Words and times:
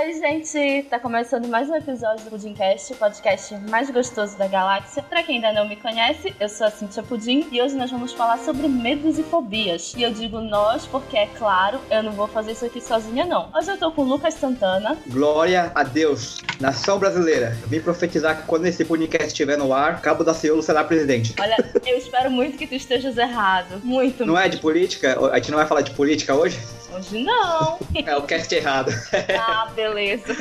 Oi, 0.00 0.12
gente! 0.12 0.86
Tá 0.88 1.00
começando 1.00 1.48
mais 1.48 1.68
um 1.68 1.74
episódio 1.74 2.24
do 2.24 2.30
Pudimcast, 2.30 2.92
o 2.92 2.96
podcast 2.96 3.52
mais 3.68 3.90
gostoso 3.90 4.38
da 4.38 4.46
galáxia. 4.46 5.02
Pra 5.02 5.24
quem 5.24 5.36
ainda 5.36 5.52
não 5.52 5.68
me 5.68 5.74
conhece, 5.74 6.32
eu 6.38 6.48
sou 6.48 6.68
a 6.68 6.70
Cintia 6.70 7.02
Pudim 7.02 7.48
e 7.50 7.60
hoje 7.60 7.74
nós 7.74 7.90
vamos 7.90 8.12
falar 8.12 8.38
sobre 8.38 8.68
medos 8.68 9.18
e 9.18 9.24
fobias. 9.24 9.94
E 9.96 10.04
eu 10.04 10.12
digo 10.12 10.40
nós 10.40 10.86
porque, 10.86 11.16
é 11.16 11.26
claro, 11.26 11.80
eu 11.90 12.00
não 12.04 12.12
vou 12.12 12.28
fazer 12.28 12.52
isso 12.52 12.64
aqui 12.64 12.80
sozinha, 12.80 13.26
não. 13.26 13.50
Hoje 13.52 13.72
eu 13.72 13.76
tô 13.76 13.90
com 13.90 14.02
o 14.02 14.04
Lucas 14.04 14.34
Santana. 14.34 14.96
Glória 15.08 15.72
a 15.74 15.82
Deus, 15.82 16.38
nação 16.60 17.00
brasileira. 17.00 17.58
Vim 17.66 17.80
profetizar 17.80 18.36
que 18.36 18.46
quando 18.46 18.66
esse 18.66 18.84
podcast 18.84 19.26
estiver 19.26 19.58
no 19.58 19.72
ar, 19.72 20.00
Cabo 20.00 20.22
da 20.22 20.32
Ciolo 20.32 20.62
será 20.62 20.84
presidente. 20.84 21.34
Olha, 21.40 21.56
eu 21.84 21.98
espero 21.98 22.30
muito 22.30 22.56
que 22.56 22.68
tu 22.68 22.74
estejas 22.76 23.18
errado. 23.18 23.80
Muito. 23.82 24.24
Não 24.24 24.38
é 24.38 24.48
de 24.48 24.58
política? 24.58 25.18
A 25.32 25.38
gente 25.38 25.50
não 25.50 25.58
vai 25.58 25.66
falar 25.66 25.80
de 25.80 25.90
política 25.90 26.36
hoje? 26.36 26.56
Hoje 26.94 27.22
não. 27.22 27.78
É 27.94 28.16
o 28.16 28.22
cast 28.22 28.52
errado. 28.54 28.90
Ah, 29.38 29.68
beleza. 29.88 30.36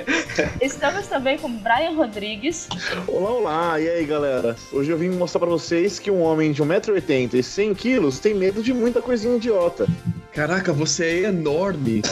Estamos 0.60 1.06
também 1.06 1.38
com 1.38 1.50
Brian 1.50 1.92
Rodrigues. 1.92 2.68
Olá, 3.06 3.30
olá. 3.30 3.80
E 3.80 3.88
aí, 3.88 4.04
galera? 4.04 4.56
Hoje 4.72 4.90
eu 4.90 4.98
vim 4.98 5.10
mostrar 5.10 5.40
pra 5.40 5.48
vocês 5.48 5.98
que 5.98 6.10
um 6.10 6.22
homem 6.22 6.52
de 6.52 6.62
1,80m 6.62 7.34
e 7.34 7.40
100kg 7.40 8.20
tem 8.20 8.34
medo 8.34 8.62
de 8.62 8.72
muita 8.72 9.02
coisinha 9.02 9.36
idiota. 9.36 9.86
Caraca, 10.36 10.70
você 10.70 11.06
é 11.06 11.22
enorme. 11.28 12.02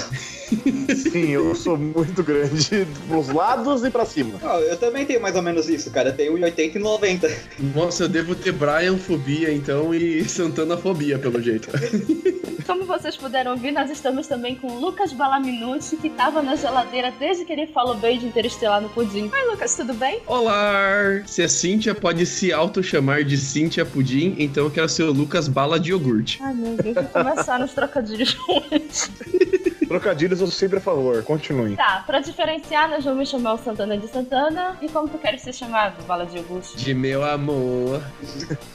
Sim, 1.12 1.28
eu 1.28 1.54
sou 1.54 1.76
muito 1.76 2.22
grande 2.22 2.86
dos 3.06 3.28
lados 3.28 3.84
e 3.84 3.90
pra 3.90 4.06
cima. 4.06 4.40
Oh, 4.42 4.60
eu 4.60 4.78
também 4.78 5.04
tenho 5.04 5.20
mais 5.20 5.36
ou 5.36 5.42
menos 5.42 5.68
isso, 5.68 5.90
cara. 5.90 6.08
Eu 6.08 6.16
tenho 6.16 6.32
1,80 6.38 6.76
e 6.76 6.78
90. 6.78 7.30
Nossa, 7.74 8.04
eu 8.04 8.08
devo 8.08 8.34
ter 8.34 8.52
Brian-fobia, 8.52 9.52
então, 9.52 9.94
e 9.94 10.24
Santana-fobia, 10.24 11.18
pelo 11.18 11.38
jeito. 11.42 11.68
Como 12.66 12.86
vocês 12.86 13.14
puderam 13.14 13.50
ouvir, 13.50 13.72
nós 13.72 13.90
estamos 13.90 14.26
também 14.26 14.54
com 14.54 14.68
o 14.68 14.80
Lucas 14.80 15.12
Balaminuti, 15.12 15.96
que 15.96 16.08
tava 16.08 16.40
na 16.40 16.56
geladeira 16.56 17.12
desde 17.18 17.44
que 17.44 17.52
ele 17.52 17.66
falou 17.66 17.94
bem 17.94 18.18
de 18.18 18.24
Interestelar 18.24 18.80
no 18.80 18.88
pudim. 18.88 19.30
Oi, 19.30 19.50
Lucas, 19.50 19.76
tudo 19.76 19.92
bem? 19.92 20.22
Olá! 20.26 21.22
Se 21.26 21.42
a 21.42 21.48
Cíntia 21.48 21.94
pode 21.94 22.24
se 22.24 22.54
auto-chamar 22.54 23.22
de 23.22 23.36
Cíntia 23.36 23.84
Pudim, 23.84 24.34
então 24.38 24.64
eu 24.64 24.70
quero 24.70 24.88
ser 24.88 25.02
o 25.02 25.12
Lucas 25.12 25.46
Bala 25.46 25.78
de 25.78 25.90
Iogurte. 25.90 26.38
Ai, 26.42 26.54
meu 26.54 26.74
Deus, 26.74 27.06
vou 28.18 28.60
começar 28.60 28.78
nos 28.78 29.00
trocadilhos 29.00 29.10
ruins. 29.10 29.10
Trocadilhos 29.86 30.40
eu 30.40 30.46
sou 30.46 30.54
sempre 30.54 30.78
a 30.78 30.80
favor, 30.80 31.22
continuem. 31.22 31.76
Tá, 31.76 32.02
pra 32.06 32.20
diferenciar, 32.20 32.88
nós 32.88 33.04
vamos 33.04 33.28
chamar 33.28 33.54
o 33.54 33.58
Santana 33.58 33.96
de 33.96 34.08
Santana. 34.08 34.76
E 34.80 34.88
como 34.88 35.08
tu 35.08 35.18
queres 35.18 35.42
ser 35.42 35.52
chamado, 35.52 36.02
Bala 36.04 36.26
de 36.26 36.38
Augusto? 36.38 36.76
De 36.76 36.94
meu 36.94 37.24
amor. 37.24 38.02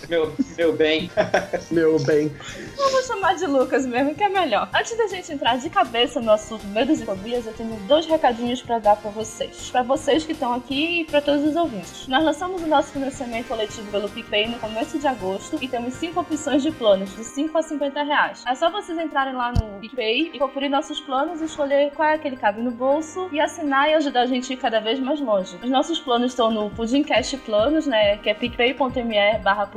Meu, 0.08 0.34
meu 0.58 0.74
bem. 0.74 1.10
Meu 1.72 2.00
bem. 2.00 2.32
Vamos 2.76 3.06
chamar 3.06 3.36
de 3.36 3.46
Lucas 3.46 3.86
mesmo, 3.86 4.16
que 4.16 4.24
é 4.24 4.30
melhor. 4.30 4.70
Antes 4.74 4.98
da 4.98 5.08
gente 5.08 5.32
entrar 5.32 5.58
de 5.58 5.70
cabeça 5.70 6.20
no 6.20 6.32
assunto 6.32 6.66
medos 6.68 7.00
e 7.00 7.06
fobias, 7.06 7.46
eu 7.46 7.54
tenho 7.54 7.76
dois 7.88 8.06
recadinhos 8.06 8.62
pra 8.62 8.80
dar 8.80 8.96
pra 8.96 9.12
vocês. 9.12 9.70
Pra 9.70 9.84
vocês 9.84 10.26
que 10.26 10.32
estão 10.32 10.54
aqui 10.54 11.02
e 11.02 11.06
pra 11.06 11.22
todos 11.22 11.46
os 11.46 11.56
ouvintes. 11.56 12.08
Nós 12.08 12.24
lançamos 12.24 12.62
o 12.62 12.68
nosso 12.68 12.92
financiamento 12.92 13.48
coletivo 13.48 13.90
pelo 13.92 14.10
PicPay 14.10 14.48
no 14.48 14.60
começo 14.60 14.98
de 14.98 15.08
agosto 15.08 15.58
e 15.62 15.68
temos 15.68 15.94
cinco 15.96 16.20
opções 16.22 16.64
de 16.64 16.72
planos, 16.72 17.16
de 17.16 17.24
5 17.24 17.58
a 17.58 17.62
50 17.62 18.04
reais. 18.04 18.44
É 18.48 18.56
só 18.56 18.70
vocês 18.70 18.98
entrarem 18.98 19.34
lá 19.34 19.52
no 19.52 19.80
PicPay 19.80 20.32
e 20.34 20.40
conferir 20.40 20.70
nossos 20.70 20.98
planos, 21.00 21.42
escolher 21.42 21.92
qual 21.95 22.09
é 22.09 22.17
que 22.17 22.28
ele 22.28 22.38
cabe 22.38 22.61
no 22.61 22.72
bolso 22.72 23.30
e 23.31 23.39
assinar 23.39 23.89
e 23.89 23.94
ajudar 23.94 24.22
a 24.22 24.25
gente 24.25 24.52
a 24.52 24.55
ir 24.55 24.59
cada 24.59 24.80
vez 24.80 25.00
mais 25.00 25.19
longe. 25.19 25.58
Os 25.61 25.69
nossos 25.69 26.00
planos 26.00 26.31
estão 26.31 26.52
no 26.52 26.69
Pudimcast 26.69 27.38
Planos, 27.38 27.86
né, 27.88 28.17
que 28.17 28.30
é 28.30 28.33
picpay.me 28.33 29.39
barra 29.44 29.69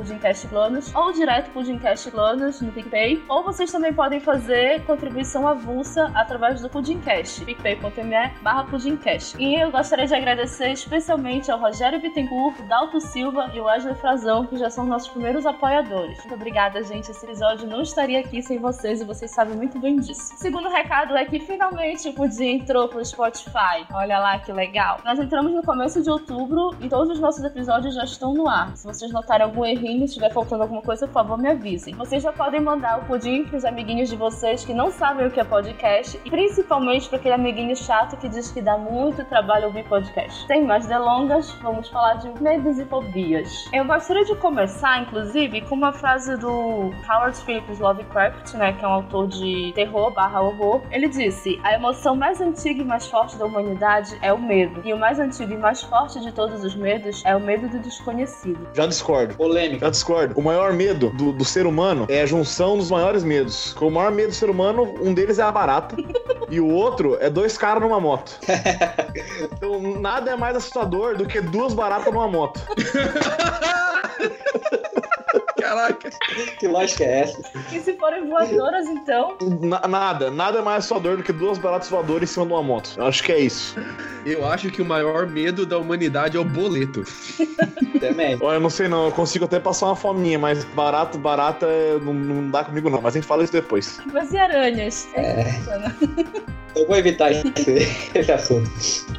Planos, 0.49 0.93
ou 0.95 1.11
direto 1.11 1.51
Pudimcast 1.51 2.11
Planos 2.11 2.61
no 2.61 2.71
PicPay, 2.71 3.23
ou 3.27 3.43
vocês 3.43 3.71
também 3.71 3.93
podem 3.93 4.19
fazer 4.19 4.83
contribuição 4.85 5.47
avulsa 5.47 6.11
através 6.15 6.61
do 6.61 6.69
Pudimcast, 6.69 7.45
picpay.me 7.45 8.31
barra 8.41 8.63
Pudimcast. 8.65 9.35
E 9.39 9.55
eu 9.55 9.71
gostaria 9.71 10.05
de 10.05 10.15
agradecer 10.15 10.71
especialmente 10.71 11.51
ao 11.51 11.59
Rogério 11.59 11.99
Bittencourt, 11.99 12.61
Dalto 12.67 12.99
Silva 12.99 13.51
e 13.53 13.59
o 13.59 13.65
Wesley 13.65 13.95
Frazão, 13.95 14.45
que 14.45 14.57
já 14.57 14.69
são 14.69 14.85
nossos 14.85 15.09
primeiros 15.09 15.45
apoiadores. 15.45 16.17
Muito 16.19 16.33
obrigada, 16.35 16.83
gente. 16.83 17.11
Esse 17.11 17.25
episódio 17.25 17.67
não 17.67 17.81
estaria 17.81 18.19
aqui 18.19 18.41
sem 18.41 18.59
vocês 18.59 19.01
e 19.01 19.05
vocês 19.05 19.31
sabem 19.31 19.55
muito 19.55 19.79
bem 19.79 19.99
disso. 19.99 20.33
Segundo 20.35 20.69
recado 20.69 21.12
é 21.17 21.25
que 21.25 21.39
finalmente 21.39 22.07
o 22.09 22.13
Pudim 22.13 22.57
entrou 22.57 22.87
pro 22.87 23.03
Spotify. 23.03 23.85
Olha 23.93 24.19
lá 24.19 24.39
que 24.39 24.51
legal. 24.51 24.99
Nós 25.03 25.19
entramos 25.19 25.53
no 25.53 25.63
começo 25.63 26.01
de 26.01 26.09
outubro 26.09 26.71
e 26.81 26.89
todos 26.89 27.09
os 27.09 27.19
nossos 27.19 27.43
episódios 27.43 27.95
já 27.95 28.03
estão 28.03 28.33
no 28.33 28.47
ar. 28.47 28.75
Se 28.75 28.85
vocês 28.85 29.11
notarem 29.11 29.45
algum 29.45 29.65
errinho, 29.65 30.05
estiver 30.05 30.31
faltando 30.31 30.63
alguma 30.63 30.81
coisa, 30.81 31.07
por 31.07 31.13
favor, 31.13 31.37
me 31.37 31.49
avisem. 31.49 31.93
Vocês 31.95 32.23
já 32.23 32.31
podem 32.31 32.61
mandar 32.61 32.99
o 32.99 33.05
Pudim 33.05 33.45
pros 33.45 33.65
amiguinhos 33.65 34.09
de 34.09 34.15
vocês 34.15 34.65
que 34.65 34.73
não 34.73 34.91
sabem 34.91 35.27
o 35.27 35.31
que 35.31 35.39
é 35.39 35.43
podcast 35.43 36.19
e 36.23 36.29
principalmente 36.29 37.07
para 37.09 37.17
aquele 37.17 37.35
amiguinho 37.35 37.75
chato 37.75 38.17
que 38.17 38.29
diz 38.29 38.51
que 38.51 38.61
dá 38.61 38.77
muito 38.77 39.23
trabalho 39.25 39.67
ouvir 39.67 39.87
podcast. 39.87 40.45
Sem 40.47 40.63
mais 40.65 40.87
delongas, 40.87 41.51
vamos 41.61 41.89
falar 41.89 42.15
de 42.15 42.29
medos 42.41 42.79
e 42.79 42.85
fobias. 42.85 43.49
Eu 43.73 43.85
gostaria 43.85 44.25
de 44.25 44.35
começar, 44.35 45.01
inclusive, 45.01 45.61
com 45.61 45.75
uma 45.75 45.91
frase 45.91 46.37
do 46.37 46.91
Howard 47.09 47.37
Phillips 47.43 47.79
Lovecraft, 47.79 48.53
né, 48.55 48.73
que 48.73 48.83
é 48.83 48.87
um 48.87 48.93
autor 48.93 49.27
de 49.27 49.71
terror 49.73 50.11
barra 50.11 50.41
horror. 50.41 50.81
Ele 50.91 51.02
disse: 51.07 51.59
A 51.63 51.73
emoção 51.73 52.15
mais 52.15 52.41
antiga 52.41 52.81
e 52.81 52.85
mais 52.85 53.07
forte 53.07 53.37
da 53.37 53.45
humanidade 53.45 54.17
é 54.21 54.31
o 54.31 54.41
medo. 54.41 54.81
E 54.83 54.93
o 54.93 54.97
mais 54.97 55.19
antigo 55.19 55.53
e 55.53 55.57
mais 55.57 55.81
forte 55.81 56.19
de 56.19 56.31
todos 56.31 56.63
os 56.63 56.75
medos 56.75 57.21
é 57.25 57.35
o 57.35 57.39
medo 57.39 57.67
do 57.67 57.79
desconhecido. 57.79 58.67
Já 58.73 58.85
discordo. 58.85 59.35
Polêmica. 59.35 59.85
Já 59.85 59.91
discordo. 59.91 60.37
O 60.37 60.41
maior 60.41 60.73
medo 60.73 61.09
do, 61.11 61.31
do 61.31 61.45
ser 61.45 61.65
humano 61.65 62.05
é 62.09 62.21
a 62.21 62.25
junção 62.25 62.77
dos 62.77 62.91
maiores 62.91 63.23
medos. 63.23 63.75
O 63.79 63.89
maior 63.89 64.11
medo 64.11 64.29
do 64.29 64.35
ser 64.35 64.49
humano, 64.49 64.93
um 65.01 65.13
deles 65.13 65.39
é 65.39 65.43
a 65.43 65.51
barata. 65.51 65.95
e 66.49 66.59
o 66.59 66.67
outro 66.67 67.17
é 67.19 67.29
dois 67.29 67.57
caras 67.57 67.81
numa 67.81 67.99
moto. 67.99 68.39
Então 69.53 69.99
nada 69.99 70.31
é 70.31 70.35
mais 70.35 70.55
assustador 70.55 71.17
do 71.17 71.25
que 71.25 71.39
duas 71.39 71.73
baratas 71.73 72.13
numa 72.13 72.27
moto. 72.27 72.59
Caraca. 75.73 76.09
Que 76.59 76.67
lógica 76.67 77.03
é 77.03 77.21
essa? 77.21 77.41
E 77.71 77.79
se 77.79 77.93
forem 77.97 78.27
voadoras, 78.29 78.85
então? 78.87 79.35
Na- 79.61 79.87
nada, 79.87 80.29
nada 80.29 80.59
é 80.59 80.61
mais 80.61 80.79
assustador 80.85 81.17
do 81.17 81.23
que 81.23 81.33
duas 81.33 81.57
baratas 81.57 81.89
voadoras 81.89 82.29
em 82.29 82.33
cima 82.33 82.45
de 82.45 82.53
uma 82.53 82.61
moto. 82.61 82.91
Eu 82.95 83.05
acho 83.07 83.23
que 83.23 83.31
é 83.31 83.39
isso. 83.39 83.75
Eu 84.25 84.45
acho 84.47 84.69
que 84.69 84.81
o 84.81 84.85
maior 84.85 85.25
medo 85.27 85.65
da 85.65 85.77
humanidade 85.79 86.37
é 86.37 86.39
o 86.39 86.45
boleto. 86.45 87.03
Também. 87.99 88.37
Olha, 88.41 88.55
eu 88.57 88.59
não 88.61 88.69
sei 88.69 88.87
não, 88.87 89.05
eu 89.05 89.11
consigo 89.11 89.45
até 89.45 89.59
passar 89.59 89.87
uma 89.87 89.95
fominha, 89.95 90.37
mas 90.37 90.63
barato, 90.65 91.17
barata 91.17 91.67
não, 92.01 92.13
não 92.13 92.49
dá 92.51 92.63
comigo 92.63 92.89
não. 92.89 93.01
Mas 93.01 93.15
a 93.15 93.19
gente 93.19 93.27
fala 93.27 93.43
isso 93.43 93.53
depois. 93.53 93.99
Mas 94.11 94.31
e 94.31 94.37
aranhas? 94.37 95.07
É. 95.15 95.45
Eu 96.75 96.87
vou 96.87 96.95
evitar 96.97 97.31
esse, 97.31 97.53
esse 98.15 98.31
assunto. 98.31 98.69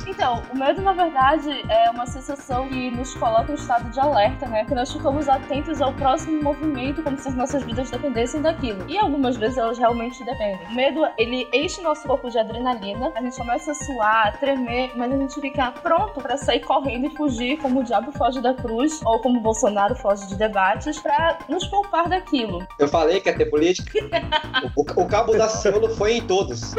Então, 0.09 0.43
o 0.53 0.59
medo, 0.59 0.83
na 0.83 0.93
verdade, 0.93 1.51
é 1.71 1.89
uma 1.91 2.05
sensação 2.05 2.69
que 2.69 2.91
nos 2.91 3.15
coloca 3.15 3.53
em 3.53 3.55
estado 3.55 3.89
de 3.91 4.01
alerta, 4.01 4.47
né? 4.47 4.65
Que 4.65 4.75
nós 4.75 4.93
ficamos 4.93 5.29
atentos 5.29 5.81
ao 5.81 5.93
próximo 5.93 6.43
movimento, 6.45 7.03
como 7.03 7.19
se 7.19 7.29
as 7.29 7.35
nossas 7.35 7.63
vidas 7.65 7.91
dependessem 7.91 8.41
daquilo. 8.43 8.85
E 8.89 8.97
algumas 8.99 9.37
vezes 9.37 9.57
elas 9.59 9.79
realmente 9.79 10.23
dependem. 10.25 10.67
O 10.71 10.75
medo, 10.75 11.05
ele 11.19 11.49
enche 11.53 11.81
nosso 11.81 12.07
corpo 12.07 12.31
de 12.31 12.39
adrenalina, 12.39 13.11
a 13.17 13.21
gente 13.23 13.37
começa 13.37 13.73
a 13.73 13.75
suar, 13.75 14.29
a 14.29 14.33
tremer, 14.33 14.93
mas 14.95 15.13
a 15.13 15.17
gente 15.17 15.41
fica 15.41 15.71
pronto 15.73 16.21
pra 16.21 16.37
sair 16.37 16.61
correndo 16.61 17.07
e 17.07 17.17
fugir, 17.17 17.57
como 17.59 17.81
o 17.81 17.85
diabo 17.85 18.13
foge 18.13 18.41
da 18.41 18.55
cruz, 18.55 19.01
ou 19.05 19.19
como 19.21 19.39
o 19.39 19.43
Bolsonaro 19.43 19.95
foge 19.97 20.27
de 20.29 20.37
debates, 20.37 21.01
pra 21.01 21.39
nos 21.49 21.67
poupar 21.67 22.09
daquilo. 22.09 22.67
Eu 22.79 22.89
falei 22.89 23.21
que 23.21 23.29
ia 23.31 23.37
ter 23.37 23.47
política. 23.47 23.93
O, 24.77 24.83
o- 25.03 25.07
cabo 25.07 25.37
da 25.37 25.49
Ciolo 25.49 25.89
foi 25.97 26.15
em 26.15 26.27
todos. 26.27 26.75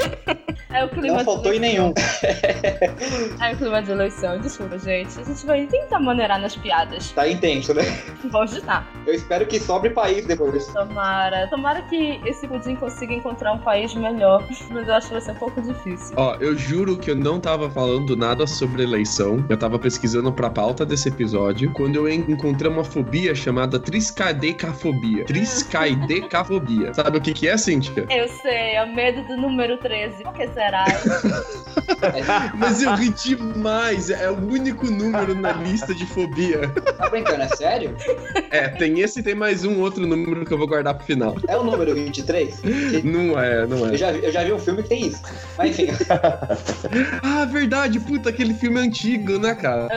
É 0.71 0.83
o 0.83 0.89
clima 0.89 1.17
Não 1.17 1.25
faltou 1.25 1.53
em 1.53 1.59
nenhum. 1.59 1.93
É 3.41 3.53
o 3.53 3.57
clima 3.57 3.81
de 3.81 3.91
eleição, 3.91 4.39
desculpa, 4.39 4.77
gente. 4.79 5.19
A 5.19 5.23
gente 5.23 5.45
vai 5.45 5.65
tentar 5.67 5.99
maneirar 5.99 6.39
nas 6.39 6.55
piadas. 6.55 7.11
Tá 7.11 7.27
intenso, 7.27 7.73
né? 7.73 7.83
Vamos 8.25 8.51
tentar. 8.53 8.87
Eu 9.05 9.13
espero 9.13 9.45
que 9.45 9.54
sobre 9.59 9.89
país 9.89 10.25
depois. 10.25 10.67
Tomara. 10.67 11.47
Tomara 11.47 11.81
que 11.83 12.19
esse 12.25 12.47
pudim 12.47 12.75
consiga 12.75 13.13
encontrar 13.13 13.53
um 13.53 13.59
país 13.59 13.93
melhor. 13.95 14.45
Mas 14.71 14.87
eu 14.87 14.93
acho 14.93 15.07
que 15.07 15.13
vai 15.13 15.21
ser 15.21 15.31
um 15.31 15.35
pouco 15.35 15.61
difícil. 15.61 16.13
Ó, 16.17 16.35
eu 16.39 16.55
juro 16.57 16.97
que 16.97 17.11
eu 17.11 17.15
não 17.15 17.39
tava 17.39 17.69
falando 17.69 18.15
nada 18.15 18.45
sobre 18.47 18.83
eleição. 18.83 19.43
Eu 19.49 19.57
tava 19.57 19.77
pesquisando 19.79 20.31
pra 20.31 20.49
pauta 20.49 20.85
desse 20.85 21.09
episódio. 21.09 21.71
Quando 21.73 21.95
eu 21.95 22.09
en- 22.09 22.25
encontrei 22.27 22.69
uma 22.71 22.83
fobia 22.83 23.33
chamada 23.35 23.79
triscaidecafobia. 23.79 25.25
Triscaidecafobia. 25.25 26.93
Sabe 26.95 27.17
o 27.17 27.21
que 27.21 27.33
que 27.33 27.47
é, 27.47 27.57
Cíntia? 27.57 28.05
Eu 28.09 28.27
sei, 28.27 28.75
é 28.75 28.83
o 28.83 28.93
medo 28.95 29.23
do 29.23 29.37
número 29.37 29.77
13. 29.77 30.23
Por 30.23 30.33
que 30.33 30.47
será? 30.49 30.85
Mas 32.55 32.81
eu 32.81 32.93
ri 32.95 33.09
demais. 33.09 34.09
É 34.09 34.29
o 34.29 34.35
único 34.37 34.85
número 34.89 35.35
na 35.35 35.51
lista 35.53 35.93
de 35.93 36.05
fobia. 36.05 36.69
Tá 36.97 37.09
brincando, 37.09 37.41
é 37.43 37.47
sério? 37.49 37.95
É, 38.51 38.69
tem 38.69 38.99
esse 38.99 39.19
e 39.19 39.23
tem 39.23 39.35
mais 39.45 39.63
um 39.63 39.79
outro 39.79 40.07
número 40.07 40.43
que 40.43 40.51
eu 40.51 40.57
vou 40.57 40.65
guardar 40.67 40.95
pro 40.95 41.05
final. 41.05 41.35
É 41.47 41.55
o 41.55 41.63
número 41.63 41.93
23? 41.93 42.61
Não 43.03 43.39
é, 43.39 43.67
não 43.67 43.77
Eu 43.85 43.93
é. 43.93 43.97
já, 43.97 44.11
vi- 44.11 44.25
eu 44.25 44.31
já 44.31 44.43
vi 44.43 44.51
um 44.53 44.57
filme 44.57 44.81
que 44.81 44.89
tem 44.89 45.05
isso. 45.05 45.21
Mas 45.55 45.69
enfim, 45.69 45.91
Ah, 47.21 47.45
verdade. 47.45 47.99
Puta, 47.99 48.29
aquele 48.29 48.55
filme 48.55 48.79
antigo, 48.79 49.37
né, 49.37 49.53
cara? 49.53 49.87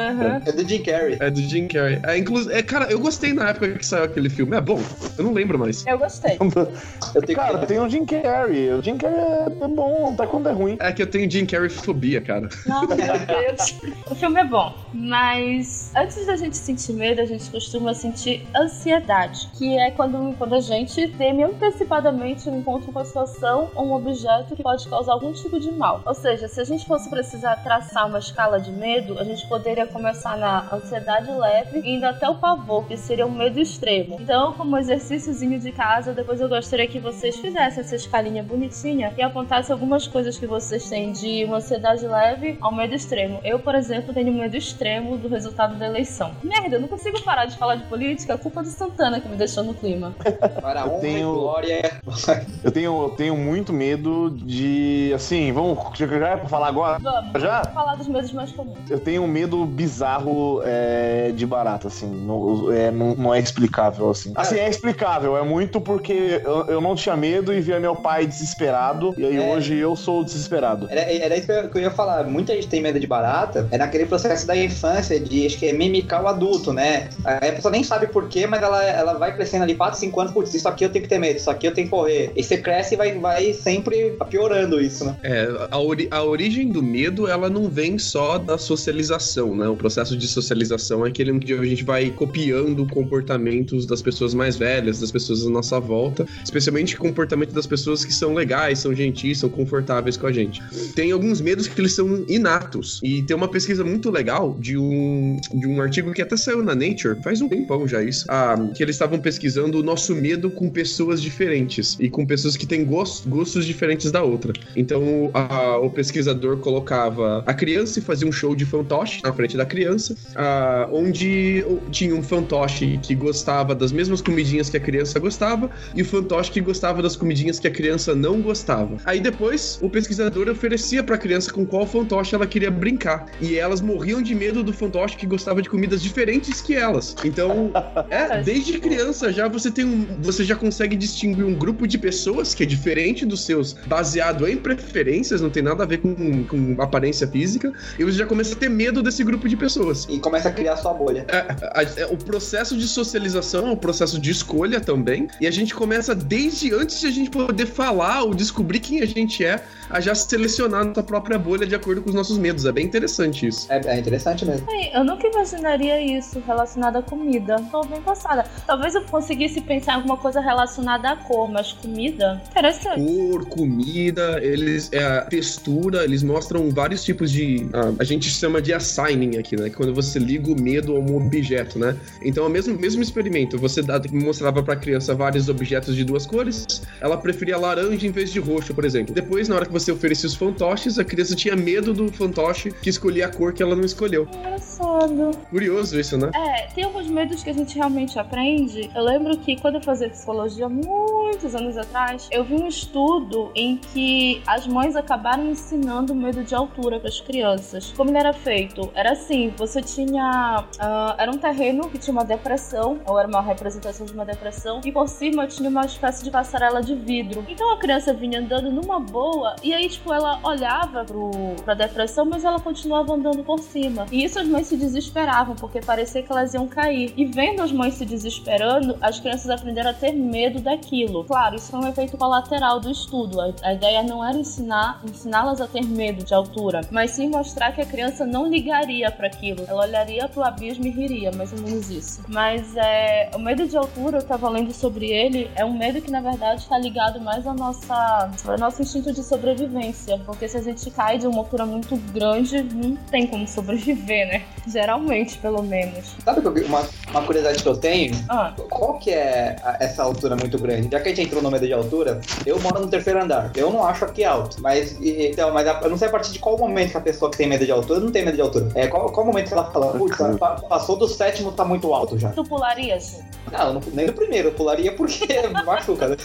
É 0.45 0.53
do 0.53 0.69
Jim 0.69 0.83
Carrey. 0.83 1.17
É 1.19 1.31
do 1.31 1.41
Jim 1.41 1.67
Carrey. 1.67 1.99
É, 2.05 2.19
inclu... 2.19 2.50
é, 2.50 2.62
cara, 2.62 2.91
eu 2.91 3.00
gostei 3.00 3.33
na 3.33 3.49
época 3.49 3.71
que 3.71 3.87
saiu 3.87 4.05
aquele 4.05 4.29
filme. 4.29 4.55
É 4.55 4.61
bom, 4.61 4.83
eu 5.17 5.25
não 5.25 5.33
lembro 5.33 5.59
mais. 5.59 5.87
Eu 5.87 5.99
gostei. 5.99 6.37
Eu 7.15 7.23
tenho 7.23 7.39
Cara, 7.39 7.59
que... 7.61 7.67
tem 7.67 7.79
o 7.81 7.89
Jim 7.89 8.05
Carrey. 8.05 8.71
O 8.75 8.83
Jim 8.83 8.99
Carrey 8.99 9.19
é 9.19 9.65
é 9.65 9.69
bom, 9.69 10.12
até 10.12 10.27
quando 10.27 10.49
é 10.49 10.53
ruim. 10.53 10.77
É 10.79 10.93
que 10.93 11.00
eu 11.03 11.06
tenho 11.06 11.31
Jim 11.31 11.47
Carrey 11.47 11.71
fobia, 11.71 12.21
cara. 12.21 12.49
Não, 12.67 12.87
meu 12.87 12.97
Deus. 12.99 13.75
O 14.11 14.15
filme 14.15 14.41
é 14.41 14.45
bom, 14.45 14.75
mas 14.93 15.91
antes 15.97 16.27
da 16.27 16.37
gente 16.37 16.56
sentir 16.56 16.93
medo, 16.93 17.21
a 17.23 17.25
gente 17.25 17.49
costuma 17.50 17.95
sentir 17.95 18.47
ansiedade, 18.55 19.28
que 19.57 19.79
é 19.79 19.91
quando, 19.91 20.37
quando 20.37 20.55
a 20.55 20.61
gente 20.61 21.09
teme 21.09 21.43
antecipadamente 21.43 22.49
um 22.49 22.59
encontro 22.59 22.93
com 22.93 22.99
a 22.99 23.05
situação 23.05 23.71
ou 23.75 23.87
um 23.87 23.93
objeto 23.95 24.55
que 24.55 24.63
pode 24.63 24.89
causar 24.89 25.13
algum 25.13 25.33
tipo 25.33 25.59
de 25.59 25.71
mal. 25.71 26.03
Ou 26.05 26.15
seja, 26.15 26.49
se 26.49 26.61
a 26.61 26.65
gente 26.65 26.87
fosse 26.87 27.09
precisar 27.09 27.57
traçar 27.57 28.07
uma 28.07 28.19
escala 28.19 28.61
de 28.61 28.71
medo, 28.71 29.19
a 29.19 29.25
gente 29.25 29.47
poderia 29.49 29.87
começar 29.87 30.37
na 30.37 30.69
ansiedade 30.73 31.31
leve 31.31 31.81
indo 31.85 32.05
até 32.05 32.29
o 32.29 32.37
pavor, 32.37 32.87
que 32.87 32.97
seria 32.97 33.27
o 33.27 33.31
medo 33.31 33.59
extremo. 33.61 34.17
Então, 34.21 34.53
como 34.53 34.77
exercíciozinho 34.77 35.59
de 35.59 35.73
casa, 35.73 36.13
depois 36.13 36.41
eu 36.41 36.49
gostaria 36.49 36.87
que 36.87 36.99
vocês 36.99 37.37
fizessem 37.37 37.81
essa 37.81 37.97
escalinha 37.97 38.43
bonitinha 38.43 39.13
e 39.17 39.23
apontassem 39.23 39.73
algumas 39.73 40.07
coisas 40.07 40.39
que 40.39 40.47
vocês 40.47 40.89
têm 40.89 41.13
de 41.13 41.45
uma 41.45 41.57
ansiedade 41.57 42.07
leve 42.07 42.57
ao 42.61 42.75
medo 42.75 42.95
extremo. 42.95 43.41
Eu, 43.45 43.59
por 43.59 43.75
exemplo, 43.75 44.15
tenho 44.15 44.33
medo 44.33 44.57
extremo 44.57 45.17
do 45.17 45.29
resultado 45.29 45.77
da 45.77 45.87
eleição. 45.87 46.33
Merda, 46.43 46.77
eu 46.77 46.81
não 46.81 46.89
consigo 46.89 47.21
parar 47.23 47.47
de 47.47 47.57
falar 47.57 47.77
de 47.77 47.85
política, 47.85 48.35
a 48.35 48.39
culpa 48.39 48.63
do 48.63 48.69
Santana 48.69 49.18
que 49.20 49.29
me 49.29 49.37
deixou 49.37 49.62
no 49.65 49.75
clima. 49.75 50.15
Para 50.61 50.82
a 50.82 50.87
honra 50.87 51.00
tenho- 51.00 51.31
e 51.35 51.38
glória. 51.38 52.00
Eu 52.62 52.73
tenho, 52.73 53.03
eu 53.05 53.11
tenho 53.11 53.37
muito 53.37 53.73
medo 53.73 54.31
de. 54.31 55.12
Assim, 55.15 55.53
vamos. 55.53 55.79
Já 55.97 56.06
é 56.06 56.37
pra 56.37 56.49
falar 56.49 56.69
agora? 56.69 56.99
Vamos, 56.99 57.41
Já? 57.41 57.61
vamos 57.62 57.75
falar 57.75 57.94
dos 57.94 58.09
medos 58.09 58.32
mais 58.32 58.50
comuns. 58.53 58.79
Eu 58.91 58.99
tenho 58.99 59.23
um 59.23 59.26
medo 59.29 59.65
bizarro 59.65 60.61
é, 60.65 61.31
de 61.35 61.47
barata, 61.47 61.88
assim. 61.88 62.06
Não 62.09 62.73
é, 62.73 62.91
não, 62.91 63.15
não 63.15 63.35
é 63.35 63.38
explicável, 63.38 64.11
assim. 64.11 64.32
Assim, 64.35 64.59
é 64.59 64.69
explicável. 64.69 65.37
É 65.37 65.43
muito 65.43 65.81
porque 65.81 66.41
eu, 66.44 66.67
eu 66.67 66.81
não 66.81 66.94
tinha 66.94 67.17
medo 67.17 67.53
e 67.55 67.61
via 67.61 67.79
meu 67.81 67.94
pai 67.97 68.26
desesperado. 68.26 69.14
E 69.17 69.25
aí 69.25 69.37
É. 69.37 69.41
hoje 69.41 69.76
eu 69.76 69.94
sou 69.97 70.25
desesperado. 70.25 70.88
Era, 70.91 71.00
era 71.12 71.37
isso 71.37 71.47
que 71.47 71.53
eu, 71.53 71.69
que 71.71 71.79
eu 71.79 71.82
ia 71.82 71.91
falar. 71.91 72.25
Muita 72.25 72.53
gente 72.55 72.67
tem 72.69 72.81
medo 72.82 72.99
de 72.99 73.06
barata. 73.06 73.69
É 73.71 73.79
naquele 73.79 74.06
processo 74.06 74.47
da 74.47 74.56
infância 74.56 75.19
de, 75.21 75.47
acho 75.47 75.59
que 75.59 75.67
é 75.69 75.73
mimicar 75.73 76.23
o 76.23 76.29
adulto, 76.29 76.73
né? 76.73 77.09
Aí 77.25 77.50
a 77.50 77.53
pessoa 77.53 77.71
nem 77.73 77.82
sabe 77.85 78.09
porquê, 78.09 78.47
mas 78.47 78.62
ela, 78.62 78.82
ela 78.85 79.08
vai 79.15 79.35
crescendo 79.35 79.63
ali 79.63 79.75
4, 79.75 79.99
5 79.99 80.21
anos. 80.21 80.33
Putz, 80.33 80.55
isso 80.55 80.69
aqui 80.69 80.85
eu 80.85 80.91
tenho 80.91 81.03
que 81.03 81.09
ter 81.09 81.19
medo, 81.19 81.37
isso 81.37 81.51
aqui 81.51 81.67
eu 81.67 81.73
tenho 81.73 81.87
que 81.87 81.91
correr. 81.91 82.33
E 82.37 82.43
você 82.43 82.59
cresce 82.59 82.95
e 82.95 82.97
vai, 82.97 83.19
vai 83.19 83.53
sempre 83.53 84.17
piorando 84.29 84.81
isso, 84.81 85.05
né? 85.05 85.17
É, 85.23 85.49
a, 85.71 85.79
ori- 85.79 86.09
a 86.11 86.23
origem 86.23 86.69
do 86.69 86.83
medo, 86.83 87.27
ela 87.29 87.49
não 87.49 87.69
vem 87.69 87.99
só 87.99 88.39
da 88.39 88.59
socialização, 88.59 89.55
né? 89.55 89.69
O 89.69 89.77
processo 89.77 90.17
de 90.17 90.27
socialização 90.27 91.05
é 91.05 91.09
aquele 91.09 91.39
que 91.39 91.53
a 91.53 91.65
gente 91.65 91.85
vai 91.85 92.11
copiando 92.11 92.87
comportamentos 92.87 93.87
das 93.87 94.01
pessoas 94.03 94.35
mais 94.35 94.57
velhas, 94.57 95.01
das 95.01 95.11
pessoas 95.11 95.47
à 95.47 95.51
nossa 95.51 95.79
volta, 95.81 96.27
especialmente 96.43 96.97
comportamento 96.97 97.53
das 97.53 97.67
pessoas 97.67 98.05
que 98.05 98.13
são 98.13 98.35
legais, 98.35 98.79
são 98.79 98.95
gentis, 98.95 99.39
são 99.39 99.49
confortáveis 99.49 100.17
com 100.17 100.27
a 100.27 100.33
gente. 100.33 100.63
Tem 100.95 101.13
alguns 101.13 101.41
medos 101.41 101.67
que 101.69 101.81
eles 101.81 101.95
são 101.95 102.25
inatos. 102.29 103.01
E 103.03 103.23
tem 103.23 103.37
uma 103.37 103.49
pesquisa 103.49 103.85
muito 103.85 104.11
legal 104.11 104.57
de 104.59 104.77
um, 104.77 105.39
de 105.55 105.67
um 105.67 105.81
artigo 105.81 106.13
que 106.13 106.23
até 106.23 106.37
saiu 106.37 106.63
na 106.63 106.75
Nature, 106.75 107.21
faz 107.23 107.41
um 107.41 107.49
tempão 107.49 107.87
já 107.87 108.03
isso, 108.03 108.25
ah, 108.29 108.57
que 108.77 108.83
eles 108.83 108.97
estavam 108.99 109.21
pesquisando 109.21 109.79
o 109.79 109.83
nosso 109.83 110.12
medo 110.15 110.50
com 110.50 110.69
pessoas 110.69 111.23
diferentes 111.23 111.97
e 112.00 112.11
com 112.11 112.27
pessoas 112.27 112.56
que 112.56 112.67
têm 112.67 112.85
gos- 112.85 113.23
gostos 113.27 113.65
diferentes 113.65 114.11
da 114.11 114.23
outra. 114.25 114.53
Então 114.75 115.31
a- 115.33 115.79
o 115.79 115.89
pesquisador 115.89 116.56
colocava 116.59 117.45
a 117.47 117.55
criança 117.55 118.00
e 118.00 118.03
fazia 118.03 118.27
um 118.27 118.33
show 118.33 118.56
de 118.56 118.65
fantoche 118.67 119.21
na 119.23 119.33
frente 119.33 119.56
da 119.56 119.65
criança, 119.65 120.17
ah, 120.35 120.89
onde 120.93 121.65
tinha 121.93 122.15
um 122.15 122.23
fantoche 122.23 122.99
que 123.03 123.15
gostava 123.15 123.75
das 123.75 123.93
mesmas 123.93 124.21
comidinhas 124.21 124.69
que 124.69 124.77
a 124.77 124.81
criança 124.81 125.19
gostava 125.21 125.71
e 125.95 126.03
o 126.03 126.05
fantoche 126.05 126.50
que 126.50 126.61
gostava 126.61 127.00
das 127.00 127.15
comidinhas 127.15 127.61
que 127.61 127.69
a 127.69 127.71
criança 127.71 128.15
não 128.17 128.41
gostava. 128.41 128.97
Aí 129.05 129.21
depois 129.21 129.79
o 129.81 129.89
pesquisador 129.89 130.49
oferecia 130.49 131.03
pra 131.05 131.17
criança 131.17 131.53
com 131.53 131.65
qual 131.65 131.87
fantoche 131.87 132.35
ela 132.35 132.47
queria 132.47 132.71
brincar 132.71 133.27
e 133.41 133.56
elas 133.56 133.81
morriam 133.81 134.21
de 134.21 134.35
medo 134.35 134.62
do 134.65 134.73
fantoche 134.73 135.17
que 135.17 135.27
gostava 135.27 135.62
de 135.62 135.69
comidas 135.69 136.03
diferentes 136.03 136.61
que 136.61 136.75
elas. 136.75 137.15
Então, 137.25 137.71
é, 138.11 138.41
desde 138.43 138.81
criança 138.88 139.32
já 139.32 139.49
você 139.49 139.70
tem 139.70 139.85
um, 139.85 140.06
você 140.20 140.44
já 140.44 140.55
consegue 140.56 140.96
distinguir 140.96 141.44
um 141.44 141.55
grupo 141.55 141.87
de 141.87 141.99
pessoas 141.99 142.55
que 142.55 142.62
é 142.62 142.67
diferente 142.67 143.25
dos 143.26 143.44
seus, 143.44 143.73
baseado 143.87 144.46
em 144.49 144.56
preferências, 144.56 145.40
não 145.40 145.50
tem 145.50 145.62
nada 145.62 145.82
a 145.85 145.87
ver 145.87 145.99
com, 145.99 146.44
com 146.44 146.81
aparência 146.82 147.26
física, 147.26 147.73
e 147.99 148.05
você 148.05 148.19
já 148.19 148.26
começa 148.26 148.55
a 148.55 148.56
ter 148.56 148.69
medo 148.69 149.02
desse 149.02 149.23
grupo 149.25 149.49
de 149.49 149.56
pessoas. 149.56 150.06
E 150.08 150.19
começa 150.19 150.49
a 150.49 150.52
criar 150.52 150.76
sua 150.76 150.93
bolha. 150.94 151.25
É, 151.29 151.37
a- 151.38 151.82
é, 151.96 152.06
o 152.06 152.17
processo 152.17 152.76
de 152.76 152.87
socialização 152.87 153.69
é 153.69 153.70
um 153.70 153.76
processo 153.76 154.19
de 154.20 154.31
escolha 154.31 154.81
também, 154.81 155.29
e 155.40 155.46
a 155.46 155.50
gente 155.50 155.75
começa 155.75 156.14
desde 156.14 156.73
antes 156.75 157.00
de 157.00 157.06
a 157.06 157.11
gente 157.11 157.31
poder 157.31 157.67
falar 157.67 158.23
ou 158.23 158.35
descobrir 158.35 158.81
quem 158.81 159.00
a 159.02 159.06
gente 159.06 159.44
é, 159.44 159.62
a 159.90 160.00
já 160.00 160.14
selecionar 160.14 160.85
nossa 160.85 161.02
própria 161.02 161.38
bolha 161.38 161.67
de 161.67 161.75
acordo 161.75 162.02
com 162.02 162.08
os 162.11 162.14
nossos 162.14 162.38
medos. 162.38 162.64
É 162.67 162.73
bem 162.73 162.85
interessante 162.85 163.46
isso. 163.46 163.67
É, 163.70 163.81
é 163.96 163.99
interessante 163.99 164.44
mesmo. 164.44 164.67
Eu 164.93 165.05
nunca 165.05 165.26
imaginaria 165.26 166.19
isso 166.19 166.43
relacionado 166.46 166.96
à 166.96 167.02
comida. 167.02 167.56
Tô 167.70 167.82
bem 167.85 168.00
passada. 168.02 168.44
Talvez 168.67 168.78
eu 168.95 169.03
conseguisse 169.03 169.61
pensar 169.61 169.93
em 169.93 169.97
alguma 169.97 170.17
coisa 170.17 170.41
relacionada 170.41 171.11
à 171.11 171.17
cor, 171.17 171.51
mas 171.51 171.73
comida? 171.73 172.41
Interessante. 172.51 173.01
cor, 173.01 173.47
comida, 173.47 174.39
eles 174.43 174.91
é, 174.93 175.21
textura, 175.23 176.05
eles 176.05 176.23
mostram 176.23 176.71
vários 176.71 177.05
tipos 177.05 177.31
de. 177.31 177.69
ah, 177.73 177.93
a 177.99 178.05
gente 178.05 178.29
chama 178.29 178.61
de 178.61 178.73
assigning 178.73 179.39
aqui, 179.39 179.57
né? 179.57 179.71
Quando 179.71 179.95
você 179.95 180.19
liga 180.19 180.51
o 180.51 180.61
medo 180.61 180.97
a 180.97 181.01
um 181.01 181.17
objeto, 181.17 181.79
né? 181.79 181.97
Então, 182.23 182.47
o 182.47 182.51
mesmo, 182.51 182.79
mesmo 182.79 183.03
experimento, 183.03 183.59
você 183.59 183.83
mostrava 184.13 184.63
pra 184.63 184.77
criança 184.77 185.15
vários 185.15 185.49
objetos 185.49 185.95
de 185.95 186.05
duas 186.05 186.27
cores, 186.27 186.83
ela 187.01 187.17
preferia 187.17 187.57
laranja 187.57 188.07
em 188.07 188.11
vez 188.11 188.33
de 188.33 188.39
roxo, 188.39 188.75
por 188.75 188.85
exemplo. 188.85 189.15
Depois, 189.15 189.49
na 189.49 189.57
hora 189.57 189.67
que 189.67 189.73
você 189.73 189.91
oferecia 189.93 190.27
os 190.27 190.35
fantoches, 190.35 190.99
a 190.99 191.05
criança 191.05 191.35
tinha 191.35 191.57
medo 191.57 191.93
do 191.93 192.11
fantoche 192.13 192.71
que 192.71 192.91
escolhia 192.91 193.27
a 193.27 193.29
cor 193.29 193.53
que 193.53 193.63
ela 193.63 193.75
não 193.75 193.85
escolheu. 193.85 194.29
Engraçado. 194.33 195.31
Curioso 195.51 195.99
isso, 195.99 196.17
né? 196.17 196.31
É, 196.35 196.67
tem 196.75 196.85
alguns 196.85 197.09
medos 197.09 197.43
que 197.43 197.51
a 197.51 197.53
gente 197.53 197.75
realmente 197.77 198.19
aprende. 198.19 198.68
Eu 198.94 199.05
lembro 199.05 199.37
que 199.38 199.56
quando 199.61 199.76
eu 199.76 199.82
fazia 199.82 200.09
psicologia 200.09 200.69
muitos 200.69 201.55
anos 201.55 201.76
atrás, 201.76 202.29
eu 202.31 202.44
vi 202.44 202.55
um 202.55 202.67
estudo 202.67 203.50
em 203.55 203.76
que 203.76 204.43
as 204.47 204.67
mães 204.67 204.97
acabaram 204.97 205.47
ensinando 205.50 206.15
medo 206.15 206.43
de 206.43 206.55
altura 206.55 206.99
para 206.99 207.09
as 207.09 207.20
crianças. 207.20 207.93
Como 207.97 208.11
ele 208.11 208.19
era 208.19 208.32
feito? 208.32 208.91
Era 208.94 209.12
assim, 209.12 209.53
você 209.56 209.81
tinha 209.82 210.65
ah, 210.79 211.15
era 211.19 211.31
um 211.31 211.38
terreno 211.38 211.88
que 211.88 211.99
tinha 211.99 212.12
uma 212.12 212.25
depressão, 212.25 213.00
ou 213.06 213.19
era 213.19 213.29
uma 213.29 213.41
representação 213.41 214.06
de 214.06 214.12
uma 214.12 214.25
depressão, 214.25 214.81
e 214.85 214.93
por 214.93 215.09
cima 215.09 215.47
tinha 215.47 215.69
uma 215.69 215.85
espécie 215.85 216.25
de 216.25 216.31
passarela 216.31 216.82
de 216.82 216.94
vidro. 216.94 217.44
Então 217.49 217.73
a 217.73 217.79
criança 217.79 218.12
vinha 218.12 218.41
andando 218.41 218.71
numa 218.71 219.00
boa, 219.00 219.56
e 219.62 219.73
aí, 219.73 219.88
tipo, 219.88 220.12
ela 220.12 220.41
olhava 220.43 221.05
pro, 221.05 221.31
pra 221.64 221.75
depressão, 221.75 222.25
mas 222.25 222.44
ela 222.44 222.61
continuava 222.61 223.14
andando 223.14 223.43
por 223.44 223.59
cima. 223.61 224.07
E 224.11 224.25
isso 224.25 224.38
as 224.38 224.47
mães 224.47 224.66
se 224.66 224.76
desesperavam, 224.76 225.54
porque 225.57 225.81
parecia 225.81 226.23
que 226.23 226.31
elas 226.31 226.54
iam 226.54 226.66
cair. 226.66 227.12
E 227.16 227.25
vendo 227.25 227.62
as 227.62 227.73
mães 227.73 227.95
se 227.95 228.04
desesperando, 228.04 228.58
as 229.00 229.21
crianças 229.21 229.50
aprenderam 229.50 229.91
a 229.91 229.95
ter 229.95 230.12
medo 230.12 230.61
daquilo. 230.61 231.25
Claro, 231.25 231.57
isso 231.57 231.71
foi 231.71 231.81
um 231.81 231.88
efeito 231.88 232.17
colateral 232.17 232.81
do 232.81 232.91
estudo. 232.91 233.41
A, 233.41 233.53
a 233.62 233.75
ideia 233.75 234.03
não 234.03 234.25
era 234.25 234.37
ensinar 234.37 235.00
ensiná-las 235.05 235.61
a 235.61 235.67
ter 235.67 235.85
medo 235.85 236.25
de 236.25 236.35
altura, 236.35 236.81
mas 236.91 237.12
sim 237.12 237.29
mostrar 237.29 237.73
que 237.73 237.81
a 237.81 237.87
criança 237.87 238.27
não 238.27 238.47
ligaria 238.47 239.11
para 239.11 239.27
aquilo. 239.27 239.65
Ela 239.67 239.85
olharia 239.85 240.29
pro 240.29 240.43
abismo 240.43 240.87
e 240.87 240.91
riria, 240.91 241.31
mais 241.33 241.53
ou 241.53 241.61
menos 241.61 241.91
isso. 241.91 242.21
Mas 242.29 242.77
é, 242.77 243.31
o 243.35 243.38
medo 243.38 243.67
de 243.67 243.77
altura, 243.77 244.19
eu 244.19 244.23
tava 244.23 244.49
lendo 244.49 244.73
sobre 244.73 245.11
ele, 245.11 245.50
é 245.55 245.65
um 245.65 245.77
medo 245.77 246.00
que 246.00 246.11
na 246.11 246.21
verdade 246.21 246.62
está 246.62 246.79
ligado 246.79 247.21
mais 247.21 247.47
ao, 247.47 247.55
nossa, 247.55 248.31
ao 248.47 248.59
nosso 248.59 248.83
instinto 248.83 249.12
de 249.12 249.23
sobrevivência. 249.23 250.19
Porque 250.25 250.49
se 250.49 250.57
a 250.57 250.62
gente 250.62 250.91
cai 250.91 251.19
de 251.19 251.27
uma 251.27 251.38
altura 251.38 251.67
muito 251.67 251.97
grande, 252.12 252.62
não 252.62 252.97
tem 252.97 253.27
como 253.27 253.47
sobreviver, 253.47 254.29
né? 254.29 254.43
Geralmente, 254.67 255.38
pelo 255.38 255.62
menos. 255.62 256.15
Sabe 256.25 256.47
uma, 256.47 256.87
Uma 257.11 257.23
curiosidade 257.23 257.62
que 257.62 257.69
eu 257.69 257.77
tenho, 257.77 258.15
Ah, 258.29 258.38
qual 258.71 258.99
que 258.99 259.11
é 259.11 259.57
a- 259.62 259.76
essa 259.80 260.02
altura 260.02 260.37
muito 260.37 260.59
grande? 260.59 260.88
Já 260.90 261.00
que 261.00 261.09
a 261.09 261.14
gente 261.14 261.26
entrou 261.26 261.42
no 261.42 261.50
medo 261.50 261.66
de 261.66 261.73
altura, 261.73 262.21
eu 262.47 262.59
moro 262.61 262.80
no 262.80 262.87
terceiro 262.88 263.23
andar. 263.23 263.50
Eu 263.57 263.71
não 263.73 263.85
acho 263.87 264.04
aqui 264.04 264.25
alto. 264.25 264.57
Mas, 264.61 264.92
e- 265.00 265.28
então, 265.28 265.52
mas 265.52 265.66
a- 265.66 265.80
eu 265.83 265.90
não 265.90 265.97
sei 265.99 266.09
a 266.09 266.11
partir 266.11 266.33
de 266.33 266.38
qual 266.38 266.59
momento 266.59 266.90
que 266.92 266.97
a 266.97 267.00
pessoa 267.00 267.30
que 267.30 267.37
tem 267.37 267.49
medo 267.49 267.64
de 267.64 267.73
altura 267.73 268.00
não 268.00 268.11
tem 268.11 268.25
medo 268.25 268.35
de 268.35 268.40
altura. 268.40 268.68
É, 268.75 268.87
qual, 268.87 269.11
qual 269.12 269.26
momento 269.26 269.49
que 269.49 269.54
ela 269.54 269.71
fala, 269.71 269.92
putz, 269.99 270.16
pa- 270.38 270.57
passou 270.68 270.97
do 270.97 271.09
sétimo, 271.09 271.52
tá 271.52 271.64
muito 271.64 271.92
alto 271.92 272.18
já. 272.18 272.30
tu 272.30 272.45
pularia 272.45 272.97
assim? 272.97 273.23
Não, 273.50 273.75
não- 273.75 273.83
nem 273.92 274.07
do 274.07 274.12
primeiro, 274.12 274.49
eu 274.49 274.52
pularia 274.52 274.92
porque 274.92 275.26
machuca, 275.64 276.09
né? 276.09 276.16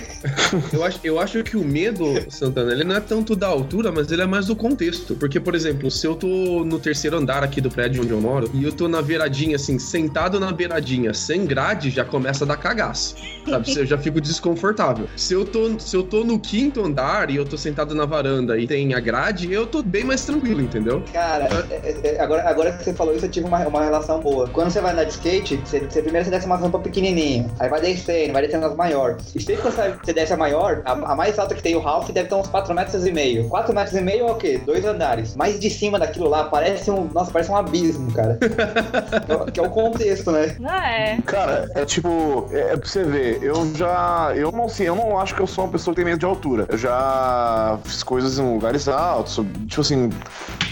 Eu 0.74 0.84
acho, 0.84 1.00
eu 1.03 1.20
acho 1.20 1.43
que 1.43 1.58
o 1.58 1.63
medo, 1.63 2.05
Santana, 2.29 2.72
ele 2.72 2.84
não 2.84 2.96
é 2.96 3.00
tanto 3.00 3.36
da 3.36 3.48
altura, 3.48 3.91
mas 3.91 4.12
ele 4.12 4.22
é 4.22 4.25
mais 4.25 4.48
do 4.48 4.55
contexto. 4.55 5.15
Porque, 5.15 5.39
por 5.39 5.55
exemplo, 5.55 5.89
se 5.89 6.05
eu 6.05 6.15
tô 6.15 6.27
no 6.65 6.79
terceiro 6.79 7.17
andar 7.17 7.43
aqui 7.43 7.60
do 7.62 7.70
prédio 7.70 8.03
onde 8.03 8.12
eu 8.12 8.20
moro, 8.22 8.50
e 8.53 8.63
eu 8.63 8.72
tô 8.72 8.88
na 8.88 9.01
beiradinha, 9.01 9.55
assim, 9.55 9.79
sentado 9.79 10.39
na 10.39 10.51
beiradinha, 10.51 11.13
sem 11.13 11.40
grade, 11.45 11.89
já 11.89 12.03
começa 12.05 12.43
a 12.43 12.48
dar 12.48 12.57
cagaço. 12.57 13.15
Sabe? 13.50 13.74
Eu 13.77 13.86
já 13.86 13.98
fico 13.98 14.21
desconfortável. 14.21 15.07
Se 15.15 15.33
eu, 15.33 15.45
tô, 15.45 15.79
se 15.79 15.95
eu 15.95 16.03
tô 16.03 16.24
no 16.24 16.39
quinto 16.39 16.83
andar 16.86 17.29
e 17.29 17.36
eu 17.36 17.45
tô 17.45 17.57
sentado 17.57 17.93
na 17.95 18.05
varanda 18.05 18.57
e 18.57 18.67
tem 18.67 18.93
a 18.93 19.00
grade, 19.00 19.51
eu 19.51 19.65
tô 19.65 19.81
bem 19.81 20.03
mais 20.03 20.24
tranquilo, 20.25 20.62
entendeu? 20.62 21.03
Cara, 21.12 21.48
é- 21.71 21.75
é- 22.03 22.15
é- 22.15 22.21
agora, 22.21 22.48
agora 22.48 22.71
que 22.74 22.83
você 22.83 22.93
falou 22.93 23.15
isso, 23.15 23.25
eu 23.25 23.29
tive 23.29 23.48
uma, 23.48 23.60
uma 23.67 23.83
relação 23.83 24.19
boa. 24.19 24.48
Quando 24.50 24.69
você 24.71 24.79
vai 24.81 24.91
andar 24.93 25.03
de 25.05 25.12
skate, 25.12 25.57
você, 25.57 25.79
você 25.79 26.01
primeiro 26.01 26.25
você 26.25 26.31
desce 26.31 26.45
uma 26.45 26.55
rampa 26.57 26.79
pequenininha, 26.79 27.48
aí 27.60 27.69
vai 27.69 27.81
descendo, 27.81 28.33
vai 28.33 28.41
descendo 28.43 28.65
as 28.67 28.75
maiores. 28.75 29.33
E 29.36 29.41
sempre 29.41 29.62
quando 29.62 29.74
você, 29.75 29.93
você 30.03 30.13
desce 30.13 30.33
a 30.33 30.38
maior, 30.38 30.81
a, 30.86 30.91
a 30.91 31.15
mais 31.15 31.38
alta 31.39 31.55
que 31.55 31.63
tem 31.63 31.75
o 31.75 31.79
Ralph 31.79 32.10
deve 32.12 32.29
ter 32.29 32.36
uns 32.36 32.48
4 32.48 32.74
metros 32.74 33.05
e 33.05 33.12
meio. 33.12 33.48
4 33.50 33.74
metros 33.74 33.95
e 33.95 34.01
meio 34.01 34.27
é 34.27 34.31
o 34.31 34.36
quê? 34.36 34.62
Dois 34.65 34.86
andares. 34.86 35.36
Mas 35.36 35.60
de 35.60 35.69
cima 35.69 35.98
daquilo 35.98 36.29
lá 36.29 36.43
parece 36.45 36.89
um. 36.91 37.05
Nossa, 37.13 37.31
parece 37.31 37.50
um 37.51 37.55
abismo, 37.57 38.12
cara. 38.12 38.38
que, 39.25 39.31
é, 39.31 39.36
o- 39.36 39.45
que 39.51 39.60
é 39.60 39.63
o 39.63 39.69
contexto, 39.69 40.31
né? 40.31 40.55
Não 40.60 40.69
é. 40.74 41.17
Cara, 41.32 41.72
é 41.76 41.86
tipo, 41.86 42.50
é, 42.52 42.74
é 42.74 42.78
pra 42.78 42.86
você 42.86 43.06
ver, 43.06 43.42
eu 43.42 43.74
já. 43.74 44.34
Eu 44.36 44.52
não 44.52 44.68
sei, 44.68 44.90
eu 44.90 44.96
não 44.96 45.18
acho 45.18 45.34
que 45.34 45.42
eu 45.42 45.48
sou 45.48 45.64
uma 45.64 45.72
pessoa 45.72 45.94
que 45.94 46.02
tem 46.02 46.06
medo 46.06 46.20
de 46.20 46.26
altura. 46.26 46.66
Eu 46.68 46.78
já 46.78 47.80
fiz 47.86 48.04
coisas 48.04 48.38
em 48.38 48.54
lugares 48.54 48.90
altos, 48.90 49.46
tipo 49.68 49.80
assim, 49.80 50.10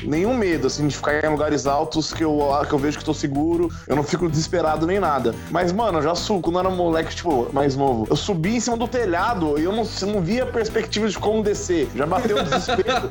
nenhum 0.03 0.33
medo, 0.33 0.67
assim, 0.67 0.87
de 0.87 0.95
ficar 0.95 1.23
em 1.23 1.29
lugares 1.29 1.65
altos 1.65 2.13
que 2.13 2.23
eu, 2.23 2.39
que 2.67 2.73
eu 2.73 2.79
vejo 2.79 2.97
que 2.97 3.05
tô 3.05 3.13
seguro, 3.13 3.69
eu 3.87 3.95
não 3.95 4.03
fico 4.03 4.29
desesperado 4.29 4.85
nem 4.85 4.99
nada. 4.99 5.33
Mas, 5.49 5.71
mano, 5.71 5.99
eu 5.99 6.03
já 6.03 6.15
subo, 6.15 6.41
quando 6.41 6.55
eu 6.55 6.59
era 6.61 6.69
moleque, 6.69 7.15
tipo, 7.15 7.49
mais 7.53 7.75
novo, 7.75 8.07
eu 8.09 8.15
subi 8.15 8.55
em 8.55 8.59
cima 8.59 8.77
do 8.77 8.87
telhado 8.87 9.59
e 9.59 9.63
eu 9.63 9.71
não, 9.71 9.83
eu 10.01 10.07
não 10.07 10.21
via 10.21 10.45
perspectiva 10.45 11.07
de 11.07 11.17
como 11.17 11.43
descer. 11.43 11.87
Já 11.95 12.05
bateu 12.05 12.37
o 12.37 12.43
desespero. 12.43 13.09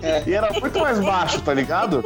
E 0.26 0.32
era 0.32 0.52
muito 0.60 0.78
mais 0.78 0.98
baixo, 1.00 1.40
tá 1.42 1.52
ligado? 1.54 2.02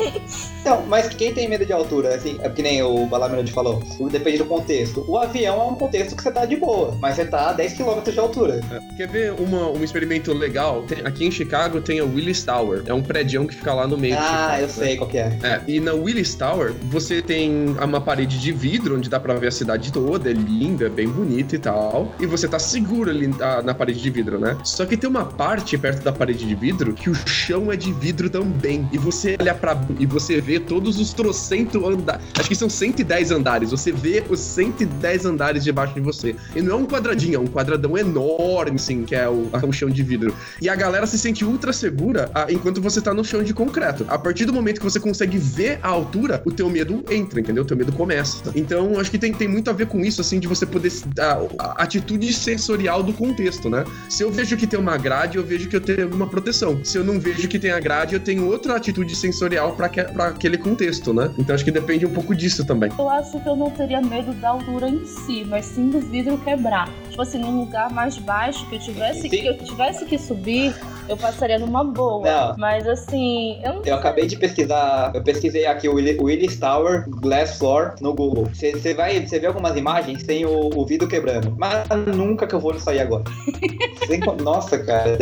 Então, 0.61 0.83
mas 0.87 1.09
quem 1.09 1.33
tem 1.35 1.49
medo 1.49 1.64
de 1.64 1.73
altura, 1.73 2.14
assim, 2.14 2.38
é 2.43 2.49
que 2.49 2.62
nem 2.62 2.83
o 2.83 3.07
Balamirante 3.07 3.53
falou, 3.53 3.83
depende 4.11 4.38
do 4.38 4.45
contexto. 4.45 5.05
O 5.09 5.19
avião 5.19 5.61
é 5.61 5.64
um 5.64 5.75
contexto 5.75 6.17
que 6.17 6.23
você 6.23 6.31
tá 6.31 6.45
de 6.45 6.57
boa, 6.57 6.97
mas 7.00 7.17
você 7.17 7.25
tá 7.25 7.50
a 7.50 7.53
10 7.53 7.75
km 7.75 8.00
de 8.11 8.19
altura. 8.19 8.61
Quer 8.97 9.09
ver 9.09 9.33
uma, 9.33 9.69
um 9.69 9.83
experimento 9.83 10.33
legal? 10.33 10.83
Tem- 10.83 11.05
aqui 11.05 11.26
em 11.26 11.31
Chicago 11.31 11.81
tem 11.81 12.00
a 12.00 12.05
Willis 12.05 12.43
Tower. 12.43 12.83
É 12.87 12.95
um 12.95 13.03
prédio 13.03 13.47
que 13.47 13.55
fica 13.55 13.75
lá 13.75 13.87
no 13.87 13.97
meio 13.97 14.17
de 14.17 14.23
Ah, 14.25 14.57
Chicago, 14.57 14.57
eu 14.57 14.66
né? 14.66 14.73
sei 14.73 14.97
qual 14.97 15.11
que 15.11 15.19
é. 15.19 15.38
É, 15.43 15.61
e 15.66 15.81
na 15.81 15.93
Willis 15.93 16.35
Tower, 16.35 16.73
você 16.85 17.21
tem 17.21 17.76
uma 17.83 18.00
parede 18.00 18.38
de 18.38 18.52
vidro 18.52 18.97
onde 18.97 19.09
dá 19.09 19.21
pra 19.21 19.35
ver 19.35 19.49
a 19.49 19.50
cidade 19.50 19.93
toda, 19.93 20.31
é 20.31 20.33
linda, 20.33 20.87
é 20.87 20.88
bem 20.88 21.09
bonita 21.09 21.57
e 21.57 21.59
tal. 21.59 22.14
E 22.19 22.26
você 22.26 22.49
tá 22.49 22.59
seguro 22.59 23.11
ali 23.11 23.26
na, 23.26 23.62
na 23.62 23.75
parede 23.75 24.00
de 24.00 24.11
vidro, 24.11 24.38
né? 24.38 24.57
Só 24.64 24.87
que 24.87 24.97
tem 24.97 25.09
uma 25.09 25.25
parte 25.25 25.76
perto 25.76 26.02
da 26.02 26.12
parede 26.12 26.47
de 26.47 26.54
vidro 26.54 26.93
que 26.93 27.11
o 27.11 27.14
chão 27.14 27.71
é 27.71 27.76
de 27.76 27.93
vidro 27.93 28.31
também. 28.31 28.88
E 28.93 28.99
você 28.99 29.37
olha 29.40 29.54
pra 29.54 29.75
e 29.99 30.07
você 30.07 30.40
vê 30.40 30.59
todos 30.59 30.99
os 30.99 31.12
trocentos 31.12 31.83
andares. 31.83 32.25
Acho 32.38 32.49
que 32.49 32.54
são 32.54 32.69
110 32.69 33.31
andares. 33.31 33.71
Você 33.71 33.93
vê 33.93 34.25
os 34.28 34.40
110 34.40 35.26
andares 35.26 35.64
debaixo 35.64 35.95
de 35.95 36.00
você. 36.00 36.35
E 36.54 36.62
não 36.62 36.73
é 36.73 36.76
um 36.76 36.87
quadradinho, 36.87 37.37
é 37.37 37.38
um 37.38 37.47
quadradão 37.47 37.97
enorme, 37.99 38.76
assim, 38.76 39.04
que 39.04 39.14
é 39.14 39.28
o, 39.28 39.50
o 39.62 39.73
chão 39.73 39.90
de 39.90 40.02
vidro. 40.02 40.35
E 40.61 40.69
a 40.69 40.75
galera 40.75 41.07
se 41.07 41.19
sente 41.19 41.45
ultra 41.45 41.73
segura 41.73 42.31
ah, 42.35 42.47
enquanto 42.49 42.81
você 42.81 43.00
tá 43.00 43.12
no 43.12 43.25
chão 43.25 43.43
de 43.43 43.52
concreto. 43.52 44.07
A 44.14 44.18
partir 44.18 44.44
do 44.44 44.52
momento 44.52 44.78
que 44.78 44.85
você 44.85 45.00
consegue 45.00 45.37
ver 45.38 45.80
a 45.83 45.88
altura, 45.88 46.40
o 46.44 46.52
teu 46.52 46.71
medo 46.71 47.04
entra, 47.11 47.40
entendeu? 47.40 47.64
O 47.64 47.66
teu 47.66 47.76
medo 47.76 47.90
começa. 47.90 48.52
Então, 48.54 48.97
acho 49.00 49.11
que 49.11 49.18
tem, 49.18 49.33
tem 49.33 49.49
muito 49.49 49.68
a 49.68 49.73
ver 49.73 49.88
com 49.88 49.99
isso, 50.04 50.21
assim, 50.21 50.38
de 50.38 50.47
você 50.47 50.64
poder. 50.64 50.92
A, 51.18 51.40
a 51.59 51.83
atitude 51.83 52.33
sensorial 52.33 53.02
do 53.02 53.12
contexto, 53.12 53.68
né? 53.68 53.85
Se 54.09 54.23
eu 54.23 54.30
vejo 54.30 54.56
que 54.56 54.68
tem 54.68 54.78
uma 54.78 54.97
grade, 54.97 55.37
eu 55.37 55.42
vejo 55.42 55.68
que 55.68 55.75
eu 55.75 55.80
tenho 55.80 56.04
alguma 56.04 56.28
proteção. 56.28 56.78
Se 56.85 56.97
eu 56.97 57.02
não 57.02 57.18
vejo 57.18 57.49
que 57.49 57.59
tem 57.59 57.73
a 57.73 57.80
grade, 57.80 58.14
eu 58.14 58.21
tenho 58.21 58.47
outra 58.47 58.76
atitude 58.76 59.16
sensorial 59.16 59.75
pra 59.75 59.90
aquele 60.28 60.59
contexto, 60.59 61.12
né? 61.12 61.35
Então, 61.37 61.52
acho 61.52 61.64
que 61.64 61.73
depende 61.73 62.06
um 62.06 62.12
pouco 62.12 62.37
disso 62.37 62.64
também. 62.64 62.92
Eu 62.97 63.09
acho 63.09 63.40
que 63.40 63.49
eu 63.49 63.56
não 63.56 63.68
teria 63.71 64.00
medo 64.00 64.33
da 64.35 64.50
altura 64.50 64.88
em 64.88 65.04
si, 65.04 65.44
mas 65.44 65.64
sim 65.64 65.90
do 65.90 65.99
vidro 65.99 66.38
quebrar. 66.38 66.88
Tipo 67.11 67.23
assim, 67.23 67.38
num 67.38 67.61
lugar 67.61 67.90
mais 67.90 68.16
baixo 68.18 68.64
que 68.68 68.76
eu 68.76 68.80
tivesse, 68.80 69.23
Sim. 69.23 69.28
que 69.28 69.47
eu 69.47 69.59
tivesse 69.59 70.04
que 70.04 70.18
subir, 70.18 70.75
eu 71.09 71.16
passaria 71.16 71.59
numa 71.59 71.85
boa. 71.85 72.25
Não. 72.25 72.56
Mas 72.59 72.88
assim, 72.88 73.61
eu 73.62 73.75
não 73.75 73.83
Eu 73.85 73.99
acabei 74.04 74.26
de 74.26 74.37
pesquisar, 74.37 75.11
eu 75.14 75.23
pesquisei 75.23 75.64
aqui 75.64 75.88
o 75.88 75.94
Willi- 75.94 76.18
Willis 76.20 76.56
Tower 76.58 77.08
Glass 77.08 77.56
Floor 77.58 77.94
no 78.02 78.12
Google. 78.12 78.49
Você 78.52 78.92
vai, 78.92 79.26
você 79.26 79.38
vê 79.38 79.46
algumas 79.46 79.75
imagens, 79.76 80.23
tem 80.23 80.44
o, 80.44 80.70
o 80.78 80.84
vidro 80.84 81.08
quebrando. 81.08 81.54
Mas 81.56 81.88
nunca 82.14 82.46
que 82.46 82.54
eu 82.54 82.61
vou 82.61 82.78
sair 82.78 83.00
agora. 83.00 83.25
Sem 84.06 84.20
Nossa, 84.42 84.78
cara, 84.78 85.16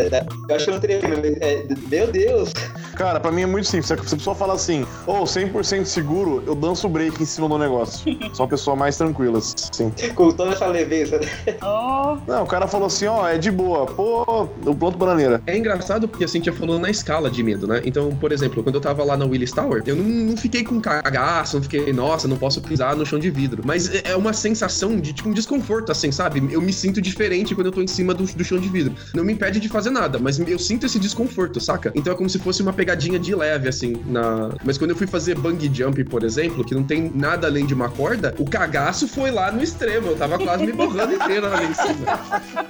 eu 0.49 0.57
acho 0.57 0.65
que 0.65 0.71
eu 0.71 0.75
não 0.75 0.81
teria. 0.81 0.99
é, 1.41 1.63
Meu 1.89 2.09
Deus! 2.09 2.53
Cara, 2.97 3.19
pra 3.21 3.31
mim 3.33 3.43
é 3.43 3.47
muito 3.47 3.67
simples. 3.67 3.87
Se 3.87 3.95
a 3.95 3.97
pessoa 4.17 4.35
fala 4.37 4.55
assim, 4.55 4.85
ô, 5.07 5.23
100% 5.25 5.85
seguro, 5.85 6.43
eu 6.47 6.55
danço 6.55 6.87
o 6.87 6.91
break 6.91 7.23
em 7.23 7.27
cima 7.27 7.49
do 7.49 7.57
negócio. 7.57 8.05
Sou 8.35 8.45
uma 8.45 8.49
pessoa 8.49 8.77
mais 8.77 8.97
tranquila, 8.97 9.41
sim. 9.41 9.93
Com 10.15 10.31
toda 10.33 10.53
essa 10.53 10.67
leveza. 10.67 11.21
Oh, 11.63 12.17
Não, 12.27 12.43
o 12.43 12.47
cara 12.47 12.67
falou 12.67 12.87
assim, 12.89 13.07
ó, 13.07 13.27
é 13.29 13.39
de 13.39 13.51
boa. 13.51 13.87
Pô, 13.87 14.49
eu 14.67 14.75
planto 14.75 14.99
bananeira. 14.99 15.41
É 15.47 15.57
engraçado 15.57 16.07
porque 16.07 16.25
a 16.25 16.29
Cintia 16.29 16.53
falou 16.53 16.79
na 16.79 16.91
escala 16.91 17.31
de 17.31 17.43
medo, 17.43 17.67
né? 17.67 17.81
Então, 17.85 18.11
por 18.17 18.31
exemplo, 18.33 18.63
quando 18.63 18.72
eu 18.77 18.81
tava 18.81 19.03
lá 19.05 19.17
na 19.17 19.25
Willis 19.25 19.51
Tower, 19.51 19.83
eu 19.87 19.97
não, 19.97 20.05
não 20.05 20.37
fiquei 20.37 20.63
com 20.63 20.81
cagaço, 20.81 21.57
não 21.57 21.63
fiquei, 21.63 21.93
nossa, 21.93 22.29
não 22.29 22.37
posso 22.37 22.61
pisar 22.61 22.95
no 22.97 23.05
chão 23.05 23.19
de 23.19 23.31
vidro. 23.31 23.63
Mas 23.65 23.93
é 23.93 24.13
é 24.13 24.17
uma 24.17 24.33
sensação 24.33 25.01
de, 25.01 25.13
tipo, 25.13 25.29
um 25.29 25.33
desconforto, 25.33 25.91
assim, 25.91 26.13
sabe? 26.13 26.43
Eu 26.53 26.61
me 26.61 26.73
sinto 26.73 27.01
diferente 27.01 27.55
quando 27.55 27.69
eu 27.69 27.73
tô 27.73 27.83
em 27.83 27.87
cima 27.87 28.15
do, 28.15 28.25
do 28.25 28.45
chão 28.45 28.59
de 28.59 28.69
vidro. 28.69 28.95
Não 29.15 29.25
me 29.25 29.33
impede 29.33 29.59
de 29.59 29.69
fazer 29.69 29.91
nada, 29.91 30.19
mas 30.19 30.39
eu 30.39 30.59
sinto 30.59 30.87
esse 30.87 30.99
desconforto, 30.99 31.61
saca? 31.61 31.91
Então 31.95 32.13
é 32.13 32.17
como 32.17 32.29
se 32.29 32.39
fosse 32.39 32.63
uma 32.63 32.73
pegadinha 32.73 33.19
de 33.19 33.35
leve, 33.35 33.69
assim, 33.69 33.97
na... 34.07 34.51
Mas 34.65 34.79
quando 34.79 34.91
eu 34.91 34.97
fui 34.97 35.07
fazer 35.07 35.37
bungee 35.37 35.71
jump, 35.73 36.05
por 36.05 36.23
exemplo, 36.23 36.65
que 36.65 36.75
não 36.75 36.85
tem 36.85 37.11
nada 37.15 37.47
além 37.47 37.67
de 37.67 37.75
uma 37.75 37.89
corda, 37.89 38.35
o 38.39 38.45
cagaço 38.45 39.09
foi 39.09 39.31
lá 39.31 39.51
no 39.51 39.63
extremo. 39.63 40.09
Eu 40.09 40.17
tava 40.17 40.39
quase 40.39 40.67
me 40.67 40.73
borrando 40.73 41.15
inteiro 41.15 41.47
ali 41.47 41.67
em 41.67 41.75
cima. 41.75 42.21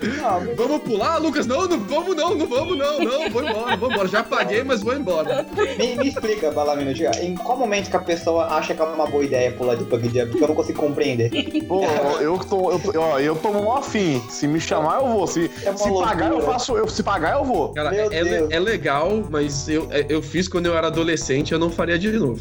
Vamos 0.56 0.82
pular, 0.82 1.18
Lucas? 1.18 1.46
Não, 1.46 1.66
não 1.66 1.80
vamos 1.80 2.16
não, 2.16 2.34
não 2.34 2.46
vamos 2.46 2.78
não, 2.78 2.98
não, 2.98 3.30
vou 3.30 3.42
embora, 3.42 3.76
vou 3.76 3.90
embora. 3.90 4.08
Já 4.08 4.22
paguei, 4.22 4.62
mas 4.62 4.82
vou 4.82 4.94
embora. 4.94 5.46
Me, 5.96 6.04
me 6.04 6.08
explica, 6.08 6.50
Balamino, 6.50 6.90
em 7.20 7.34
qual 7.36 7.56
momento 7.58 7.90
que 7.90 7.96
a 7.96 8.00
pessoa 8.00 8.46
acha 8.46 8.74
que 8.74 8.80
é 8.80 8.84
uma 8.84 9.06
boa 9.06 9.24
ideia 9.24 9.52
pular 9.52 9.74
de 9.74 9.84
bug 9.84 10.04
jump? 10.08 10.36
Que 10.36 10.42
eu 10.42 10.48
não 10.48 10.54
consigo 10.54 10.78
compreender. 10.80 11.30
Pô, 11.66 11.84
eu 12.20 12.38
tô, 12.38 12.72
eu 12.72 12.78
tô, 12.78 13.00
ó, 13.00 13.18
eu 13.18 13.36
tô 13.36 13.52
mó 13.52 13.76
afim. 13.76 14.22
Se 14.28 14.46
me 14.46 14.60
chamar, 14.60 15.00
eu 15.00 15.08
vou. 15.08 15.26
Se, 15.26 15.50
É 15.64 15.76
se 15.76 15.92
pagar, 15.92 16.30
eu 16.30 16.40
faço. 16.42 16.76
Eu, 16.76 16.88
se 16.88 17.02
pagar, 17.02 17.34
eu 17.34 17.44
vou. 17.44 17.72
Cara, 17.74 17.94
é, 17.94 18.08
Deus. 18.24 18.50
é 18.50 18.58
legal, 18.58 19.22
mas 19.30 19.68
eu, 19.68 19.88
é- 19.90 20.06
eu 20.08 20.22
fiz 20.22 20.48
quando 20.48 20.66
eu 20.66 20.76
era 20.76 20.86
adolescente, 20.88 21.52
eu 21.52 21.58
não 21.58 21.70
faria 21.70 21.98
de 21.98 22.10
novo. 22.12 22.40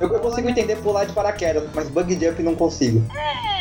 Eu, 0.00 0.08
eu 0.12 0.20
consigo 0.20 0.48
entender 0.48 0.76
pular 0.76 1.04
de 1.04 1.12
paraquedas, 1.12 1.64
mas 1.74 1.88
bug 1.88 2.12
jump 2.14 2.42
não 2.42 2.54
consigo. 2.54 3.02
é. 3.16 3.59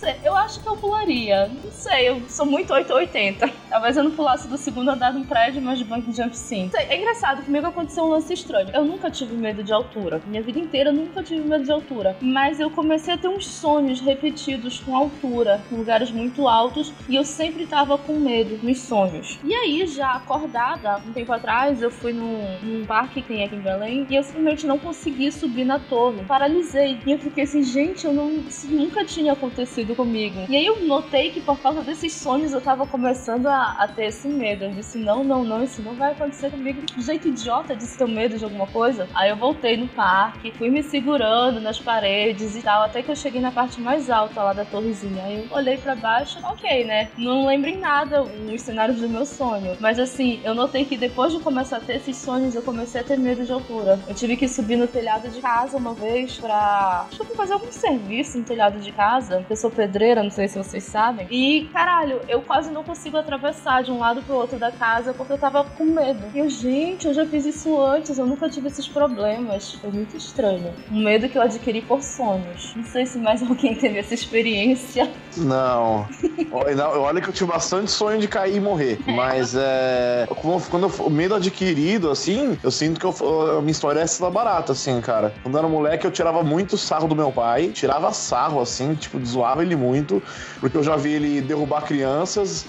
Sei, 0.00 0.16
eu 0.24 0.34
acho 0.34 0.60
que 0.60 0.66
eu 0.66 0.76
pularia. 0.76 1.46
Não 1.62 1.70
sei, 1.70 2.08
eu 2.08 2.22
sou 2.26 2.46
muito 2.46 2.72
880. 2.72 3.46
Talvez 3.68 3.98
eu 3.98 4.02
não 4.02 4.12
pulasse 4.12 4.48
do 4.48 4.56
segundo 4.56 4.90
andar 4.90 5.12
de 5.12 5.18
um 5.18 5.24
prédio, 5.24 5.60
mas 5.60 5.78
de 5.78 5.84
bungee 5.84 6.10
jump 6.10 6.34
sim. 6.34 6.70
Sei, 6.70 6.86
É 6.88 6.96
engraçado, 6.96 7.44
comigo 7.44 7.66
aconteceu 7.66 8.04
um 8.04 8.08
lance 8.08 8.32
estranho. 8.32 8.70
Eu 8.72 8.82
nunca 8.82 9.10
tive 9.10 9.36
medo 9.36 9.62
de 9.62 9.74
altura. 9.74 10.22
Minha 10.26 10.42
vida 10.42 10.58
inteira 10.58 10.88
eu 10.88 10.94
nunca 10.94 11.22
tive 11.22 11.46
medo 11.46 11.64
de 11.64 11.70
altura. 11.70 12.16
Mas 12.22 12.58
eu 12.58 12.70
comecei 12.70 13.12
a 13.12 13.18
ter 13.18 13.28
uns 13.28 13.46
sonhos 13.46 14.00
repetidos 14.00 14.80
com 14.80 14.96
altura, 14.96 15.62
em 15.70 15.76
lugares 15.76 16.10
muito 16.10 16.48
altos, 16.48 16.94
e 17.06 17.14
eu 17.14 17.24
sempre 17.24 17.66
tava 17.66 17.98
com 17.98 18.14
medo 18.14 18.58
nos 18.62 18.80
sonhos. 18.80 19.38
E 19.44 19.52
aí, 19.52 19.86
já 19.86 20.12
acordada, 20.12 20.96
um 21.06 21.12
tempo 21.12 21.30
atrás, 21.30 21.82
eu 21.82 21.90
fui 21.90 22.14
num, 22.14 22.58
num 22.62 22.86
parque 22.86 23.20
que 23.20 23.28
tem 23.28 23.44
aqui 23.44 23.54
em 23.54 23.60
Belém, 23.60 24.06
e 24.08 24.16
eu 24.16 24.22
simplesmente 24.22 24.66
não 24.66 24.78
consegui 24.78 25.30
subir 25.30 25.64
na 25.64 25.78
torre. 25.78 26.24
Paralisei. 26.24 26.98
E 27.04 27.12
eu 27.12 27.18
fiquei 27.18 27.44
assim, 27.44 27.62
gente, 27.62 28.06
eu 28.06 28.14
não. 28.14 28.30
Isso 28.48 28.66
nunca 28.66 29.04
tinha 29.04 29.34
acontecido 29.34 29.89
comigo. 29.94 30.46
E 30.48 30.56
aí 30.56 30.66
eu 30.66 30.84
notei 30.86 31.30
que 31.30 31.40
por 31.40 31.58
causa 31.60 31.82
desses 31.82 32.12
sonhos 32.12 32.52
eu 32.52 32.60
tava 32.60 32.86
começando 32.86 33.46
a, 33.46 33.76
a 33.78 33.88
ter 33.88 34.06
esse 34.06 34.28
medo. 34.28 34.64
Eu 34.64 34.72
disse, 34.72 34.98
não, 34.98 35.22
não, 35.24 35.44
não, 35.44 35.62
isso 35.62 35.82
não 35.82 35.94
vai 35.94 36.12
acontecer 36.12 36.50
comigo. 36.50 36.82
Que 36.82 37.02
jeito 37.02 37.28
idiota 37.28 37.74
de 37.74 37.86
ter 37.86 38.08
medo 38.08 38.38
de 38.38 38.44
alguma 38.44 38.66
coisa. 38.66 39.08
Aí 39.14 39.30
eu 39.30 39.36
voltei 39.36 39.76
no 39.76 39.88
parque, 39.88 40.52
fui 40.52 40.70
me 40.70 40.82
segurando 40.82 41.60
nas 41.60 41.78
paredes 41.78 42.56
e 42.56 42.62
tal, 42.62 42.82
até 42.82 43.02
que 43.02 43.10
eu 43.10 43.16
cheguei 43.16 43.40
na 43.40 43.50
parte 43.50 43.80
mais 43.80 44.10
alta 44.10 44.42
lá 44.42 44.52
da 44.52 44.64
torrezinha. 44.64 45.22
Aí 45.24 45.38
eu 45.38 45.56
olhei 45.56 45.76
para 45.76 45.94
baixo, 45.94 46.38
ok, 46.42 46.84
né? 46.84 47.10
Não 47.16 47.46
lembro 47.46 47.70
em 47.70 47.78
nada 47.78 48.22
os 48.22 48.62
cenários 48.62 49.00
do 49.00 49.08
meu 49.08 49.26
sonho. 49.26 49.76
Mas 49.80 49.98
assim, 49.98 50.40
eu 50.44 50.54
notei 50.54 50.84
que 50.84 50.96
depois 50.96 51.32
de 51.32 51.40
começar 51.40 51.78
a 51.78 51.80
ter 51.80 51.96
esses 51.96 52.16
sonhos, 52.16 52.54
eu 52.54 52.62
comecei 52.62 53.00
a 53.00 53.04
ter 53.04 53.18
medo 53.18 53.44
de 53.44 53.52
altura. 53.52 53.98
Eu 54.08 54.14
tive 54.14 54.36
que 54.36 54.48
subir 54.48 54.76
no 54.76 54.86
telhado 54.86 55.28
de 55.28 55.40
casa 55.40 55.76
uma 55.76 55.94
vez 55.94 56.38
pra. 56.38 57.06
Acho 57.10 57.24
que 57.24 57.36
fazer 57.36 57.54
algum 57.54 57.72
serviço 57.72 58.38
no 58.38 58.44
telhado 58.44 58.78
de 58.78 58.92
casa. 58.92 59.44
Eu 59.48 59.56
sou 59.56 59.70
pedreira, 59.80 60.22
não 60.22 60.30
sei 60.30 60.46
se 60.46 60.58
vocês 60.58 60.84
sabem. 60.84 61.26
E, 61.30 61.70
caralho, 61.72 62.20
eu 62.28 62.42
quase 62.42 62.70
não 62.70 62.84
consigo 62.84 63.16
atravessar 63.16 63.82
de 63.82 63.90
um 63.90 63.98
lado 63.98 64.20
pro 64.22 64.34
outro 64.34 64.58
da 64.58 64.70
casa 64.70 65.14
porque 65.14 65.32
eu 65.32 65.38
tava 65.38 65.64
com 65.64 65.84
medo. 65.84 66.22
E 66.34 66.38
eu, 66.38 66.50
gente, 66.50 67.06
eu 67.06 67.14
já 67.14 67.24
fiz 67.24 67.46
isso 67.46 67.80
antes, 67.80 68.18
eu 68.18 68.26
nunca 68.26 68.46
tive 68.50 68.68
esses 68.68 68.86
problemas. 68.86 69.72
Foi 69.74 69.90
muito 69.90 70.14
estranho. 70.18 70.74
Um 70.90 71.02
medo 71.02 71.30
que 71.30 71.38
eu 71.38 71.42
adquiri 71.42 71.80
por 71.80 72.02
sonhos. 72.02 72.74
Não 72.76 72.84
sei 72.84 73.06
se 73.06 73.16
mais 73.16 73.40
alguém 73.48 73.74
teve 73.74 73.98
essa 73.98 74.12
experiência. 74.12 75.10
Não. 75.38 76.06
Olha 76.52 77.20
que 77.22 77.28
eu 77.28 77.32
tive 77.32 77.50
bastante 77.50 77.90
sonho 77.90 78.20
de 78.20 78.28
cair 78.28 78.56
e 78.56 78.60
morrer. 78.60 78.98
Mas 79.06 79.54
é. 79.56 80.28
Quando 80.70 80.88
o 80.88 81.10
medo 81.10 81.34
adquirido, 81.34 82.10
assim, 82.10 82.58
eu 82.62 82.70
sinto 82.70 83.00
que 83.00 83.06
eu, 83.06 83.58
a 83.58 83.60
minha 83.60 83.70
história 83.70 84.00
é 84.00 84.02
essa 84.02 84.28
barata, 84.28 84.72
assim, 84.72 85.00
cara. 85.00 85.32
Quando 85.42 85.56
era 85.56 85.66
moleque, 85.66 86.06
eu 86.06 86.10
tirava 86.10 86.42
muito 86.42 86.76
sarro 86.76 87.08
do 87.08 87.16
meu 87.16 87.32
pai. 87.32 87.68
Tirava 87.68 88.12
sarro, 88.12 88.60
assim, 88.60 88.94
tipo, 88.94 89.18
zoava 89.24 89.62
ele 89.62 89.69
muito. 89.76 90.22
Porque 90.60 90.76
eu 90.76 90.82
já 90.82 90.96
vi 90.96 91.12
ele 91.12 91.40
derrubar 91.40 91.82
crianças, 91.82 92.66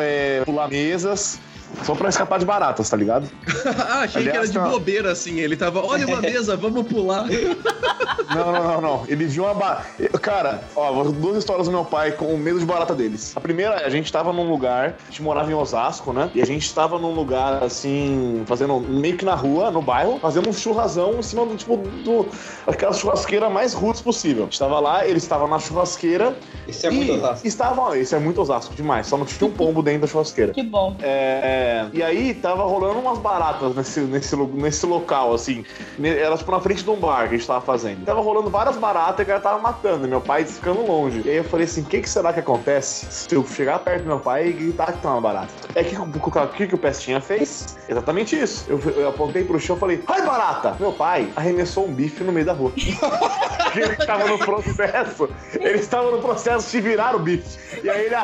é, 0.00 0.42
pular 0.44 0.68
mesas. 0.68 1.40
Só 1.84 1.94
pra 1.94 2.08
escapar 2.08 2.38
de 2.38 2.44
baratas, 2.44 2.88
tá 2.88 2.96
ligado? 2.96 3.28
ah, 3.88 4.00
achei 4.00 4.22
Aliás, 4.22 4.30
que 4.30 4.36
era 4.36 4.46
de 4.46 4.52
tá... 4.52 4.68
bobeira, 4.68 5.12
assim. 5.12 5.38
Ele 5.38 5.56
tava, 5.56 5.84
olha 5.84 6.06
uma 6.06 6.20
mesa, 6.22 6.56
vamos 6.56 6.86
pular. 6.86 7.26
não, 8.34 8.52
não, 8.52 8.64
não, 8.64 8.80
não. 8.80 9.04
Ele 9.08 9.26
viu 9.26 9.44
uma 9.44 9.54
barata. 9.54 10.18
Cara, 10.20 10.62
ó, 10.74 11.04
duas 11.04 11.36
histórias 11.36 11.66
do 11.66 11.72
meu 11.72 11.84
pai 11.84 12.12
com 12.12 12.26
o 12.26 12.38
medo 12.38 12.58
de 12.58 12.64
barata 12.64 12.94
deles. 12.94 13.32
A 13.36 13.40
primeira, 13.40 13.86
a 13.86 13.88
gente 13.88 14.12
tava 14.12 14.32
num 14.32 14.48
lugar, 14.48 14.96
a 15.06 15.10
gente 15.10 15.22
morava 15.22 15.50
em 15.50 15.54
Osasco, 15.54 16.12
né? 16.12 16.30
E 16.34 16.42
a 16.42 16.46
gente 16.46 16.72
tava 16.74 16.98
num 16.98 17.12
lugar, 17.12 17.62
assim, 17.62 18.42
fazendo 18.46 18.80
meio 18.80 19.16
que 19.16 19.24
na 19.24 19.34
rua, 19.34 19.70
no 19.70 19.82
bairro, 19.82 20.18
fazendo 20.18 20.48
um 20.48 20.52
churrasão 20.52 21.18
em 21.18 21.22
cima 21.22 21.46
do, 21.46 21.56
tipo, 21.56 21.76
do, 21.76 22.26
aquela 22.66 22.92
churrasqueira 22.92 23.48
mais 23.48 23.72
roots 23.72 24.00
possível. 24.00 24.44
A 24.44 24.46
gente 24.46 24.58
tava 24.58 24.80
lá, 24.80 25.06
ele 25.06 25.18
estava 25.18 25.46
na 25.46 25.58
churrasqueira. 25.58 26.36
Isso 26.66 26.86
é 26.86 26.90
muito 26.90 27.12
Osasco. 27.12 27.46
Estava, 27.46 27.98
isso 27.98 28.14
é 28.14 28.18
muito 28.18 28.40
Osasco 28.40 28.74
demais. 28.74 29.06
Só 29.06 29.16
não 29.16 29.24
tinha 29.24 29.48
um 29.48 29.52
pombo 29.52 29.82
dentro 29.82 30.02
da 30.02 30.06
churrasqueira. 30.06 30.52
Que 30.52 30.62
bom. 30.62 30.96
É 31.00 31.57
é, 31.58 31.88
e 31.92 32.02
aí 32.02 32.34
tava 32.34 32.62
rolando 32.62 33.00
umas 33.00 33.18
baratas 33.18 33.74
nesse, 33.74 34.00
nesse, 34.00 34.36
nesse 34.36 34.86
local, 34.86 35.34
assim. 35.34 35.64
Elas 36.00 36.38
tipo 36.38 36.52
na 36.52 36.60
frente 36.60 36.84
de 36.84 36.90
um 36.90 36.96
bar 36.96 37.28
que 37.28 37.34
a 37.34 37.38
gente 37.38 37.46
tava 37.46 37.60
fazendo. 37.60 38.04
Tava 38.04 38.20
rolando 38.20 38.48
várias 38.48 38.76
baratas 38.76 39.18
e 39.18 39.22
o 39.24 39.26
cara 39.26 39.40
tava 39.40 39.58
matando. 39.60 40.06
Meu 40.06 40.20
pai 40.20 40.44
ficando 40.44 40.86
longe. 40.86 41.22
E 41.24 41.30
aí 41.30 41.36
eu 41.36 41.44
falei 41.44 41.66
assim: 41.66 41.82
o 41.82 41.84
que, 41.84 42.00
que 42.00 42.08
será 42.08 42.32
que 42.32 42.38
acontece 42.38 43.06
se 43.10 43.34
eu 43.34 43.44
chegar 43.44 43.80
perto 43.80 44.02
do 44.02 44.06
meu 44.06 44.20
pai 44.20 44.48
e 44.48 44.52
gritar 44.52 44.92
que 44.92 45.02
tá 45.02 45.10
uma 45.10 45.20
barata? 45.20 45.52
É 45.74 45.82
que 45.82 45.96
o 45.96 46.48
que, 46.54 46.68
que 46.68 46.74
o 46.74 46.78
Pestinha 46.78 47.20
fez? 47.20 47.76
Exatamente 47.88 48.38
isso. 48.38 48.64
Eu, 48.68 48.78
eu 48.78 49.08
apontei 49.08 49.42
pro 49.42 49.58
chão 49.58 49.76
e 49.76 49.80
falei: 49.80 50.04
ai, 50.06 50.24
barata! 50.24 50.76
Meu 50.78 50.92
pai 50.92 51.28
arremessou 51.34 51.86
um 51.86 51.92
bife 51.92 52.22
no 52.22 52.30
meio 52.30 52.46
da 52.46 52.52
rua. 52.52 52.72
ele 53.82 53.94
estava 53.94 54.26
no 54.26 54.38
processo. 54.38 55.28
Ele 55.54 55.78
estava 55.78 56.10
no 56.10 56.20
processo 56.20 56.70
de 56.70 56.80
virar 56.80 57.14
o 57.14 57.18
bife. 57.18 57.58
E 57.82 57.88
aí 57.88 58.06
ele, 58.06 58.14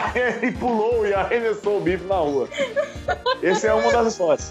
ele 0.42 0.52
pulou 0.52 1.06
e 1.06 1.14
arremessou 1.14 1.78
o 1.78 1.80
bife 1.80 2.04
na 2.04 2.16
rua. 2.16 2.48
Essa 3.42 3.68
é 3.68 3.74
uma 3.74 3.92
das 3.92 4.08
histórias. 4.08 4.50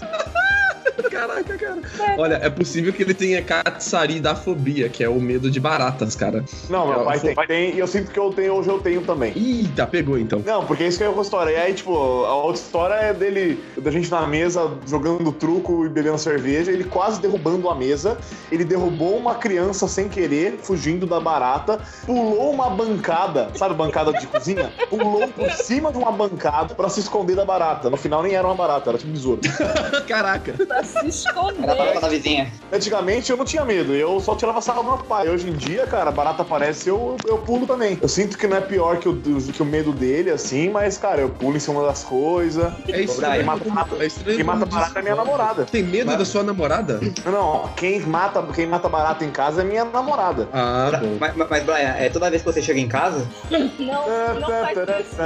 Caraca, 1.10 1.56
cara. 1.56 1.80
Olha, 2.18 2.34
é 2.42 2.50
possível 2.50 2.92
que 2.92 3.02
ele 3.02 3.14
tenha 3.14 3.42
Katsari 3.42 4.20
da 4.20 4.34
fobia, 4.34 4.88
que 4.88 5.02
é 5.02 5.08
o 5.08 5.20
medo 5.20 5.50
de 5.50 5.58
baratas, 5.58 6.14
cara. 6.14 6.44
Não, 6.68 6.86
meu 6.86 7.04
pai 7.04 7.20
tem, 7.20 7.34
tem, 7.46 7.74
e 7.74 7.78
eu 7.78 7.86
sinto 7.86 8.10
que 8.10 8.18
eu 8.18 8.30
tenho, 8.30 8.54
hoje 8.54 8.68
eu 8.68 8.80
tenho 8.80 9.02
também. 9.02 9.32
Eita, 9.36 9.86
pegou 9.86 10.18
então. 10.18 10.42
Não, 10.44 10.64
porque 10.64 10.86
isso 10.86 10.98
que 10.98 11.04
é 11.04 11.08
outra 11.08 11.22
história. 11.22 11.50
E 11.52 11.56
aí, 11.56 11.74
tipo, 11.74 11.92
a 12.24 12.34
outra 12.34 12.60
história 12.60 12.94
é 12.94 13.12
dele, 13.12 13.62
da 13.76 13.90
gente 13.90 14.10
na 14.10 14.26
mesa, 14.26 14.70
jogando 14.86 15.32
truco 15.32 15.84
e 15.86 15.88
bebendo 15.88 16.18
cerveja, 16.18 16.70
ele 16.70 16.84
quase 16.84 17.20
derrubando 17.20 17.68
a 17.68 17.74
mesa. 17.74 18.18
Ele 18.50 18.64
derrubou 18.64 19.16
uma 19.16 19.34
criança 19.34 19.88
sem 19.88 20.08
querer, 20.08 20.58
fugindo 20.62 21.06
da 21.06 21.20
barata, 21.20 21.80
pulou 22.06 22.52
uma 22.52 22.70
bancada, 22.70 23.50
sabe, 23.54 23.74
bancada 23.74 24.12
de 24.12 24.26
cozinha? 24.26 24.72
Pulou 24.88 25.28
por 25.28 25.50
cima 25.52 25.90
de 25.90 25.98
uma 25.98 26.12
bancada 26.12 26.74
pra 26.74 26.88
se 26.88 27.00
esconder 27.00 27.36
da 27.36 27.44
barata. 27.44 27.90
No 27.90 27.96
final 27.96 28.22
nem 28.22 28.34
era 28.34 28.46
uma 28.46 28.54
barata, 28.54 28.90
era 28.90 28.98
tipo 28.98 29.10
um 29.10 29.14
besouro. 29.14 29.40
Caraca 30.06 30.54
se 30.84 31.06
esconder. 31.06 31.68
Era 31.68 32.00
da 32.00 32.08
vizinha. 32.08 32.50
Antigamente 32.72 33.30
eu 33.30 33.36
não 33.36 33.44
tinha 33.44 33.64
medo, 33.64 33.94
eu 33.94 34.18
só 34.20 34.34
tirava 34.34 34.60
sarro 34.60 34.82
do 34.82 34.88
meu 34.90 34.98
pai. 34.98 35.28
Hoje 35.28 35.48
em 35.48 35.52
dia, 35.52 35.86
cara, 35.86 36.10
barata 36.10 36.42
aparece, 36.42 36.88
eu, 36.88 37.16
eu 37.26 37.38
pulo 37.38 37.66
também. 37.66 37.98
Eu 38.00 38.08
sinto 38.08 38.38
que 38.38 38.46
não 38.46 38.56
é 38.56 38.60
pior 38.60 38.98
que 38.98 39.08
o, 39.08 39.16
que 39.16 39.62
o 39.62 39.64
medo 39.64 39.92
dele, 39.92 40.30
assim, 40.30 40.70
mas, 40.70 40.98
cara, 40.98 41.20
eu 41.20 41.28
pulo 41.28 41.56
em 41.56 41.60
cima 41.60 41.84
das 41.86 42.02
coisas. 42.02 42.72
É 42.88 43.00
estranho. 43.00 43.36
Quem 43.36 43.44
mata, 43.44 43.64
barata, 43.64 44.02
é 44.02 44.06
estranho 44.06 44.36
quem 44.36 44.44
mata 44.44 44.66
barata 44.66 44.98
é 44.98 45.02
minha 45.02 45.14
namorada. 45.14 45.64
Tem 45.64 45.82
medo 45.82 46.06
mas... 46.06 46.18
da 46.18 46.24
sua 46.24 46.42
namorada? 46.42 47.00
Não, 47.24 47.68
quem 47.76 48.00
mata, 48.00 48.42
quem 48.54 48.66
mata 48.66 48.88
barata 48.88 49.24
em 49.24 49.30
casa 49.30 49.62
é 49.62 49.64
minha 49.64 49.84
namorada. 49.84 50.48
Ah, 50.52 50.90
bom. 51.00 51.16
Mas, 51.18 51.36
mas, 51.36 51.64
Brian, 51.64 51.94
é 51.98 52.08
toda 52.08 52.30
vez 52.30 52.42
que 52.42 52.52
você 52.52 52.62
chega 52.62 52.80
em 52.80 52.88
casa? 52.88 53.26
Não, 53.50 54.40
não 54.40 54.48
faz 54.48 54.78
isso. 55.00 55.16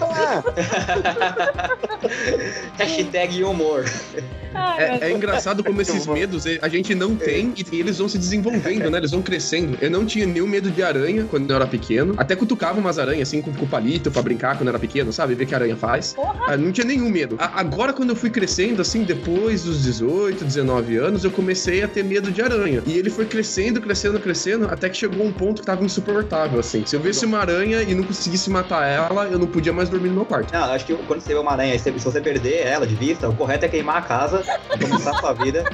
Hashtag 2.78 3.44
humor. 3.44 3.84
Ai, 4.54 4.82
é, 4.82 4.98
é, 5.00 5.12
engraçado 5.12 5.62
como 5.62 5.80
esses 5.80 6.06
medos 6.06 6.44
a 6.60 6.68
gente 6.68 6.94
não 6.94 7.16
tem 7.16 7.52
e 7.56 7.80
eles 7.80 7.98
vão 7.98 8.08
se 8.08 8.18
desenvolvendo, 8.18 8.90
né? 8.90 8.98
Eles 8.98 9.10
vão 9.10 9.22
crescendo. 9.22 9.78
Eu 9.80 9.90
não 9.90 10.04
tinha 10.04 10.26
nenhum 10.26 10.46
medo 10.46 10.70
de 10.70 10.82
aranha 10.82 11.26
quando 11.28 11.50
eu 11.50 11.56
era 11.56 11.66
pequeno. 11.66 12.14
Até 12.16 12.36
cutucava 12.36 12.78
umas 12.78 12.98
aranhas 12.98 13.28
assim 13.28 13.40
com, 13.40 13.52
com 13.52 13.66
palito 13.66 14.10
pra 14.10 14.22
brincar 14.22 14.56
quando 14.56 14.68
eu 14.68 14.70
era 14.70 14.78
pequeno, 14.78 15.12
sabe? 15.12 15.34
Ver 15.34 15.46
que 15.46 15.54
a 15.54 15.58
aranha 15.58 15.76
faz. 15.76 16.14
Ah, 16.46 16.56
não 16.56 16.72
tinha 16.72 16.86
nenhum 16.86 17.08
medo. 17.08 17.36
A, 17.38 17.60
agora, 17.60 17.92
quando 17.92 18.10
eu 18.10 18.16
fui 18.16 18.30
crescendo, 18.30 18.82
assim, 18.82 19.04
depois 19.04 19.64
dos 19.64 19.82
18, 19.82 20.44
19 20.44 20.96
anos, 20.96 21.24
eu 21.24 21.30
comecei 21.30 21.82
a 21.82 21.88
ter 21.88 22.02
medo 22.02 22.30
de 22.30 22.42
aranha. 22.42 22.82
E 22.86 22.98
ele 22.98 23.10
foi 23.10 23.26
crescendo, 23.26 23.80
crescendo, 23.80 24.18
crescendo, 24.18 24.66
até 24.66 24.88
que 24.88 24.96
chegou 24.96 25.24
um 25.24 25.32
ponto 25.32 25.60
que 25.60 25.66
tava 25.66 25.84
insuportável, 25.84 26.60
assim. 26.60 26.84
Se 26.86 26.96
eu 26.96 27.00
visse 27.00 27.24
uma 27.24 27.38
aranha 27.38 27.82
e 27.82 27.94
não 27.94 28.04
conseguisse 28.04 28.50
matar 28.50 28.86
ela, 28.86 29.26
eu 29.26 29.38
não 29.38 29.46
podia 29.46 29.72
mais 29.72 29.88
dormir 29.88 30.08
no 30.08 30.16
meu 30.16 30.24
quarto. 30.24 30.52
Não, 30.52 30.64
acho 30.72 30.84
que 30.84 30.94
quando 30.94 31.20
você 31.20 31.32
vê 31.32 31.38
uma 31.38 31.52
aranha, 31.52 31.78
se 31.78 31.90
você 31.90 32.20
perder 32.20 32.66
ela 32.66 32.86
de 32.86 32.94
vista, 32.94 33.28
o 33.28 33.34
correto 33.34 33.64
é 33.64 33.68
queimar 33.68 33.96
a 33.96 34.02
casa 34.02 34.42
começar 34.90 35.10
a 35.10 35.20
sua 35.20 35.32
vida, 35.32 35.64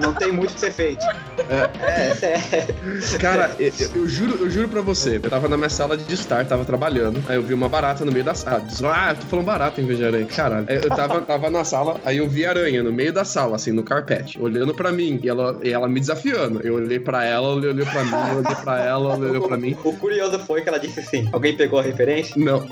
não 0.00 0.14
tem 0.14 0.32
muito 0.32 0.54
que 0.54 0.60
ser 0.60 0.72
feito. 0.72 1.04
É, 1.48 1.70
é, 1.82 2.36
é. 2.56 3.18
Cara, 3.18 3.54
eu, 3.58 3.72
eu, 3.94 4.08
juro, 4.08 4.36
eu 4.40 4.50
juro 4.50 4.68
pra 4.68 4.80
você, 4.80 5.16
eu 5.16 5.30
tava 5.30 5.48
na 5.48 5.56
minha 5.56 5.68
sala 5.68 5.96
de 5.96 6.14
estar, 6.14 6.44
tava 6.44 6.64
trabalhando, 6.64 7.22
aí 7.28 7.36
eu 7.36 7.42
vi 7.42 7.54
uma 7.54 7.68
barata 7.68 8.04
no 8.04 8.12
meio 8.12 8.24
da 8.24 8.34
sala. 8.34 8.62
Ah, 8.92 9.10
eu 9.12 9.16
tô 9.16 9.26
falando 9.26 9.46
barata 9.46 9.80
em 9.80 9.86
vez 9.86 9.98
de 9.98 10.04
aranha. 10.04 10.26
Caralho. 10.26 10.66
Eu 10.68 10.88
tava, 10.88 11.20
tava 11.20 11.50
na 11.50 11.64
sala, 11.64 12.00
aí 12.04 12.18
eu 12.18 12.28
vi 12.28 12.46
aranha 12.46 12.82
no 12.82 12.92
meio 12.92 13.12
da 13.12 13.24
sala, 13.24 13.56
assim, 13.56 13.72
no 13.72 13.82
carpete, 13.82 14.40
olhando 14.40 14.74
pra 14.74 14.90
mim, 14.90 15.20
e 15.22 15.28
ela, 15.28 15.58
e 15.62 15.70
ela 15.70 15.88
me 15.88 16.00
desafiando. 16.00 16.60
Eu 16.62 16.74
olhei 16.74 16.98
pra 16.98 17.24
ela, 17.24 17.48
ela 17.48 17.54
olhou 17.54 17.86
pra 17.86 18.04
mim, 18.04 18.30
eu 18.30 18.38
olhei 18.38 18.54
pra 18.56 18.78
ela, 18.80 19.14
ela 19.14 19.28
olhou 19.28 19.48
pra 19.48 19.56
mim. 19.56 19.76
O 19.84 19.92
curioso 19.92 20.38
foi 20.40 20.62
que 20.62 20.68
ela 20.68 20.78
disse 20.78 21.00
assim: 21.00 21.28
alguém 21.32 21.56
pegou 21.56 21.78
a 21.78 21.82
referência? 21.82 22.34
Não. 22.36 22.66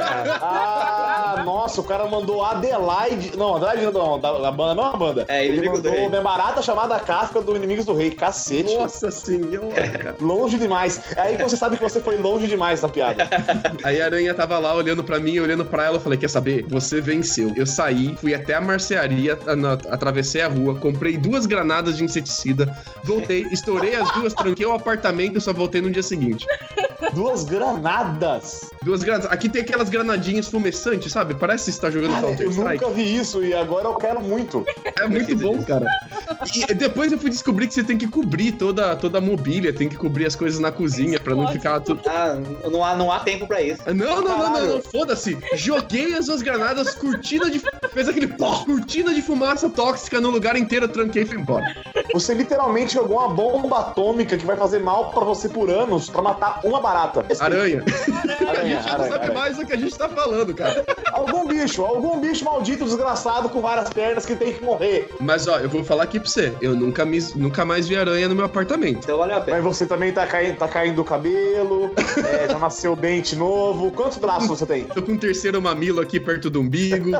ah, 0.00 0.77
nossa, 1.44 1.80
o 1.80 1.84
cara 1.84 2.06
mandou 2.06 2.44
Adelaide. 2.44 3.36
Não, 3.36 3.56
Adelaide 3.56 3.92
não, 3.92 4.18
da, 4.18 4.38
da 4.38 4.50
banda, 4.50 4.74
não 4.74 4.84
é 4.84 4.88
uma 4.88 4.98
banda. 4.98 5.24
É, 5.28 5.46
ele 5.46 5.66
mandou 5.66 5.82
do 5.82 5.90
Rei. 5.90 6.08
barata 6.20 6.62
chamada 6.62 6.98
Kafka 7.00 7.40
do 7.40 7.56
Inimigos 7.56 7.84
do 7.84 7.94
Rei. 7.94 8.10
Cacete. 8.10 8.74
Nossa 8.74 9.10
senhora. 9.10 10.16
longe 10.20 10.58
demais. 10.58 11.00
É 11.16 11.20
aí 11.20 11.36
que 11.36 11.42
você 11.42 11.56
sabe 11.56 11.76
que 11.76 11.82
você 11.82 12.00
foi 12.00 12.16
longe 12.16 12.46
demais 12.46 12.82
na 12.82 12.88
piada. 12.88 13.28
Aí 13.84 14.00
a 14.00 14.06
aranha 14.06 14.34
tava 14.34 14.58
lá 14.58 14.74
olhando 14.74 15.04
pra 15.04 15.18
mim, 15.18 15.38
olhando 15.38 15.64
pra 15.64 15.84
ela. 15.84 15.96
Eu 15.96 16.00
falei: 16.00 16.18
Quer 16.18 16.28
saber? 16.28 16.66
Você 16.68 17.00
venceu. 17.00 17.52
Eu 17.56 17.66
saí, 17.66 18.16
fui 18.16 18.34
até 18.34 18.54
a 18.54 18.60
marcearia, 18.60 19.38
atravessei 19.90 20.42
a 20.42 20.48
rua, 20.48 20.74
comprei 20.74 21.16
duas 21.16 21.46
granadas 21.46 21.96
de 21.96 22.04
inseticida, 22.04 22.76
voltei, 23.04 23.42
estourei 23.50 23.94
as 23.94 24.10
duas, 24.12 24.34
tranquei 24.34 24.66
o 24.66 24.72
apartamento 24.72 25.38
e 25.38 25.40
só 25.40 25.52
voltei 25.52 25.80
no 25.80 25.90
dia 25.90 26.02
seguinte. 26.02 26.46
Duas 27.12 27.44
granadas? 27.44 28.70
Duas 28.82 29.02
granadas. 29.02 29.30
Aqui 29.30 29.48
tem 29.48 29.62
aquelas 29.62 29.88
granadinhas 29.88 30.48
fumeçantes, 30.48 31.12
sabe? 31.12 31.34
Parece 31.34 31.66
que 31.66 31.72
você 31.72 31.80
tá 31.80 31.90
jogando 31.90 32.20
Counter 32.20 32.48
Strike. 32.48 32.82
Eu 32.82 32.88
nunca 32.88 32.90
vi 32.90 33.16
isso 33.16 33.44
e 33.44 33.54
agora 33.54 33.86
eu 33.86 33.94
quero 33.94 34.20
muito. 34.20 34.64
É 34.98 35.06
muito 35.06 35.36
bom, 35.36 35.62
cara. 35.62 35.86
E 36.68 36.74
depois 36.74 37.12
eu 37.12 37.18
fui 37.18 37.30
descobrir 37.30 37.66
que 37.66 37.74
você 37.74 37.84
tem 37.84 37.96
que 37.96 38.08
cobrir 38.08 38.52
toda, 38.52 38.96
toda 38.96 39.18
a 39.18 39.20
mobília, 39.20 39.72
tem 39.72 39.88
que 39.88 39.96
cobrir 39.96 40.26
as 40.26 40.34
coisas 40.34 40.58
na 40.58 40.72
cozinha 40.72 41.18
pra 41.20 41.34
não 41.34 41.48
ficar 41.48 41.80
tudo. 41.80 42.00
Ah, 42.06 42.36
não 42.70 42.84
há, 42.84 42.96
não 42.96 43.12
há 43.12 43.20
tempo 43.20 43.46
pra 43.46 43.62
isso. 43.62 43.82
Não, 43.86 44.20
não, 44.22 44.38
não, 44.38 44.52
não, 44.52 44.66
não. 44.66 44.82
Foda-se. 44.82 45.38
Joguei 45.54 46.14
as 46.14 46.26
duas 46.26 46.42
granadas, 46.42 46.94
cortina 46.94 47.50
de. 47.50 47.60
Fez 47.92 48.08
aquele 48.08 48.26
pó, 48.26 48.64
cortina 48.64 49.14
de 49.14 49.22
fumaça 49.22 49.68
tóxica 49.68 50.20
no 50.20 50.30
lugar 50.30 50.56
inteiro, 50.56 50.88
tranquei 50.88 51.22
e 51.22 51.26
fui 51.26 51.38
embora. 51.38 51.64
Você 52.12 52.34
literalmente 52.34 52.94
jogou 52.94 53.18
uma 53.18 53.28
bomba 53.28 53.78
atômica 53.80 54.36
que 54.36 54.44
vai 54.44 54.56
fazer 54.56 54.80
mal 54.80 55.10
pra 55.10 55.24
você 55.24 55.48
por 55.48 55.70
anos 55.70 56.08
pra 56.10 56.22
matar 56.22 56.60
uma 56.64 56.80
barata? 56.88 57.24
Aranha. 57.40 57.84
A 57.84 58.50
Aranha, 58.50 58.76
gente 58.76 58.84
já 58.84 58.94
aranha, 58.94 59.08
sabe 59.10 59.24
aranha. 59.24 59.38
mais 59.38 59.56
do 59.56 59.66
que 59.66 59.72
a 59.72 59.76
gente 59.76 59.96
tá 59.96 60.08
falando, 60.08 60.54
cara. 60.54 60.84
Algum 61.12 61.46
bicho, 61.46 61.84
algum 61.84 62.20
bicho 62.20 62.44
maldito, 62.44 62.84
desgraçado, 62.84 63.48
com 63.48 63.60
várias 63.60 63.90
pernas 63.90 64.24
que 64.24 64.34
tem 64.34 64.52
que 64.54 64.64
morrer. 64.64 65.08
Mas 65.20 65.46
ó, 65.46 65.58
eu 65.58 65.68
vou 65.68 65.84
falar 65.84 66.04
aqui 66.04 66.18
pra 66.18 66.28
você. 66.28 66.52
Eu 66.60 66.74
nunca, 66.74 67.04
me, 67.04 67.18
nunca 67.34 67.64
mais 67.64 67.88
vi 67.88 67.96
aranha 67.96 68.28
no 68.28 68.34
meu 68.34 68.44
apartamento. 68.44 69.00
Então 69.04 69.18
valeu 69.18 69.36
a 69.36 69.40
pena. 69.40 69.56
Mas 69.58 69.64
você 69.64 69.86
também 69.86 70.12
tá 70.12 70.26
caindo, 70.26 70.56
tá 70.56 70.68
caindo 70.68 71.00
o 71.00 71.04
cabelo, 71.04 71.92
é, 72.26 72.48
já 72.48 72.58
nasceu 72.58 72.96
dente 72.96 73.36
novo. 73.36 73.90
Quantos 73.92 74.18
braços 74.18 74.48
você 74.48 74.66
tem? 74.66 74.84
Tô 74.84 75.02
com 75.02 75.12
um 75.12 75.18
terceiro 75.18 75.60
mamilo 75.60 76.00
aqui 76.00 76.18
perto 76.18 76.48
do 76.50 76.60
umbigo. 76.60 77.10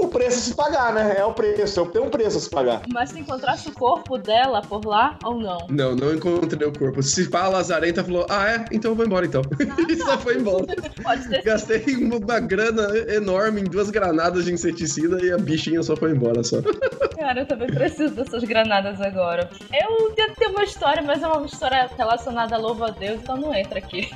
O 0.00 0.08
preço 0.08 0.38
a 0.38 0.40
se 0.40 0.54
pagar, 0.54 0.94
né? 0.94 1.14
É 1.18 1.24
o 1.24 1.32
preço, 1.34 1.84
tem 1.86 2.00
um 2.00 2.08
preço 2.08 2.38
a 2.38 2.40
se 2.40 2.48
pagar. 2.48 2.82
Mas 2.92 3.12
tu 3.12 3.18
encontraste 3.18 3.68
o 3.68 3.72
corpo 3.72 4.16
dela 4.16 4.62
por 4.62 4.84
lá 4.86 5.18
ou 5.22 5.38
não? 5.38 5.66
Não, 5.68 5.94
não 5.94 6.14
encontrei 6.14 6.66
o 6.66 6.72
corpo. 6.72 7.02
Se 7.02 7.28
pá, 7.28 7.42
a 7.42 7.48
Lazarenta 7.48 8.02
falou, 8.02 8.26
ah 8.30 8.48
é? 8.48 8.64
Então 8.72 8.92
eu 8.92 8.94
vou 8.94 9.04
embora 9.04 9.26
então. 9.26 9.42
e 9.88 9.96
só 9.96 10.18
foi 10.18 10.38
embora. 10.38 10.64
Pode 11.02 11.28
ter 11.28 11.36
sido. 11.36 11.44
Gastei 11.44 11.96
uma 11.96 12.40
grana 12.40 12.96
enorme 13.12 13.60
em 13.60 13.64
duas 13.64 13.90
granadas 13.90 14.46
de 14.46 14.54
inseticida 14.54 15.22
e 15.22 15.32
a 15.32 15.36
bichinha 15.36 15.82
só 15.82 15.94
foi 15.94 16.12
embora 16.12 16.42
só. 16.42 16.56
Cara, 17.20 17.40
eu 17.40 17.46
também 17.46 17.68
preciso 17.68 18.14
dessas 18.14 18.42
granadas 18.44 18.98
agora. 18.98 19.50
Eu 19.78 20.10
tento 20.12 20.36
ter 20.36 20.46
uma 20.46 20.64
história, 20.64 21.02
mas 21.02 21.22
é 21.22 21.26
uma 21.26 21.44
história 21.44 21.90
relacionada 21.94 22.56
a 22.56 22.58
louvo 22.58 22.84
a 22.84 22.90
Deus, 22.90 23.20
então 23.20 23.36
não 23.36 23.54
entra 23.54 23.78
aqui. 23.78 24.08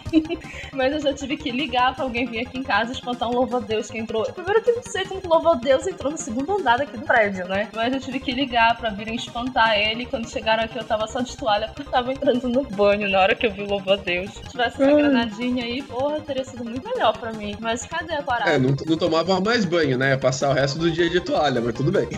mas 0.73 0.95
eu 0.95 1.01
já 1.01 1.13
tive 1.13 1.37
que 1.37 1.51
ligar 1.51 1.95
pra 1.95 2.05
alguém 2.05 2.25
vir 2.27 2.47
aqui 2.47 2.59
em 2.59 2.63
casa 2.63 2.93
e 2.93 2.95
espantar 2.95 3.29
um 3.29 3.35
louvo 3.35 3.59
a 3.59 3.61
Deus 3.61 3.91
que 3.91 3.99
entrou. 3.99 4.25
Primeiro 4.33 4.63
que 4.63 4.71
eu 4.71 4.77
não 4.77 4.83
sei 4.83 5.05
como 5.05 5.21
louvo 5.29 5.51
a 5.51 5.55
Deus 5.75 5.89
entrou 5.89 6.13
no 6.13 6.19
segundo 6.19 6.53
andar 6.53 6.81
aqui 6.81 6.97
do 6.97 7.05
prédio, 7.05 7.49
né? 7.49 7.69
Mas 7.75 7.93
eu 7.93 7.99
tive 7.99 8.21
que 8.21 8.31
ligar 8.31 8.77
pra 8.79 8.91
virem 8.91 9.17
espantar 9.17 9.77
ele. 9.77 10.07
Quando 10.07 10.31
chegaram 10.31 10.63
aqui, 10.63 10.79
eu 10.79 10.85
tava 10.85 11.07
só 11.09 11.21
de 11.21 11.37
toalha 11.37 11.67
porque 11.67 11.83
eu 11.83 11.91
tava 11.91 12.13
entrando 12.13 12.49
no 12.49 12.63
banho 12.63 13.11
na 13.11 13.21
hora 13.21 13.35
que 13.35 13.45
eu 13.47 13.53
vi 13.53 13.63
o 13.63 13.69
louvo 13.69 13.91
a 13.91 13.97
Deus. 13.97 14.31
Se 14.31 14.43
tivesse 14.43 14.81
essa 14.81 14.95
granadinha 14.95 15.65
aí, 15.65 15.83
porra, 15.83 16.21
teria 16.21 16.45
sido 16.45 16.65
muito 16.65 16.85
melhor 16.85 17.19
pra 17.19 17.33
mim. 17.33 17.57
Mas 17.61 17.85
cadê 17.87 18.15
a 18.15 18.23
parada? 18.23 18.53
É, 18.53 18.59
não, 18.59 18.77
não 18.87 18.97
tomava 18.97 19.41
mais 19.41 19.65
banho, 19.65 19.99
né? 19.99 20.11
Ia 20.11 20.19
Passar 20.19 20.51
o 20.51 20.53
resto 20.53 20.79
do 20.79 20.91
dia 20.91 21.11
de 21.11 21.21
toalha, 21.21 21.61
mas 21.61 21.75
tudo 21.75 21.91
bem. 21.91 22.09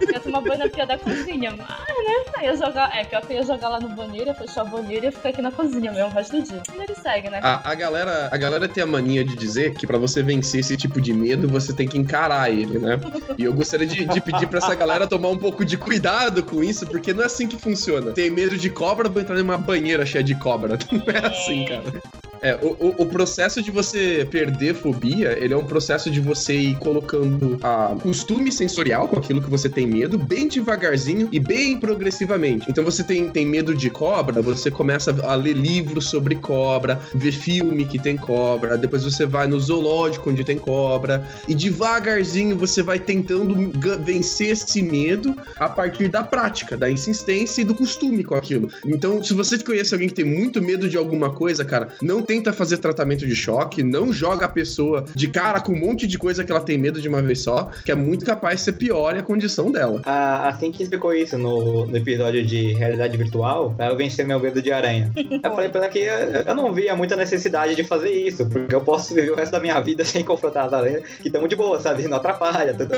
Eu 0.00 0.12
ia 0.12 0.20
tomar 0.20 0.40
banho 0.40 0.58
na 0.58 0.68
pia 0.68 0.86
da 0.86 0.98
cozinha, 0.98 1.50
mas, 1.50 1.68
né? 1.68 2.24
Aí 2.38 2.46
eu 2.46 2.56
jogar. 2.56 2.90
É, 2.96 3.04
pior 3.04 3.20
que 3.20 3.32
eu 3.34 3.36
ia 3.36 3.42
jogar 3.44 3.68
lá 3.68 3.78
no 3.78 3.90
banheiro, 3.90 4.28
ia 4.28 4.34
fechar 4.34 4.64
o 4.64 4.68
banheiro 4.68 5.04
e 5.04 5.08
ia 5.08 5.12
ficar 5.12 5.28
aqui 5.28 5.42
na 5.42 5.52
cozinha 5.52 5.92
mesmo 5.92 6.08
o 6.08 6.12
resto 6.12 6.36
do 6.36 6.42
dia. 6.42 6.62
E 6.74 6.82
ele 6.82 6.94
segue, 6.94 7.28
né? 7.28 7.40
A, 7.42 7.70
a 7.70 7.74
galera, 7.74 8.28
a 8.32 8.36
galera 8.36 8.66
tem 8.66 8.82
a 8.82 8.86
mania 8.86 9.22
de 9.22 9.36
dizer 9.36 9.74
que 9.74 9.86
pra 9.86 9.98
você 9.98 10.22
vencer 10.22 10.60
esse 10.60 10.76
tipo 10.76 11.00
de 11.00 11.12
medo, 11.12 11.46
você 11.46 11.72
tem 11.72 11.86
que 11.86 11.98
encarar 11.98 12.50
ele, 12.50 12.69
né? 12.78 13.00
E 13.36 13.44
eu 13.44 13.52
gostaria 13.52 13.86
de, 13.86 14.04
de 14.04 14.20
pedir 14.20 14.46
pra 14.46 14.58
essa 14.58 14.74
galera 14.74 15.06
tomar 15.06 15.28
um 15.28 15.38
pouco 15.38 15.64
de 15.64 15.76
cuidado 15.76 16.42
com 16.42 16.62
isso, 16.62 16.86
porque 16.86 17.12
não 17.12 17.22
é 17.22 17.26
assim 17.26 17.46
que 17.46 17.56
funciona. 17.56 18.12
Tem 18.12 18.30
medo 18.30 18.56
de 18.56 18.70
cobra, 18.70 19.08
vou 19.08 19.22
entrar 19.22 19.36
numa 19.36 19.58
banheira 19.58 20.04
cheia 20.06 20.24
de 20.24 20.34
cobra. 20.34 20.78
Não 20.90 21.14
é 21.14 21.26
assim, 21.26 21.64
cara. 21.64 22.02
É, 22.42 22.58
o, 22.62 23.02
o, 23.02 23.06
processo 23.06 23.62
de 23.62 23.70
você 23.70 24.26
perder 24.30 24.74
fobia, 24.74 25.36
ele 25.38 25.52
é 25.52 25.56
um 25.56 25.64
processo 25.64 26.10
de 26.10 26.20
você 26.20 26.54
ir 26.54 26.78
colocando 26.78 27.58
a 27.62 27.94
costume 28.02 28.50
sensorial 28.50 29.08
com 29.08 29.18
aquilo 29.18 29.42
que 29.42 29.50
você 29.50 29.68
tem 29.68 29.86
medo, 29.86 30.16
bem 30.16 30.48
devagarzinho 30.48 31.28
e 31.30 31.38
bem 31.38 31.78
progressivamente. 31.78 32.66
Então 32.70 32.82
você 32.82 33.04
tem, 33.04 33.28
tem 33.28 33.44
medo 33.44 33.74
de 33.74 33.90
cobra, 33.90 34.40
você 34.40 34.70
começa 34.70 35.14
a 35.22 35.34
ler 35.34 35.52
livros 35.52 36.08
sobre 36.08 36.34
cobra, 36.34 36.98
ver 37.14 37.32
filme 37.32 37.84
que 37.84 37.98
tem 37.98 38.16
cobra, 38.16 38.78
depois 38.78 39.04
você 39.04 39.26
vai 39.26 39.46
no 39.46 39.60
zoológico 39.60 40.30
onde 40.30 40.42
tem 40.42 40.56
cobra, 40.56 41.26
e 41.46 41.54
devagarzinho 41.54 42.56
você 42.56 42.82
vai 42.82 42.98
tentando 42.98 43.54
vencer 44.02 44.50
esse 44.50 44.80
medo 44.80 45.36
a 45.56 45.68
partir 45.68 46.08
da 46.08 46.22
prática, 46.22 46.76
da 46.76 46.90
insistência 46.90 47.60
e 47.60 47.64
do 47.64 47.74
costume 47.74 48.24
com 48.24 48.34
aquilo. 48.34 48.70
Então, 48.86 49.22
se 49.22 49.34
você 49.34 49.58
conhece 49.58 49.92
alguém 49.92 50.08
que 50.08 50.14
tem 50.14 50.24
muito 50.24 50.62
medo 50.62 50.88
de 50.88 50.96
alguma 50.96 51.30
coisa, 51.30 51.64
cara, 51.64 51.88
não 52.00 52.22
tenta 52.30 52.52
fazer 52.52 52.78
tratamento 52.78 53.26
de 53.26 53.34
choque, 53.34 53.82
não 53.82 54.12
joga 54.12 54.46
a 54.46 54.48
pessoa 54.48 55.04
de 55.16 55.26
cara 55.26 55.60
com 55.60 55.72
um 55.72 55.76
monte 55.80 56.06
de 56.06 56.16
coisa 56.16 56.44
que 56.44 56.52
ela 56.52 56.60
tem 56.60 56.78
medo 56.78 57.00
de 57.00 57.08
uma 57.08 57.20
vez 57.20 57.40
só, 57.42 57.70
que 57.84 57.90
é 57.90 57.94
muito 57.96 58.24
capaz 58.24 58.60
de 58.60 58.64
ser 58.66 58.74
pior 58.74 59.16
a 59.16 59.20
condição 59.22 59.68
dela. 59.72 60.00
A, 60.04 60.48
assim 60.48 60.70
que 60.70 60.80
explicou 60.84 61.12
isso 61.12 61.36
no, 61.36 61.86
no 61.86 61.96
episódio 61.96 62.46
de 62.46 62.72
realidade 62.74 63.16
virtual, 63.16 63.74
pra 63.76 63.88
eu 63.88 63.96
vencer 63.96 64.24
meu 64.24 64.38
medo 64.38 64.62
de 64.62 64.70
aranha. 64.70 65.10
Eu 65.42 65.50
falei 65.56 65.68
pra 65.70 65.80
ela 65.80 65.88
que 65.90 65.98
eu, 65.98 66.12
eu 66.46 66.54
não 66.54 66.72
via 66.72 66.94
muita 66.94 67.16
necessidade 67.16 67.74
de 67.74 67.82
fazer 67.82 68.10
isso, 68.10 68.46
porque 68.46 68.72
eu 68.74 68.80
posso 68.82 69.12
viver 69.14 69.32
o 69.32 69.34
resto 69.34 69.50
da 69.52 69.58
minha 69.60 69.80
vida 69.80 70.04
sem 70.06 70.22
confrontar 70.22 70.66
as 70.66 70.72
aranhas, 70.72 71.02
que 71.20 71.26
estão 71.28 71.48
de 71.48 71.56
boa, 71.56 71.80
sabe? 71.80 72.06
Não 72.06 72.18
atrapalha. 72.18 72.74
Tudo. 72.74 72.90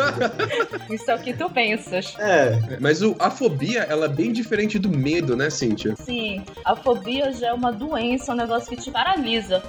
Isso 0.92 1.10
é 1.10 1.14
o 1.14 1.18
que 1.20 1.32
tu 1.32 1.48
pensas. 1.48 2.14
É, 2.18 2.58
Mas 2.80 3.00
o- 3.00 3.14
a 3.18 3.30
fobia, 3.30 3.80
ela 3.88 4.06
é 4.06 4.08
bem 4.08 4.32
diferente 4.32 4.78
do 4.78 4.90
medo, 4.90 5.36
né, 5.36 5.48
Cíntia? 5.50 5.94
Sim, 5.96 6.42
a 6.64 6.74
fobia 6.76 7.32
já 7.32 7.48
é 7.48 7.52
uma 7.52 7.72
doença, 7.72 8.32
um 8.32 8.36
negócio 8.36 8.68
que 8.68 8.76
te 8.76 8.90
paralisa. 8.90 9.21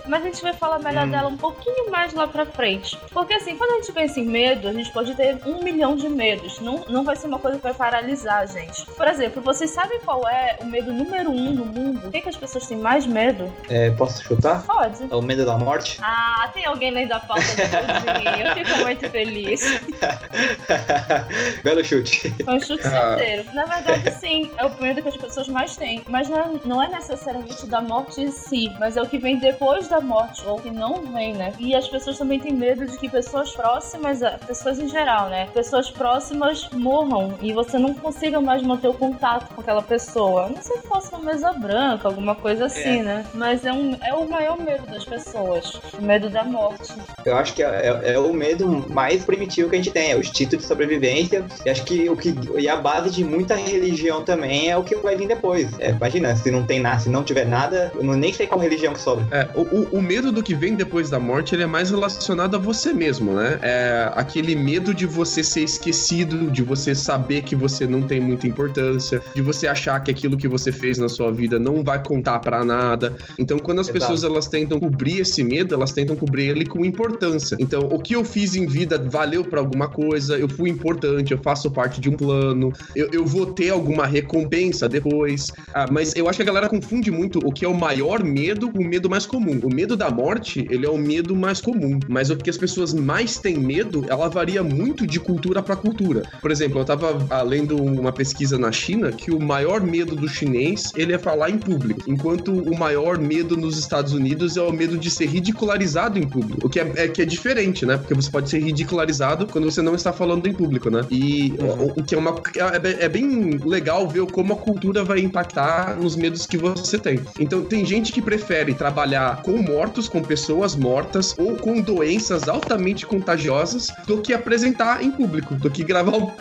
Mas 0.07 0.21
a 0.23 0.25
gente 0.25 0.41
vai 0.41 0.53
falar 0.53 0.79
melhor 0.79 1.07
Hum. 1.07 1.11
dela 1.11 1.27
um 1.29 1.37
pouquinho 1.37 1.89
mais 1.91 2.13
lá 2.13 2.27
pra 2.27 2.45
frente. 2.45 2.97
Porque 3.11 3.33
assim, 3.33 3.55
quando 3.55 3.71
a 3.71 3.75
gente 3.75 3.91
pensa 3.91 4.19
em 4.19 4.25
medo, 4.25 4.67
a 4.67 4.73
gente 4.73 4.91
pode 4.91 5.13
ter 5.15 5.37
um 5.45 5.63
milhão 5.63 5.95
de 5.95 6.09
medos. 6.09 6.59
Não, 6.59 6.83
não 6.89 7.03
vai 7.03 7.15
ser 7.15 7.27
uma 7.27 7.39
coisa 7.39 7.57
que 7.57 7.63
vai 7.63 7.73
paralisar 7.73 8.39
a 8.41 8.45
gente. 8.45 8.85
Por 8.85 9.07
exemplo, 9.07 9.41
vocês 9.41 9.71
sabem 9.71 9.99
qual 10.01 10.27
é 10.27 10.57
o 10.61 10.65
medo 10.65 10.91
número 10.91 11.29
um 11.31 11.51
no 11.53 11.65
mundo? 11.65 12.07
O 12.07 12.11
que, 12.11 12.21
que 12.21 12.29
as 12.29 12.37
pessoas 12.37 12.65
têm 12.67 12.77
mais 12.77 13.05
medo? 13.05 13.51
é, 13.69 13.91
posso 13.91 14.23
chutar? 14.23 14.63
Pode. 14.63 15.03
É 15.09 15.15
o 15.15 15.21
medo 15.21 15.45
da 15.45 15.57
morte? 15.57 15.99
Ah, 16.01 16.49
tem 16.53 16.65
alguém 16.65 16.91
lendo 16.91 17.11
a 17.13 17.19
pauta 17.19 17.43
do 17.43 18.03
Claudinho. 18.03 18.47
Eu 18.47 18.53
fico 18.55 18.77
muito 18.83 19.09
feliz. 19.09 19.61
Belo 21.63 21.83
chute. 21.83 22.29
Foi 22.43 22.55
um 22.55 22.59
chute 22.59 22.85
Ah. 22.87 23.15
certeiro. 23.17 23.43
Na 23.53 23.65
verdade, 23.65 24.11
sim, 24.19 24.51
é 24.57 24.65
o 24.65 24.81
medo 24.81 25.01
que 25.01 25.09
as 25.09 25.17
pessoas 25.17 25.47
mais 25.47 25.75
têm. 25.77 26.03
Mas 26.07 26.29
não 26.29 26.39
é, 26.39 26.45
não 26.65 26.83
é 26.83 26.87
necessariamente 26.89 27.65
da 27.67 27.81
morte 27.81 28.21
em 28.21 28.31
si, 28.31 28.69
mas 28.79 28.97
é 28.97 29.01
o 29.01 29.07
que 29.07 29.17
vem 29.17 29.39
depois 29.43 29.87
da 29.89 29.99
morte, 29.99 30.41
ou 30.47 30.55
que 30.57 30.71
não 30.71 31.01
vem, 31.13 31.33
né? 31.33 31.51
E 31.59 31.75
as 31.75 31.87
pessoas 31.87 32.17
também 32.17 32.39
têm 32.39 32.53
medo 32.53 32.85
de 32.85 32.97
que 32.97 33.09
pessoas 33.09 33.51
próximas, 33.51 34.19
pessoas 34.47 34.79
em 34.79 34.87
geral, 34.87 35.29
né? 35.29 35.47
Pessoas 35.53 35.91
próximas 35.91 36.69
morram 36.71 37.33
e 37.41 37.51
você 37.51 37.77
não 37.77 37.93
consiga 37.93 38.39
mais 38.39 38.63
manter 38.63 38.87
o 38.87 38.93
contato 38.93 39.53
com 39.53 39.61
aquela 39.61 39.81
pessoa. 39.81 40.47
Não 40.49 40.61
sei 40.61 40.77
se 40.77 40.87
fosse 40.87 41.09
uma 41.13 41.19
mesa 41.31 41.51
branca, 41.53 42.07
alguma 42.07 42.35
coisa 42.35 42.65
assim, 42.65 43.01
né? 43.03 43.25
Mas 43.33 43.65
é, 43.65 43.73
um, 43.73 43.97
é 44.01 44.13
o 44.13 44.29
maior 44.29 44.57
medo 44.57 44.85
das 44.87 45.03
pessoas. 45.03 45.73
O 45.97 46.01
medo 46.01 46.29
da 46.29 46.43
morte. 46.43 46.93
Eu 47.25 47.35
acho 47.35 47.53
que 47.53 47.61
é, 47.61 47.99
é- 48.03 48.13
é 48.13 48.19
o 48.19 48.33
medo 48.33 48.85
mais 48.89 49.25
primitivo 49.25 49.69
que 49.69 49.75
a 49.75 49.77
gente 49.77 49.91
tem, 49.91 50.11
é 50.11 50.15
o 50.15 50.21
instinto 50.21 50.55
de 50.55 50.63
sobrevivência. 50.63 51.45
E 51.65 51.69
acho 51.69 51.83
que 51.83 52.09
o 52.09 52.15
que 52.15 52.33
e 52.57 52.69
a 52.69 52.77
base 52.77 53.09
de 53.09 53.23
muita 53.25 53.55
religião 53.55 54.23
também 54.23 54.69
é 54.69 54.77
o 54.77 54.83
que 54.83 54.95
vai 54.95 55.15
vir 55.17 55.27
depois. 55.27 55.67
É, 55.79 55.89
imagina, 55.89 56.33
se 56.35 56.49
não 56.49 56.65
tem 56.65 56.79
nada, 56.79 56.99
se 56.99 57.09
não 57.09 57.23
tiver 57.23 57.45
nada, 57.45 57.91
eu 57.95 58.03
não, 58.03 58.13
nem 58.13 58.31
sei 58.31 58.47
qual 58.47 58.59
religião 58.59 58.93
que 58.93 58.99
sobra. 59.01 59.25
É, 59.33 59.49
o, 59.55 59.97
o- 59.97 60.01
medo 60.01 60.31
do 60.31 60.43
que 60.43 60.53
vem 60.53 60.75
depois 60.75 61.09
da 61.09 61.19
morte, 61.19 61.55
ele 61.55 61.63
é 61.63 61.65
mais 61.65 61.89
relacionado 61.89 62.55
a 62.55 62.59
você 62.59 62.93
mesmo, 62.93 63.33
né? 63.33 63.57
É 63.63 64.11
aquele 64.13 64.55
medo 64.55 64.93
de 64.93 65.07
você 65.07 65.43
ser 65.43 65.61
esquecido, 65.63 66.51
de 66.51 66.61
você 66.61 66.93
saber 66.93 67.41
que 67.41 67.55
você 67.55 67.87
não 67.87 68.03
tem 68.03 68.19
muita 68.21 68.45
importância, 68.45 69.23
de 69.33 69.41
você 69.41 69.65
achar 69.65 69.99
que 70.01 70.11
aquilo 70.11 70.37
que 70.37 70.47
você 70.47 70.71
fez 70.71 70.99
na 70.99 71.09
sua 71.09 71.31
vida 71.31 71.57
não 71.57 71.83
vai 71.83 72.03
contar 72.03 72.37
pra 72.39 72.63
nada. 72.63 73.15
Então, 73.39 73.57
quando 73.57 73.79
as 73.81 73.87
Exato. 73.89 73.99
pessoas 73.99 74.23
elas 74.23 74.47
tentam 74.47 74.79
cobrir 74.79 75.21
esse 75.21 75.43
medo, 75.43 75.73
elas 75.73 75.91
tentam 75.91 76.15
cobrir 76.15 76.49
ele 76.49 76.65
com 76.67 76.85
importância. 76.85 77.57
Então, 77.59 77.87
o 77.91 77.97
que 77.99 78.15
eu 78.15 78.23
fiz 78.23 78.55
em 78.55 78.67
vida 78.67 79.03
valeu 79.09 79.43
pra 79.43 79.59
alguma 79.59 79.87
coisa, 79.87 80.37
eu 80.37 80.47
fui 80.47 80.69
importante, 80.69 81.31
eu 81.31 81.39
faço 81.39 81.71
parte 81.71 81.99
de 81.99 82.07
um 82.07 82.13
plano, 82.15 82.71
eu, 82.95 83.09
eu 83.11 83.25
vou 83.25 83.47
ter 83.47 83.71
alguma 83.71 84.05
recompensa 84.05 84.87
depois. 84.87 85.47
Ah, 85.73 85.87
mas 85.91 86.15
eu 86.15 86.29
acho 86.29 86.37
que 86.37 86.43
a 86.43 86.45
galera 86.45 86.69
confunde 86.69 87.09
muito 87.09 87.39
o 87.43 87.51
que 87.51 87.65
é 87.65 87.67
o 87.67 87.73
maior 87.73 88.23
medo 88.23 88.71
com 88.71 88.79
o 88.83 88.87
medo 88.87 89.09
mais 89.09 89.22
comum. 89.25 89.59
O 89.63 89.73
medo 89.73 89.95
da 89.95 90.09
morte, 90.09 90.67
ele 90.69 90.85
é 90.85 90.89
o 90.89 90.97
medo 90.97 91.35
mais 91.35 91.61
comum. 91.61 91.99
Mas 92.07 92.29
o 92.29 92.35
que 92.35 92.49
as 92.49 92.57
pessoas 92.57 92.93
mais 92.93 93.37
têm 93.37 93.57
medo, 93.57 94.05
ela 94.07 94.27
varia 94.29 94.63
muito 94.63 95.05
de 95.05 95.19
cultura 95.19 95.61
pra 95.61 95.75
cultura. 95.75 96.23
Por 96.41 96.51
exemplo, 96.51 96.79
eu 96.79 96.85
tava 96.85 97.25
ah, 97.29 97.41
lendo 97.41 97.75
uma 97.81 98.11
pesquisa 98.11 98.57
na 98.57 98.71
China 98.71 99.11
que 99.11 99.31
o 99.31 99.39
maior 99.39 99.81
medo 99.81 100.15
do 100.15 100.27
chinês, 100.27 100.91
ele 100.95 101.13
é 101.13 101.17
falar 101.17 101.49
em 101.49 101.57
público. 101.57 102.01
Enquanto 102.07 102.51
o 102.51 102.77
maior 102.77 103.17
medo 103.17 103.55
nos 103.55 103.77
Estados 103.77 104.13
Unidos 104.13 104.57
é 104.57 104.61
o 104.61 104.71
medo 104.71 104.97
de 104.97 105.09
ser 105.09 105.25
ridicularizado 105.27 106.17
em 106.19 106.27
público. 106.27 106.67
O 106.67 106.69
que 106.69 106.79
é, 106.79 106.91
é 106.95 107.07
que 107.07 107.21
é 107.21 107.25
diferente, 107.25 107.85
né? 107.85 107.97
Porque 107.97 108.13
você 108.13 108.29
pode 108.29 108.49
ser 108.49 108.59
ridicularizado 108.59 109.47
quando 109.47 109.69
você 109.69 109.81
não 109.81 109.95
está 109.95 110.11
falando 110.11 110.47
em 110.47 110.53
público, 110.53 110.89
né? 110.89 111.01
E 111.09 111.53
o, 111.59 111.99
o 111.99 112.03
que 112.03 112.15
é 112.15 112.17
uma 112.17 112.35
é, 112.73 112.79
bem- 112.79 112.95
é 112.99 113.09
bem 113.09 113.59
legal 113.65 114.07
ver 114.07 114.25
como 114.31 114.53
a 114.53 114.55
cultura 114.55 115.03
vai 115.03 115.19
impactar 115.19 115.95
nos 115.97 116.15
medos 116.15 116.45
que 116.45 116.57
você 116.57 116.97
tem. 116.97 117.19
Então 117.39 117.63
tem 117.63 117.85
gente 117.85 118.11
que 118.11 118.21
prefere 118.21 118.73
trabalhar 118.73 119.02
com 119.43 119.61
mortos, 119.61 120.07
com 120.07 120.21
pessoas 120.21 120.75
mortas 120.75 121.35
ou 121.37 121.55
com 121.57 121.81
doenças 121.81 122.47
altamente 122.47 123.05
contagiosas 123.05 123.91
do 124.07 124.21
que 124.21 124.33
apresentar 124.33 125.03
em 125.03 125.11
público, 125.11 125.55
do 125.55 125.69
que 125.69 125.83
gravar 125.83 126.17
um, 126.17 126.31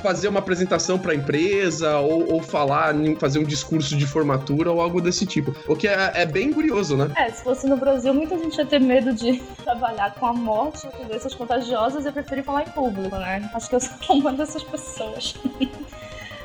fazer 0.00 0.28
uma 0.28 0.38
apresentação 0.38 0.98
para 0.98 1.14
empresa 1.14 1.98
ou, 1.98 2.34
ou 2.34 2.42
falar, 2.42 2.94
fazer 3.18 3.38
um 3.38 3.44
discurso 3.44 3.96
de 3.96 4.06
formatura 4.06 4.70
ou 4.70 4.80
algo 4.80 5.00
desse 5.00 5.26
tipo. 5.26 5.54
O 5.66 5.74
que 5.74 5.88
é, 5.88 6.12
é 6.14 6.26
bem 6.26 6.52
curioso, 6.52 6.96
né? 6.96 7.10
É, 7.16 7.30
se 7.30 7.42
fosse 7.42 7.66
no 7.66 7.76
Brasil, 7.76 8.14
muita 8.14 8.38
gente 8.38 8.56
ia 8.56 8.66
ter 8.66 8.80
medo 8.80 9.12
de 9.12 9.42
trabalhar 9.64 10.14
com 10.14 10.26
a 10.26 10.32
morte, 10.32 10.86
com 10.88 11.04
doenças 11.04 11.34
contagiosas, 11.34 12.06
e 12.06 12.12
preferir 12.12 12.44
falar 12.44 12.62
em 12.62 12.70
público, 12.70 13.16
né? 13.16 13.50
Acho 13.52 13.68
que 13.68 13.74
eu 13.74 13.80
sou 13.80 13.96
uma 14.16 14.32
dessas 14.32 14.62
pessoas. 14.62 15.34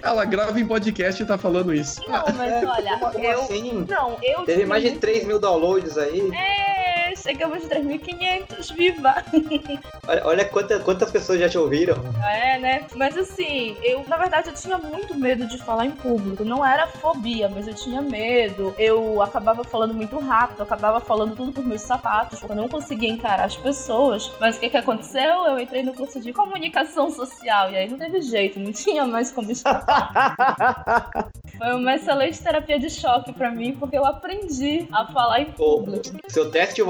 Ela 0.04 0.26
grava 0.26 0.60
em 0.60 0.66
podcast 0.66 1.22
e 1.22 1.26
tá 1.26 1.38
falando 1.38 1.74
isso. 1.74 2.02
Não, 2.08 2.24
mas 2.36 2.64
olha, 2.64 2.98
Como, 3.00 3.12
como 3.12 3.26
eu. 3.26 3.42
assim? 3.42 3.86
Não, 3.88 4.18
eu. 4.24 4.44
Teve 4.46 4.66
mais 4.66 4.82
de 4.84 4.90
muito- 4.90 5.02
3 5.02 5.26
mil 5.26 5.40
downloads 5.40 5.98
aí. 5.98 6.32
É, 6.34 7.01
chegamos 7.22 7.64
a 7.66 7.68
3.500, 7.70 8.74
viva! 8.76 9.16
Olha, 10.08 10.26
olha 10.26 10.46
quanta- 10.46 10.80
quantas 10.80 11.12
pessoas 11.12 11.40
já 11.40 11.48
te 11.48 11.58
ouviram. 11.58 11.96
É, 12.28 12.58
né? 12.58 12.86
Mas 12.96 13.16
assim, 13.18 13.78
eu, 13.84 14.04
na 14.08 14.18
verdade, 14.18 14.50
eu 14.50 14.54
tinha 14.56 14.78
muito 14.78 15.16
medo 15.16 15.46
de 15.46 15.58
falar 15.60 15.86
em 15.86 15.92
público. 15.92 16.44
Não 16.44 16.66
era 16.66 16.88
fobia, 16.88 17.48
mas 17.48 17.68
eu 17.68 17.74
tinha 17.76 18.02
medo. 18.02 18.74
Eu 18.80 19.22
acabava 19.22 19.64
falando 19.64 19.94
muito 19.94 20.18
rápido, 20.20 20.60
eu 20.60 20.64
acabava 20.64 21.00
falando 21.00 21.36
tudo 21.36 21.52
por 21.54 21.64
meus 21.64 21.82
sapatos, 21.82 22.40
porque 22.40 22.52
eu 22.52 22.56
não 22.58 22.68
conseguia 22.68 23.10
encarar 23.10 23.46
as 23.46 23.56
pessoas. 23.56 24.32
Mas 24.40 24.58
o 24.58 24.60
que 24.60 24.70
que 24.72 24.78
aconteceu? 24.78 25.46
Eu 25.46 25.60
entrei 25.60 25.84
no 25.84 25.94
curso 25.94 26.20
de 26.20 26.34
comunicação 26.34 27.10
social, 27.12 27.72
e 27.72 27.78
aí 27.78 27.88
não 27.90 27.98
teve 28.00 28.22
jeito, 28.22 28.60
não 28.60 28.72
tinha 28.74 29.06
mais 29.06 29.32
como 29.32 29.52
escapar. 29.54 31.30
Foi 31.58 31.74
uma 31.76 31.94
excelente 31.96 32.42
terapia 32.42 32.80
de 32.80 32.90
choque 32.90 33.32
pra 33.34 33.52
mim, 33.52 33.74
porque 33.76 33.98
eu 33.98 34.06
aprendi 34.06 34.88
a 34.92 35.06
falar 35.06 35.42
em 35.42 35.46
público. 35.52 36.04
Seu 36.28 36.50
teste 36.50 36.82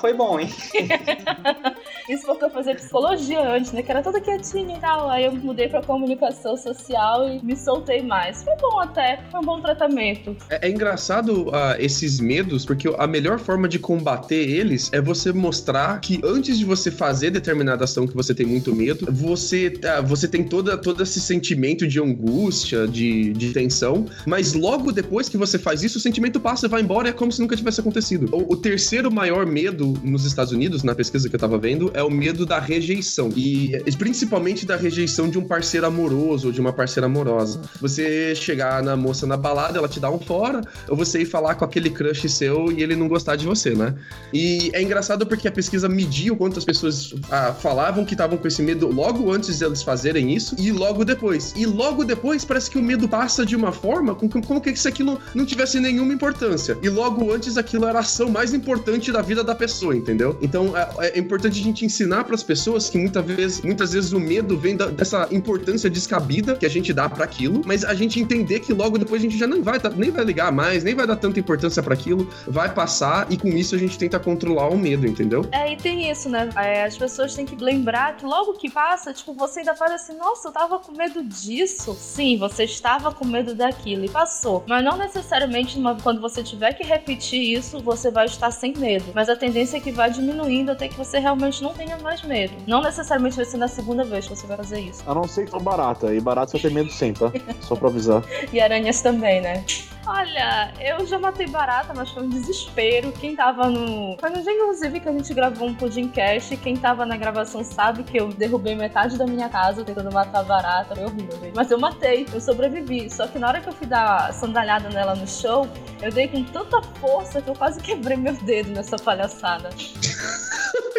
foi 0.00 0.12
bom, 0.12 0.38
hein? 0.40 0.48
Isso 2.08 2.24
porque 2.24 2.44
eu 2.44 2.50
fazia 2.50 2.74
psicologia 2.74 3.40
antes, 3.40 3.72
né? 3.72 3.82
Que 3.82 3.90
era 3.90 4.02
toda 4.02 4.20
quietinha 4.20 4.76
e 4.76 4.80
tal. 4.80 5.10
Aí 5.10 5.24
eu 5.24 5.32
mudei 5.32 5.68
pra 5.68 5.82
comunicação 5.82 6.56
social 6.56 7.28
e 7.28 7.44
me 7.44 7.56
soltei 7.56 8.02
mais. 8.02 8.44
Foi 8.44 8.54
bom 8.56 8.78
até, 8.78 9.20
foi 9.30 9.40
um 9.40 9.42
bom 9.42 9.60
tratamento. 9.60 10.36
É, 10.48 10.68
é 10.68 10.70
engraçado 10.70 11.50
ah, 11.52 11.76
esses 11.78 12.20
medos, 12.20 12.64
porque 12.64 12.88
a 12.96 13.06
melhor 13.06 13.38
forma 13.38 13.68
de 13.68 13.78
combater 13.78 14.48
eles 14.48 14.90
é 14.92 15.00
você 15.00 15.32
mostrar 15.32 16.00
que 16.00 16.20
antes 16.24 16.58
de 16.58 16.64
você 16.64 16.90
fazer 16.90 17.30
determinada 17.30 17.84
ação 17.84 18.06
que 18.06 18.14
você 18.14 18.34
tem 18.34 18.46
muito 18.46 18.74
medo, 18.74 19.06
você, 19.10 19.72
ah, 19.84 20.00
você 20.00 20.28
tem 20.28 20.44
toda, 20.44 20.76
todo 20.76 21.02
esse 21.02 21.20
sentimento 21.20 21.86
de 21.86 22.00
angústia, 22.00 22.86
de, 22.86 23.32
de 23.32 23.52
tensão, 23.52 24.06
mas 24.26 24.52
logo 24.52 24.92
depois 24.92 25.28
que 25.28 25.36
você 25.36 25.58
faz 25.58 25.82
isso, 25.82 25.98
o 25.98 26.00
sentimento 26.00 26.38
passa 26.38 26.66
e 26.66 26.68
vai 26.68 26.82
embora, 26.82 27.08
é 27.08 27.12
como 27.12 27.32
se 27.32 27.40
nunca 27.40 27.56
tivesse 27.56 27.80
acontecido. 27.80 28.28
O, 28.32 28.54
o 28.54 28.56
terceiro 28.56 29.10
maior 29.10 29.45
medo 29.46 29.94
nos 30.02 30.24
Estados 30.24 30.52
Unidos, 30.52 30.82
na 30.82 30.94
pesquisa 30.94 31.28
que 31.28 31.34
eu 31.36 31.40
tava 31.40 31.56
vendo, 31.58 31.90
é 31.94 32.02
o 32.02 32.10
medo 32.10 32.44
da 32.44 32.58
rejeição. 32.58 33.30
E 33.34 33.74
eh, 33.74 33.82
principalmente 33.98 34.66
da 34.66 34.76
rejeição 34.76 35.28
de 35.28 35.38
um 35.38 35.44
parceiro 35.44 35.86
amoroso 35.86 36.48
ou 36.48 36.52
de 36.52 36.60
uma 36.60 36.72
parceira 36.72 37.06
amorosa. 37.06 37.60
Você 37.80 38.34
chegar 38.34 38.82
na 38.82 38.96
moça 38.96 39.26
na 39.26 39.36
balada, 39.36 39.78
ela 39.78 39.88
te 39.88 39.98
dá 40.00 40.10
um 40.10 40.18
fora, 40.18 40.62
ou 40.88 40.96
você 40.96 41.22
ir 41.22 41.26
falar 41.26 41.54
com 41.54 41.64
aquele 41.64 41.90
crush 41.90 42.28
seu 42.28 42.70
e 42.72 42.82
ele 42.82 42.94
não 42.96 43.08
gostar 43.08 43.36
de 43.36 43.46
você, 43.46 43.70
né? 43.74 43.94
E 44.32 44.70
é 44.72 44.82
engraçado 44.82 45.26
porque 45.26 45.48
a 45.48 45.52
pesquisa 45.52 45.88
mediu 45.88 46.36
quantas 46.36 46.64
pessoas 46.64 47.14
ah, 47.30 47.52
falavam 47.52 48.04
que 48.04 48.14
estavam 48.14 48.36
com 48.38 48.46
esse 48.48 48.62
medo 48.62 48.88
logo 48.88 49.32
antes 49.32 49.58
de 49.58 49.64
eles 49.64 49.82
fazerem 49.82 50.34
isso 50.34 50.54
e 50.58 50.70
logo 50.72 51.04
depois. 51.04 51.52
E 51.56 51.66
logo 51.66 52.04
depois 52.04 52.44
parece 52.44 52.70
que 52.70 52.78
o 52.78 52.82
medo 52.82 53.08
passa 53.08 53.44
de 53.44 53.54
uma 53.56 53.72
forma 53.72 54.14
com- 54.14 54.28
com- 54.28 54.42
como 54.42 54.60
que 54.60 54.74
se 54.76 54.88
aquilo 54.88 55.18
não 55.34 55.44
tivesse 55.44 55.78
nenhuma 55.80 56.12
importância. 56.12 56.76
E 56.82 56.88
logo 56.88 57.32
antes 57.32 57.56
aquilo 57.56 57.86
era 57.86 57.98
a 57.98 58.00
ação 58.00 58.28
mais 58.30 58.52
importante 58.54 59.10
da 59.12 59.22
vida 59.22 59.35
da 59.42 59.54
pessoa, 59.54 59.96
entendeu? 59.96 60.36
Então 60.40 60.76
é, 60.76 61.08
é 61.16 61.18
importante 61.18 61.60
a 61.60 61.62
gente 61.62 61.84
ensinar 61.84 62.24
para 62.24 62.34
as 62.34 62.42
pessoas 62.42 62.88
que 62.90 62.98
muitas 62.98 63.24
vezes, 63.24 63.60
muitas 63.62 63.92
vezes 63.92 64.12
o 64.12 64.20
medo 64.20 64.56
vem 64.56 64.76
da- 64.76 64.86
dessa 64.86 65.28
importância 65.30 65.88
descabida 65.90 66.54
que 66.56 66.66
a 66.66 66.68
gente 66.70 66.92
dá 66.92 67.08
para 67.08 67.24
aquilo, 67.24 67.62
mas 67.64 67.84
a 67.84 67.94
gente 67.94 68.20
entender 68.20 68.60
que 68.60 68.72
logo 68.72 68.98
depois 68.98 69.20
a 69.20 69.24
gente 69.24 69.36
já 69.38 69.46
nem 69.46 69.62
vai, 69.62 69.78
tá- 69.80 69.90
nem 69.90 70.10
vai 70.10 70.24
ligar 70.24 70.50
mais, 70.52 70.82
nem 70.84 70.94
vai 70.94 71.06
dar 71.06 71.16
tanta 71.16 71.38
importância 71.40 71.82
para 71.82 71.94
aquilo, 71.94 72.28
vai 72.46 72.72
passar 72.72 73.26
e 73.30 73.36
com 73.36 73.48
isso 73.48 73.74
a 73.74 73.78
gente 73.78 73.98
tenta 73.98 74.18
controlar 74.18 74.68
o 74.68 74.78
medo, 74.78 75.06
entendeu? 75.06 75.46
É, 75.52 75.72
e 75.72 75.76
tem 75.76 76.10
isso, 76.10 76.28
né? 76.28 76.48
É, 76.56 76.84
as 76.84 76.96
pessoas 76.96 77.34
têm 77.34 77.44
que 77.44 77.56
lembrar 77.62 78.16
que 78.16 78.24
logo 78.24 78.54
que 78.54 78.70
passa, 78.70 79.12
tipo, 79.12 79.32
você 79.34 79.60
ainda 79.60 79.74
fala 79.74 79.94
assim, 79.94 80.16
nossa, 80.16 80.48
eu 80.48 80.52
tava 80.52 80.78
com 80.78 80.92
medo 80.92 81.22
disso. 81.22 81.96
Sim, 81.98 82.38
você 82.38 82.64
estava 82.64 83.12
com 83.12 83.24
medo 83.24 83.54
daquilo 83.54 84.04
e 84.04 84.08
passou. 84.08 84.64
Mas 84.66 84.84
não 84.84 84.96
necessariamente 84.96 85.78
quando 86.02 86.20
você 86.20 86.42
tiver 86.42 86.72
que 86.74 86.84
repetir 86.84 87.40
isso, 87.56 87.80
você 87.80 88.10
vai 88.10 88.26
estar 88.26 88.50
sem 88.50 88.72
medo. 88.76 89.04
Mas 89.14 89.25
a 89.28 89.36
tendência 89.36 89.76
é 89.76 89.80
que 89.80 89.90
vai 89.90 90.10
diminuindo 90.10 90.72
até 90.72 90.88
que 90.88 90.96
você 90.96 91.18
realmente 91.18 91.62
não 91.62 91.72
tenha 91.72 91.98
mais 91.98 92.22
medo. 92.22 92.54
Não 92.66 92.80
necessariamente 92.80 93.36
vai 93.36 93.44
ser 93.44 93.56
na 93.56 93.68
segunda 93.68 94.04
vez 94.04 94.26
que 94.26 94.36
você 94.36 94.46
vai 94.46 94.56
fazer 94.56 94.80
isso. 94.80 95.02
A 95.06 95.14
não 95.14 95.24
ser 95.24 95.44
que 95.44 95.50
for 95.50 95.62
barata. 95.62 96.14
E 96.14 96.20
barata 96.20 96.52
você 96.52 96.68
tem 96.68 96.70
medo 96.70 96.90
sempre, 96.90 97.30
tá? 97.30 97.32
Só 97.60 97.76
pra 97.76 97.88
avisar. 97.88 98.22
E 98.52 98.60
aranhas 98.60 99.02
também, 99.02 99.40
né? 99.40 99.64
Olha, 100.06 100.72
eu 100.78 101.04
já 101.04 101.18
matei 101.18 101.48
barata, 101.48 101.92
mas 101.92 102.10
foi 102.10 102.22
um 102.22 102.28
desespero. 102.28 103.10
Quem 103.10 103.34
tava 103.34 103.68
no. 103.68 104.16
Foi 104.20 104.30
no 104.30 104.40
dia, 104.40 104.52
inclusive, 104.52 105.00
que 105.00 105.08
a 105.08 105.12
gente 105.12 105.34
gravou 105.34 105.66
um 105.66 105.74
podcast. 105.74 106.56
Quem 106.58 106.76
tava 106.76 107.04
na 107.04 107.16
gravação 107.16 107.64
sabe 107.64 108.04
que 108.04 108.16
eu 108.16 108.28
derrubei 108.28 108.76
metade 108.76 109.18
da 109.18 109.26
minha 109.26 109.48
casa 109.48 109.82
tentando 109.82 110.12
matar 110.12 110.40
a 110.40 110.42
barata. 110.44 110.94
Foi 110.94 111.04
horrível. 111.04 111.52
Mas 111.56 111.72
eu 111.72 111.80
matei, 111.80 112.24
eu 112.32 112.40
sobrevivi. 112.40 113.10
Só 113.10 113.26
que 113.26 113.36
na 113.36 113.48
hora 113.48 113.60
que 113.60 113.68
eu 113.68 113.72
fui 113.72 113.86
dar 113.88 114.32
sandalhada 114.32 114.88
nela 114.90 115.16
no 115.16 115.26
show, 115.26 115.66
eu 116.00 116.12
dei 116.12 116.28
com 116.28 116.44
tanta 116.44 116.80
força 117.00 117.42
que 117.42 117.50
eu 117.50 117.54
quase 117.54 117.80
quebrei 117.80 118.16
meu 118.16 118.34
dedo 118.34 118.70
nessa 118.70 118.96
palhaçada. 119.16 119.70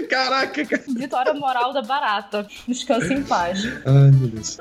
Caraca, 0.10 0.66
cara. 0.66 0.84
Vitória 0.88 1.34
moral 1.34 1.74
da 1.74 1.82
barata. 1.82 2.48
Descanse 2.68 3.14
em 3.14 3.24
paz. 3.24 3.64
Ai, 3.86 4.12
meu 4.12 4.30
Deus. 4.30 4.58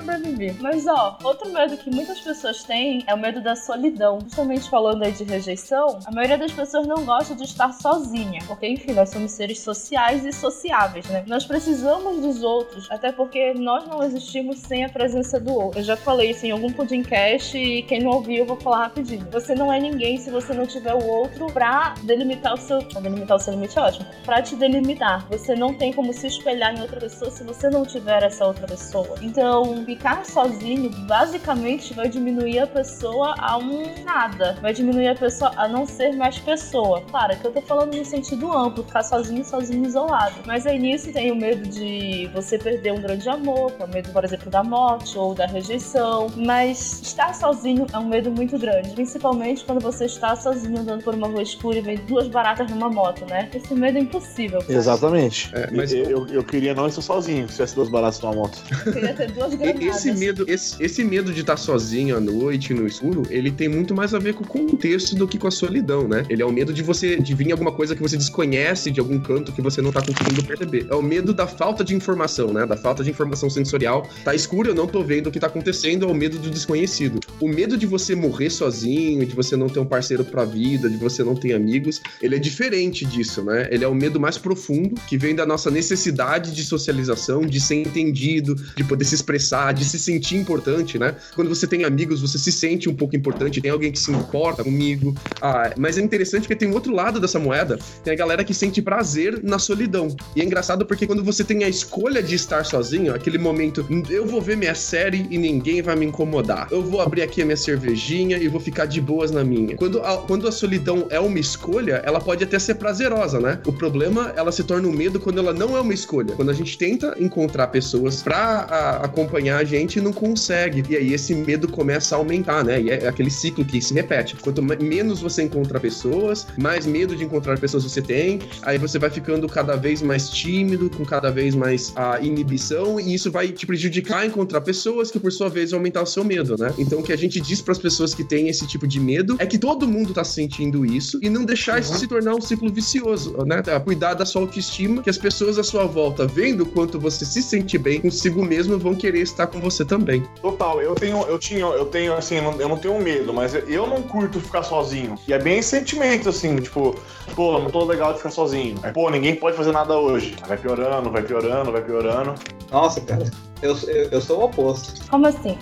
Mas 0.59 0.85
ó, 0.87 1.17
outro 1.23 1.51
medo 1.51 1.77
que 1.77 1.89
muitas 1.89 2.19
pessoas 2.19 2.63
têm 2.63 3.03
é 3.07 3.13
o 3.13 3.17
medo 3.17 3.41
da 3.41 3.55
solidão. 3.55 4.19
Justamente 4.21 4.69
falando 4.69 5.03
aí 5.03 5.11
de 5.11 5.23
rejeição, 5.23 5.99
a 6.05 6.11
maioria 6.11 6.37
das 6.37 6.51
pessoas 6.51 6.85
não 6.85 7.05
gosta 7.05 7.35
de 7.35 7.43
estar 7.43 7.71
sozinha, 7.73 8.43
porque 8.47 8.67
enfim, 8.67 8.93
nós 8.93 9.09
somos 9.09 9.31
seres 9.31 9.59
sociais 9.59 10.25
e 10.25 10.33
sociáveis, 10.33 11.07
né? 11.07 11.23
Nós 11.27 11.45
precisamos 11.45 12.21
dos 12.21 12.43
outros, 12.43 12.89
até 12.91 13.11
porque 13.11 13.53
nós 13.53 13.87
não 13.87 14.03
existimos 14.03 14.59
sem 14.59 14.83
a 14.83 14.89
presença 14.89 15.39
do 15.39 15.53
outro. 15.53 15.79
Eu 15.79 15.83
já 15.83 15.97
falei 15.97 16.31
isso 16.31 16.45
em 16.45 16.51
algum 16.51 16.71
podcast 16.71 17.57
e 17.57 17.83
quem 17.83 18.01
não 18.01 18.11
ouviu 18.11 18.37
eu 18.37 18.45
vou 18.45 18.57
falar 18.57 18.83
rapidinho. 18.83 19.27
Você 19.31 19.55
não 19.55 19.71
é 19.71 19.79
ninguém 19.79 20.17
se 20.17 20.29
você 20.29 20.53
não 20.53 20.65
tiver 20.65 20.93
o 20.93 21.05
outro 21.07 21.47
pra 21.47 21.93
delimitar 22.03 22.53
o 22.53 22.57
seu, 22.57 22.83
pra 22.83 22.99
delimitar 22.99 23.37
o 23.37 23.39
seu 23.39 23.46
limite 23.51 23.77
é 23.77 23.81
ótimo, 23.81 24.05
pra 24.25 24.41
te 24.41 24.55
delimitar. 24.55 25.25
Você 25.29 25.55
não 25.55 25.73
tem 25.73 25.93
como 25.93 26.13
se 26.13 26.27
espelhar 26.27 26.75
em 26.75 26.81
outra 26.81 26.99
pessoa 26.99 27.31
se 27.31 27.43
você 27.43 27.69
não 27.69 27.85
tiver 27.85 28.23
essa 28.23 28.45
outra 28.45 28.67
pessoa. 28.67 29.15
Então, 29.21 29.85
ficar 29.85 30.25
sozinho 30.25 30.89
basicamente 31.07 31.93
vai 31.93 32.09
diminuir 32.09 32.59
a 32.59 32.67
pessoa 32.67 33.35
a 33.37 33.57
um 33.57 34.03
nada. 34.03 34.57
Vai 34.61 34.73
diminuir 34.73 35.09
a 35.09 35.15
pessoa 35.15 35.51
a 35.55 35.67
não 35.67 35.85
ser 35.85 36.15
mais 36.15 36.37
pessoa. 36.39 37.01
Claro, 37.09 37.37
que 37.37 37.45
eu 37.45 37.51
tô 37.51 37.61
falando 37.61 37.95
no 37.95 38.05
sentido 38.05 38.51
amplo, 38.51 38.83
ficar 38.83 39.03
sozinho, 39.03 39.43
sozinho, 39.43 39.85
isolado. 39.85 40.35
Mas 40.45 40.65
aí 40.65 40.79
nisso 40.79 41.11
tem 41.11 41.31
o 41.31 41.35
medo 41.35 41.67
de 41.69 42.27
você 42.33 42.57
perder 42.57 42.93
um 42.93 43.01
grande 43.01 43.27
amor, 43.29 43.71
é 43.79 43.85
o 43.85 43.87
medo, 43.87 44.11
por 44.11 44.23
exemplo, 44.23 44.49
da 44.49 44.63
morte 44.63 45.17
ou 45.17 45.33
da 45.33 45.45
rejeição. 45.45 46.27
Mas 46.35 47.01
estar 47.01 47.33
sozinho 47.33 47.85
é 47.91 47.97
um 47.97 48.07
medo 48.07 48.31
muito 48.31 48.57
grande, 48.57 48.91
principalmente 48.91 49.63
quando 49.65 49.81
você 49.81 50.05
está 50.05 50.35
sozinho 50.35 50.79
andando 50.79 51.03
por 51.03 51.13
uma 51.13 51.27
rua 51.27 51.41
escura 51.41 51.77
e 51.77 51.81
vem 51.81 51.97
duas 51.97 52.27
baratas 52.27 52.69
numa 52.69 52.89
moto, 52.89 53.25
né? 53.27 53.49
Esse 53.53 53.73
medo 53.73 53.97
é 53.97 54.01
impossível. 54.01 54.59
Exatamente. 54.67 55.49
É, 55.53 55.69
mas- 55.71 55.91
eu, 55.93 56.03
eu, 56.05 56.27
eu 56.27 56.43
queria 56.43 56.73
não 56.73 56.87
estar 56.87 57.01
sozinho 57.01 57.47
se 57.47 57.53
tivesse 57.55 57.75
duas 57.75 57.89
baratas 57.89 58.19
numa 58.21 58.33
moto. 58.33 58.57
Eu 58.85 58.93
queria 58.93 59.13
ter 59.13 59.31
duas 59.31 59.53
granadas. 59.53 59.83
Esse 59.97 60.11
medo, 60.13 60.45
esse, 60.47 60.81
esse 60.83 61.03
medo 61.03 61.31
de 61.33 61.41
estar 61.41 61.57
sozinho 61.57 62.15
à 62.17 62.19
noite, 62.19 62.73
no 62.73 62.87
escuro, 62.87 63.23
ele 63.29 63.51
tem 63.51 63.67
muito 63.67 63.93
mais 63.93 64.13
a 64.13 64.19
ver 64.19 64.33
com 64.33 64.43
o 64.43 64.47
contexto 64.47 65.15
do 65.15 65.27
que 65.27 65.37
com 65.37 65.47
a 65.47 65.51
solidão, 65.51 66.07
né? 66.07 66.25
Ele 66.29 66.41
é 66.41 66.45
o 66.45 66.51
medo 66.51 66.73
de 66.73 66.81
você 66.81 67.17
de 67.19 67.33
vir 67.35 67.51
alguma 67.51 67.71
coisa 67.71 67.95
que 67.95 68.01
você 68.01 68.17
desconhece 68.17 68.91
de 68.91 68.99
algum 68.99 69.19
canto 69.19 69.51
que 69.51 69.61
você 69.61 69.81
não 69.81 69.91
tá 69.91 70.01
conseguindo 70.01 70.43
perceber. 70.43 70.87
É 70.89 70.95
o 70.95 71.01
medo 71.01 71.33
da 71.33 71.47
falta 71.47 71.83
de 71.83 71.95
informação, 71.95 72.53
né? 72.53 72.65
Da 72.65 72.77
falta 72.77 73.03
de 73.03 73.09
informação 73.09 73.49
sensorial. 73.49 74.07
Tá 74.23 74.33
escuro, 74.35 74.69
eu 74.69 74.75
não 74.75 74.87
tô 74.87 75.03
vendo 75.03 75.27
o 75.27 75.31
que 75.31 75.39
tá 75.39 75.47
acontecendo, 75.47 76.05
é 76.05 76.09
o 76.09 76.13
medo 76.13 76.37
do 76.37 76.49
desconhecido. 76.49 77.19
O 77.39 77.47
medo 77.47 77.77
de 77.77 77.85
você 77.85 78.15
morrer 78.15 78.49
sozinho, 78.49 79.25
de 79.25 79.35
você 79.35 79.55
não 79.55 79.67
ter 79.67 79.79
um 79.79 79.85
parceiro 79.85 80.23
pra 80.23 80.45
vida, 80.45 80.89
de 80.89 80.97
você 80.97 81.23
não 81.23 81.35
ter 81.35 81.53
amigos, 81.53 82.01
ele 82.21 82.35
é 82.35 82.39
diferente 82.39 83.05
disso, 83.17 83.43
né? 83.43 83.67
Ele 83.71 83.83
é 83.83 83.87
o 83.87 83.95
medo 83.95 84.19
mais 84.19 84.37
profundo 84.37 84.95
que 85.07 85.17
vem 85.17 85.35
da 85.35 85.45
nossa 85.45 85.71
necessidade 85.71 86.53
de 86.53 86.63
socialização, 86.63 87.41
de 87.41 87.59
ser 87.59 87.75
entendido, 87.75 88.55
de 88.75 88.83
poder 88.83 89.05
se 89.05 89.15
expressar, 89.15 89.73
de 89.73 89.83
se 89.83 89.97
sentir 89.97 90.35
importante, 90.35 90.99
né? 90.99 91.15
Quando 91.35 91.49
você 91.49 91.65
tem 91.65 91.83
amigos, 91.83 92.21
você 92.21 92.37
se 92.37 92.51
sente 92.51 92.89
um 92.89 92.95
pouco 92.95 93.15
importante, 93.15 93.61
tem 93.61 93.71
alguém 93.71 93.91
que 93.91 93.99
se 93.99 94.11
importa 94.11 94.63
comigo. 94.63 95.15
Ah, 95.41 95.73
mas 95.77 95.97
é 95.97 96.01
interessante 96.01 96.43
porque 96.43 96.55
tem 96.55 96.69
um 96.69 96.73
outro 96.73 96.93
lado 96.93 97.19
dessa 97.19 97.39
moeda, 97.39 97.79
tem 98.03 98.13
a 98.13 98.15
galera 98.15 98.43
que 98.43 98.53
sente 98.53 98.81
prazer 98.81 99.41
na 99.43 99.57
solidão. 99.57 100.15
E 100.35 100.41
é 100.41 100.45
engraçado 100.45 100.85
porque 100.85 101.07
quando 101.07 101.23
você 101.23 101.43
tem 101.43 101.63
a 101.63 101.69
escolha 101.69 102.21
de 102.21 102.35
estar 102.35 102.63
sozinho, 102.63 103.13
aquele 103.13 103.37
momento, 103.37 103.85
eu 104.09 104.25
vou 104.25 104.41
ver 104.41 104.57
minha 104.57 104.75
série 104.75 105.27
e 105.29 105.37
ninguém 105.37 105.81
vai 105.81 105.95
me 105.95 106.05
incomodar. 106.05 106.67
Eu 106.71 106.83
vou 106.83 107.01
abrir 107.01 107.23
aqui 107.23 107.41
a 107.41 107.45
minha 107.45 107.57
cervejinha 107.57 108.37
e 108.37 108.47
vou 108.47 108.61
ficar 108.61 108.85
de 108.85 109.01
boas 109.01 109.31
na 109.31 109.43
minha. 109.43 109.75
Quando 109.75 110.01
a, 110.01 110.17
quando 110.17 110.47
a 110.47 110.51
solidão 110.51 111.07
é 111.09 111.19
uma 111.19 111.39
escolha, 111.39 112.01
ela 112.05 112.19
pode 112.19 112.43
até 112.43 112.59
ser 112.59 112.75
prazerosa, 112.75 113.06
né? 113.39 113.59
O 113.65 113.73
problema, 113.73 114.33
ela 114.35 114.51
se 114.51 114.63
torna 114.63 114.87
um 114.87 114.91
medo 114.91 115.07
medo 115.07 115.19
quando 115.19 115.39
ela 115.39 115.53
não 115.53 115.75
é 115.75 115.79
uma 115.79 115.93
escolha. 115.93 116.35
Quando 116.35 116.49
a 116.49 116.53
gente 116.53 116.77
tenta 116.77 117.15
encontrar 117.19 117.67
pessoas 117.67 118.21
pra 118.21 118.35
a, 118.35 119.05
acompanhar 119.05 119.59
a 119.59 119.63
gente 119.63 119.99
e 119.99 120.01
não 120.01 120.11
consegue. 120.11 120.83
E 120.89 120.95
aí 120.95 121.13
esse 121.13 121.33
medo 121.33 121.67
começa 121.67 122.15
a 122.15 122.17
aumentar, 122.17 122.63
né? 122.63 122.81
E 122.81 122.89
é 122.89 123.07
aquele 123.07 123.31
ciclo 123.31 123.65
que 123.65 123.81
se 123.81 123.93
repete. 123.93 124.35
Quanto 124.35 124.61
menos 124.61 125.21
você 125.21 125.43
encontra 125.43 125.79
pessoas, 125.79 126.47
mais 126.57 126.85
medo 126.85 127.15
de 127.15 127.23
encontrar 127.23 127.57
pessoas 127.57 127.83
você 127.83 128.01
tem, 128.01 128.39
aí 128.61 128.77
você 128.77 128.99
vai 128.99 129.09
ficando 129.09 129.47
cada 129.47 129.75
vez 129.75 130.01
mais 130.01 130.29
tímido, 130.29 130.89
com 130.89 131.05
cada 131.05 131.31
vez 131.31 131.55
mais 131.55 131.93
a 131.95 132.19
inibição, 132.19 132.99
e 132.99 133.13
isso 133.13 133.31
vai 133.31 133.49
te 133.49 133.65
prejudicar 133.65 134.19
a 134.19 134.25
encontrar 134.25 134.61
pessoas 134.61 135.09
que, 135.09 135.19
por 135.19 135.31
sua 135.31 135.49
vez, 135.49 135.71
vão 135.71 135.79
aumentar 135.79 136.01
o 136.01 136.05
seu 136.05 136.23
medo, 136.23 136.55
né? 136.57 136.73
Então, 136.77 136.99
o 136.99 137.03
que 137.03 137.13
a 137.13 137.17
gente 137.17 137.39
diz 137.39 137.61
para 137.61 137.71
as 137.71 137.77
pessoas 137.77 138.13
que 138.13 138.23
têm 138.23 138.49
esse 138.49 138.67
tipo 138.67 138.85
de 138.85 138.99
medo 138.99 139.35
é 139.39 139.45
que 139.45 139.57
todo 139.57 139.87
mundo 139.87 140.13
tá 140.13 140.23
sentindo 140.23 140.85
isso 140.85 141.19
e 141.21 141.29
não 141.29 141.45
deixar 141.45 141.75
uhum. 141.75 141.79
isso 141.79 141.97
se 141.97 142.07
tornar 142.07 142.35
um 142.35 142.41
ciclo 142.41 142.71
vicioso, 142.71 142.96
né? 143.45 143.61
Cuidar 143.83 144.13
da 144.13 144.25
sua 144.25 144.41
autoestima, 144.41 145.01
que 145.01 145.09
as 145.09 145.17
pessoas 145.17 145.57
à 145.57 145.63
sua 145.63 145.85
volta, 145.85 146.25
vendo 146.27 146.65
quanto 146.65 146.99
você 146.99 147.25
se 147.25 147.41
sente 147.41 147.77
bem 147.77 148.01
consigo 148.01 148.43
mesmo, 148.43 148.77
vão 148.77 148.95
querer 148.95 149.21
estar 149.21 149.47
com 149.47 149.59
você 149.59 149.83
também. 149.83 150.23
Total, 150.41 150.81
eu 150.81 150.95
tenho, 150.95 151.21
eu 151.23 151.39
tinha, 151.39 151.59
eu 151.59 151.85
tenho 151.85 152.13
assim, 152.13 152.35
eu 152.35 152.69
não 152.69 152.77
tenho 152.77 152.99
medo, 152.99 153.33
mas 153.33 153.53
eu 153.53 153.87
não 153.87 154.01
curto 154.01 154.39
ficar 154.39 154.63
sozinho. 154.63 155.15
E 155.27 155.33
é 155.33 155.39
bem 155.39 155.61
sentimento, 155.61 156.29
assim, 156.29 156.55
tipo, 156.57 156.95
pô, 157.35 157.59
não 157.59 157.69
tô 157.69 157.83
legal 157.85 158.11
de 158.11 158.17
ficar 158.17 158.31
sozinho. 158.31 158.77
Pô, 158.93 159.09
ninguém 159.09 159.35
pode 159.35 159.55
fazer 159.55 159.71
nada 159.71 159.97
hoje. 159.97 160.35
Vai 160.47 160.57
piorando, 160.57 161.11
vai 161.11 161.21
piorando, 161.21 161.71
vai 161.71 161.81
piorando. 161.81 162.35
Nossa, 162.71 163.01
cara, 163.01 163.29
eu, 163.61 163.77
eu, 163.87 164.09
eu 164.11 164.21
sou 164.21 164.39
o 164.39 164.43
oposto. 164.45 165.07
Como 165.09 165.25
assim? 165.27 165.57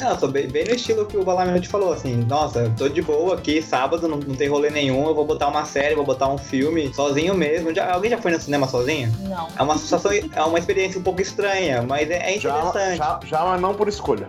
Não, 0.00 0.16
tô 0.16 0.28
bem, 0.28 0.46
bem 0.46 0.64
no 0.64 0.74
estilo 0.74 1.06
que 1.06 1.16
o 1.16 1.24
Balamute 1.24 1.68
falou, 1.68 1.92
assim, 1.92 2.16
nossa, 2.28 2.72
tô 2.76 2.88
de 2.88 3.02
boa 3.02 3.34
aqui, 3.34 3.62
sábado, 3.62 4.06
não, 4.06 4.18
não 4.18 4.34
tem 4.34 4.48
rolê 4.48 4.70
nenhum, 4.70 5.06
eu 5.06 5.14
vou 5.14 5.24
botar 5.24 5.48
uma 5.48 5.64
série, 5.64 5.94
vou 5.94 6.04
botar 6.04 6.28
um 6.28 6.38
filme, 6.38 6.92
sozinho 6.94 7.34
mesmo. 7.34 7.74
Já, 7.74 7.92
alguém 7.92 8.10
já 8.10 8.18
foi 8.18 8.30
no 8.30 8.40
cinema 8.40 8.68
sozinho? 8.68 9.12
Não. 9.20 9.48
É 9.56 9.62
uma 9.62 9.76
sensação, 9.78 10.10
é 10.12 10.42
uma 10.42 10.58
experiência 10.58 10.98
um 10.98 11.02
pouco 11.02 11.20
estranha, 11.20 11.82
mas 11.82 12.10
é, 12.10 12.30
é 12.30 12.36
interessante. 12.36 12.96
Já, 12.98 13.20
já, 13.20 13.20
já, 13.24 13.44
mas 13.44 13.60
não 13.60 13.74
por 13.74 13.88
escolha. 13.88 14.26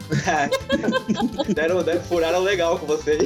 deram, 1.53 1.83
deram, 1.83 2.01
furaram 2.01 2.39
legal 2.39 2.77
com 2.79 2.85
você. 2.85 3.17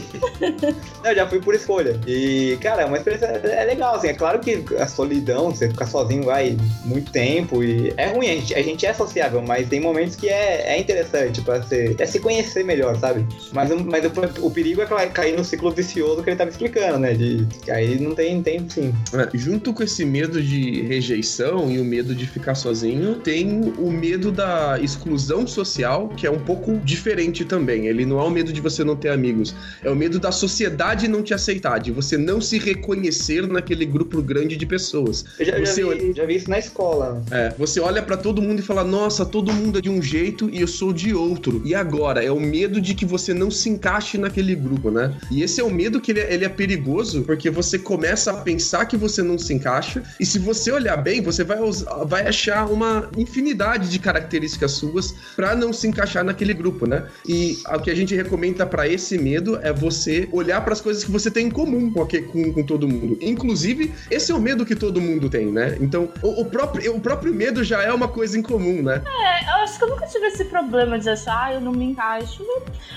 não, 1.03 1.13
já 1.13 1.27
fui 1.27 1.39
por 1.39 1.53
escolha. 1.53 1.99
E, 2.07 2.57
cara, 2.61 2.83
é 2.83 2.85
uma 2.85 2.97
experiência 2.97 3.25
é 3.25 3.63
legal, 3.65 3.95
assim, 3.95 4.07
é 4.07 4.13
claro 4.13 4.39
que 4.39 4.65
a 4.79 4.87
solidão, 4.87 5.51
você 5.51 5.69
ficar 5.69 5.87
sozinho 5.87 6.23
vai 6.23 6.57
muito 6.83 7.11
tempo 7.11 7.63
e 7.63 7.93
é 7.97 8.07
ruim, 8.07 8.29
a 8.29 8.35
gente, 8.35 8.55
a 8.55 8.61
gente 8.61 8.85
é 8.85 8.93
sociável, 8.93 9.41
mas 9.41 9.67
tem 9.67 9.79
momentos 9.79 10.15
que 10.15 10.29
é, 10.29 10.73
é 10.73 10.79
interessante 10.79 11.41
pra 11.41 11.61
ser, 11.63 11.95
é 11.99 12.05
se 12.05 12.19
conhecer 12.31 12.63
melhor, 12.63 12.97
sabe? 12.97 13.25
Mas, 13.51 13.69
mas 13.69 14.05
o, 14.05 14.47
o 14.47 14.51
perigo 14.51 14.81
é 14.81 15.07
cair 15.07 15.35
no 15.35 15.43
ciclo 15.43 15.69
vicioso 15.71 16.23
que 16.23 16.29
ele 16.29 16.37
tava 16.37 16.49
explicando, 16.49 16.97
né? 16.97 17.13
De 17.13 17.45
que 17.63 17.69
aí 17.69 17.99
não 17.99 18.15
tem, 18.15 18.41
tem 18.41 18.67
sim. 18.69 18.93
É, 19.13 19.37
junto 19.37 19.73
com 19.73 19.83
esse 19.83 20.05
medo 20.05 20.41
de 20.41 20.81
rejeição 20.83 21.69
e 21.69 21.79
o 21.79 21.83
medo 21.83 22.15
de 22.15 22.25
ficar 22.25 22.55
sozinho, 22.55 23.15
tem 23.15 23.73
o 23.77 23.91
medo 23.91 24.31
da 24.31 24.79
exclusão 24.81 25.45
social, 25.45 26.07
que 26.09 26.25
é 26.25 26.31
um 26.31 26.39
pouco 26.39 26.77
diferente 26.77 27.43
também. 27.43 27.87
Ele 27.87 28.05
não 28.05 28.19
é 28.19 28.23
o 28.23 28.29
medo 28.29 28.53
de 28.53 28.61
você 28.61 28.83
não 28.83 28.95
ter 28.95 29.09
amigos, 29.09 29.53
é 29.83 29.89
o 29.89 29.95
medo 29.95 30.19
da 30.19 30.31
sociedade 30.31 31.07
não 31.07 31.21
te 31.21 31.33
aceitar, 31.33 31.79
de 31.79 31.91
você 31.91 32.17
não 32.17 32.39
se 32.39 32.57
reconhecer 32.57 33.47
naquele 33.47 33.85
grupo 33.85 34.21
grande 34.21 34.55
de 34.55 34.65
pessoas. 34.65 35.25
Eu 35.37 35.45
já, 35.45 35.59
você 35.59 35.81
já, 35.81 35.89
vi, 35.89 36.13
já 36.13 36.25
vi 36.25 36.35
isso 36.35 36.49
na 36.49 36.59
escola. 36.59 37.21
É, 37.29 37.53
você 37.57 37.79
olha 37.79 38.01
para 38.01 38.15
todo 38.15 38.41
mundo 38.41 38.59
e 38.59 38.63
fala: 38.63 38.83
"Nossa, 38.83 39.25
todo 39.25 39.51
mundo 39.51 39.79
é 39.79 39.81
de 39.81 39.89
um 39.89 40.01
jeito 40.01 40.49
e 40.49 40.61
eu 40.61 40.67
sou 40.67 40.93
de 40.93 41.13
outro". 41.13 41.61
E 41.65 41.75
agora 41.75 42.20
é 42.23 42.31
o 42.31 42.39
medo 42.39 42.79
de 42.81 42.93
que 42.93 43.05
você 43.05 43.33
não 43.33 43.49
se 43.51 43.69
encaixe 43.69 44.17
naquele 44.17 44.55
grupo, 44.55 44.91
né? 44.91 45.13
E 45.29 45.43
esse 45.43 45.59
é 45.59 45.63
o 45.63 45.69
medo 45.69 45.99
que 45.99 46.11
ele 46.11 46.19
é, 46.19 46.33
ele 46.33 46.45
é 46.45 46.49
perigoso, 46.49 47.23
porque 47.23 47.49
você 47.49 47.77
começa 47.77 48.31
a 48.31 48.37
pensar 48.37 48.85
que 48.85 48.97
você 48.97 49.21
não 49.21 49.37
se 49.37 49.53
encaixa, 49.53 50.03
e 50.19 50.25
se 50.25 50.39
você 50.39 50.71
olhar 50.71 50.97
bem, 50.97 51.21
você 51.21 51.43
vai, 51.43 51.57
vai 52.05 52.27
achar 52.27 52.65
uma 52.69 53.09
infinidade 53.17 53.89
de 53.89 53.99
características 53.99 54.71
suas 54.71 55.13
para 55.35 55.55
não 55.55 55.73
se 55.73 55.87
encaixar 55.87 56.23
naquele 56.23 56.53
grupo, 56.53 56.85
né? 56.85 57.07
E 57.27 57.57
o 57.73 57.79
que 57.79 57.91
a 57.91 57.95
gente 57.95 58.15
recomenda 58.15 58.65
para 58.65 58.87
esse 58.87 59.17
medo 59.17 59.59
é 59.61 59.73
você 59.73 60.27
olhar 60.31 60.61
para 60.61 60.73
as 60.73 60.81
coisas 60.81 61.03
que 61.03 61.11
você 61.11 61.29
tem 61.29 61.47
em 61.47 61.51
comum 61.51 61.91
com, 61.91 62.05
com, 62.05 62.53
com, 62.53 62.63
todo 62.63 62.87
mundo. 62.87 63.17
Inclusive, 63.21 63.93
esse 64.09 64.31
é 64.31 64.35
o 64.35 64.39
medo 64.39 64.65
que 64.65 64.75
todo 64.75 65.01
mundo 65.01 65.29
tem, 65.29 65.51
né? 65.51 65.77
Então, 65.79 66.09
o, 66.21 66.41
o, 66.41 66.45
próprio, 66.45 66.95
o 66.95 66.99
próprio 66.99 67.33
medo 67.33 67.63
já 67.63 67.81
é 67.81 67.91
uma 67.91 68.07
coisa 68.07 68.37
em 68.37 68.41
comum, 68.41 68.81
né? 68.81 69.01
É, 69.05 69.49
eu 69.49 69.63
acho 69.63 69.77
que 69.77 69.83
eu 69.83 69.89
nunca 69.89 70.05
tive 70.07 70.27
esse 70.27 70.45
problema 70.45 70.99
de 70.99 71.09
achar, 71.09 71.45
ah, 71.45 71.53
eu 71.53 71.61
não 71.61 71.71
me 71.71 71.85
encaixo 71.85 72.10
acho. 72.17 72.45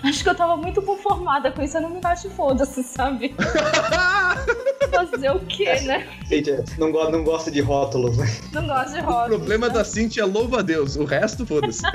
Acho 0.02 0.22
que 0.22 0.28
eu 0.28 0.34
tava 0.34 0.56
muito 0.56 0.82
conformada 0.82 1.50
com 1.50 1.62
isso, 1.62 1.76
eu 1.76 1.82
não 1.82 1.90
me 1.90 2.00
baixo 2.00 2.30
foda-se, 2.30 2.82
sabe? 2.82 3.34
Fazer 4.90 5.30
o 5.30 5.40
quê, 5.40 5.80
né? 5.80 6.06
Gente, 6.28 6.52
não, 6.78 6.92
go 6.92 7.10
não 7.10 7.24
gosto 7.24 7.50
de 7.50 7.60
rótulos, 7.60 8.16
né? 8.16 8.26
Não 8.52 8.66
gosto 8.66 8.92
de 8.92 9.00
rótulos. 9.00 9.36
O 9.36 9.38
problema 9.38 9.68
né? 9.68 9.74
da 9.74 9.84
Cintia 9.84 10.22
é 10.22 10.26
louva 10.26 10.60
a 10.60 10.62
Deus, 10.62 10.96
o 10.96 11.04
resto 11.04 11.44
foda-se. 11.46 11.82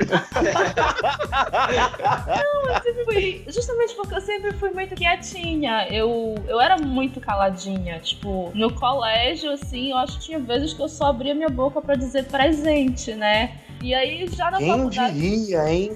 não, 2.28 2.68
eu 2.68 2.82
sempre 2.82 3.04
fui. 3.04 3.44
Justamente 3.48 3.94
porque 3.94 4.14
eu 4.14 4.20
sempre 4.20 4.52
fui 4.52 4.70
muito 4.70 4.94
quietinha. 4.94 5.88
Eu, 5.90 6.34
eu 6.46 6.60
era 6.60 6.76
muito 6.76 7.20
caladinha. 7.20 7.98
Tipo, 8.00 8.50
no 8.54 8.72
colégio, 8.74 9.52
assim, 9.52 9.90
eu 9.90 9.96
acho 9.96 10.18
que 10.18 10.26
tinha 10.26 10.38
vezes 10.38 10.74
que 10.74 10.82
eu 10.82 10.88
só 10.88 11.06
abria 11.06 11.34
minha 11.34 11.48
boca 11.48 11.80
pra 11.80 11.94
dizer 11.94 12.24
presente, 12.26 13.14
né? 13.14 13.58
E 13.82 13.94
aí, 13.94 14.28
já 14.28 14.50
na 14.50 14.58
Quem 14.58 14.68
faculdade. 14.68 15.14
Diria, 15.18 15.72
hein? 15.72 15.92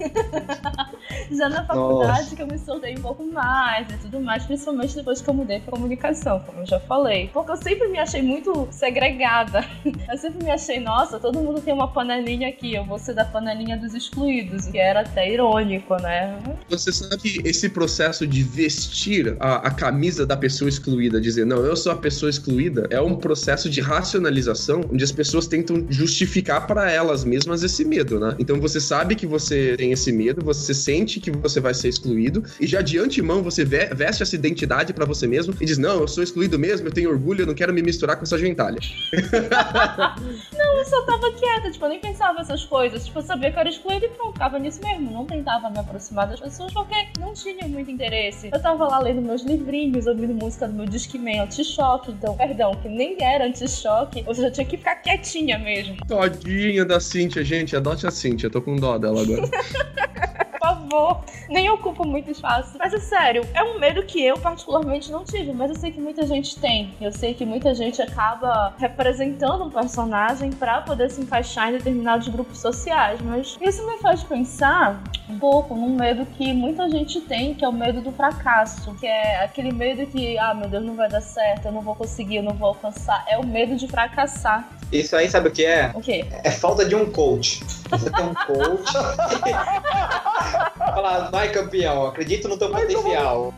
já 1.31 1.49
na 1.51 1.65
faculdade 1.67 2.23
Nossa. 2.23 2.37
que 2.37 2.43
eu 2.43 2.47
me 2.47 2.59
soltei 2.59 2.97
um 2.97 3.03
pouco 3.03 3.25
mais 3.25 3.87
e 3.91 3.99
tudo 3.99 4.21
mais, 4.21 4.45
principalmente 4.45 4.95
depois 4.95 5.21
que 5.21 5.29
eu 5.29 5.35
mudei 5.35 5.61
pra 5.61 5.73
comunicação, 5.73 6.41
como 6.41 6.61
eu 6.61 6.67
já 6.67 6.81
falei. 6.81 7.29
Porque 7.33 7.53
eu 7.53 7.57
sempre 7.57 7.89
me 7.89 7.99
achei 7.99 8.23
muito 8.23 8.69
segregada. 8.71 9.65
Eu 10.11 10.19
sempre 10.19 10.45
me 10.45 10.51
achei, 10.51 10.79
nossa, 10.79 11.19
todo 11.19 11.41
mundo 11.41 11.61
tem 11.61 11.73
uma 11.73 11.89
panelinha 11.89 12.49
aqui, 12.49 12.75
eu 12.75 12.85
vou 12.85 12.99
ser 12.99 13.15
da 13.15 13.25
panelinha 13.25 13.77
dos 13.77 13.95
excluídos, 13.95 14.67
que 14.67 14.79
era 14.79 15.01
até 15.01 15.33
irônico, 15.33 15.97
né? 15.97 16.39
Você 16.69 16.93
sabe 16.93 17.17
que 17.17 17.49
esse 17.49 17.69
processo 17.69 18.27
de 18.27 18.43
vestir 18.43 19.37
a, 19.41 19.67
a 19.67 19.71
camisa 19.71 20.27
da 20.27 20.37
pessoa 20.37 20.69
excluída, 20.69 21.21
dizer, 21.21 21.47
não, 21.47 21.65
eu 21.65 21.75
sou 21.75 21.91
a 21.91 21.97
pessoa 21.97 22.29
excluída, 22.29 22.87
é 22.91 23.01
um 23.01 23.17
processo 23.17 23.69
de 23.71 23.81
racionalização 23.81 24.83
onde 24.93 25.03
as 25.03 25.13
pessoas 25.13 25.47
tentam 25.47 25.85
justificar 25.89 26.67
para 26.67 26.91
elas 26.91 27.25
mesmas 27.25 27.63
esse 27.63 27.74
medo, 27.83 28.21
né? 28.21 28.37
Então 28.39 28.61
você 28.61 28.79
sabe 28.79 29.15
que 29.17 29.27
você 29.27 29.75
tem 29.79 29.91
esse 29.91 30.13
medo, 30.13 30.45
você 30.45 30.75
sente 30.75 31.19
que 31.19 31.31
você 31.31 31.61
vai 31.61 31.73
ser 31.73 31.89
excluído 31.89 32.45
e 32.61 32.67
já 32.67 32.83
de 32.83 32.99
antemão 32.99 33.43
você 33.43 33.65
veste 33.65 34.23
essa 34.23 34.35
identidade 34.35 34.93
para 34.93 35.07
você 35.07 35.27
mesmo 35.27 35.55
e 35.59 35.65
diz: 35.65 35.79
"Não, 35.79 36.01
eu 36.01 36.09
sou 36.09 36.23
excluído 36.23 36.59
mesmo, 36.59 36.89
eu 36.89 36.93
tenho 36.93 37.09
orgulho, 37.09 37.43
eu 37.43 37.47
não 37.47 37.55
quero 37.55 37.73
me 37.73 37.81
misturar 37.81 38.17
com 38.17 38.25
essa 38.25 38.39
gentalha". 38.39 38.79
não, 40.53 40.79
eu 40.79 40.85
só 40.85 41.03
tava 41.07 41.33
quieta, 41.33 41.71
tipo, 41.71 41.85
eu 41.87 41.89
nem 41.89 42.01
pensava 42.01 42.41
essas 42.41 42.65
coisas, 42.65 43.07
tipo, 43.07 43.19
eu 43.19 43.23
sabia 43.23 43.51
que 43.51 43.57
eu 43.57 43.61
era 43.61 43.71
excluído 43.71 44.05
e 44.05 44.09
pronto, 44.11 44.35
ficava 44.35 44.59
nisso 44.59 44.81
mesmo, 44.83 45.11
não 45.11 45.25
tentava 45.25 45.71
me 45.71 45.79
aproximar 45.79 46.29
das 46.29 46.41
pessoas 46.41 46.73
porque 46.73 46.95
não 47.19 47.33
tinha 47.33 47.67
muito 47.67 47.91
interesse. 47.91 48.51
Eu 48.53 48.61
tava 48.61 48.87
lá 48.87 48.99
lendo 48.99 49.23
meus 49.23 49.43
livrinhos, 49.43 50.07
ouvindo 50.07 50.35
música 50.35 50.69
do 50.69 50.75
meu 50.75 50.87
Discman 50.87 51.41
anti-choque, 51.43 52.11
então, 52.11 52.37
perdão, 52.37 52.75
que 52.75 52.89
nem 52.89 53.17
era 53.23 53.47
anti-choque, 53.47 54.25
ou 54.27 54.35
seja, 54.35 54.49
eu 54.49 54.53
tinha 54.53 54.67
que 54.67 54.77
ficar 54.77 54.97
quietinha 54.97 55.59
mesmo. 55.59 55.97
Todinha 56.07 56.85
da 56.85 57.01
Cintia, 57.01 57.45
gente 57.45 57.64
gente, 57.65 57.77
adote 57.77 58.07
a 58.07 58.11
Cintia, 58.11 58.51
tô 58.51 58.61
com 58.61 58.77
dó 58.77 58.99
dela 58.99 59.23
agora. 59.23 59.49
favor. 60.65 61.21
Nem 61.49 61.69
ocupa 61.69 62.05
muito 62.05 62.31
espaço. 62.31 62.77
Mas 62.79 62.95
é 62.95 62.99
sério, 62.99 63.47
é 63.53 63.63
um 63.63 63.79
medo 63.79 64.03
que 64.05 64.25
eu 64.25 64.39
particularmente 64.39 65.13
não 65.13 65.25
tive, 65.25 65.53
mas 65.53 65.71
eu 65.71 65.77
sei 65.77 65.93
que 65.93 66.01
muita 66.01 66.27
gente 66.27 66.59
tem. 66.59 66.95
Eu 67.01 67.13
sei 67.13 67.35
que 67.35 67.45
muita 67.45 67.75
gente 67.75 68.01
acaba 68.01 68.75
representando 68.79 69.65
um 69.65 69.71
personagem 69.71 70.51
para 70.51 70.81
poder 70.81 71.11
se 71.11 71.21
encaixar 71.21 71.69
em 71.69 71.73
determinados 71.73 72.29
grupos 72.29 72.59
sociais, 72.59 73.21
mas 73.23 73.59
isso 73.61 73.87
me 73.87 73.99
faz 73.99 74.23
pensar 74.23 75.03
um 75.29 75.39
pouco 75.39 75.75
num 75.75 75.95
medo 75.97 76.27
que 76.27 76.53
muita 76.53 76.89
gente 76.89 77.21
tem, 77.23 77.55
que 77.55 77.65
é 77.65 77.69
o 77.69 77.73
medo 77.73 78.01
do 78.01 78.13
fracasso, 78.13 78.95
que 78.95 79.07
é 79.07 79.43
aquele 79.45 79.73
medo 79.73 80.07
que, 80.07 80.39
ah, 80.39 80.55
meu 80.55 80.69
Deus, 80.69 80.85
não 80.85 80.95
vai 80.95 81.09
dar 81.09 81.21
certo, 81.21 81.67
eu 81.67 81.73
não 81.73 81.81
vou 81.81 81.95
conseguir, 81.95 82.37
eu 82.37 82.43
não 82.43 82.55
vou 82.55 82.69
alcançar. 82.69 83.25
É 83.29 83.39
o 83.39 83.47
medo 83.47 83.77
de 83.77 83.87
fracassar. 83.89 84.69
Isso 84.93 85.17
aí 85.17 85.29
sabe 85.29 85.49
o 85.49 85.51
que 85.51 85.65
é? 85.65 85.91
O 85.95 86.01
quê? 86.01 86.25
É 86.43 86.51
falta 86.51 86.85
de 86.85 86.95
um 86.95 87.11
coach. 87.11 87.65
Você 87.91 88.11
tem 88.11 88.25
um 88.25 88.35
coach. 88.35 88.93
Falar, 90.79 91.31
vai 91.31 91.51
campeão, 91.51 92.07
acredito 92.07 92.49
no 92.49 92.57
teu 92.57 92.71
potencial. 92.71 93.55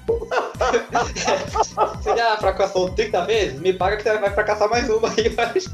você 1.77 2.17
já 2.17 2.37
fracassou 2.39 2.91
30 2.91 3.25
vezes? 3.25 3.61
Me 3.61 3.73
paga 3.73 3.97
que 3.97 4.03
você 4.03 4.17
vai 4.19 4.31
fracassar 4.31 4.69
mais 4.69 4.89
uma 4.89 5.09
aí, 5.09 5.35
mas. 5.37 5.67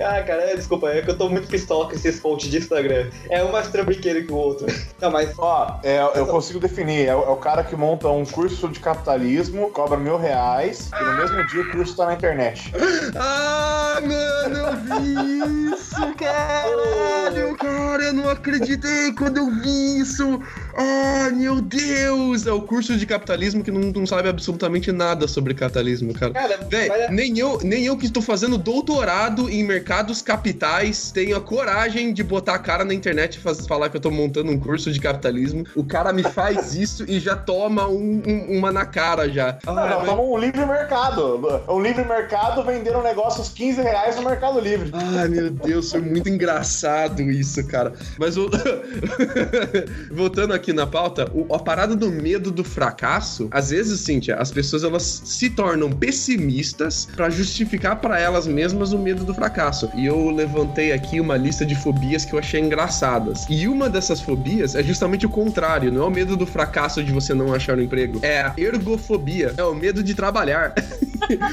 ah, 0.00 0.22
cara, 0.22 0.56
desculpa, 0.56 0.90
é 0.90 1.02
que 1.02 1.10
eu 1.10 1.18
tô 1.18 1.28
muito 1.28 1.48
pistola 1.48 1.86
com 1.86 1.94
esses 1.94 2.20
posts 2.20 2.50
de 2.50 2.58
Instagram. 2.58 3.10
É 3.28 3.42
um 3.44 3.52
mais 3.52 3.68
trambiqueiro 3.68 4.24
que 4.26 4.32
o 4.32 4.36
outro. 4.36 4.66
Não, 5.00 5.10
mas. 5.10 5.32
Ó, 5.38 5.78
é, 5.82 6.00
eu 6.14 6.26
consigo 6.26 6.58
definir. 6.58 7.06
É 7.06 7.14
o, 7.14 7.22
é 7.22 7.30
o, 7.30 7.36
cara 7.36 7.62
que 7.62 7.76
monta 7.76 8.08
um 8.08 8.24
curso 8.24 8.68
de 8.68 8.80
capitalismo, 8.80 9.70
cobra 9.70 9.96
mil 9.96 10.16
reais, 10.16 10.90
e 10.98 11.04
no 11.04 11.16
mesmo 11.16 11.46
dia 11.46 11.62
o 11.62 11.70
curso 11.70 11.96
tá 11.96 12.06
na 12.06 12.14
internet. 12.14 12.72
ah, 13.16 14.00
mano, 14.00 14.56
eu 14.56 14.76
vi 14.76 15.74
isso, 15.74 16.14
caralho, 16.16 17.56
cara, 17.56 18.04
eu 18.04 18.12
não 18.12 18.28
acreditei 18.28 19.12
quando 19.12 19.38
eu 19.38 19.43
vi 19.50 19.98
isso! 20.00 20.40
Ah, 20.76 21.30
meu 21.32 21.60
Deus! 21.60 22.46
É 22.46 22.52
o 22.52 22.60
curso 22.62 22.96
de 22.96 23.06
capitalismo 23.06 23.62
que 23.62 23.70
não, 23.70 23.80
não 23.92 24.06
sabe 24.06 24.28
absolutamente 24.28 24.90
nada 24.92 25.26
sobre 25.28 25.54
capitalismo, 25.54 26.12
cara. 26.14 26.32
Cara, 26.32 26.58
Véi, 26.68 26.88
mas 26.88 27.00
é- 27.02 27.10
nem 27.10 27.38
eu, 27.38 27.58
nem 27.62 27.84
eu 27.86 27.96
que 27.96 28.06
estou 28.06 28.22
fazendo 28.22 28.58
doutorado 28.58 29.48
em 29.48 29.62
mercados 29.64 30.20
capitais 30.22 31.10
tenho 31.12 31.36
a 31.36 31.40
coragem 31.40 32.12
de 32.12 32.22
botar 32.22 32.54
a 32.54 32.58
cara 32.58 32.84
na 32.84 32.92
internet 32.94 33.36
e 33.36 33.40
faz- 33.40 33.66
falar 33.66 33.88
que 33.88 33.96
eu 33.96 34.00
tô 34.00 34.10
montando 34.10 34.50
um 34.50 34.58
curso 34.58 34.90
de 34.92 35.00
capitalismo. 35.00 35.64
O 35.74 35.84
cara 35.84 36.12
me 36.12 36.22
faz 36.22 36.74
isso 36.74 37.04
e 37.08 37.18
já 37.20 37.36
toma 37.36 37.86
um- 37.88 38.22
um- 38.26 38.58
uma 38.58 38.72
na 38.72 38.84
cara 38.84 39.28
já. 39.28 39.58
Não, 39.66 39.72
Ah, 39.72 39.76
não, 39.76 39.88
mas- 39.96 40.00
estamos 40.00 40.24
um 40.28 40.38
livre 40.38 40.66
mercado. 40.66 41.62
Um 41.68 41.80
livre 41.80 42.04
mercado 42.04 42.62
vendendo 42.64 43.02
negócios 43.02 43.48
15 43.48 43.80
reais 43.80 44.16
no 44.16 44.22
Mercado 44.22 44.58
Livre. 44.60 44.90
Ai, 44.92 45.28
meu 45.28 45.50
Deus, 45.50 45.90
foi 45.90 46.00
muito 46.00 46.28
engraçado 46.28 47.22
isso, 47.22 47.64
cara. 47.66 47.92
Mas 48.18 48.34
voltando 50.10 50.52
aqui 50.54 50.63
na 50.72 50.86
pauta, 50.86 51.30
o- 51.34 51.54
a 51.54 51.58
parada 51.58 51.94
do 51.96 52.10
medo 52.10 52.50
do 52.50 52.64
fracasso, 52.64 53.48
às 53.50 53.70
vezes, 53.70 54.00
Cíntia, 54.00 54.36
as 54.36 54.50
pessoas 54.50 54.84
elas 54.84 55.02
se 55.24 55.50
tornam 55.50 55.90
pessimistas 55.90 57.06
pra 57.14 57.30
justificar 57.30 57.96
pra 58.00 58.18
elas 58.18 58.46
mesmas 58.46 58.92
o 58.92 58.98
medo 58.98 59.24
do 59.24 59.34
fracasso. 59.34 59.90
E 59.94 60.06
eu 60.06 60.30
levantei 60.30 60.92
aqui 60.92 61.20
uma 61.20 61.36
lista 61.36 61.64
de 61.64 61.74
fobias 61.74 62.24
que 62.24 62.32
eu 62.34 62.38
achei 62.38 62.60
engraçadas. 62.60 63.44
E 63.48 63.66
uma 63.68 63.88
dessas 63.88 64.20
fobias 64.20 64.74
é 64.74 64.82
justamente 64.82 65.26
o 65.26 65.28
contrário, 65.30 65.92
não 65.92 66.02
é 66.02 66.06
o 66.06 66.10
medo 66.10 66.36
do 66.36 66.46
fracasso 66.46 67.02
de 67.02 67.12
você 67.12 67.34
não 67.34 67.52
achar 67.54 67.76
um 67.78 67.80
emprego, 67.82 68.18
é 68.22 68.40
a 68.42 68.54
ergofobia, 68.56 69.54
é 69.56 69.64
o 69.64 69.74
medo 69.74 70.02
de 70.02 70.14
trabalhar. 70.14 70.74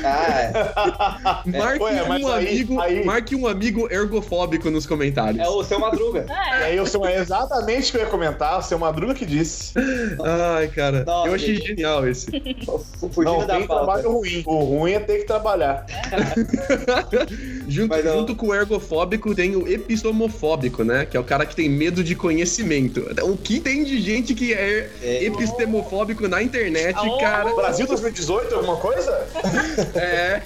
Ah, 0.04 1.42
Marque 1.46 1.84
Ué, 1.84 2.04
um 2.04 2.12
aí- 2.28 2.48
amigo, 2.48 2.80
aí- 2.82 3.06
marque 3.06 3.36
um 3.36 3.48
amigo 3.48 3.88
ergofóbico 3.92 4.70
nos 4.70 4.86
comentários. 4.86 5.40
é 5.44 5.48
o 5.50 5.64
seu 5.64 5.80
Madruga. 5.80 6.26
É, 6.30 6.60
E 6.62 6.64
aí, 6.66 6.80
o 6.80 6.86
seu, 6.86 7.06
é 7.06 7.18
exatamente 7.18 7.90
o 7.90 7.92
que 7.92 7.98
eu 7.98 8.02
ia 8.02 8.08
comentar, 8.08 8.60
o 8.60 8.62
seu 8.62 8.78
Madruga 8.78 9.01
que 9.16 9.26
disse. 9.26 9.74
Ai, 10.56 10.68
cara, 10.70 11.04
Nossa, 11.06 11.28
eu 11.30 11.34
achei 11.36 11.56
gente. 11.56 11.68
genial 11.68 12.08
esse. 12.08 12.26
Fugindo 13.12 13.24
Não, 13.24 13.46
da 13.48 13.56
tem 13.58 13.68
pauta. 13.68 13.86
trabalho 13.86 14.12
ruim. 14.12 14.44
O 14.46 14.60
ruim 14.64 14.92
é 14.94 15.00
ter 15.00 15.20
que 15.20 15.26
trabalhar. 15.26 15.86
Junto, 17.68 18.02
junto 18.02 18.36
com 18.36 18.48
o 18.48 18.56
ergofóbico 18.56 19.34
tem 19.36 19.56
o 19.56 19.68
epistemofóbico, 19.68 20.84
né? 20.84 21.06
Que 21.06 21.16
é 21.16 21.20
o 21.20 21.24
cara 21.24 21.46
que 21.46 21.56
tem 21.56 21.70
medo 21.70 22.04
de 22.04 22.16
conhecimento. 22.16 23.06
O 23.24 23.38
que 23.38 23.60
tem 23.60 23.84
de 23.84 24.02
gente 24.02 24.34
que 24.34 24.54
é, 24.54 24.90
É. 25.02 25.24
epistemofóbico 25.26 26.28
na 26.28 26.42
internet, 26.42 26.98
Oh. 27.02 27.18
cara? 27.20 27.54
Brasil 27.56 27.88
2018, 27.88 28.56
alguma 28.56 28.76
coisa? 28.78 29.12
É. 29.96 30.42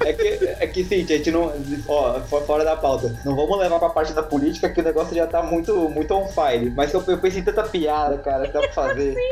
É 0.00 0.12
que, 0.12 0.46
é 0.60 0.66
que 0.66 0.84
sim, 0.84 1.06
gente, 1.06 1.30
não. 1.30 1.52
Ó, 1.88 2.20
fo- 2.22 2.40
fora 2.42 2.64
da 2.64 2.76
pauta. 2.76 3.18
Não 3.24 3.34
vamos 3.34 3.58
levar 3.58 3.78
pra 3.78 3.88
parte 3.88 4.12
da 4.12 4.22
política 4.22 4.68
que 4.68 4.80
o 4.80 4.84
negócio 4.84 5.14
já 5.14 5.26
tá 5.26 5.42
muito, 5.42 5.88
muito 5.88 6.12
on 6.14 6.28
fire. 6.28 6.70
Mas 6.70 6.92
eu, 6.92 7.02
eu 7.06 7.18
pensei 7.18 7.40
em 7.40 7.44
tanta 7.44 7.62
piada, 7.62 7.93
cara, 8.24 8.46
que 8.46 8.52
dá 8.52 8.60
pra 8.60 8.72
fazer. 8.72 9.14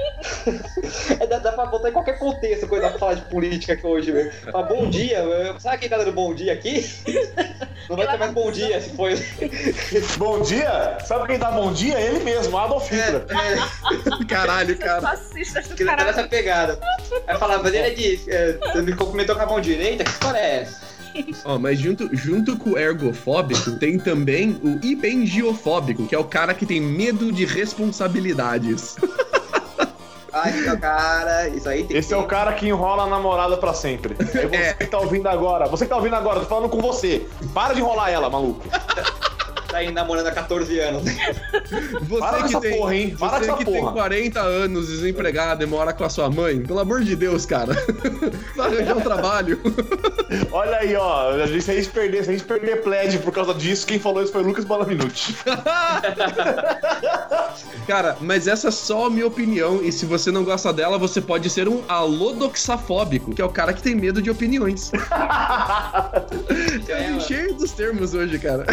É, 1.21 1.27
dá, 1.27 1.39
dá 1.39 1.53
pra 1.53 1.67
botar 1.67 1.89
em 1.89 1.93
qualquer 1.93 2.19
contexto 2.19 2.67
coisa 2.67 2.85
dá 2.85 2.91
pra 2.91 2.99
falar 2.99 3.15
de 3.15 3.23
política 3.23 3.73
aqui 3.75 3.87
hoje, 3.87 4.11
velho. 4.13 4.33
Fala, 4.51 4.67
bom 4.67 4.89
dia, 4.89 5.19
eu- 5.19 5.59
sabe 5.61 5.79
quem 5.79 5.89
tá 5.89 5.97
dando 5.99 6.13
bom 6.13 6.35
dia 6.35 6.53
aqui? 6.53 6.89
Não 7.89 7.97
vai 7.97 8.07
ter 8.07 8.17
mais 8.17 8.33
bom 8.33 8.51
dia 8.51 8.81
se 8.81 8.91
foi. 8.91 9.15
Bom 10.17 10.41
dia? 10.41 10.99
Sabe 11.05 11.27
quem 11.27 11.39
dá 11.39 11.51
bom 11.51 11.73
dia? 11.73 11.99
Ele 12.01 12.21
mesmo, 12.21 12.57
Adolf 12.57 12.89
Hitler. 12.91 13.25
É, 13.29 14.25
Caralho, 14.27 14.79
cara. 14.79 15.03
fascistas 15.03 15.67
do 15.69 15.75
que 15.75 15.83
ele 15.83 15.91
tá 15.91 15.97
caralho. 15.97 16.17
nessa 16.17 16.29
pegada. 16.29 16.79
Aí 17.27 17.37
falar, 17.39 17.59
mas 17.59 17.75
ele 17.75 17.79
é 17.89 17.91
de. 17.91 18.31
É, 18.31 18.53
você 18.53 18.83
me 18.83 18.95
cumprimentou 18.95 19.35
com 19.35 19.43
a 19.43 19.47
mão 19.47 19.61
direita? 19.61 20.05
Que 20.05 20.11
história 20.11 20.39
é 20.39 20.61
essa? 20.63 20.81
Ó, 21.45 21.59
mas 21.59 21.79
junto, 21.79 22.09
junto 22.15 22.57
com 22.57 22.71
o 22.71 22.79
ergofóbico, 22.79 23.73
tem 23.73 23.99
também 23.99 24.59
o 24.63 24.79
hipengiofóbico, 24.85 26.07
que 26.07 26.15
é 26.15 26.19
o 26.19 26.25
cara 26.25 26.55
que 26.55 26.65
tem 26.67 26.81
medo 26.81 27.31
de 27.33 27.45
responsabilidades. 27.45 28.97
Ai, 30.35 30.51
que 30.51 30.77
cara, 30.79 31.49
isso 31.49 31.69
aí 31.69 31.85
tem 31.85 31.95
Esse 31.99 32.15
é 32.15 32.17
o 32.17 32.25
cara 32.25 32.55
que 32.55 32.67
enrola 32.67 33.03
a 33.03 33.07
namorada 33.07 33.55
pra 33.59 33.75
sempre. 33.75 34.17
É 34.19 34.25
você 34.49 34.57
É. 34.57 34.73
que 34.73 34.87
tá 34.87 34.99
ouvindo 34.99 35.29
agora. 35.29 35.67
Você 35.69 35.85
que 35.85 35.91
tá 35.91 35.97
ouvindo 35.97 36.17
agora, 36.17 36.41
tô 36.41 36.47
falando 36.47 36.71
com 36.71 36.81
você. 36.81 37.27
Para 37.53 37.75
de 37.75 37.81
enrolar 37.81 38.09
ela, 38.09 38.31
maluco. 38.31 38.67
tá 39.69 39.77
aí 39.79 39.93
namorando 39.93 40.27
há 40.29 40.33
14 40.33 40.79
anos. 40.81 41.03
Você 42.09 42.21
Para 42.21 42.37
com 42.39 42.39
que 42.41 42.45
essa 42.45 42.61
tem, 42.61 42.77
porra, 42.79 42.95
hein? 42.95 43.17
Para 43.19 43.39
você 43.41 43.53
que 43.55 43.65
tem 43.65 43.81
porra. 43.81 43.93
40 43.93 44.41
anos, 44.41 44.89
desempregado 44.89 45.63
e 45.63 45.67
mora 45.67 45.93
com 45.95 46.05
a 46.05 46.11
sua 46.11 46.29
mãe, 46.29 46.61
pelo 46.61 46.79
amor 46.79 47.03
de 47.03 47.17
Deus, 47.17 47.47
cara. 47.47 47.75
Vai 48.57 48.69
arranjar 48.75 48.97
um 48.97 49.01
trabalho. 49.01 49.61
Olha 50.51 50.77
aí, 50.79 50.95
ó. 50.97 51.33
Se 51.61 51.71
a 51.71 51.75
gente 51.75 51.89
perder, 51.91 52.25
se 52.25 52.31
a 52.31 52.33
gente 52.33 52.45
perder 52.45 52.83
pledge 52.83 53.19
por 53.19 53.33
causa 53.33 53.53
disso, 53.55 53.87
quem 53.87 53.99
falou 53.99 54.23
isso 54.23 54.33
foi 54.33 54.43
o 54.43 54.47
Lucas 54.47 54.65
Balaminuti. 54.65 55.37
Cara, 57.87 58.17
mas 58.21 58.47
essa 58.47 58.69
é 58.69 58.71
só 58.71 59.07
a 59.07 59.11
minha 59.11 59.27
opinião, 59.27 59.81
e 59.83 59.91
se 59.91 60.07
você 60.07 60.31
não 60.31 60.45
gosta 60.45 60.73
dela, 60.73 60.97
você 60.99 61.21
pode 61.21 61.51
ser 61.51 61.69
um 61.69 61.83
alodoxafóbico, 61.89 63.35
que 63.35 63.43
é 63.43 63.45
o 63.45 63.49
cara 63.49 63.73
que 63.73 63.83
tem 63.83 63.95
medo 63.95 64.23
de 64.23 64.31
opiniões. 64.31 64.93
Eu 66.89 66.97
É, 66.97 67.13
tô 67.13 67.21
cheio 67.21 67.55
dos 67.55 67.73
termos 67.73 68.15
hoje, 68.15 68.39
cara. 68.39 68.65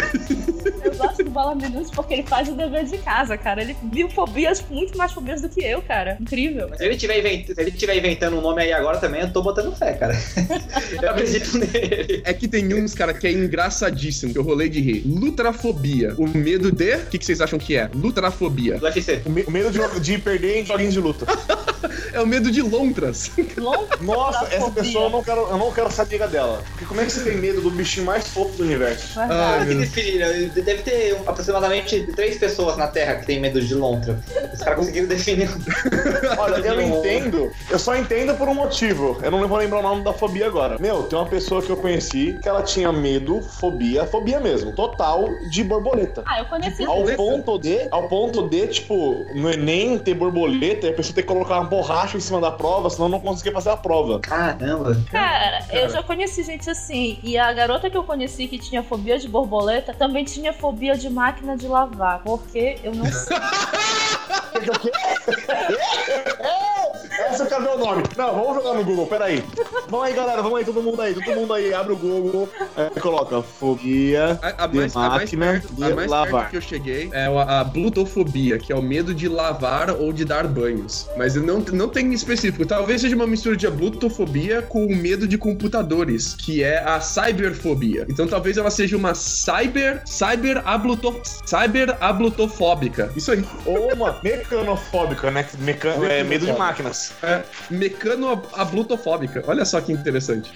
Eu 0.84 0.94
Bala 1.30 1.54
Minutos 1.54 1.90
porque 1.90 2.14
ele 2.14 2.22
faz 2.24 2.48
o 2.48 2.54
dever 2.54 2.84
de 2.84 2.98
casa, 2.98 3.36
cara. 3.36 3.62
Ele 3.62 3.76
viu 3.84 4.08
fobias, 4.10 4.62
muito 4.70 4.96
mais 4.96 5.12
fobias 5.12 5.40
do 5.42 5.48
que 5.48 5.60
eu, 5.62 5.80
cara. 5.82 6.16
Incrível. 6.20 6.70
Se 6.76 6.84
ele, 6.84 6.96
tiver 6.96 7.18
invent... 7.18 7.46
Se 7.46 7.60
ele 7.60 7.70
tiver 7.70 7.96
inventando 7.96 8.36
um 8.36 8.40
nome 8.40 8.62
aí 8.62 8.72
agora 8.72 8.98
também, 8.98 9.20
eu 9.22 9.32
tô 9.32 9.42
botando 9.42 9.74
fé, 9.76 9.92
cara. 9.94 10.14
Eu 11.02 11.10
acredito 11.10 11.58
nele. 11.58 12.22
É 12.24 12.32
que 12.34 12.46
tem 12.48 12.72
uns, 12.74 12.94
cara, 12.94 13.14
que 13.14 13.26
é 13.26 13.32
engraçadíssimo, 13.32 14.32
que 14.32 14.38
eu 14.38 14.42
rolei 14.42 14.68
de 14.68 14.80
rir. 14.80 15.02
Lutrafobia. 15.06 16.14
O 16.18 16.26
medo 16.28 16.70
de. 16.72 16.94
O 16.96 17.06
que, 17.06 17.18
que 17.18 17.24
vocês 17.24 17.40
acham 17.40 17.58
que 17.58 17.76
é? 17.76 17.88
Lutrafobia. 17.94 18.76
Do 18.78 18.84
UFC. 18.84 19.22
O 19.24 19.30
me- 19.30 19.42
o 19.44 19.50
medo 19.50 19.70
de, 19.70 20.00
de 20.00 20.18
perder 20.18 20.60
em 20.60 20.66
joguinhos 20.66 20.94
de 20.94 21.00
luta. 21.00 21.26
É 22.12 22.20
o 22.20 22.26
medo 22.26 22.50
de 22.50 22.60
lontras. 22.60 23.30
Long 23.56 23.86
Nossa, 24.00 24.46
essa 24.52 24.70
pessoa 24.70 25.04
eu 25.04 25.10
não 25.10 25.22
quero, 25.22 25.40
eu 25.48 25.56
não 25.56 25.72
quero 25.72 25.90
ser 25.90 26.02
amiga 26.02 26.26
dela. 26.26 26.62
Porque 26.70 26.84
como 26.84 27.00
é 27.00 27.04
que 27.04 27.12
você 27.12 27.22
tem 27.22 27.36
medo 27.36 27.60
do 27.60 27.70
bichinho 27.70 28.04
mais 28.04 28.26
fofo 28.28 28.56
do 28.56 28.64
universo? 28.64 29.18
Ai, 29.18 29.28
Verdade. 29.28 29.66
Que 29.66 29.74
definir, 29.74 30.50
deve 30.50 30.82
ter 30.82 31.16
aproximadamente 31.26 32.06
três 32.14 32.36
pessoas 32.36 32.76
na 32.76 32.88
Terra 32.88 33.16
que 33.16 33.26
tem 33.26 33.40
medo 33.40 33.60
de 33.60 33.74
lontra. 33.74 34.18
Os 34.52 34.60
caras 34.60 34.78
conseguiram 34.78 35.06
definir. 35.06 35.48
Olha, 36.38 36.56
eu 36.56 36.80
entendo. 36.80 37.50
Eu 37.70 37.78
só 37.78 37.96
entendo 37.96 38.34
por 38.36 38.48
um 38.48 38.54
motivo. 38.54 39.18
Eu 39.22 39.30
não 39.30 39.46
vou 39.46 39.58
lembrar 39.58 39.78
o 39.78 39.82
nome 39.82 40.04
da 40.04 40.12
fobia 40.12 40.46
agora. 40.46 40.78
Meu, 40.78 41.04
tem 41.04 41.18
uma 41.18 41.28
pessoa 41.28 41.62
que 41.62 41.70
eu 41.70 41.76
conheci 41.76 42.38
que 42.42 42.48
ela 42.48 42.62
tinha 42.62 42.92
medo, 42.92 43.40
fobia, 43.40 44.04
fobia 44.06 44.40
mesmo, 44.40 44.72
total, 44.72 45.28
de 45.50 45.62
borboleta. 45.62 46.22
Ah, 46.26 46.40
eu 46.40 46.44
conheci. 46.46 46.84
Ao 46.84 47.04
ponto 47.04 47.58
de, 47.58 47.88
ao 47.90 48.08
ponto 48.08 48.48
de, 48.48 48.66
tipo, 48.66 49.24
no 49.34 49.50
Enem 49.50 49.98
ter 49.98 50.14
borboleta 50.14 50.86
e 50.86 50.90
a 50.90 50.92
pessoa 50.92 51.14
ter 51.14 51.22
que 51.22 51.28
colocar 51.28 51.60
uma 51.60 51.69
borracha 51.70 52.16
em 52.16 52.20
cima 52.20 52.40
da 52.40 52.50
prova, 52.50 52.90
senão 52.90 53.08
não 53.08 53.20
conseguia 53.20 53.52
fazer 53.52 53.70
a 53.70 53.76
prova. 53.76 54.18
Caramba. 54.18 55.00
Cara, 55.10 55.64
eu 55.70 55.88
já 55.88 56.02
conheci 56.02 56.42
gente 56.42 56.68
assim. 56.68 57.18
E 57.22 57.38
a 57.38 57.52
garota 57.52 57.88
que 57.88 57.96
eu 57.96 58.02
conheci 58.02 58.48
que 58.48 58.58
tinha 58.58 58.82
fobia 58.82 59.18
de 59.18 59.28
borboleta 59.28 59.94
também 59.94 60.24
tinha 60.24 60.52
fobia 60.52 60.96
de 60.96 61.08
máquina 61.08 61.56
de 61.56 61.68
lavar. 61.68 62.20
Porque 62.24 62.78
eu 62.82 62.92
não 62.92 63.06
sei. 63.10 63.36
Essa 67.20 67.44
eu 67.44 67.46
quero 67.48 67.62
ver 67.62 67.70
o 67.70 67.78
nome. 67.78 68.02
Não, 68.16 68.34
vamos 68.34 68.54
jogar 68.54 68.74
no 68.74 68.84
Google, 68.84 69.06
peraí. 69.06 69.44
Vamos 69.88 70.06
aí, 70.06 70.14
galera, 70.14 70.42
vamos 70.42 70.58
aí, 70.58 70.64
todo 70.64 70.82
mundo 70.82 71.00
aí, 71.02 71.14
todo 71.14 71.34
mundo 71.34 71.52
aí, 71.52 71.74
abre 71.74 71.92
o 71.92 71.96
Google, 71.96 72.48
é, 72.76 73.00
coloca 73.00 73.42
fobia 73.42 74.38
A, 74.42 74.64
a 74.64 74.66
de 74.66 74.78
mais, 74.78 74.96
a 74.96 75.00
mais 75.00 75.22
máquina 75.22 75.46
perto, 75.52 75.74
de 75.74 75.84
a 75.84 75.94
mais 75.94 76.10
lavar. 76.10 76.32
perto 76.32 76.50
que 76.50 76.56
eu 76.56 76.60
cheguei 76.60 77.10
é 77.12 77.26
a, 77.26 77.60
a 77.60 77.64
blutofobia, 77.64 78.58
que 78.58 78.72
é 78.72 78.76
o 78.76 78.82
medo 78.82 79.14
de 79.14 79.28
lavar 79.28 79.90
ou 79.90 80.12
de 80.12 80.24
dar 80.24 80.46
banhos. 80.46 81.08
Mas 81.16 81.34
não, 81.34 81.58
não 81.58 81.88
tem 81.88 82.12
específico. 82.12 82.64
Talvez 82.64 83.00
seja 83.00 83.14
uma 83.14 83.26
mistura 83.26 83.56
de 83.56 83.68
blutofobia 83.68 84.62
com 84.62 84.86
o 84.86 84.96
medo 84.96 85.26
de 85.26 85.36
computadores, 85.36 86.34
que 86.34 86.62
é 86.62 86.78
a 86.82 87.00
cyberfobia. 87.00 88.06
Então 88.08 88.26
talvez 88.26 88.56
ela 88.56 88.70
seja 88.70 88.96
uma 88.96 89.14
cyber, 89.14 90.02
cyber, 90.06 90.62
abluto, 90.64 91.20
cyber 91.44 91.96
ablutofóbica. 92.00 93.10
Isso 93.16 93.32
aí. 93.32 93.44
Ou 93.66 93.92
uma 93.94 94.18
mecanofóbica, 94.22 95.30
né? 95.30 95.46
Meca... 95.58 95.88
É, 95.88 96.22
medo 96.22 96.46
de 96.46 96.52
máquinas. 96.52 97.09
É, 97.22 97.42
mecano 97.70 98.42
ablutofóbica. 98.54 99.42
Olha 99.46 99.64
só 99.64 99.80
que 99.80 99.92
interessante. 99.92 100.50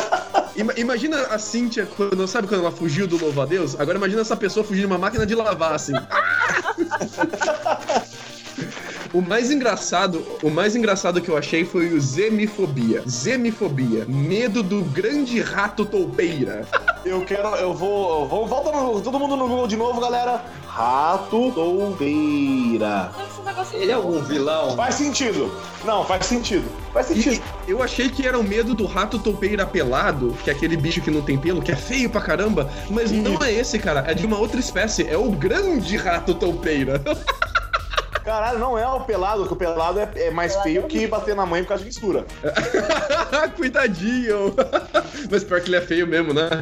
Ima- 0.56 0.72
Imagina 0.76 1.20
a 1.26 1.38
Cíntia, 1.38 1.86
quando, 1.86 2.26
sabe 2.26 2.48
quando 2.48 2.60
ela 2.62 2.72
fugiu 2.72 3.06
do 3.06 3.18
louvo 3.18 3.42
a 3.42 3.46
Deus? 3.46 3.78
Agora 3.78 3.98
imagina 3.98 4.22
essa 4.22 4.36
pessoa 4.36 4.64
fugindo 4.64 4.82
de 4.82 4.86
uma 4.86 4.98
máquina 4.98 5.26
de 5.26 5.34
lavar, 5.34 5.74
assim. 5.74 5.92
O 9.16 9.22
mais 9.22 9.50
engraçado, 9.50 10.22
o 10.42 10.50
mais 10.50 10.76
engraçado 10.76 11.22
que 11.22 11.30
eu 11.30 11.38
achei 11.38 11.64
foi 11.64 11.90
o 11.94 11.98
zemifobia. 11.98 13.02
Zemifobia, 13.08 14.04
medo 14.06 14.62
do 14.62 14.82
grande 14.82 15.40
rato 15.40 15.86
toupeira. 15.86 16.66
Eu 17.06 17.24
quero, 17.24 17.46
eu 17.54 17.72
vou, 17.72 18.22
eu 18.22 18.26
vou 18.26 18.46
volta 18.48 18.72
no, 18.72 19.00
todo 19.00 19.16
mundo 19.16 19.36
no 19.36 19.46
Google 19.46 19.68
de 19.68 19.76
novo, 19.76 20.00
galera. 20.00 20.44
Rato 20.66 21.52
toupeira. 21.52 23.12
Esse 23.30 23.42
negócio 23.42 23.78
Ele 23.78 23.92
é 23.92 23.94
algum 23.94 24.20
vilão? 24.24 24.74
Faz 24.74 24.96
sentido. 24.96 25.54
Não, 25.84 26.04
faz 26.04 26.26
sentido. 26.26 26.68
Faz 26.92 27.08
E 27.10 27.22
sentido. 27.22 27.44
eu 27.68 27.80
achei 27.80 28.08
que 28.08 28.26
era 28.26 28.36
o 28.36 28.42
medo 28.42 28.74
do 28.74 28.86
rato 28.86 29.20
toupeira 29.20 29.64
pelado, 29.64 30.36
que 30.42 30.50
é 30.50 30.52
aquele 30.52 30.76
bicho 30.76 31.00
que 31.00 31.12
não 31.12 31.22
tem 31.22 31.38
pelo, 31.38 31.62
que 31.62 31.70
é 31.70 31.76
feio 31.76 32.10
pra 32.10 32.20
caramba, 32.20 32.68
mas 32.90 33.12
não 33.12 33.40
é 33.40 33.52
esse, 33.52 33.78
cara, 33.78 34.02
é 34.08 34.12
de 34.12 34.26
uma 34.26 34.38
outra 34.38 34.58
espécie, 34.58 35.06
é 35.08 35.16
o 35.16 35.30
grande 35.30 35.96
rato 35.96 36.34
toupeira. 36.34 37.00
Caralho, 38.26 38.58
não 38.58 38.76
é 38.76 38.84
o 38.88 39.00
pelado, 39.02 39.42
porque 39.42 39.54
o 39.54 39.56
pelado 39.56 40.00
é, 40.00 40.10
é 40.16 40.30
mais 40.32 40.50
Pelado 40.50 40.68
feio 40.68 40.84
é 40.84 40.88
que 40.88 41.06
bater 41.06 41.36
na 41.36 41.46
mãe 41.46 41.62
por 41.62 41.68
causa 41.68 41.84
de 41.84 41.86
mistura. 41.86 42.26
Cuidadinho! 43.54 44.52
Mas 45.30 45.44
pior 45.44 45.60
que 45.60 45.68
ele 45.68 45.76
é 45.76 45.80
feio 45.80 46.08
mesmo, 46.08 46.34
né? 46.34 46.50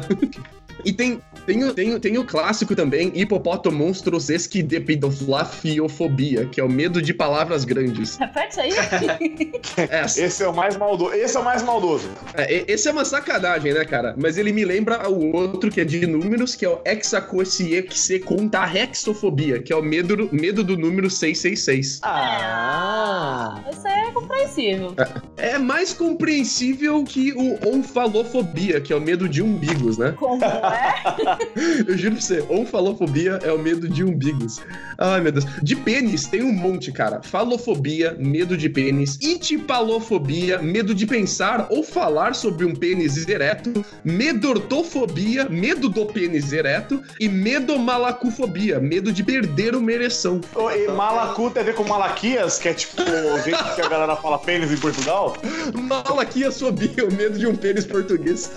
E 0.83 0.93
tem, 0.93 1.19
tem, 1.45 1.63
o- 1.63 1.73
tem, 1.73 1.93
o- 1.93 1.99
tem 1.99 2.17
o 2.17 2.25
clássico 2.25 2.75
também, 2.75 3.11
Hipopótomonstros 3.15 4.29
esquidepidofiofobia, 4.29 6.45
que 6.45 6.59
é 6.59 6.63
o 6.63 6.69
medo 6.69 7.01
de 7.01 7.13
palavras 7.13 7.63
grandes. 7.65 8.17
Repete 8.35 8.59
aí. 8.59 8.71
É, 9.77 10.05
Esse 10.05 10.41
é 10.43 10.47
o 10.47 10.55
mais 10.55 10.77
maldoso. 10.77 11.13
Esse 11.13 11.35
é 11.35 11.39
o 11.39 11.43
mais 11.43 11.61
maldoso. 11.61 12.07
é, 12.33 12.63
esse 12.71 12.87
é 12.87 12.91
uma 12.91 13.03
sacanagem, 13.03 13.73
né, 13.73 13.83
cara? 13.83 14.15
Mas 14.17 14.37
ele 14.37 14.53
me 14.53 14.63
lembra 14.63 15.09
o 15.09 15.35
outro 15.35 15.69
que 15.69 15.81
é 15.81 15.85
de 15.85 16.05
números, 16.07 16.55
que 16.55 16.63
é 16.65 16.69
o 16.69 16.79
hexacosiexecontarrexofobia, 16.85 19.61
que 19.61 19.73
é 19.73 19.75
o 19.75 19.81
medo, 19.83 20.29
medo 20.31 20.63
do 20.63 20.77
número 20.77 21.09
666. 21.09 21.99
Ah! 22.03 23.61
Isso 23.71 23.87
é 23.87 24.11
compreensível. 24.11 24.93
É 25.37 25.57
mais 25.57 25.93
compreensível 25.93 27.03
que 27.03 27.33
o 27.33 27.57
onfalofobia, 27.75 28.79
que 28.79 28.93
é 28.93 28.95
o 28.95 29.01
medo 29.01 29.27
de 29.27 29.41
umbigos, 29.41 29.97
né? 29.97 30.13
Como 30.17 30.43
é? 30.43 30.95
Eu 31.87 31.97
juro 31.97 32.15
pra 32.15 32.21
você, 32.21 32.43
onfalofobia 32.49 33.39
é 33.43 33.51
o 33.51 33.57
medo 33.59 33.87
de 33.87 34.03
umbigos. 34.03 34.61
Ai, 34.97 35.21
meu 35.21 35.31
Deus. 35.31 35.45
De 35.61 35.75
pênis 35.75 36.25
tem 36.27 36.41
um 36.41 36.51
monte, 36.51 36.91
cara. 36.91 37.21
Falofobia, 37.23 38.15
medo 38.17 38.57
de 38.57 38.69
pênis. 38.69 39.17
Itipalofobia, 39.21 40.59
medo 40.59 40.93
de 40.93 41.05
pensar 41.05 41.67
ou 41.69 41.83
falar 41.83 42.35
sobre 42.35 42.65
um 42.65 42.73
pênis 42.73 43.27
ereto. 43.27 43.85
Medortofobia, 44.03 45.47
medo 45.49 45.89
do 45.89 46.05
pênis 46.05 46.53
ereto. 46.53 47.01
E 47.19 47.27
medomalacufobia, 47.27 48.79
medo 48.79 49.11
de 49.11 49.23
perder 49.23 49.75
uma 49.75 49.91
ereção. 49.91 50.41
Ô, 50.53 50.69
E 50.71 50.87
Malacu 50.87 51.49
tem 51.51 51.61
a 51.61 51.65
ver 51.65 51.75
com 51.75 51.83
Malaquias, 51.83 52.57
que 52.59 52.69
é 52.69 52.73
tipo 52.73 53.01
o 53.01 53.41
jeito 53.41 53.75
que 53.75 53.81
a 53.81 53.89
galera 53.89 54.15
fala 54.15 54.39
pênis 54.39 54.71
em 54.71 54.77
Portugal. 54.77 55.35
Malaquiasfobia, 55.73 57.05
o 57.05 57.13
medo 57.13 57.37
de 57.37 57.47
um 57.47 57.55
pênis 57.55 57.85
português. 57.85 58.51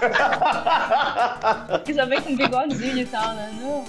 Vem 2.06 2.20
com 2.20 2.36
bigodinho 2.36 2.98
e 2.98 3.04
tal, 3.06 3.34
né? 3.34 3.50
Não. 3.60 3.84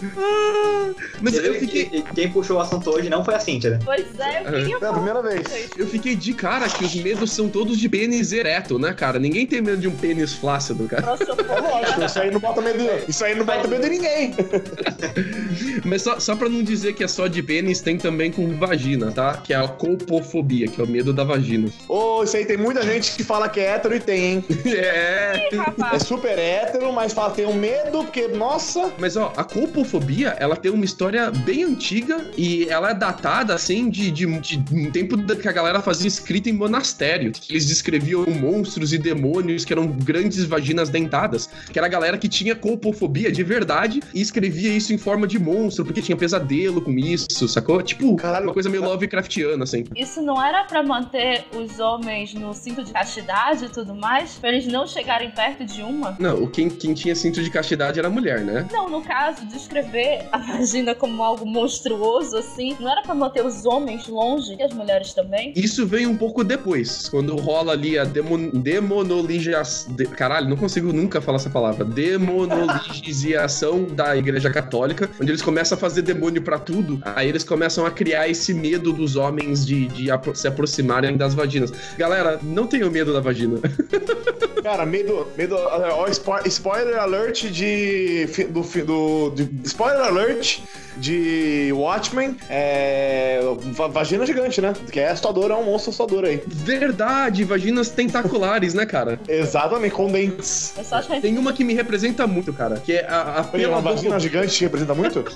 Mas 1.21 1.35
eu 1.35 1.53
fiquei, 1.55 1.89
e- 1.91 2.01
Quem 2.13 2.31
puxou 2.31 2.57
o 2.57 2.59
assunto 2.59 2.89
hoje 2.89 3.09
não 3.09 3.23
foi 3.23 3.35
a 3.35 3.39
Cíntia, 3.39 3.71
né? 3.71 3.79
Pois 3.83 4.05
é, 4.19 4.41
eu 4.41 4.51
queria 4.51 4.77
É 4.81 4.85
a 4.89 4.93
primeira 4.93 5.21
vez. 5.21 5.69
eu 5.77 5.87
fiquei 5.87 6.15
de 6.15 6.33
cara 6.33 6.67
que 6.69 6.83
os 6.83 6.93
medos 6.95 7.31
são 7.31 7.49
todos 7.49 7.77
de 7.79 7.87
pênis 7.89 8.31
ereto, 8.31 8.77
né, 8.77 8.93
cara? 8.93 9.17
Ninguém 9.19 9.45
tem 9.47 9.61
medo 9.61 9.77
de 9.77 9.87
um 9.87 9.95
pênis 9.95 10.33
flácido, 10.33 10.87
cara. 10.87 11.01
Prossofobia. 11.03 12.05
Isso 12.05 12.19
aí 12.19 12.31
não 12.31 12.39
bota 12.39 12.61
medo. 12.61 12.83
Isso 13.07 13.25
aí 13.25 13.35
não 13.35 13.45
bota 13.45 13.67
medo 13.67 13.81
de 13.83 13.89
ninguém. 13.89 14.35
Mas 15.85 16.01
só, 16.01 16.19
só 16.19 16.35
pra 16.35 16.49
não 16.49 16.63
dizer 16.63 16.93
que 16.93 17.03
é 17.03 17.07
só 17.07 17.27
de 17.27 17.41
pênis, 17.41 17.81
tem 17.81 17.97
também 17.97 18.31
com 18.31 18.47
vagina, 18.57 19.11
tá? 19.11 19.37
Que 19.37 19.53
é 19.53 19.57
a 19.57 19.67
colpofobia, 19.67 20.67
que 20.67 20.79
é 20.79 20.83
o 20.83 20.87
medo 20.87 21.13
da 21.13 21.23
vagina. 21.23 21.69
Ô, 21.87 22.23
isso 22.23 22.35
aí 22.37 22.45
tem 22.45 22.57
muita 22.57 22.81
gente 22.83 23.11
que 23.15 23.23
fala 23.23 23.49
que 23.49 23.59
é 23.59 23.75
hétero 23.75 23.95
e 23.95 23.99
tem, 23.99 24.23
hein? 24.25 24.45
É. 24.81 25.49
É 25.93 25.99
super 25.99 26.37
hétero, 26.37 26.91
mas 26.93 27.13
fala 27.13 27.31
tem 27.31 27.45
um 27.45 27.53
medo, 27.53 28.00
porque, 28.03 28.27
nossa. 28.27 28.91
Mas 28.99 29.15
ó, 29.17 29.33
a 29.35 29.43
colpofobia, 29.43 30.29
ela 30.39 30.55
tem 30.55 30.71
uma 30.71 30.85
história 30.85 31.31
bem 31.31 31.63
antiga 31.63 32.25
e 32.37 32.67
ela 32.69 32.91
é 32.91 32.93
datada, 32.93 33.53
assim, 33.53 33.89
de, 33.89 34.11
de, 34.11 34.25
de 34.25 34.63
um 34.73 34.91
tempo 34.91 35.17
que 35.35 35.47
a 35.47 35.51
galera 35.51 35.81
fazia 35.81 36.07
escrita 36.07 36.49
em 36.49 36.53
monastério. 36.53 37.31
Que 37.31 37.53
eles 37.53 37.65
descreviam 37.65 38.25
monstros 38.25 38.93
e 38.93 38.97
demônios 38.97 39.65
que 39.65 39.73
eram 39.73 39.87
grandes 39.87 40.43
vaginas 40.45 40.89
dentadas. 40.89 41.49
Que 41.71 41.79
era 41.79 41.87
a 41.87 41.89
galera 41.89 42.17
que 42.17 42.27
tinha 42.27 42.55
colpofobia 42.55 43.31
de 43.31 43.43
verdade 43.43 44.01
e 44.13 44.21
escrevia 44.21 44.71
isso 44.71 44.93
em 44.93 44.97
forma 44.97 45.27
de 45.27 45.39
monstro, 45.39 45.85
porque 45.85 46.01
tinha 46.01 46.17
pesadelo 46.17 46.81
com 46.81 46.91
isso, 46.91 47.47
sacou? 47.47 47.81
Tipo, 47.81 48.15
Caralho. 48.15 48.47
uma 48.47 48.53
coisa 48.53 48.69
meio 48.69 48.83
Lovecraftiana, 48.83 49.63
assim. 49.63 49.83
isso 49.95 50.21
não 50.21 50.43
era 50.43 50.63
pra 50.63 50.83
manter 50.83 51.45
os 51.55 51.79
homens 51.79 52.33
no 52.33 52.53
cinto 52.53 52.83
de 52.83 52.91
castidade 52.91 53.65
e 53.65 53.69
tudo 53.69 53.95
mais? 53.95 54.33
Pra 54.35 54.49
eles 54.49 54.65
não 54.65 54.85
chegarem 54.87 55.31
perto 55.31 55.65
de 55.65 55.81
uma? 55.81 56.15
Não, 56.19 56.47
quem, 56.47 56.69
quem 56.69 56.93
tinha 56.93 57.15
cinto 57.15 57.41
de 57.43 57.49
castidade 57.49 57.90
era 57.99 58.07
a 58.07 58.11
mulher, 58.11 58.41
né? 58.41 58.65
Não, 58.71 58.89
no 58.89 59.01
caso, 59.01 59.45
descrever 59.45 60.27
a 60.31 60.37
vagina 60.37 60.93
como 60.95 61.23
algo 61.23 61.45
monstruoso, 61.45 62.37
assim, 62.37 62.75
não 62.79 62.89
era 62.91 63.01
pra 63.01 63.13
manter 63.13 63.45
os 63.45 63.65
homens 63.65 64.07
longe 64.07 64.55
e 64.57 64.63
as 64.63 64.73
mulheres 64.73 65.13
também? 65.13 65.53
Isso 65.55 65.85
veio 65.85 66.09
um 66.09 66.17
pouco 66.17 66.43
depois, 66.43 67.07
quando 67.09 67.35
rola 67.35 67.73
ali 67.73 67.97
a 67.97 68.03
demon, 68.03 68.49
demonologiação. 68.53 69.93
De, 69.93 70.05
caralho, 70.05 70.49
não 70.49 70.57
consigo 70.57 70.91
nunca 70.93 71.19
falar 71.21 71.37
essa 71.37 71.49
palavra. 71.49 71.83
Demonologização 71.85 73.83
da 73.93 74.15
Igreja 74.15 74.49
Católica, 74.49 75.09
onde 75.19 75.31
eles 75.31 75.41
começam 75.41 75.77
a 75.77 75.79
fazer 75.79 76.01
demônio 76.01 76.41
pra 76.41 76.57
tudo. 76.59 77.01
Aí 77.15 77.27
eles 77.29 77.43
começam 77.43 77.85
a 77.85 77.91
criar 77.91 78.27
esse 78.27 78.53
medo 78.53 78.91
dos 78.93 79.15
homens 79.15 79.65
de, 79.65 79.87
de 79.87 80.11
apro- 80.11 80.35
se 80.35 80.47
aproximarem 80.47 81.17
das 81.17 81.33
vaginas. 81.33 81.71
Galera, 81.97 82.39
não 82.41 82.67
tenham 82.67 82.89
medo 82.89 83.13
da 83.13 83.19
vagina. 83.19 83.59
Cara, 84.63 84.85
medo. 84.85 85.27
medo 85.37 85.55
ó, 85.57 86.07
spo- 86.11 86.45
spoiler 86.47 86.97
alert 86.99 87.45
de. 87.49 88.25
Do, 88.49 88.61
do, 88.61 89.29
de- 89.35 89.49
spoiler 89.67 90.01
alert 90.01 90.59
de 90.97 91.71
Watchmen. 91.73 92.37
É. 92.49 93.39
va- 93.73 93.87
Vagina 93.87 94.25
gigante, 94.25 94.61
né? 94.61 94.73
Que 94.91 94.99
é 94.99 95.09
assustador, 95.09 95.51
é 95.51 95.55
um 95.55 95.63
monstro 95.63 95.89
assustador 95.91 96.25
aí. 96.25 96.41
Verdade, 96.47 97.43
vaginas 97.43 97.89
tentaculares, 97.89 98.73
né, 98.73 98.85
cara? 98.85 99.19
Exatamente, 99.27 99.93
com 99.93 100.11
dentes. 100.11 100.73
Tem 101.21 101.37
uma 101.37 101.53
que 101.53 101.63
me 101.63 101.73
representa 101.73 102.27
muito, 102.27 102.53
cara, 102.53 102.77
que 102.77 102.93
é 102.93 103.05
a, 103.07 103.39
a 103.41 103.49
Olha, 103.53 103.69
uma 103.69 103.81
vagina 103.81 104.19
gigante 104.19 104.53
te 104.53 104.63
representa 104.63 104.93
muito? 104.93 105.23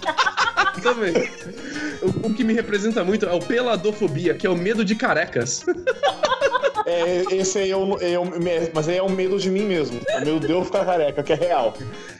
também. 0.83 1.13
O, 2.01 2.27
o 2.27 2.33
que 2.33 2.43
me 2.43 2.53
representa 2.53 3.03
muito 3.03 3.25
é 3.25 3.33
o 3.33 3.39
peladofobia, 3.39 4.33
que 4.33 4.45
é 4.45 4.49
o 4.49 4.55
medo 4.55 4.83
de 4.83 4.93
carecas. 4.95 5.63
É, 6.85 7.23
esse 7.31 7.57
aí 7.59 7.71
é 7.71 7.75
o, 7.77 7.97
é 7.99 8.17
o- 8.19 8.25
Mas 8.73 8.87
aí 8.87 8.97
é 8.97 9.01
o 9.01 9.09
medo 9.09 9.37
de 9.39 9.49
mim 9.49 9.63
mesmo. 9.63 9.99
É 10.07 10.17
o 10.17 10.25
medo 10.25 10.39
de 10.39 10.51
eu 10.51 10.63
ficar 10.63 10.85
careca, 10.85 11.23
que 11.23 11.33
é 11.33 11.35
real. 11.35 11.73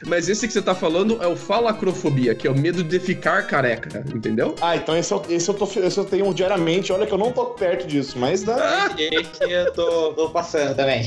Mas 0.06 0.28
esse 0.28 0.46
que 0.46 0.52
você 0.52 0.60
tá 0.62 0.74
falando 0.74 1.22
é 1.22 1.26
o 1.26 1.36
falacrofobia, 1.36 2.34
que 2.34 2.46
é 2.46 2.50
o 2.50 2.54
medo 2.58 2.82
de 2.82 2.98
ficar 2.98 3.46
careca, 3.46 4.04
entendeu? 4.14 4.54
Ah, 4.60 4.76
então 4.76 4.96
esse 4.96 5.12
eu, 5.12 5.22
esse 5.28 5.48
eu, 5.48 5.54
tô, 5.54 5.64
esse 5.64 5.98
eu 5.98 6.04
tenho 6.04 6.32
diariamente. 6.34 6.92
Olha 6.92 7.06
que 7.06 7.12
eu 7.12 7.18
não 7.18 7.30
tô 7.32 7.46
perto 7.46 7.86
disso, 7.86 8.18
mas 8.18 8.42
dá. 8.42 8.90
Esse 8.98 9.50
eu 9.52 9.72
tô, 9.72 10.12
tô 10.14 10.30
passando 10.30 10.74
também. 10.74 11.02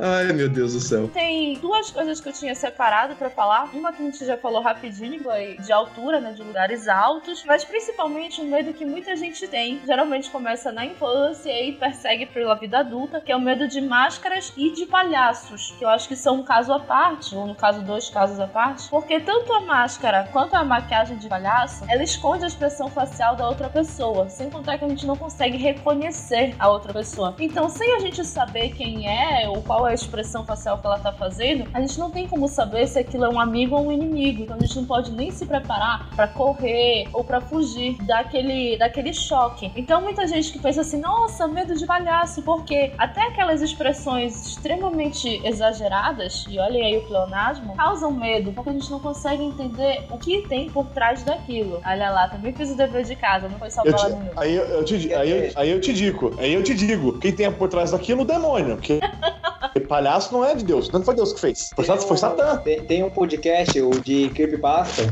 Ai, 0.00 0.32
meu 0.32 0.48
Deus 0.48 0.72
do 0.72 0.80
céu. 0.80 1.08
Tem 1.12 1.54
duas 1.58 1.90
coisas 1.90 2.20
que 2.20 2.28
eu 2.28 2.32
tinha 2.32 2.54
separado 2.54 3.14
pra 3.16 3.30
falar. 3.30 3.70
Uma 3.74 3.92
que 3.92 4.02
a 4.02 4.04
gente 4.06 4.24
já 4.24 4.36
falou 4.36 4.60
rapidinho, 4.62 5.22
foi 5.22 5.56
de 5.58 5.72
altura, 5.72 6.20
né? 6.20 6.32
De 6.32 6.42
lugares 6.42 6.88
altos. 6.88 7.44
Mas 7.46 7.64
principalmente 7.64 8.40
um 8.40 8.48
medo 8.50 8.72
que 8.72 8.84
muita 8.84 9.14
gente 9.16 9.46
tem. 9.46 9.80
Geralmente 9.86 10.30
começa 10.30 10.72
na 10.72 10.85
infância 10.86 11.50
e 11.62 11.72
persegue 11.72 12.26
pela 12.26 12.54
vida 12.54 12.78
adulta, 12.78 13.20
que 13.20 13.30
é 13.30 13.36
o 13.36 13.40
medo 13.40 13.68
de 13.68 13.80
máscaras 13.80 14.52
e 14.56 14.72
de 14.72 14.86
palhaços. 14.86 15.74
Que 15.78 15.84
eu 15.84 15.88
acho 15.88 16.08
que 16.08 16.16
são 16.16 16.36
um 16.36 16.42
caso 16.42 16.72
à 16.72 16.80
parte, 16.80 17.34
ou 17.34 17.46
no 17.46 17.54
caso, 17.54 17.82
dois 17.82 18.08
casos 18.08 18.40
à 18.40 18.46
parte. 18.46 18.88
Porque 18.88 19.20
tanto 19.20 19.52
a 19.52 19.60
máscara 19.60 20.28
quanto 20.32 20.54
a 20.54 20.64
maquiagem 20.64 21.18
de 21.18 21.28
palhaço, 21.28 21.84
ela 21.88 22.02
esconde 22.02 22.44
a 22.44 22.48
expressão 22.48 22.88
facial 22.88 23.36
da 23.36 23.48
outra 23.48 23.68
pessoa. 23.68 24.28
Sem 24.28 24.50
contar 24.50 24.78
que 24.78 24.84
a 24.84 24.88
gente 24.88 25.06
não 25.06 25.16
consegue 25.16 25.56
reconhecer 25.56 26.54
a 26.58 26.68
outra 26.68 26.92
pessoa. 26.92 27.34
Então, 27.38 27.68
sem 27.68 27.94
a 27.94 27.98
gente 27.98 28.24
saber 28.24 28.70
quem 28.70 29.08
é 29.08 29.48
ou 29.48 29.62
qual 29.62 29.86
é 29.86 29.90
a 29.90 29.94
expressão 29.94 30.44
facial 30.44 30.78
que 30.78 30.86
ela 30.86 30.98
tá 30.98 31.12
fazendo, 31.12 31.68
a 31.74 31.80
gente 31.80 31.98
não 31.98 32.10
tem 32.10 32.26
como 32.26 32.48
saber 32.48 32.86
se 32.86 32.98
aquilo 32.98 33.24
é 33.24 33.28
um 33.28 33.40
amigo 33.40 33.76
ou 33.76 33.86
um 33.86 33.92
inimigo. 33.92 34.42
Então 34.42 34.56
a 34.56 34.60
gente 34.60 34.76
não 34.76 34.84
pode 34.84 35.12
nem 35.12 35.30
se 35.30 35.46
preparar 35.46 36.08
pra 36.14 36.28
correr 36.28 37.08
ou 37.12 37.24
pra 37.24 37.40
fugir 37.40 37.96
daquele, 38.04 38.76
daquele 38.76 39.12
choque. 39.12 39.70
Então 39.76 40.00
muita 40.00 40.26
gente 40.26 40.52
que 40.52 40.58
pensa 40.58 40.75
assim, 40.78 40.98
nossa, 41.00 41.46
medo 41.48 41.74
de 41.74 41.86
palhaço, 41.86 42.42
porque 42.42 42.92
até 42.98 43.22
aquelas 43.28 43.62
expressões 43.62 44.46
extremamente 44.46 45.40
exageradas, 45.44 46.44
e 46.48 46.58
olhem 46.58 46.84
aí 46.84 46.98
o 46.98 47.06
pleonasmo, 47.06 47.74
causam 47.76 48.10
medo, 48.10 48.52
porque 48.52 48.70
a 48.70 48.72
gente 48.72 48.90
não 48.90 49.00
consegue 49.00 49.42
entender 49.42 50.06
o 50.10 50.18
que 50.18 50.42
tem 50.48 50.68
por 50.70 50.86
trás 50.86 51.22
daquilo. 51.22 51.80
Olha 51.84 52.10
lá, 52.10 52.28
também 52.28 52.52
fiz 52.52 52.70
o 52.70 52.76
dever 52.76 53.04
de 53.04 53.16
casa, 53.16 53.48
não 53.48 53.58
foi 53.58 53.70
só 53.70 53.82
bola 53.82 54.10
de 54.10 54.16
minuto. 54.16 54.38
aí, 54.38 54.54
eu, 54.54 54.64
eu 54.64 54.84
te, 54.84 55.14
aí, 55.14 55.30
eu, 55.30 55.52
aí 55.56 55.70
eu 55.70 55.80
te 55.80 55.92
digo, 55.92 56.34
aí 56.38 56.52
eu 56.52 56.62
te 56.62 56.74
digo, 56.74 57.18
quem 57.18 57.32
tem 57.32 57.50
por 57.52 57.68
trás 57.68 57.90
daquilo 57.90 58.20
é 58.20 58.24
o 58.24 58.26
demônio. 58.26 58.76
Porque 58.76 59.00
palhaço 59.88 60.32
não 60.32 60.44
é 60.44 60.54
de 60.54 60.64
Deus, 60.64 60.90
não 60.90 61.02
foi 61.02 61.14
Deus 61.14 61.32
que 61.32 61.40
fez. 61.40 61.70
Foi, 61.74 61.84
Sat- 61.84 62.02
foi 62.02 62.16
Satã. 62.16 62.56
Tem, 62.58 62.82
tem 62.84 63.02
um 63.04 63.10
podcast, 63.10 63.80
o 63.80 63.90
de 63.90 64.28
Creepypasta. 64.30 65.02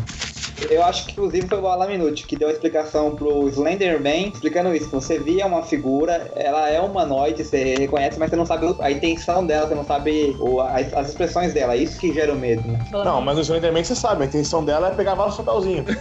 Eu 0.70 0.84
acho 0.84 1.06
que 1.06 1.12
inclusive 1.12 1.46
foi 1.48 1.58
o 1.58 1.66
Alaminute 1.66 2.26
que 2.26 2.36
deu 2.36 2.48
a 2.48 2.52
explicação 2.52 3.14
pro 3.14 3.48
Slenderman, 3.48 4.28
explicando 4.32 4.74
isso. 4.74 4.88
Você 4.90 5.18
via 5.18 5.46
uma 5.46 5.62
figura, 5.62 6.30
ela 6.36 6.68
é 6.70 6.80
humanoide, 6.80 7.44
você 7.44 7.74
reconhece, 7.78 8.18
mas 8.18 8.30
você 8.30 8.36
não 8.36 8.46
sabe 8.46 8.74
a 8.80 8.90
intenção 8.90 9.44
dela, 9.46 9.66
você 9.68 9.74
não 9.74 9.84
sabe 9.84 10.36
o- 10.40 10.60
as, 10.60 10.92
as 10.94 11.08
expressões 11.08 11.52
dela. 11.52 11.76
Isso 11.76 11.98
que 11.98 12.12
gera 12.12 12.32
o 12.32 12.36
medo, 12.38 12.66
né? 12.66 12.78
Não, 12.92 13.20
mas 13.20 13.36
no 13.36 13.42
Slenderman 13.42 13.82
você 13.84 13.94
sabe, 13.94 14.22
a 14.22 14.26
intenção 14.26 14.64
dela 14.64 14.88
é 14.88 14.90
pegar 14.94 15.14
vários 15.14 15.36
chapéuzinhos. 15.36 15.84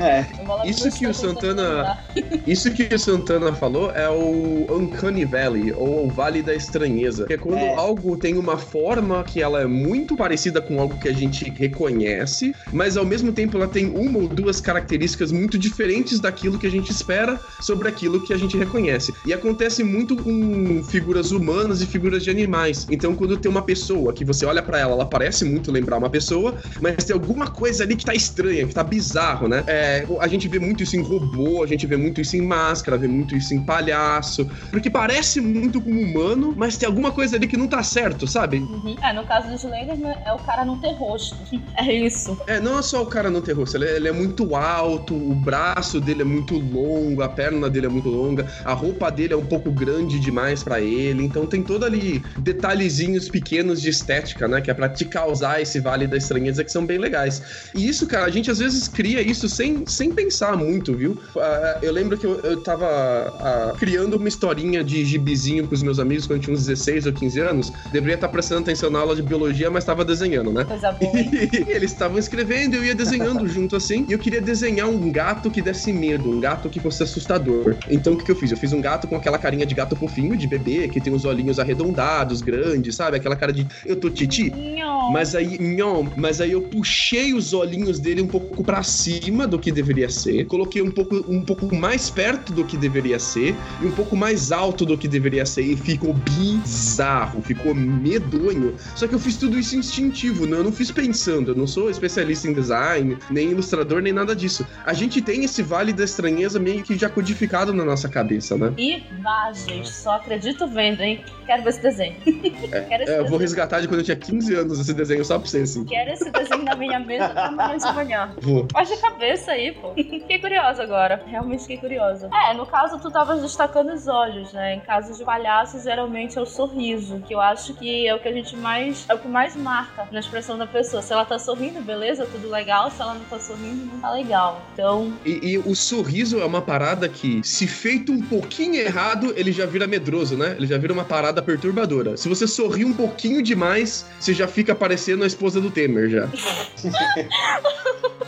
É. 0.00 0.26
Isso 0.68 0.90
que 0.90 1.06
o 1.06 1.14
Santana- 1.14 1.98
Isso 2.46 2.70
que 2.72 2.94
o 2.94 2.98
Santana 2.98 3.52
falou 3.54 3.90
é 3.92 4.08
o 4.08 4.66
Uncanny 4.70 5.24
Valley, 5.24 5.72
ou 5.72 6.06
o 6.06 6.08
Vale 6.08 6.42
da 6.42 6.54
Estranheza. 6.54 7.26
Que 7.26 7.34
é 7.34 7.38
quando 7.38 7.58
É. 7.58 7.74
algo 7.74 8.16
tem 8.16 8.36
uma 8.36 8.56
forma 8.58 9.22
que 9.24 9.42
ela 9.42 9.62
é 9.62 9.66
muito 9.66 10.16
parecida 10.16 10.60
com 10.60 10.80
algo 10.80 10.96
que 10.98 11.08
a 11.08 11.12
gente 11.12 11.50
reconhece, 11.50 12.54
mas 12.72 12.96
ao 12.96 13.04
mesmo 13.04 13.32
tempo 13.32 13.56
ela 13.56 13.68
tem 13.76 13.90
uma 13.90 14.20
ou 14.20 14.26
duas 14.26 14.58
características 14.58 15.30
muito 15.30 15.58
diferentes 15.58 16.18
daquilo 16.18 16.58
que 16.58 16.66
a 16.66 16.70
gente 16.70 16.90
espera 16.90 17.38
sobre 17.60 17.86
aquilo 17.86 18.22
que 18.22 18.32
a 18.32 18.36
gente 18.38 18.56
reconhece. 18.56 19.12
E 19.26 19.34
acontece 19.34 19.84
muito 19.84 20.16
com 20.16 20.82
figuras 20.82 21.30
humanas 21.30 21.82
e 21.82 21.86
figuras 21.86 22.24
de 22.24 22.30
animais. 22.30 22.86
Então, 22.90 23.14
quando 23.14 23.36
tem 23.36 23.50
uma 23.50 23.60
pessoa 23.60 24.14
que 24.14 24.24
você 24.24 24.46
olha 24.46 24.62
para 24.62 24.78
ela, 24.78 24.92
ela 24.92 25.04
parece 25.04 25.44
muito 25.44 25.70
lembrar 25.70 25.98
uma 25.98 26.08
pessoa, 26.08 26.54
mas 26.80 27.04
tem 27.04 27.12
alguma 27.12 27.48
coisa 27.50 27.84
ali 27.84 27.96
que 27.96 28.06
tá 28.06 28.14
estranha, 28.14 28.66
que 28.66 28.72
tá 28.72 28.82
bizarro, 28.82 29.46
né? 29.46 29.62
É, 29.66 30.06
a 30.20 30.26
gente 30.26 30.48
vê 30.48 30.58
muito 30.58 30.82
isso 30.82 30.96
em 30.96 31.02
robô, 31.02 31.62
a 31.62 31.66
gente 31.66 31.86
vê 31.86 31.98
muito 31.98 32.18
isso 32.18 32.34
em 32.34 32.40
máscara, 32.40 32.96
vê 32.96 33.06
muito 33.06 33.36
isso 33.36 33.52
em 33.52 33.62
palhaço, 33.62 34.50
porque 34.70 34.88
parece 34.88 35.38
muito 35.38 35.82
com 35.82 35.90
um 35.90 36.00
humano, 36.00 36.54
mas 36.56 36.78
tem 36.78 36.86
alguma 36.86 37.12
coisa 37.12 37.36
ali 37.36 37.46
que 37.46 37.58
não 37.58 37.68
tá 37.68 37.82
certo, 37.82 38.26
sabe? 38.26 38.56
Uhum. 38.56 38.96
É, 39.02 39.12
no 39.12 39.26
caso 39.26 39.48
do 39.48 39.54
Slenderman, 39.54 40.16
é 40.24 40.32
o 40.32 40.38
cara 40.38 40.64
não 40.64 40.78
ter 40.78 40.94
rosto. 40.94 41.36
É 41.78 41.92
isso. 41.92 42.38
É, 42.46 42.58
não 42.58 42.78
é 42.78 42.82
só 42.82 43.02
o 43.02 43.06
cara 43.06 43.28
não 43.28 43.42
ter 43.42 43.52
rosto, 43.52 43.65
ele 43.74 43.86
é, 43.86 43.96
ele 43.96 44.08
é 44.08 44.12
muito 44.12 44.54
alto, 44.54 45.14
o 45.14 45.34
braço 45.34 46.00
dele 46.00 46.22
é 46.22 46.24
muito 46.24 46.58
longo, 46.58 47.22
a 47.22 47.28
perna 47.28 47.68
dele 47.68 47.86
é 47.86 47.88
muito 47.88 48.08
longa, 48.08 48.46
a 48.64 48.72
roupa 48.72 49.10
dele 49.10 49.34
é 49.34 49.36
um 49.36 49.44
pouco 49.44 49.70
grande 49.70 50.18
demais 50.20 50.62
para 50.62 50.80
ele, 50.80 51.24
então 51.24 51.46
tem 51.46 51.62
todo 51.62 51.84
ali 51.84 52.22
detalhezinhos 52.38 53.28
pequenos 53.28 53.80
de 53.80 53.88
estética, 53.88 54.46
né, 54.46 54.60
que 54.60 54.70
é 54.70 54.74
pra 54.74 54.88
te 54.88 55.04
causar 55.04 55.60
esse 55.60 55.80
vale 55.80 56.06
da 56.06 56.16
estranheza 56.16 56.62
que 56.62 56.70
são 56.70 56.84
bem 56.84 56.98
legais. 56.98 57.70
E 57.74 57.88
isso, 57.88 58.06
cara, 58.06 58.26
a 58.26 58.30
gente 58.30 58.50
às 58.50 58.58
vezes 58.58 58.88
cria 58.88 59.20
isso 59.20 59.48
sem, 59.48 59.86
sem 59.86 60.12
pensar 60.12 60.56
muito, 60.56 60.94
viu? 60.94 61.12
Uh, 61.34 61.78
eu 61.82 61.92
lembro 61.92 62.16
que 62.16 62.26
eu, 62.26 62.40
eu 62.40 62.60
tava 62.62 62.86
uh, 62.86 63.76
criando 63.76 64.16
uma 64.16 64.28
historinha 64.28 64.84
de 64.84 65.04
gibizinho 65.04 65.66
pros 65.66 65.82
meus 65.82 65.98
amigos 65.98 66.26
quando 66.26 66.38
eu 66.38 66.42
tinha 66.44 66.54
uns 66.54 66.66
16 66.66 67.06
ou 67.06 67.12
15 67.12 67.40
anos, 67.40 67.72
deveria 67.92 68.14
estar 68.14 68.28
prestando 68.28 68.62
atenção 68.62 68.90
na 68.90 68.98
aula 68.98 69.14
de 69.14 69.22
biologia, 69.22 69.70
mas 69.70 69.84
tava 69.84 70.04
desenhando, 70.04 70.52
né? 70.52 70.64
Coisa 70.64 70.92
boa. 70.92 71.12
E 71.66 71.70
eles 71.70 71.92
estavam 71.92 72.18
escrevendo, 72.18 72.74
eu 72.74 72.84
ia 72.84 72.94
desenhando 72.94 73.46
junto 73.56 73.74
assim, 73.74 74.04
e 74.06 74.12
eu 74.12 74.18
queria 74.18 74.40
desenhar 74.40 74.86
um 74.86 75.10
gato 75.10 75.50
que 75.50 75.62
desse 75.62 75.90
medo, 75.90 76.30
um 76.30 76.40
gato 76.40 76.68
que 76.68 76.78
fosse 76.78 77.02
assustador. 77.02 77.74
Então 77.88 78.12
o 78.12 78.16
que, 78.16 78.24
que 78.24 78.30
eu 78.30 78.36
fiz? 78.36 78.50
Eu 78.50 78.58
fiz 78.58 78.72
um 78.72 78.82
gato 78.82 79.08
com 79.08 79.16
aquela 79.16 79.38
carinha 79.38 79.64
de 79.64 79.74
gato 79.74 79.96
fofinho, 79.96 80.36
de 80.36 80.46
bebê, 80.46 80.88
que 80.88 81.00
tem 81.00 81.12
os 81.12 81.24
olhinhos 81.24 81.58
arredondados, 81.58 82.42
grandes, 82.42 82.94
sabe? 82.94 83.16
Aquela 83.16 83.34
cara 83.34 83.52
de 83.52 83.66
eu 83.86 83.96
tô 83.96 84.10
titi. 84.10 84.50
Nhon. 84.50 85.10
Mas 85.10 85.34
aí, 85.34 85.58
nhon, 85.58 86.06
mas 86.16 86.40
aí 86.40 86.52
eu 86.52 86.60
puxei 86.60 87.32
os 87.32 87.54
olhinhos 87.54 87.98
dele 87.98 88.20
um 88.20 88.26
pouco 88.26 88.62
para 88.62 88.82
cima 88.82 89.46
do 89.46 89.58
que 89.58 89.72
deveria 89.72 90.10
ser, 90.10 90.44
coloquei 90.46 90.82
um 90.82 90.90
pouco, 90.90 91.24
um 91.26 91.40
pouco 91.40 91.74
mais 91.74 92.10
perto 92.10 92.52
do 92.52 92.64
que 92.64 92.76
deveria 92.76 93.18
ser 93.18 93.54
e 93.80 93.86
um 93.86 93.92
pouco 93.92 94.14
mais 94.14 94.52
alto 94.52 94.84
do 94.84 94.98
que 94.98 95.08
deveria 95.08 95.46
ser 95.46 95.62
e 95.62 95.76
ficou 95.76 96.12
bizarro, 96.12 97.40
ficou 97.40 97.74
medonho. 97.74 98.74
Só 98.94 99.08
que 99.08 99.14
eu 99.14 99.18
fiz 99.18 99.36
tudo 99.36 99.58
isso 99.58 99.76
instintivo, 99.76 100.44
né? 100.46 100.58
Eu 100.58 100.64
não 100.64 100.72
fiz 100.72 100.90
pensando, 100.90 101.52
eu 101.52 101.54
não 101.54 101.66
sou 101.66 101.88
especialista 101.88 102.48
em 102.48 102.52
design, 102.52 103.16
nem 103.30 103.45
ilustrador, 103.50 104.00
nem 104.00 104.12
nada 104.12 104.34
disso. 104.34 104.66
A 104.84 104.92
gente 104.92 105.20
tem 105.20 105.44
esse 105.44 105.62
vale 105.62 105.92
da 105.92 106.04
estranheza 106.04 106.58
meio 106.58 106.82
que 106.82 106.96
já 106.96 107.08
codificado 107.08 107.72
na 107.72 107.84
nossa 107.84 108.08
cabeça, 108.08 108.56
né? 108.56 108.72
Imagens, 108.76 109.88
só 109.88 110.16
acredito 110.16 110.66
vendo, 110.66 111.00
hein? 111.02 111.24
Quero 111.46 111.62
ver 111.62 111.70
esse 111.70 111.82
desenho. 111.82 112.16
Quero 112.88 113.02
esse 113.04 113.12
É, 113.12 113.18
eu 113.20 113.26
vou 113.26 113.38
resgatar 113.38 113.80
de 113.80 113.88
quando 113.88 114.00
eu 114.00 114.04
tinha 114.04 114.16
15 114.16 114.54
anos 114.54 114.80
esse 114.80 114.92
desenho 114.92 115.24
só 115.24 115.38
pra 115.38 115.48
você, 115.48 115.58
assim. 115.58 115.84
Quero 115.84 116.10
esse 116.10 116.30
desenho 116.30 116.64
na 116.64 116.74
minha 116.74 116.98
mesa 116.98 117.26
amanhã 117.26 117.76
de 117.76 117.92
manhã. 117.92 118.34
Vou. 118.40 118.66
Faz 118.72 118.88
de 118.88 118.96
cabeça 118.96 119.52
aí, 119.52 119.72
pô. 119.72 119.94
Fiquei 119.94 120.38
curiosa 120.38 120.82
agora. 120.82 121.22
Realmente 121.26 121.62
fiquei 121.62 121.78
curiosa. 121.78 122.28
É, 122.48 122.54
no 122.54 122.66
caso, 122.66 122.98
tu 122.98 123.10
tava 123.10 123.36
destacando 123.36 123.92
os 123.92 124.08
olhos, 124.08 124.52
né? 124.52 124.74
Em 124.74 124.80
casos 124.80 125.16
de 125.18 125.24
palhaço, 125.24 125.80
geralmente 125.82 126.36
é 126.36 126.40
o 126.40 126.46
sorriso. 126.46 127.22
Que 127.26 127.34
eu 127.34 127.40
acho 127.40 127.74
que 127.74 128.06
é 128.06 128.14
o 128.14 128.18
que 128.18 128.28
a 128.28 128.32
gente 128.32 128.56
mais. 128.56 129.06
É 129.08 129.14
o 129.14 129.18
que 129.18 129.28
mais 129.28 129.54
marca 129.54 130.08
na 130.10 130.18
expressão 130.18 130.58
da 130.58 130.66
pessoa. 130.66 131.00
Se 131.02 131.12
ela 131.12 131.24
tá 131.24 131.38
sorrindo, 131.38 131.80
beleza, 131.80 132.26
tudo 132.26 132.48
legal. 132.48 132.90
Se 132.90 133.00
ela 133.00 133.14
não 133.14 133.24
tá 133.24 133.35
sorrindo, 133.38 133.86
não 133.92 134.00
tá 134.00 134.12
legal. 134.12 134.62
Então, 134.72 135.12
E, 135.24 135.52
e 135.52 135.58
o 135.58 135.74
sorriso 135.74 136.40
é 136.40 136.44
uma 136.44 136.62
parada 136.62 137.08
que, 137.08 137.40
se 137.44 137.66
feito 137.66 138.12
um 138.12 138.20
pouquinho 138.20 138.76
errado, 138.76 139.32
ele 139.36 139.52
já 139.52 139.66
vira 139.66 139.86
medroso, 139.86 140.36
né? 140.36 140.54
Ele 140.56 140.66
já 140.66 140.78
vira 140.78 140.92
uma 140.92 141.04
parada 141.04 141.42
perturbadora. 141.42 142.16
Se 142.16 142.28
você 142.28 142.46
sorrir 142.46 142.84
um 142.84 142.92
pouquinho 142.92 143.42
demais, 143.42 144.06
você 144.18 144.32
já 144.34 144.46
fica 144.46 144.74
parecendo 144.74 145.24
a 145.24 145.26
esposa 145.26 145.60
do 145.60 145.70
Temer 145.70 146.08
já. 146.08 146.28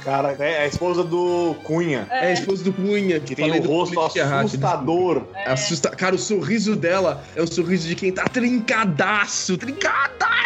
Cara, 0.03 0.35
é 0.39 0.63
a 0.63 0.67
esposa 0.67 1.05
do 1.05 1.55
Cunha, 1.65 2.07
É, 2.11 2.29
a 2.29 2.33
esposa 2.33 2.65
do 2.65 2.73
Cunha, 2.73 3.21
que 3.21 3.35
tem 3.35 3.51
o 3.51 3.63
rosto 3.63 4.01
assustador. 4.01 5.25
Assusta... 5.45 5.91
Cara, 5.91 6.15
o 6.15 6.19
sorriso 6.19 6.75
dela 6.75 7.23
é 7.37 7.43
o 7.43 7.47
sorriso 7.47 7.87
de 7.87 7.95
quem 7.95 8.11
tá 8.13 8.25
trincadaço, 8.25 9.59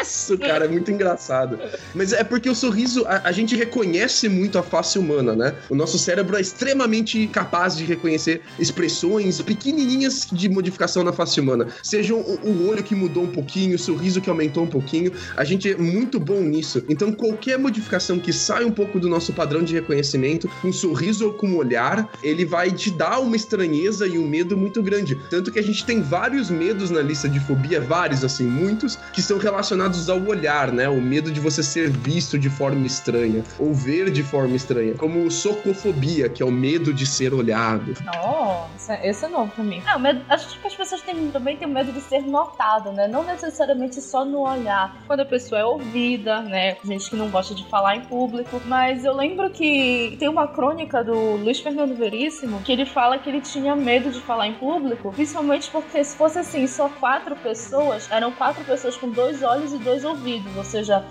trincadaço, 0.03 0.39
cara, 0.39 0.65
é 0.65 0.69
muito 0.69 0.91
engraçado. 0.91 1.59
Mas 1.95 2.13
é 2.13 2.25
porque 2.25 2.49
o 2.49 2.55
sorriso, 2.55 3.05
a, 3.07 3.29
a 3.29 3.33
gente 3.33 3.57
reconhece 3.57 4.29
muito 4.29 4.59
a 4.59 4.63
face 4.63 4.99
humana, 4.99 5.35
né? 5.35 5.55
O 5.71 5.75
nosso 5.75 5.99
cérebro 5.99 6.37
é 6.37 6.41
extremamente 6.41 7.27
capaz 7.29 7.77
de 7.77 7.85
reconhecer 7.85 8.43
expressões 8.59 9.41
pequenininhas 9.41 10.27
de 10.31 10.49
modificação 10.49 11.03
na 11.05 11.13
face 11.13 11.41
humana. 11.41 11.69
Sejam 11.83 12.19
o, 12.19 12.49
o 12.49 12.69
olho 12.69 12.83
que 12.83 12.95
mudou 12.95 13.25
um 13.25 13.31
pouquinho, 13.31 13.77
o 13.77 13.79
sorriso 13.79 14.21
que 14.21 14.29
aumentou 14.29 14.65
um 14.65 14.69
pouquinho, 14.69 15.13
a 15.37 15.45
gente 15.45 15.71
é 15.71 15.77
muito 15.77 16.19
bom 16.19 16.41
nisso. 16.41 16.85
Então, 16.89 17.13
qualquer 17.13 17.59
modificação 17.59 18.19
que 18.19 18.33
sai 18.33 18.65
um 18.65 18.71
pouco 18.71 18.99
do 18.99 19.09
nosso 19.09 19.33
padrão 19.33 19.63
de 19.63 19.75
reconhecimento, 19.75 20.49
com 20.61 20.69
um 20.69 20.73
sorriso 20.73 21.27
ou 21.27 21.33
com 21.35 21.49
um 21.49 21.57
olhar, 21.57 22.11
ele 22.23 22.45
vai 22.45 22.71
te 22.71 22.91
dar 22.91 23.21
uma 23.21 23.37
estranheza 23.37 24.07
e 24.07 24.19
um 24.19 24.27
medo 24.27 24.57
muito 24.57 24.83
grande. 24.83 25.19
Tanto 25.31 25.51
que 25.51 25.59
a 25.59 25.63
gente 25.63 25.85
tem 25.85 26.03
vários 26.03 26.51
medos 26.51 26.91
na 26.91 27.01
lista 27.01 27.29
de 27.29 27.41
fobia, 27.41 27.81
vários, 27.81 28.25
assim, 28.25 28.45
muitos, 28.45 28.99
que 29.13 29.23
são 29.23 29.39
relacionados 29.39 29.92
ao 30.09 30.21
olhar, 30.23 30.73
né? 30.73 30.89
O 30.89 31.01
medo 31.01 31.31
de 31.31 31.41
você 31.41 31.63
ser 31.63 31.91
visto 31.91 32.39
de 32.39 32.51
forma 32.51 32.87
estranha, 32.87 33.43
ou 33.59 33.73
ver 33.73 34.11
de 34.11 34.23
forma 34.23 34.57
estranha. 34.57 34.95
Como 34.95 35.31
socofobia, 35.31 36.29
que 36.29 36.43
é 36.43 36.47
o 36.47 36.51
medo 36.51 36.93
de 36.93 37.07
ser 37.07 37.33
olhado. 37.35 37.95
Nossa, 38.05 38.99
esse 39.03 39.25
é 39.25 39.29
novo 39.29 39.51
pra 39.53 39.65
mim. 39.65 39.83
É, 39.87 39.97
o 39.97 40.01
medo, 40.01 40.23
acho 40.29 40.61
que 40.61 40.67
as 40.67 40.75
pessoas 40.75 41.03
têm, 41.03 41.31
também 41.31 41.57
têm 41.57 41.69
medo 41.69 41.93
de 41.93 42.01
ser 42.01 42.23
notado, 42.23 42.93
né? 42.93 43.09
Não 43.09 43.23
necessariamente 43.23 44.01
só 44.01 44.25
no 44.25 44.41
olhar. 44.41 44.97
Quando 45.07 45.21
a 45.21 45.27
pessoa 45.27 45.61
é 45.61 45.65
ouvida, 45.65 46.41
né? 46.43 46.77
Gente 46.85 47.11
que 47.11 47.17
não 47.17 47.29
gosta 47.31 47.55
de 47.55 47.65
falar 47.69 47.97
em 47.97 48.03
público. 48.03 48.61
Mas 48.67 49.05
eu 49.05 49.15
lembro 49.15 49.51
que 49.51 50.17
tem 50.19 50.29
uma 50.29 50.47
crônica 50.47 51.03
do 51.03 51.37
Luiz 51.37 51.61
Fernando 51.61 51.97
Veríssimo 51.97 52.61
que 52.63 52.73
ele 52.73 52.87
fala 52.87 53.19
que 53.19 53.29
ele 53.29 53.41
tinha 53.41 53.75
medo 53.75 54.11
de 54.11 54.21
falar 54.21 54.47
em 54.47 54.55
público, 54.55 55.13
principalmente 55.13 55.71
porque 55.71 56.03
se 56.05 56.17
fosse 56.17 56.39
assim, 56.39 56.67
só 56.67 56.89
quatro 56.89 57.35
pessoas, 57.37 58.11
eram 58.11 58.33
quatro 58.33 58.65
pessoas 58.65 58.97
com 58.97 59.09
dois 59.09 59.43
olhos 59.43 59.73
e 59.73 59.79
dois 59.83 60.05
ouvidos, 60.05 60.57
ou 60.57 60.65
seja, 60.65 61.05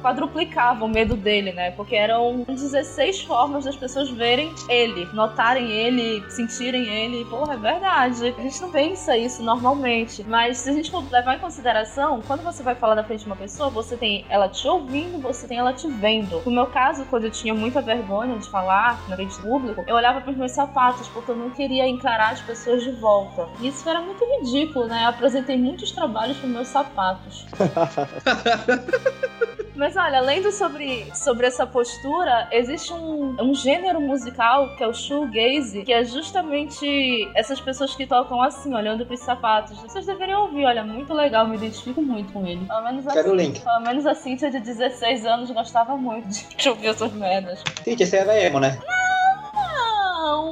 quadruplicava 0.00 0.84
o 0.84 0.88
medo 0.88 1.16
dele, 1.16 1.52
né? 1.52 1.70
Porque 1.72 1.96
eram 1.96 2.44
16 2.48 3.22
formas 3.22 3.64
das 3.64 3.76
pessoas 3.76 4.10
verem 4.10 4.52
ele, 4.68 5.06
notarem 5.12 5.70
ele, 5.70 6.24
sentirem 6.30 6.86
ele. 6.86 7.24
Porra, 7.24 7.54
é 7.54 7.56
verdade. 7.56 8.34
A 8.36 8.42
gente 8.42 8.60
não 8.60 8.70
pensa 8.70 9.16
isso 9.16 9.42
normalmente. 9.42 10.22
Mas 10.24 10.58
se 10.58 10.70
a 10.70 10.72
gente 10.72 10.90
for 10.90 11.04
levar 11.10 11.36
em 11.36 11.38
consideração, 11.38 12.22
quando 12.26 12.42
você 12.42 12.62
vai 12.62 12.74
falar 12.74 12.94
na 12.94 13.04
frente 13.04 13.20
de 13.20 13.26
uma 13.26 13.36
pessoa, 13.36 13.70
você 13.70 13.96
tem 13.96 14.24
ela 14.28 14.48
te 14.48 14.66
ouvindo, 14.66 15.20
você 15.20 15.46
tem 15.46 15.58
ela 15.58 15.72
te 15.72 15.88
vendo. 15.88 16.42
No 16.44 16.52
meu 16.52 16.66
caso, 16.66 17.04
quando 17.06 17.24
eu 17.24 17.30
tinha 17.30 17.54
muita 17.54 17.80
vergonha 17.80 18.38
de 18.38 18.48
falar 18.48 19.02
na 19.08 19.16
frente 19.16 19.40
público, 19.40 19.84
eu 19.86 19.96
olhava 19.96 20.20
pros 20.20 20.36
meus 20.36 20.52
sapatos, 20.52 21.08
porque 21.08 21.30
eu 21.30 21.36
não 21.36 21.50
queria 21.50 21.86
encarar 21.86 22.32
as 22.32 22.40
pessoas 22.40 22.82
de 22.82 22.90
volta. 22.92 23.48
E 23.60 23.68
isso 23.68 23.88
era 23.88 24.00
muito 24.00 24.24
ridículo, 24.24 24.86
né? 24.86 25.04
Eu 25.04 25.08
apresentei 25.08 25.56
muitos 25.56 25.92
trabalhos 25.92 26.38
com 26.38 26.46
meus 26.46 26.68
sapatos. 26.68 27.46
Mas 29.74 29.96
olha, 29.96 30.20
lendo 30.20 30.52
sobre, 30.52 31.04
sobre 31.14 31.46
essa 31.46 31.66
postura, 31.66 32.48
existe 32.52 32.92
um, 32.92 33.36
um 33.40 33.54
gênero 33.54 34.00
musical 34.00 34.76
que 34.76 34.84
é 34.84 34.86
o 34.86 34.94
shoegaze, 34.94 35.82
que 35.82 35.92
é 35.92 36.04
justamente 36.04 37.28
essas 37.34 37.60
pessoas 37.60 37.94
que 37.94 38.06
tocam 38.06 38.40
assim, 38.40 38.72
olhando 38.72 39.04
pros 39.04 39.20
sapatos. 39.20 39.76
Vocês 39.80 40.06
deveriam 40.06 40.42
ouvir, 40.42 40.64
olha, 40.64 40.84
muito 40.84 41.12
legal, 41.12 41.46
me 41.48 41.56
identifico 41.56 42.00
muito 42.00 42.32
com 42.32 42.46
ele. 42.46 42.64
Pelo 42.66 42.82
menos 42.82 43.04
Quero 43.06 43.32
o 43.32 43.34
link. 43.34 43.60
Pelo 43.60 43.80
menos 43.80 44.06
a 44.06 44.14
Cintia 44.14 44.50
de 44.50 44.60
16 44.60 45.26
anos 45.26 45.50
gostava 45.50 45.96
muito 45.96 46.28
de 46.28 46.68
ouvir 46.68 46.88
essas 46.88 47.12
merdas. 47.12 47.62
Gente, 47.84 48.02
esse 48.04 48.16
era 48.16 48.38
emo, 48.40 48.60
né? 48.60 48.78
Não 48.80 49.13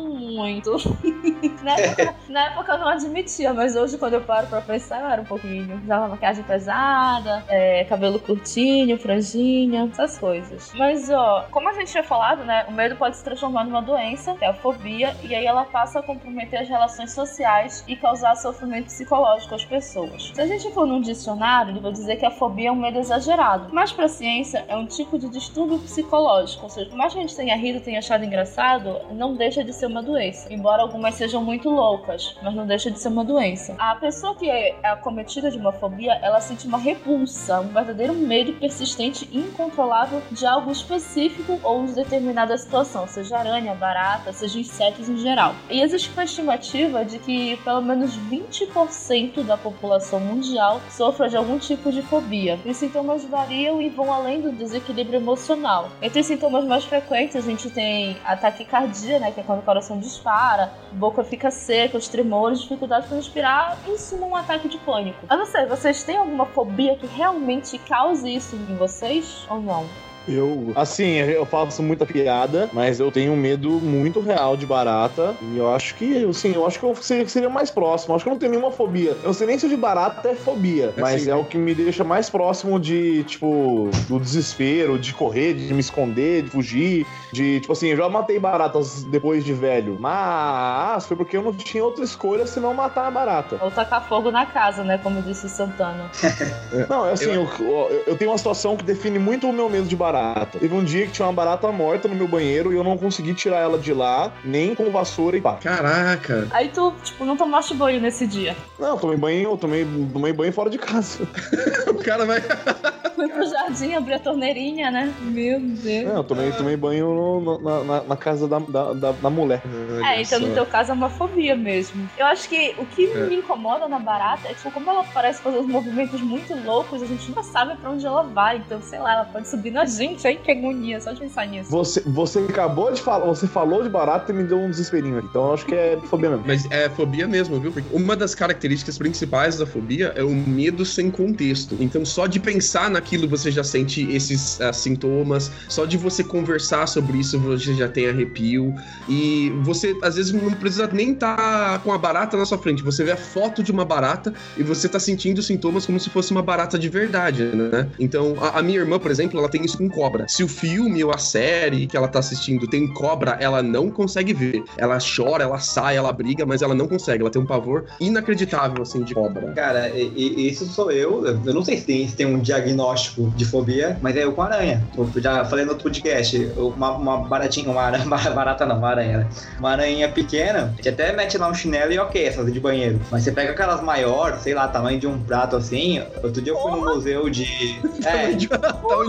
muito. 0.01 0.77
na, 1.62 1.77
época, 1.79 2.14
na 2.29 2.45
época 2.47 2.73
eu 2.73 2.79
não 2.79 2.89
admitia, 2.89 3.53
mas 3.53 3.77
hoje 3.77 3.99
quando 3.99 4.14
eu 4.14 4.20
paro 4.20 4.47
pra 4.47 4.61
pensar, 4.61 5.01
eu 5.01 5.09
era 5.09 5.23
um 5.23 5.25
pouquinho. 5.25 5.81
Usava 5.83 6.09
maquiagem 6.09 6.45
pesada, 6.45 7.45
é, 7.49 7.85
cabelo 7.85 8.18
curtinho, 8.18 8.99
franjinha, 8.99 9.89
essas 9.93 10.18
coisas. 10.18 10.73
Mas, 10.75 11.11
ó, 11.11 11.47
como 11.51 11.68
a 11.68 11.73
gente 11.73 11.91
tinha 11.91 12.05
falado, 12.05 12.45
né, 12.45 12.64
o 12.68 12.73
medo 12.73 12.97
pode 12.97 13.16
se 13.16 13.25
transformar 13.25 13.64
numa 13.64 13.83
doença, 13.83 14.35
que 14.35 14.45
é 14.45 14.49
a 14.49 14.55
fobia, 14.55 15.16
e 15.23 15.35
aí 15.35 15.47
ela 15.47 15.64
passa 15.64 16.01
a 16.01 16.03
comprometer 16.03 16.61
as 16.61 16.68
relações 16.68 17.12
sociais 17.12 17.85
e 17.87 17.97
causar 17.97 18.35
sofrimento 18.37 18.87
psicológico 18.87 19.55
às 19.55 19.64
pessoas. 19.64 20.33
Se 20.35 20.41
a 20.41 20.47
gente 20.47 20.70
for 20.73 20.87
num 20.87 21.01
dicionário, 21.01 21.73
ele 21.73 21.81
vai 21.81 21.93
dizer 21.93 22.16
que 22.16 22.27
a 22.27 22.31
fobia 22.31 22.68
é 22.68 22.73
um 22.73 22.77
medo 22.77 22.99
exagerado. 22.99 23.68
Mas 23.73 23.93
pra 23.93 24.09
ciência, 24.09 24.64
é 24.68 24.77
um 24.77 24.87
tipo 24.87 25.18
de 25.18 25.29
distúrbio 25.29 25.79
psicológico, 25.79 26.64
ou 26.64 26.70
seja, 26.70 26.89
por 26.89 26.97
mais 26.97 27.12
que 27.12 27.18
a 27.18 27.23
gente 27.23 27.37
tenha 27.37 27.57
rido, 27.57 27.81
tenha 27.81 27.99
achado 27.99 28.25
engraçado, 28.25 29.01
não 29.12 29.35
deixa 29.35 29.62
deixa 29.63 29.65
de 29.65 29.73
ser 29.73 29.87
uma 29.87 30.03
doença. 30.03 30.53
Embora 30.53 30.83
algumas 30.83 31.15
sejam 31.15 31.43
muito 31.43 31.71
loucas, 31.71 32.37
mas 32.43 32.55
não 32.55 32.67
deixa 32.67 32.91
de 32.91 32.99
ser 32.99 33.09
uma 33.09 33.25
doença. 33.25 33.75
A 33.79 33.95
pessoa 33.95 34.35
que 34.35 34.49
é 34.51 34.77
acometida 34.83 35.51
de 35.51 35.59
uma 35.59 35.73
fobia, 35.73 36.19
ela 36.23 36.41
sente 36.41 36.67
uma 36.67 36.79
repulsa, 36.79 37.61
um 37.61 37.69
verdadeiro 37.69 38.15
medo 38.15 38.53
persistente 38.55 39.29
e 39.31 39.39
incontrolável 39.39 40.23
de 40.31 40.47
algo 40.47 40.71
específico 40.71 41.59
ou 41.63 41.85
de 41.87 41.95
determinada 41.95 42.57
situação, 42.57 43.07
seja 43.07 43.39
aranha, 43.39 43.75
barata, 43.75 44.33
seja 44.33 44.59
insetos 44.59 45.09
em 45.09 45.17
geral. 45.17 45.55
E 45.71 45.81
existe 45.81 46.11
uma 46.11 46.25
estimativa 46.25 47.05
de 47.05 47.19
que 47.19 47.57
pelo 47.59 47.83
menos 47.83 48.17
20% 48.19 49.43
da 49.45 49.57
população 49.57 50.21
mundial 50.21 50.81
sofra 50.91 51.29
de 51.29 51.37
algum 51.37 51.59
tipo 51.59 51.93
de 51.93 52.03
fobia. 52.03 52.59
Os 52.65 52.77
sintomas 52.77 53.25
variam 53.25 53.81
e 53.81 53.89
vão 53.89 54.13
além 54.13 54.41
do 54.41 54.53
desequilíbrio 54.53 55.19
emocional. 55.19 55.91
Entre 56.01 56.21
os 56.21 56.27
sintomas 56.27 56.65
mais 56.65 56.85
frequentes, 56.85 57.37
a 57.37 57.41
gente 57.41 57.71
tem 57.71 58.17
a 58.25 58.37
taquicardia, 58.37 59.19
né, 59.19 59.31
que 59.31 59.41
é 59.41 59.43
quando 59.53 59.61
o 59.61 59.64
coração 59.64 59.98
dispara, 59.98 60.72
boca 60.92 61.22
fica 61.22 61.50
seca, 61.50 61.98
os 61.98 62.09
tremores, 62.09 62.61
dificuldade 62.61 63.07
para 63.07 63.16
respirar, 63.16 63.76
em 63.86 63.98
suma 63.98 64.26
um 64.26 64.34
ataque 64.34 64.68
de 64.68 64.78
pânico. 64.78 65.26
Eu 65.30 65.36
não 65.36 65.46
sei, 65.46 65.66
vocês 65.66 66.03
têm 66.03 66.16
alguma 66.16 66.46
fobia 66.46 66.96
que 66.96 67.07
realmente 67.07 67.78
cause 67.78 68.34
isso 68.34 68.57
em 68.57 68.76
vocês 68.76 69.46
ou 69.50 69.61
não? 69.61 69.86
Eu, 70.27 70.73
assim, 70.75 71.16
eu 71.16 71.45
faço 71.45 71.83
muita 71.83 72.07
piada, 72.07 72.70
mas 72.73 73.01
eu 73.01 73.11
tenho 73.11 73.33
um 73.33 73.37
medo 73.37 73.81
muito 73.81 74.20
real 74.20 74.57
de 74.57 74.66
barata. 74.66 75.37
E 75.53 75.59
eu 75.59 75.73
acho 75.73 75.95
que, 75.95 76.25
assim, 76.25 76.55
eu 76.55 76.66
acho 76.66 76.79
que 76.79 76.85
eu 76.85 76.95
seria, 76.95 77.29
seria 77.29 77.49
mais 77.49 77.70
próximo. 77.70 78.12
Eu 78.12 78.16
acho 78.16 78.25
que 78.25 78.29
eu 78.29 78.33
não 78.33 78.39
tenho 78.39 78.53
nenhuma 78.53 78.70
fobia. 78.70 79.11
Eu 79.11 79.27
não 79.27 79.33
sei 79.33 79.47
nem 79.47 79.59
se 79.59 79.68
de 79.68 79.77
barata 79.77 80.29
é 80.29 80.35
fobia, 80.35 80.93
É 80.97 81.01
mas 81.01 81.23
sim. 81.23 81.31
é 81.31 81.35
o 81.35 81.45
que 81.45 81.59
me 81.59 81.75
deixa 81.75 82.05
mais 82.05 82.31
próximo 82.31 82.79
de, 82.79 83.25
tipo, 83.25 83.91
do 84.09 84.18
desespero, 84.20 84.99
de 84.99 85.12
correr, 85.12 85.55
de 85.55 85.73
me 85.75 85.81
esconder, 85.81 86.43
de 86.43 86.51
fugir. 86.51 87.07
De, 87.33 87.61
tipo 87.61 87.73
assim, 87.73 87.89
eu 87.89 87.97
já 87.97 88.09
matei 88.09 88.39
baratas 88.39 89.05
depois 89.05 89.45
de 89.45 89.53
velho. 89.53 89.97
Mas 89.99 91.07
foi 91.07 91.16
porque 91.16 91.37
eu 91.37 91.43
não 91.43 91.53
tinha 91.53 91.85
outra 91.85 92.05
escolha 92.05 92.47
senão 92.47 92.75
matar 92.75 93.07
a 93.07 93.11
barata. 93.11 93.59
Ou 93.61 93.70
tacar 93.70 94.07
fogo 94.09 94.31
na 94.31 94.47
casa, 94.47 94.85
né, 94.85 94.99
como 94.99 95.20
disse 95.23 95.47
o 95.47 95.49
Santana. 95.49 96.11
Não, 96.89 97.07
é 97.07 97.12
assim, 97.12 97.33
eu, 97.33 97.49
eu, 97.61 98.03
eu 98.07 98.16
tenho 98.16 98.31
uma 98.31 98.39
situação 98.39 98.77
que 98.77 98.85
define 98.85 99.18
muito 99.18 99.49
o 99.49 99.53
meu 99.53 99.68
medo 99.68 99.87
de 99.87 99.97
barata. 99.97 100.12
Teve 100.59 100.75
um 100.75 100.85
dia 100.85 101.07
que 101.07 101.13
tinha 101.13 101.27
uma 101.27 101.33
barata 101.33 101.71
morta 101.73 102.07
no 102.09 102.15
meu 102.15 102.29
banheiro 102.29 102.73
e 102.73 102.77
eu 102.77 102.85
não 102.85 102.97
consegui 102.99 103.35
tirar 103.35 103.59
ela 103.59 103.79
de 103.79 103.93
lá, 103.93 104.33
nem 104.45 104.75
com 104.75 104.91
vassoura 104.91 105.37
e 105.37 105.41
pá. 105.41 105.55
Caraca. 105.55 106.47
Aí 106.51 106.69
tu, 106.69 106.93
tipo, 107.03 107.25
não 107.25 107.37
tomaste 107.37 107.75
banho 107.75 108.01
nesse 108.01 108.27
dia. 108.27 108.57
Não, 108.79 108.89
eu 108.89 108.97
tomei 108.99 109.17
banho, 109.17 109.51
eu 109.51 109.57
tomei, 109.57 109.87
tomei 110.13 110.33
banho 110.33 110.53
fora 110.53 110.69
de 110.71 110.79
casa. 110.79 111.27
O 111.93 112.05
cara 112.05 112.25
vai. 112.25 112.41
Fui 113.15 113.29
pro 113.29 113.47
jardim, 113.47 113.95
abri 113.95 114.15
a 114.15 114.19
torneirinha, 114.19 114.91
né? 114.91 115.13
Meu 115.21 115.61
Deus. 115.61 116.05
Não, 116.09 116.17
eu 116.17 116.25
tomei, 116.25 116.51
tomei 116.53 116.77
banho 116.77 117.41
no- 117.41 117.61
na, 117.61 117.85
na- 117.85 118.03
na 118.05 118.17
casa 118.17 118.49
da, 118.49 118.59
da, 118.59 118.93
da, 118.95 119.13
da 119.13 119.31
mulher. 119.31 119.63
É, 120.05 120.23
então 120.23 120.41
no 120.41 120.53
teu 120.55 120.65
caso 120.67 120.91
é 120.91 120.95
uma 120.95 121.11
fobia 121.11 121.55
mesmo. 121.55 122.09
Eu 122.17 122.27
acho 122.27 122.49
que 122.49 122.75
o 122.79 122.87
que 122.87 123.05
É. 123.13 123.27
me 123.27 123.37
incomoda 123.37 123.87
na 123.87 123.99
barata 123.99 124.49
é, 124.49 124.55
tipo, 124.55 124.71
como 124.73 124.91
ela 124.91 125.05
parece 125.13 125.43
fazer 125.43 125.59
uns 125.59 125.67
movimentos 125.67 126.21
muito 126.23 126.55
loucos, 126.65 127.03
a 127.03 127.07
gente 127.07 127.29
nunca 127.29 127.43
sabe 127.43 127.77
pra 127.77 127.91
onde 127.91 128.05
ela 128.07 128.23
vai. 128.25 128.57
Então, 128.57 128.81
sei 128.83 128.99
lá, 128.99 129.13
ela 129.13 129.25
pode 129.27 129.49
subir 129.49 129.71
na 129.71 129.85
gente, 129.85 130.01
hein? 130.03 130.38
Que 130.42 130.50
agonia, 130.50 131.00
só 131.00 131.12
de 131.12 131.20
pensar 131.20 131.46
nisso. 131.46 131.70
Você, 131.70 132.00
você 132.00 132.38
acabou 132.40 132.92
de 132.92 133.00
falar, 133.00 133.26
você 133.26 133.46
falou 133.46 133.82
de 133.82 133.88
barata 133.88 134.32
e 134.32 134.34
me 134.34 134.44
deu 134.44 134.59
um 134.59 134.70
desesperinho 134.70 135.18
aqui. 135.18 135.28
Então 135.30 135.46
eu 135.46 135.55
acho 135.55 135.66
que 135.66 135.74
é 135.74 135.98
fobia 136.05 136.30
mesmo. 136.30 136.44
Mas 136.46 136.70
é 136.70 136.88
fobia 136.88 137.28
mesmo, 137.28 137.59
viu? 137.61 137.72
Porque 137.72 137.88
uma 137.94 138.16
das 138.16 138.34
características 138.34 138.98
principais 138.98 139.59
da 139.59 139.66
fobia 139.66 140.12
é 140.16 140.22
o 140.22 140.30
medo 140.30 140.84
sem 140.84 141.11
contexto. 141.11 141.76
Então, 141.80 142.05
só 142.05 142.26
de 142.26 142.40
pensar 142.40 142.90
naquilo 142.90 143.28
você 143.28 143.50
já 143.50 143.64
sente 143.64 144.11
esses 144.11 144.61
ah, 144.61 144.72
sintomas. 144.72 145.50
Só 145.68 145.84
de 145.84 145.96
você 145.96 146.22
conversar 146.24 146.86
sobre 146.86 147.18
isso 147.18 147.38
você 147.38 147.74
já 147.74 147.88
tem 147.88 148.09
arrepio. 148.09 148.74
E 149.09 149.50
você, 149.62 149.96
às 150.03 150.16
vezes, 150.16 150.32
não 150.32 150.50
precisa 150.53 150.88
nem 150.92 151.12
estar 151.12 151.80
com 151.80 151.92
a 151.92 151.98
barata 151.98 152.36
na 152.36 152.44
sua 152.44 152.59
frente. 152.59 152.82
Você 152.82 153.05
vê 153.05 153.12
a 153.12 153.16
foto 153.16 153.62
de 153.62 153.70
uma 153.70 153.84
barata 153.84 154.32
e 154.57 154.62
você 154.62 154.88
tá 154.88 154.98
sentindo 154.98 155.42
sintomas 155.42 155.86
como 155.86 155.98
se 156.00 156.11
fosse 156.11 156.30
uma 156.32 156.42
barata 156.42 156.78
de 156.78 156.88
verdade, 156.88 157.44
né? 157.44 157.88
Então, 157.98 158.36
a, 158.40 158.59
a 158.59 158.62
minha 158.62 158.78
irmã, 158.78 158.98
por 158.98 159.11
exemplo, 159.11 159.38
ela 159.38 159.48
tem 159.48 159.64
isso 159.64 159.78
com 159.78 159.88
cobra. 159.93 160.26
Se 160.28 160.43
o 160.43 160.49
filme 160.49 161.05
ou 161.05 161.12
a 161.12 161.18
série 161.18 161.86
que 161.86 161.97
ela 161.97 162.09
tá 162.09 162.18
assistindo 162.18 162.66
tem 162.66 162.88
cobra, 162.88 163.36
ela 163.40 163.62
não 163.62 163.90
consegue 163.90 164.32
ver. 164.32 164.64
Ela 164.76 164.99
chora, 164.99 165.45
ela 165.45 165.59
sai, 165.59 165.97
ela 165.97 166.12
briga, 166.12 166.45
mas 166.45 166.62
ela 166.62 166.74
não 166.74 166.88
consegue. 166.88 167.22
Ela 167.22 167.30
tem 167.30 167.40
um 167.40 167.47
pavor 167.47 167.84
inacreditável, 168.01 168.82
assim, 168.82 169.03
de 169.03 169.14
cobra. 169.14 169.53
Cara, 169.53 169.88
e, 169.90 170.12
e 170.16 170.49
isso 170.49 170.66
sou 170.66 170.90
eu. 170.90 171.24
Eu 171.26 171.55
não 171.55 171.64
sei 171.64 171.76
se 171.76 171.84
tem, 171.84 172.09
se 172.09 172.16
tem 172.16 172.26
um 172.26 172.38
diagnóstico 172.38 173.30
de 173.36 173.45
fobia, 173.45 173.99
mas 174.01 174.16
é 174.16 174.24
eu 174.24 174.32
com 174.32 174.43
aranha. 174.43 174.82
Eu 174.97 175.09
já 175.16 175.45
falei 175.45 175.64
no 175.64 175.72
outro 175.72 175.84
podcast, 175.84 176.51
uma, 176.57 176.93
uma 176.93 177.18
baratinha, 177.18 177.70
uma 177.70 177.82
aranha, 177.82 178.05
barata 178.34 178.66
não, 178.66 178.78
uma 178.78 178.88
aranha, 178.88 179.18
né? 179.18 179.28
Uma 179.59 179.70
aranha 179.70 180.09
pequena, 180.09 180.74
que 180.80 180.88
até 180.88 181.12
mete 181.12 181.38
lá 181.38 181.49
um 181.49 181.55
chinelo 181.55 181.93
e 181.93 181.99
ok, 181.99 182.24
essa 182.24 182.45
de 182.45 182.61
banheiro. 182.61 183.01
Mas 183.11 183.22
você 183.22 183.32
pega 183.32 183.53
aquelas 183.53 183.80
maiores, 183.80 184.40
sei 184.40 184.55
lá, 184.55 184.68
tamanho 184.68 184.99
de 184.99 185.07
um 185.07 185.18
prato 185.18 185.57
assim. 185.57 186.03
Outro 186.22 186.43
dia 186.43 186.53
eu 186.53 186.59
fui 186.59 186.70
no 186.72 186.80
museu 186.80 187.28
de. 187.28 187.43
É, 188.05 188.32
Tamanho 188.32 188.36
de 188.36 188.47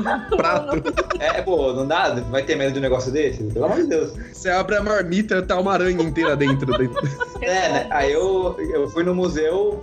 um 0.08 0.38
prato. 0.38 0.73
É, 1.20 1.42
pô, 1.42 1.74
não 1.74 1.88
dá? 1.88 2.10
Vai 2.30 2.44
ter 2.44 2.56
medo 2.56 2.74
de 2.74 2.80
um 2.80 2.82
negócio 2.82 3.12
desse? 3.12 3.44
Pelo 3.44 3.66
amor 3.66 3.78
de 3.78 3.88
Deus. 3.88 4.12
Você 4.32 4.50
abre 4.50 4.76
a 4.76 4.84
marmita 4.84 5.42
tá 5.42 5.58
uma 5.60 5.74
aranha 5.74 6.02
inteira 6.02 6.36
dentro. 6.36 6.78
dentro. 6.78 7.00
É, 7.42 7.46
né? 7.70 7.88
Aí 7.90 8.12
eu, 8.12 8.56
eu 8.74 8.90
fui 8.90 9.04
no 9.04 9.14
museu, 9.14 9.82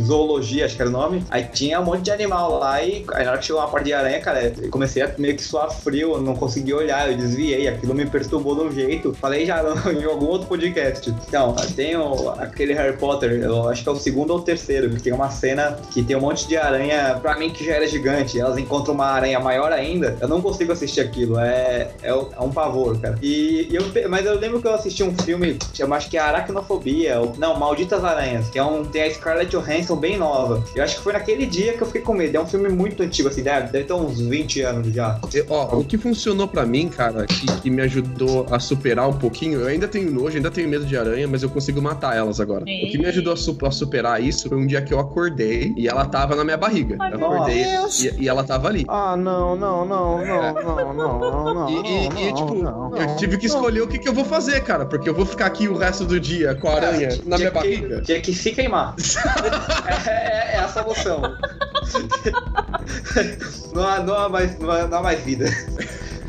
zoologia, 0.00 0.64
acho 0.66 0.76
que 0.76 0.82
era 0.82 0.88
o 0.90 0.92
nome. 0.92 1.24
Aí 1.30 1.44
tinha 1.44 1.80
um 1.80 1.84
monte 1.84 2.02
de 2.02 2.10
animal 2.10 2.58
lá 2.58 2.82
e 2.82 3.04
aí 3.14 3.24
na 3.24 3.30
hora 3.30 3.38
que 3.38 3.46
chegou 3.46 3.60
uma 3.62 3.68
parte 3.68 3.86
de 3.86 3.92
aranha, 3.92 4.20
cara, 4.20 4.52
eu 4.60 4.70
comecei 4.70 5.02
a 5.02 5.10
meio 5.18 5.36
que 5.36 5.42
suar 5.42 5.70
frio, 5.70 6.12
eu 6.14 6.20
não 6.22 6.34
consegui 6.34 6.72
olhar, 6.72 7.10
eu 7.10 7.16
desviei, 7.16 7.68
aquilo 7.68 7.94
me 7.94 8.06
perturbou 8.06 8.54
de 8.54 8.60
um 8.62 8.72
jeito. 8.72 9.14
Falei 9.14 9.46
já 9.46 9.60
em 9.92 10.04
algum 10.04 10.26
outro 10.26 10.48
podcast. 10.48 11.12
Então, 11.28 11.54
tem 11.74 11.96
o- 11.96 12.30
aquele 12.30 12.72
Harry 12.74 12.96
Potter, 12.96 13.32
eu 13.42 13.68
acho 13.68 13.82
que 13.82 13.88
é 13.88 13.92
o 13.92 13.96
segundo 13.96 14.30
ou 14.30 14.38
o 14.38 14.42
terceiro, 14.42 14.90
que 14.90 15.02
tem 15.02 15.12
uma 15.12 15.30
cena 15.30 15.78
que 15.92 16.02
tem 16.02 16.16
um 16.16 16.20
monte 16.20 16.46
de 16.46 16.56
aranha, 16.56 17.18
pra 17.20 17.36
mim 17.38 17.50
que 17.50 17.64
já 17.64 17.74
era 17.74 17.86
gigante, 17.86 18.38
elas 18.38 18.58
encontram 18.58 18.94
uma 18.94 19.06
aranha 19.06 19.40
maior 19.40 19.72
ainda, 19.72 20.16
eu 20.20 20.28
não 20.28 20.40
consigo 20.40 20.72
assistir 20.72 21.00
aquilo, 21.00 21.38
é, 21.38 21.90
é, 22.02 22.08
é 22.10 22.40
um 22.40 22.50
pavor, 22.50 22.98
cara. 23.00 23.18
E, 23.22 23.68
e 23.70 23.74
eu, 23.74 23.82
mas 24.08 24.26
eu 24.26 24.38
lembro 24.38 24.60
que 24.60 24.66
eu 24.68 24.74
assisti 24.74 25.02
um 25.02 25.14
filme, 25.16 25.58
chama 25.74 25.96
acho 25.96 26.08
que 26.10 26.16
é 26.16 26.20
Aracnofobia, 26.20 27.20
ou, 27.20 27.34
não, 27.38 27.58
Malditas 27.58 28.04
Aranhas, 28.04 28.48
que 28.48 28.58
é 28.58 28.64
um, 28.64 28.84
tem 28.84 29.02
a 29.02 29.10
Scarlett 29.14 29.50
Johansson 29.50 29.96
bem 29.96 30.16
nova. 30.18 30.62
Eu 30.74 30.82
acho 30.84 30.96
que 30.96 31.02
foi 31.02 31.12
naquele 31.12 31.46
dia 31.46 31.72
que 31.74 31.82
eu 31.82 31.86
fiquei 31.86 32.02
com 32.02 32.14
medo, 32.14 32.36
é 32.36 32.40
um 32.40 32.46
filme 32.46 32.68
muito 32.68 33.02
antigo, 33.02 33.28
assim, 33.28 33.42
deve, 33.42 33.68
deve 33.72 33.84
ter 33.84 33.92
uns 33.92 34.20
20 34.20 34.60
anos 34.62 34.92
já. 34.94 35.18
Eu- 35.32 35.46
Ó, 35.48 35.78
o 35.78 35.84
que 35.84 35.98
funcionou 35.98 36.46
pra 36.46 36.64
mim, 36.66 36.88
cara, 36.88 37.26
que, 37.26 37.46
que 37.62 37.70
me 37.70 37.82
ajudou 37.82 38.46
a 38.50 38.58
superar 38.58 39.08
um 39.08 39.12
pouquinho, 39.18 39.60
eu 39.60 39.66
ainda 39.66 39.88
tenho 39.88 40.10
nojo, 40.10 40.36
ainda 40.36 40.50
tenho 40.50 40.68
medo 40.68 40.84
de 40.84 40.96
aranha, 40.96 41.26
mas 41.26 41.42
eu 41.42 41.50
consigo 41.50 41.80
matar 41.82 42.16
elas 42.16 42.40
agora. 42.40 42.62
O 42.64 42.88
que 42.88 42.98
me 42.98 43.06
ajudou 43.06 43.32
a, 43.32 43.36
su- 43.36 43.56
a 43.62 43.70
superar 43.70 44.22
isso 44.22 44.48
foi 44.48 44.58
um 44.58 44.66
dia 44.66 44.80
que 44.82 44.92
eu 44.92 45.00
acordei 45.00 45.72
e 45.76 45.88
ela 45.88 46.04
tava 46.06 46.34
na 46.36 46.44
minha 46.44 46.56
barriga. 46.56 46.96
Ai, 47.00 47.12
eu 47.12 47.16
acordei 47.16 47.64
e, 48.00 48.24
e 48.24 48.28
ela 48.28 48.44
tava 48.44 48.68
ali. 48.68 48.84
Ah, 48.88 49.16
não, 49.16 49.56
não, 49.56 49.84
não, 49.84 50.09
não, 50.18 50.54
não, 50.54 50.94
não, 50.94 51.54
não, 51.54 51.70
E, 51.70 51.74
e- 52.04 52.08
não, 52.08 52.20
e, 52.20 52.34
tipo, 52.34 52.54
não, 52.54 52.96
eu 52.96 53.06
não. 53.06 53.16
tive 53.16 53.36
que 53.38 53.46
escolher 53.46 53.80
o 53.82 53.88
que, 53.88 53.98
que 53.98 54.08
eu 54.08 54.12
vou 54.12 54.24
fazer, 54.24 54.60
cara, 54.62 54.84
porque 54.86 55.08
eu 55.08 55.14
vou 55.14 55.26
ficar 55.26 55.46
aqui 55.46 55.68
o 55.68 55.76
resto 55.76 56.04
do 56.04 56.18
dia 56.20 56.54
com 56.54 56.68
a 56.68 56.74
aranha 56.76 57.08
na 57.26 57.36
minha 57.36 57.50
que- 57.50 57.54
barriga. 57.54 58.00
Tinha 58.02 58.20
que 58.20 58.32
se 58.34 58.52
queimar. 58.52 58.94
é, 60.06 60.10
é- 60.10 60.56
é 60.56 60.58
a 60.58 60.68
solução. 60.68 61.22
não, 63.74 63.82
há, 63.86 64.00
não, 64.00 64.14
há 64.14 64.28
mais, 64.28 64.58
não, 64.58 64.70
há, 64.70 64.86
não 64.86 64.98
há 64.98 65.02
mais 65.02 65.20
vida. 65.20 65.46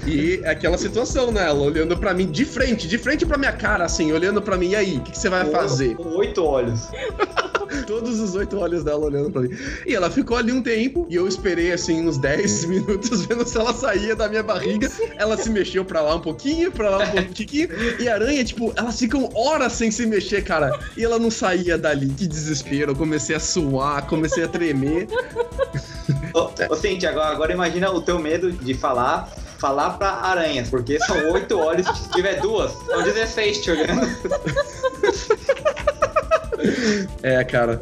E 0.06 0.42
aquela 0.46 0.78
situação, 0.78 1.32
né? 1.32 1.48
Ela 1.48 1.60
olhando 1.62 1.96
pra 1.98 2.14
mim 2.14 2.26
de 2.26 2.44
frente, 2.44 2.88
de 2.88 2.98
frente 2.98 3.26
pra 3.26 3.38
minha 3.38 3.52
cara, 3.52 3.86
assim, 3.86 4.12
olhando 4.12 4.42
pra 4.42 4.58
mim. 4.58 4.70
E 4.70 4.76
aí, 4.76 4.98
o 4.98 5.02
que, 5.02 5.12
que 5.12 5.18
você 5.20 5.30
vai 5.30 5.46
fazer? 5.46 5.96
Com 5.96 6.10
oito 6.18 6.44
olhos. 6.44 6.90
Todos 7.88 8.19
os 8.19 8.36
oito 8.36 8.57
olhos 8.57 8.84
dela 8.84 9.05
olhando 9.05 9.32
pra 9.32 9.41
mim. 9.41 9.55
E 9.86 9.95
ela 9.95 10.09
ficou 10.09 10.38
ali 10.38 10.51
um 10.51 10.61
tempo, 10.61 11.07
e 11.09 11.15
eu 11.15 11.28
esperei, 11.28 11.72
assim, 11.72 12.07
uns 12.07 12.17
10 12.17 12.65
minutos, 12.65 13.26
vendo 13.26 13.45
se 13.45 13.57
ela 13.57 13.74
saía 13.74 14.15
da 14.15 14.28
minha 14.28 14.43
barriga. 14.43 14.89
Ela 15.17 15.38
se 15.38 15.49
mexeu 15.49 15.84
pra 15.84 16.01
lá 16.01 16.15
um 16.15 16.22
pouquinho, 16.22 16.72
pra 16.72 16.89
lá 16.89 17.03
um 17.03 17.11
pouquinho. 17.11 17.69
E 17.99 18.07
a 18.07 18.15
aranha, 18.15 18.43
tipo, 18.43 18.74
elas 18.76 18.97
ficam 18.99 19.30
horas 19.34 19.74
sem 19.74 19.91
se 19.91 20.05
mexer, 20.05 20.43
cara. 20.43 20.78
E 20.95 21.03
ela 21.03 21.19
não 21.19 21.32
saía 21.32 21.78
dali. 21.78 22.09
Que 22.09 22.28
desespero. 22.28 22.91
Eu 22.91 22.95
comecei 22.95 23.36
a 23.36 23.39
suar, 23.39 24.05
comecei 24.07 24.43
a 24.43 24.47
tremer. 24.47 25.07
Ô, 26.34 26.49
ô 26.69 26.76
Cintia, 26.76 27.09
agora, 27.09 27.30
agora 27.30 27.53
imagina 27.53 27.91
o 27.91 28.01
teu 28.01 28.19
medo 28.19 28.51
de 28.51 28.74
falar. 28.74 29.30
Falar 29.57 29.91
pra 29.91 30.09
aranhas, 30.09 30.69
porque 30.69 30.99
são 31.01 31.34
oito 31.34 31.55
olhos, 31.59 31.86
se 31.86 32.09
tiver 32.09 32.41
duas, 32.41 32.72
são 32.72 33.03
16 33.03 33.61
te 33.61 33.69
olhando. 33.69 34.07
É, 37.24 37.43
cara. 37.43 37.82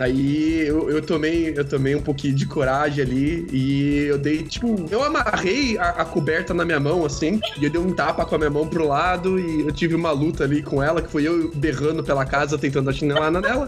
Aí 0.00 0.66
eu, 0.66 0.88
eu 0.88 1.02
tomei 1.02 1.52
eu 1.54 1.62
tomei 1.62 1.94
um 1.94 2.00
pouquinho 2.00 2.34
de 2.34 2.46
coragem 2.46 3.04
ali 3.04 3.46
e 3.52 4.06
eu 4.06 4.16
dei, 4.16 4.42
tipo, 4.42 4.86
eu 4.90 5.02
amarrei 5.02 5.76
a, 5.76 5.90
a 5.90 6.04
coberta 6.06 6.54
na 6.54 6.64
minha 6.64 6.80
mão, 6.80 7.04
assim, 7.04 7.38
e 7.60 7.64
eu 7.64 7.70
dei 7.70 7.78
um 7.78 7.92
tapa 7.92 8.24
com 8.24 8.34
a 8.34 8.38
minha 8.38 8.48
mão 8.48 8.66
pro 8.66 8.88
lado 8.88 9.38
e 9.38 9.60
eu 9.60 9.70
tive 9.72 9.94
uma 9.94 10.10
luta 10.10 10.44
ali 10.44 10.62
com 10.62 10.82
ela, 10.82 11.02
que 11.02 11.10
foi 11.10 11.24
eu 11.28 11.50
berrando 11.54 12.02
pela 12.02 12.24
casa 12.24 12.56
tentando 12.56 12.88
atinar 12.88 13.30
nela. 13.30 13.66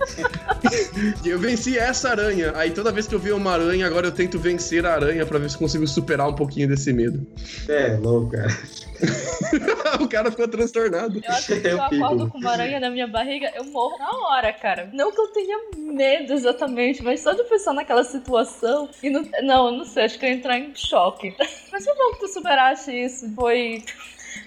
e 1.23 1.29
eu 1.29 1.39
venci 1.39 1.77
essa 1.77 2.09
aranha. 2.09 2.53
Aí 2.57 2.71
toda 2.71 2.91
vez 2.91 3.07
que 3.07 3.15
eu 3.15 3.19
vi 3.19 3.31
uma 3.31 3.53
aranha, 3.53 3.87
agora 3.87 4.07
eu 4.07 4.13
tento 4.13 4.39
vencer 4.39 4.87
a 4.87 4.95
aranha 4.95 5.27
pra 5.27 5.39
ver 5.39 5.51
se 5.51 5.59
consigo 5.59 5.87
superar 5.87 6.27
um 6.29 6.35
pouquinho 6.35 6.67
desse 6.67 6.95
medo. 6.95 7.27
É, 7.69 7.99
louco, 8.01 8.31
cara. 8.31 8.57
o 10.01 10.09
cara 10.09 10.31
ficou 10.31 10.49
transtornado. 10.49 11.21
Eu 11.23 11.33
acho 11.33 11.47
que 11.47 11.61
se 11.61 11.69
eu 11.69 11.83
acordo 11.83 12.29
com 12.29 12.39
uma 12.39 12.53
aranha 12.53 12.81
na 12.81 12.91
minha 12.91 13.07
barriga, 13.07 13.53
eu 13.55 13.65
morro 13.65 13.99
na 13.99 14.11
hora, 14.11 14.53
cara. 14.53 14.91
Não 14.93 15.11
que 15.11 15.21
eu 15.21 15.29
tenha 15.29 15.59
medo 15.77 16.33
exatamente, 16.33 17.03
mas 17.03 17.21
só 17.21 17.33
de 17.33 17.43
pensar 17.45 17.73
naquela 17.73 18.05
situação. 18.05 18.89
E 19.03 19.11
não, 19.11 19.23
não, 19.43 19.67
eu 19.67 19.73
não 19.79 19.85
sei, 19.85 20.05
acho 20.05 20.19
que 20.19 20.27
eu 20.27 20.31
ia 20.31 20.37
entrar 20.37 20.59
em 20.59 20.75
choque. 20.75 21.35
Mas 21.73 21.85
que 21.85 21.95
bom 21.95 22.13
que 22.13 22.21
tu 22.21 22.29
superaste 22.29 22.91
isso. 22.91 23.33
Foi. 23.35 23.83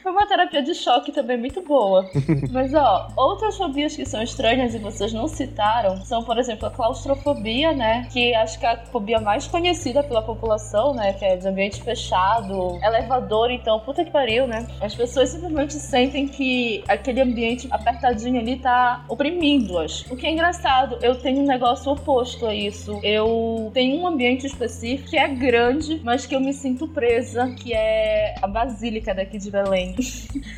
Foi 0.01 0.11
uma 0.11 0.25
terapia 0.25 0.61
de 0.61 0.73
choque 0.73 1.11
também 1.11 1.37
muito 1.37 1.61
boa. 1.61 2.09
Mas, 2.51 2.73
ó, 2.73 3.07
outras 3.15 3.57
fobias 3.57 3.95
que 3.95 4.05
são 4.05 4.21
estranhas 4.21 4.73
e 4.73 4.79
vocês 4.79 5.13
não 5.13 5.27
citaram 5.27 5.97
são, 6.05 6.23
por 6.23 6.37
exemplo, 6.37 6.67
a 6.67 6.71
claustrofobia, 6.71 7.73
né? 7.73 8.07
Que 8.11 8.33
acho 8.35 8.59
que 8.59 8.65
é 8.65 8.69
a 8.69 8.77
fobia 8.85 9.19
mais 9.19 9.47
conhecida 9.47 10.03
pela 10.03 10.21
população, 10.21 10.93
né? 10.93 11.13
Que 11.13 11.25
é 11.25 11.35
de 11.35 11.47
ambiente 11.47 11.81
fechado, 11.81 12.79
elevador, 12.83 13.51
então, 13.51 13.79
puta 13.79 14.03
que 14.03 14.11
pariu, 14.11 14.47
né? 14.47 14.67
As 14.81 14.95
pessoas 14.95 15.29
simplesmente 15.29 15.73
sentem 15.73 16.27
que 16.27 16.83
aquele 16.87 17.21
ambiente 17.21 17.67
apertadinho 17.71 18.39
ali 18.39 18.57
tá 18.57 19.05
oprimindo-as. 19.07 20.01
O 20.09 20.15
que 20.15 20.27
é 20.27 20.31
engraçado, 20.31 20.97
eu 21.01 21.15
tenho 21.15 21.41
um 21.41 21.47
negócio 21.47 21.91
oposto 21.91 22.45
a 22.45 22.53
isso. 22.53 22.99
Eu 23.03 23.71
tenho 23.73 23.97
um 24.01 24.07
ambiente 24.07 24.45
específico 24.45 25.09
que 25.09 25.17
é 25.17 25.27
grande, 25.27 26.01
mas 26.03 26.25
que 26.25 26.35
eu 26.35 26.39
me 26.39 26.53
sinto 26.53 26.87
presa, 26.87 27.51
que 27.51 27.73
é 27.73 28.35
a 28.41 28.47
Basílica 28.47 29.13
daqui 29.13 29.37
de 29.37 29.51
Belém. 29.51 29.74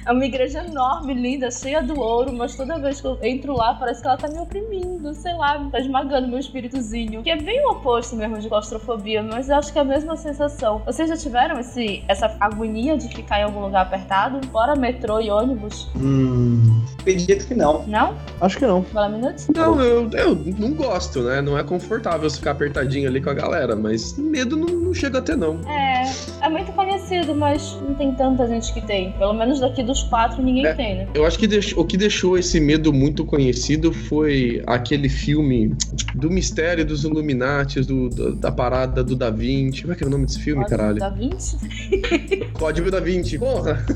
É 0.06 0.12
uma 0.12 0.26
igreja 0.26 0.64
enorme, 0.66 1.14
linda, 1.14 1.52
cheia 1.52 1.82
do 1.82 2.00
ouro, 2.00 2.34
mas 2.34 2.56
toda 2.56 2.80
vez 2.80 3.02
que 3.02 3.08
eu 3.08 3.18
entro 3.22 3.54
lá, 3.54 3.74
parece 3.74 4.02
que 4.02 4.08
ela 4.08 4.18
tá 4.18 4.28
me 4.28 4.40
oprimindo, 4.40 5.14
sei 5.14 5.34
lá, 5.34 5.68
tá 5.72 5.80
esmagando 5.80 6.28
meu 6.28 6.40
espíritozinho. 6.40 7.24
Que 7.24 7.32
é 7.32 7.36
bem 7.36 7.66
o 7.66 7.72
oposto 7.72 8.16
mesmo 8.16 8.40
de 8.40 8.48
claustrofobia, 8.48 9.22
mas 9.22 9.50
eu 9.50 9.56
acho 9.56 9.72
que 9.72 9.80
é 9.80 9.82
a 9.82 9.86
mesma 9.86 10.16
sensação. 10.16 10.82
Vocês 10.86 11.10
já 11.10 11.18
tiveram 11.18 11.60
esse, 11.60 12.04
essa 12.08 12.36
agonia 12.40 12.98
de 12.98 13.08
ficar 13.10 13.40
em 13.40 13.44
algum 13.44 13.62
lugar 13.62 13.82
apertado? 13.84 14.40
Fora 14.48 14.76
metrô 14.76 15.20
e 15.20 15.30
ônibus? 15.30 15.90
Hum. 15.96 16.82
Acredito 17.00 17.48
que 17.48 17.56
não. 17.56 17.84
Não? 17.88 18.16
Acho 18.42 18.58
que 18.58 18.66
não. 18.66 18.84
Fala 18.84 19.10
minutos? 19.10 19.48
Não, 19.50 19.80
eu, 19.82 20.10
eu 20.12 20.36
não 20.58 20.74
gosto, 20.74 21.22
né? 21.24 21.42
Não 21.42 21.58
é 21.58 21.64
confortável 21.64 22.30
ficar 22.30 22.52
apertadinho 22.52 23.10
ali 23.10 23.22
com 23.22 23.30
a 23.30 23.34
galera, 23.34 23.76
mas 23.76 24.18
medo 24.18 24.56
não, 24.56 24.68
não 24.68 24.94
chega 24.94 25.20
a 25.20 25.22
ter, 25.22 25.38
não. 25.38 25.60
É, 25.68 26.04
é 26.42 26.50
muito 26.50 26.72
conhecido, 26.74 27.36
mas 27.36 27.78
não 27.82 27.96
tem 27.96 28.14
tanta 28.14 28.48
gente 28.48 28.74
que 28.74 28.82
tem. 28.82 29.07
Pelo 29.14 29.34
menos 29.34 29.60
daqui 29.60 29.84
dos 29.84 30.04
quatro 30.04 30.42
ninguém 30.44 30.66
É. 30.66 30.74
tem, 30.74 30.96
né? 30.98 31.08
Eu 31.14 31.26
acho 31.26 31.38
que 31.38 31.48
deix- 31.48 31.74
o 31.76 31.84
que 31.86 31.98
deixou 31.98 32.38
esse 32.38 32.60
medo 32.60 32.92
muito 32.94 33.24
conhecido 33.26 33.92
foi 33.94 34.62
aquele 34.66 35.10
filme 35.10 35.74
do 36.16 36.30
mistério 36.30 36.86
dos 36.86 37.04
Illuminati, 37.04 37.82
do, 37.82 38.10
do- 38.10 38.36
da 38.36 38.52
parada 38.52 39.04
do 39.04 39.16
Da 39.16 39.30
Vinci. 39.30 39.82
Como 39.82 39.94
é 39.94 39.96
que 39.96 40.04
é 40.04 40.08
o 40.08 40.10
nome 40.10 40.26
desse 40.26 40.40
filme, 40.40 40.66
caralho? 40.66 40.98
Da 41.00 41.10
20? 41.10 41.58
Código 42.54 42.90
da 42.92 43.00
Vinci. 43.00 43.38
Porra! 43.38 43.84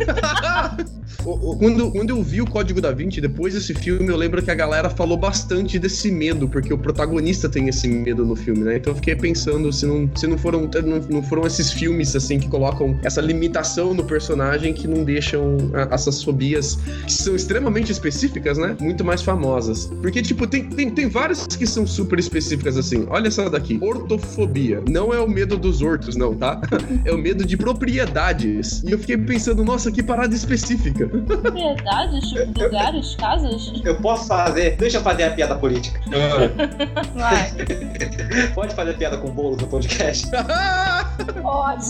Quando, 1.60 1.92
quando 1.92 2.10
eu 2.10 2.24
vi 2.24 2.42
o 2.42 2.48
Código 2.48 2.82
da 2.82 2.92
Vinci, 2.92 3.22
depois 3.22 3.54
desse 3.54 3.74
filme, 3.76 4.08
eu 4.08 4.16
lembro 4.18 4.42
que 4.42 4.50
a 4.50 4.56
galera 4.56 4.90
falou 4.90 5.18
bastante 5.18 5.78
desse 5.78 6.12
medo, 6.12 6.48
porque 6.48 6.74
o 6.74 6.78
protagonista 6.78 7.48
tem 7.48 7.68
esse 7.68 7.88
medo 7.88 8.26
no 8.26 8.36
filme, 8.36 8.62
né? 8.64 8.78
Então 8.78 8.92
eu 8.92 8.96
fiquei 8.96 9.16
pensando 9.16 9.72
se 9.72 9.86
não, 9.86 10.10
se 10.16 10.26
não, 10.26 10.38
foram, 10.38 10.68
não, 10.84 11.00
não 11.10 11.22
foram 11.24 11.46
esses 11.46 11.72
filmes, 11.72 12.16
assim, 12.16 12.40
que 12.40 12.48
colocam 12.48 12.98
essa 13.04 13.22
limitação 13.22 13.94
no 13.94 14.04
personagem 14.04 14.74
que 14.74 14.88
não 14.88 15.01
deixam 15.04 15.58
a- 15.74 15.94
essas 15.94 16.24
fobias, 16.24 16.78
que 17.06 17.14
são 17.14 17.36
extremamente 17.36 17.92
específicas, 17.92 18.58
né? 18.58 18.76
Muito 18.80 19.04
mais 19.04 19.22
famosas. 19.22 19.86
Porque, 20.02 20.22
tipo, 20.22 20.48
tem, 20.48 20.70
tem, 20.70 20.90
tem 20.90 21.08
várias 21.10 21.46
que 21.48 21.66
são 21.68 21.86
super 21.88 22.20
específicas, 22.20 22.78
assim. 22.78 23.06
Olha 23.10 23.28
essa 23.28 23.50
daqui. 23.50 23.78
Ortofobia. 23.82 24.82
Não 24.90 25.14
é 25.14 25.20
o 25.20 25.28
medo 25.30 25.58
dos 25.58 25.82
hortos, 25.82 26.16
não, 26.16 26.34
tá? 26.36 26.60
É 27.06 27.12
o 27.12 27.18
medo 27.18 27.46
de 27.46 27.58
propriedades. 27.58 28.84
E 28.84 28.92
eu 28.92 29.00
fiquei 29.00 29.18
pensando, 29.18 29.64
nossa, 29.64 29.92
que 29.92 30.04
parada 30.04 30.36
específica. 30.36 31.08
Propriedades, 31.08 32.30
tipo, 32.30 32.64
lugares, 32.64 33.16
casas? 33.16 33.72
Eu 33.84 33.96
posso 33.96 34.28
fazer. 34.28 34.76
Deixa 34.78 34.98
eu 34.98 35.02
fazer 35.02 35.24
a 35.24 35.32
piada 35.32 35.56
política. 35.56 36.00
Vai, 37.16 37.52
Pode 38.54 38.76
fazer 38.76 38.94
piada 38.98 39.18
com 39.18 39.30
bolos 39.32 39.58
no 39.62 39.68
podcast? 39.68 40.28
pode. 41.42 41.86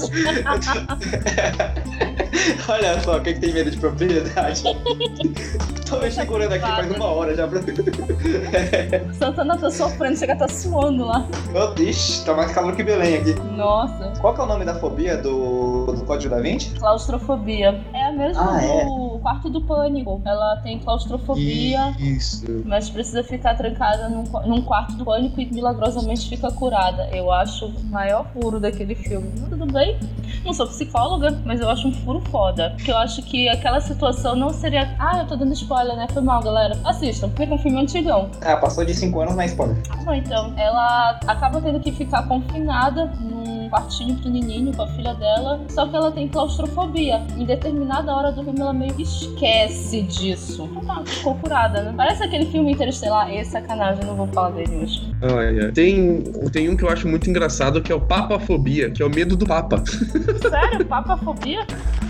Olha 2.67 3.00
só, 3.03 3.19
quem 3.19 3.39
tem 3.39 3.53
medo 3.53 3.71
de 3.71 3.77
propriedade? 3.77 4.63
Tô 5.89 5.97
me 5.99 6.09
segurando 6.09 6.53
aqui 6.53 6.65
faz 6.65 6.89
uma 6.95 7.05
hora 7.05 7.35
já. 7.35 7.45
pra- 7.47 7.59
Santana 9.13 9.57
tá 9.57 9.69
sofrendo, 9.69 10.17
chega 10.17 10.35
tá 10.37 10.47
suando 10.47 11.05
lá. 11.05 11.27
Meu 11.51 11.73
Ixi, 11.85 12.23
tá 12.25 12.33
mais 12.33 12.51
calor 12.53 12.73
que 12.75 12.83
Belém 12.83 13.17
aqui. 13.17 13.33
Nossa. 13.57 14.13
Qual 14.21 14.33
que 14.33 14.39
é 14.39 14.43
o 14.43 14.47
nome 14.47 14.63
da 14.63 14.75
fobia 14.75 15.17
do, 15.17 15.87
do 15.87 16.05
Código 16.05 16.33
da 16.33 16.41
Vinci? 16.41 16.69
Claustrofobia. 16.79 17.81
É 17.93 18.03
a 18.07 18.11
mesma 18.13 18.55
Ah, 18.57 18.63
é? 18.63 18.85
do 18.85 19.19
quarto 19.21 19.49
do 19.49 19.61
pânico. 19.61 20.21
Ela 20.25 20.57
tem 20.63 20.79
claustrofobia. 20.79 21.93
Isso. 21.99 22.45
Mas 22.65 22.89
precisa 22.89 23.21
ficar 23.23 23.55
trancada 23.55 24.07
num, 24.07 24.23
num 24.45 24.61
quarto 24.61 24.93
do 24.93 25.03
pânico 25.03 25.41
e 25.41 25.45
milagrosamente 25.53 26.29
fica 26.29 26.49
curada. 26.51 27.09
Eu 27.11 27.29
acho 27.31 27.65
o 27.65 27.83
maior 27.85 28.25
furo 28.33 28.59
daquele 28.61 28.95
filme. 28.95 29.29
Tudo 29.49 29.65
bem? 29.65 29.99
Não 30.45 30.53
sou 30.53 30.65
psicóloga, 30.67 31.37
mas 31.45 31.59
eu 31.59 31.69
acho 31.69 31.87
um 31.87 31.91
furo 31.93 32.21
foda. 32.31 32.71
Porque 32.77 32.90
eu 32.91 32.97
acho 32.97 33.21
que 33.23 33.47
aquela 33.49 33.79
situação 33.79 34.35
não 34.35 34.49
seria. 34.49 34.95
Ah, 34.99 35.19
eu 35.19 35.27
tô 35.27 35.35
dando 35.35 35.53
spoiler, 35.53 35.95
né? 35.95 36.07
Foi 36.11 36.21
mal, 36.21 36.41
galera. 36.41 36.77
Assistam, 36.83 37.29
porque 37.29 37.43
é 37.43 37.53
um 37.53 37.57
filme 37.57 37.81
antigão. 37.81 38.29
Ah, 38.41 38.57
passou 38.57 38.85
de 38.85 38.93
5 38.93 39.19
anos 39.21 39.35
na 39.35 39.45
spoiler. 39.45 39.77
Bom, 40.03 40.13
então, 40.13 40.53
ela 40.57 41.19
acaba 41.27 41.61
tendo 41.61 41.79
que 41.79 41.91
ficar 41.91 42.27
confinada 42.27 43.05
num 43.19 43.60
quartinho 43.71 44.15
pequenininho 44.15 44.75
com 44.75 44.81
a 44.83 44.87
filha 44.87 45.13
dela, 45.15 45.61
só 45.69 45.87
que 45.87 45.95
ela 45.95 46.11
tem 46.11 46.27
claustrofobia. 46.27 47.21
Em 47.37 47.45
determinada 47.45 48.13
hora 48.13 48.31
do 48.31 48.43
filme, 48.43 48.59
ela 48.59 48.73
meio 48.73 48.93
que 48.93 49.03
esquece 49.03 50.01
disso. 50.03 50.69
Ah, 50.87 51.01
ficou 51.05 51.35
curada, 51.35 51.81
né? 51.81 51.93
Parece 51.95 52.23
aquele 52.23 52.45
filme 52.45 52.73
Interestelar. 52.73 53.31
Esse 53.33 53.51
sacanagem, 53.51 54.01
eu 54.01 54.07
não 54.09 54.15
vou 54.15 54.27
falar 54.27 54.51
dele 54.51 54.83
hoje. 54.83 55.01
Olha, 55.21 55.71
tem, 55.71 56.21
tem 56.51 56.69
um 56.69 56.75
que 56.75 56.83
eu 56.83 56.89
acho 56.89 57.07
muito 57.07 57.29
engraçado 57.29 57.81
que 57.81 57.91
é 57.91 57.95
o 57.95 58.01
papafobia, 58.01 58.91
que 58.91 59.01
é 59.01 59.05
o 59.05 59.09
medo 59.09 59.35
do 59.37 59.45
papa. 59.45 59.81
Sério? 60.49 60.85
Papafobia? 60.85 61.65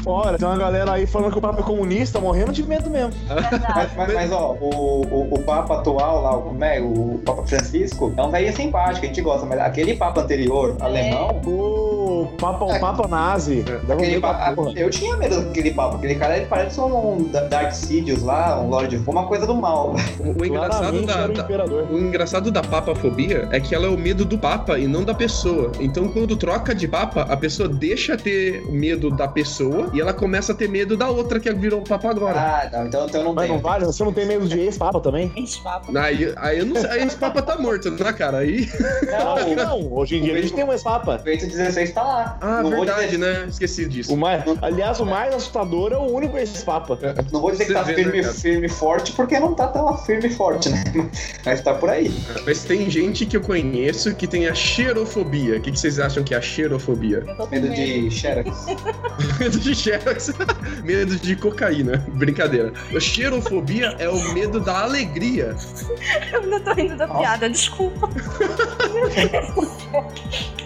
Olha, 0.06 0.38
tem 0.38 0.48
uma 0.48 0.58
galera 0.58 0.94
aí 0.94 1.06
falando 1.06 1.32
que 1.32 1.38
o 1.38 1.42
Papa 1.42 1.60
é 1.60 1.64
comunista, 1.64 2.20
morrendo 2.20 2.52
de 2.52 2.64
medo 2.64 2.90
mesmo. 2.90 3.14
Mas, 3.30 3.96
mas, 3.96 4.14
mas, 4.14 4.32
ó, 4.32 4.54
o, 4.60 5.02
o, 5.06 5.36
o 5.36 5.40
Papa 5.44 5.76
atual 5.76 6.22
lá, 6.22 6.38
o, 6.38 6.54
né, 6.54 6.82
o 6.82 7.20
Papa 7.24 7.44
Francisco, 7.46 8.12
é 8.18 8.22
um 8.24 8.32
velho 8.32 8.56
simpático, 8.56 9.06
a 9.06 9.08
gente 9.08 9.22
gosta, 9.22 9.46
mas 9.46 9.60
aquele 9.60 9.96
Papa 9.96 10.22
anterior, 10.22 10.76
É. 10.80 10.84
alemão, 10.84 11.40
O 11.52 12.28
Papa, 12.40 12.66
o 12.66 12.80
Papa 12.80 13.08
nazi. 13.08 13.64
Porra. 14.56 14.74
eu 14.76 14.90
tinha 14.90 15.16
medo 15.18 15.42
daquele 15.42 15.72
Papa, 15.72 15.98
aquele 15.98 16.16
cara 16.16 16.38
ele 16.38 16.46
parece 16.46 16.80
um 16.80 17.24
Da- 17.32 17.42
Dark 17.42 17.72
Sidious 17.74 18.24
lá, 18.24 18.60
um 18.62 18.70
Lord, 18.70 19.02
uma 19.08 19.26
coisa 19.28 19.46
do 19.46 19.56
mal. 19.56 19.96
O, 20.20 20.42
o 20.42 20.46
engraçado 20.46 21.02
da, 21.06 21.28
da- 21.28 21.66
o 21.92 21.98
engraçado 22.00 22.52
da 22.52 22.62
papafobia 22.62 23.48
é 23.52 23.60
que 23.60 23.76
ela 23.76 23.86
é 23.88 23.90
o 23.90 23.98
medo 23.98 24.24
do 24.26 24.38
papa 24.38 24.78
e 24.80 24.88
não 24.88 25.04
da 25.04 25.14
pessoa. 25.14 25.72
Então, 25.80 26.08
quando 26.08 26.36
troca 26.36 26.74
de 26.74 26.88
papa, 26.88 27.22
a 27.24 27.36
pessoa 27.38 27.68
deixa 27.68 28.16
ter 28.18 28.64
medo 28.72 29.10
da 29.12 29.28
pessoa 29.28 29.90
e 29.94 30.00
ela 30.02 30.14
começa 30.14 30.52
a 30.54 30.56
ter 30.56 30.70
medo 30.70 30.96
da 30.96 31.10
outra 31.10 31.40
que 31.40 31.52
virou 31.54 31.82
papa 31.82 32.10
agora. 32.10 32.40
Ah, 32.40 32.70
não, 32.72 32.88
então, 32.88 33.06
então 33.08 33.22
eu 33.22 33.26
não 33.26 33.34
Mas 33.34 33.46
tenho. 33.48 33.56
não 33.58 33.62
vale? 33.62 33.86
Você 33.86 34.04
não 34.04 34.14
tem 34.14 34.26
medo 34.26 34.48
de 34.48 34.60
ex-Papa 34.60 35.00
também? 35.00 35.32
Ex-papa. 35.36 35.88
Aí, 36.00 36.34
aí 36.38 36.60
eu 36.60 36.66
não 36.66 36.76
sei, 36.76 36.90
aí 36.90 37.04
esse 37.04 37.16
papa 37.18 37.42
tá 37.42 37.58
morto, 37.58 37.90
né, 37.92 38.14
cara? 38.14 38.38
Aí. 38.40 38.70
Não, 39.12 39.56
não. 39.82 39.94
Hoje 39.94 40.18
em 40.18 40.22
dia 40.22 40.34
a 40.34 40.42
gente 40.42 40.54
tem 40.54 40.64
um 40.64 40.72
ex-Papa. 40.72 41.22
O 41.46 41.50
Feito 41.50 41.58
16 41.58 41.92
tá 41.92 42.04
lá. 42.04 42.38
Ah, 42.42 42.62
não, 42.62 42.70
vou 42.70 42.86
verdade, 42.86 43.06
dizer, 43.06 43.18
né? 43.18 43.46
Esqueci 43.50 43.86
disso. 43.88 44.14
O 44.14 44.18
mais, 44.18 44.44
aliás, 44.62 45.00
o 45.00 45.06
mais 45.06 45.34
assustador 45.34 45.92
é 45.92 45.98
o 45.98 46.04
único 46.04 46.38
ex-Papa. 46.38 46.98
não 47.32 47.42
vou 47.42 47.52
dizer 47.52 47.66
que 47.66 47.74
tá 47.74 47.82
vê, 47.84 47.96
firme, 47.96 48.22
né, 48.22 48.34
firme 48.34 48.66
e 48.68 48.70
forte, 48.70 49.12
porque 49.14 49.40
não 49.40 49.54
tá 49.54 49.68
tão 49.68 49.98
firme 49.98 50.28
e 50.28 50.34
forte, 50.34 50.70
né? 50.70 50.84
Mas 51.46 51.62
tá 51.62 51.74
por 51.74 51.90
aí. 51.90 52.12
Mas 52.46 52.64
tem 52.64 52.90
gente 52.90 53.26
que 53.26 53.36
eu 53.38 53.42
conheço 53.42 54.14
que 54.16 54.28
tem 54.28 54.48
a 54.48 54.54
xerofobia. 54.54 55.58
O 55.58 55.62
que, 55.62 55.72
que 55.72 55.80
vocês 55.80 56.00
acham 56.00 56.24
que 56.24 56.34
é 56.34 56.38
a 56.38 56.42
xerofobia? 56.42 57.24
Medo 57.52 57.70
de 57.70 58.12
Xerox. 58.12 58.66
medo 59.40 59.60
de 59.60 59.76
xerox. 59.76 60.32
medo 60.84 61.16
de 61.18 61.36
cocaína. 61.36 62.06
Brincadeira. 62.14 62.72
A 62.96 63.00
xerofobia 63.00 63.96
é 64.00 64.08
o 64.10 64.34
medo 64.34 64.60
da 64.60 64.84
alegria. 64.84 65.56
Eu 66.32 66.42
ainda 66.42 66.60
tô 66.60 66.74
rindo 66.74 66.96
da 66.96 67.08
Nossa. 67.08 67.20
piada, 67.20 67.50
desculpa. 67.50 68.10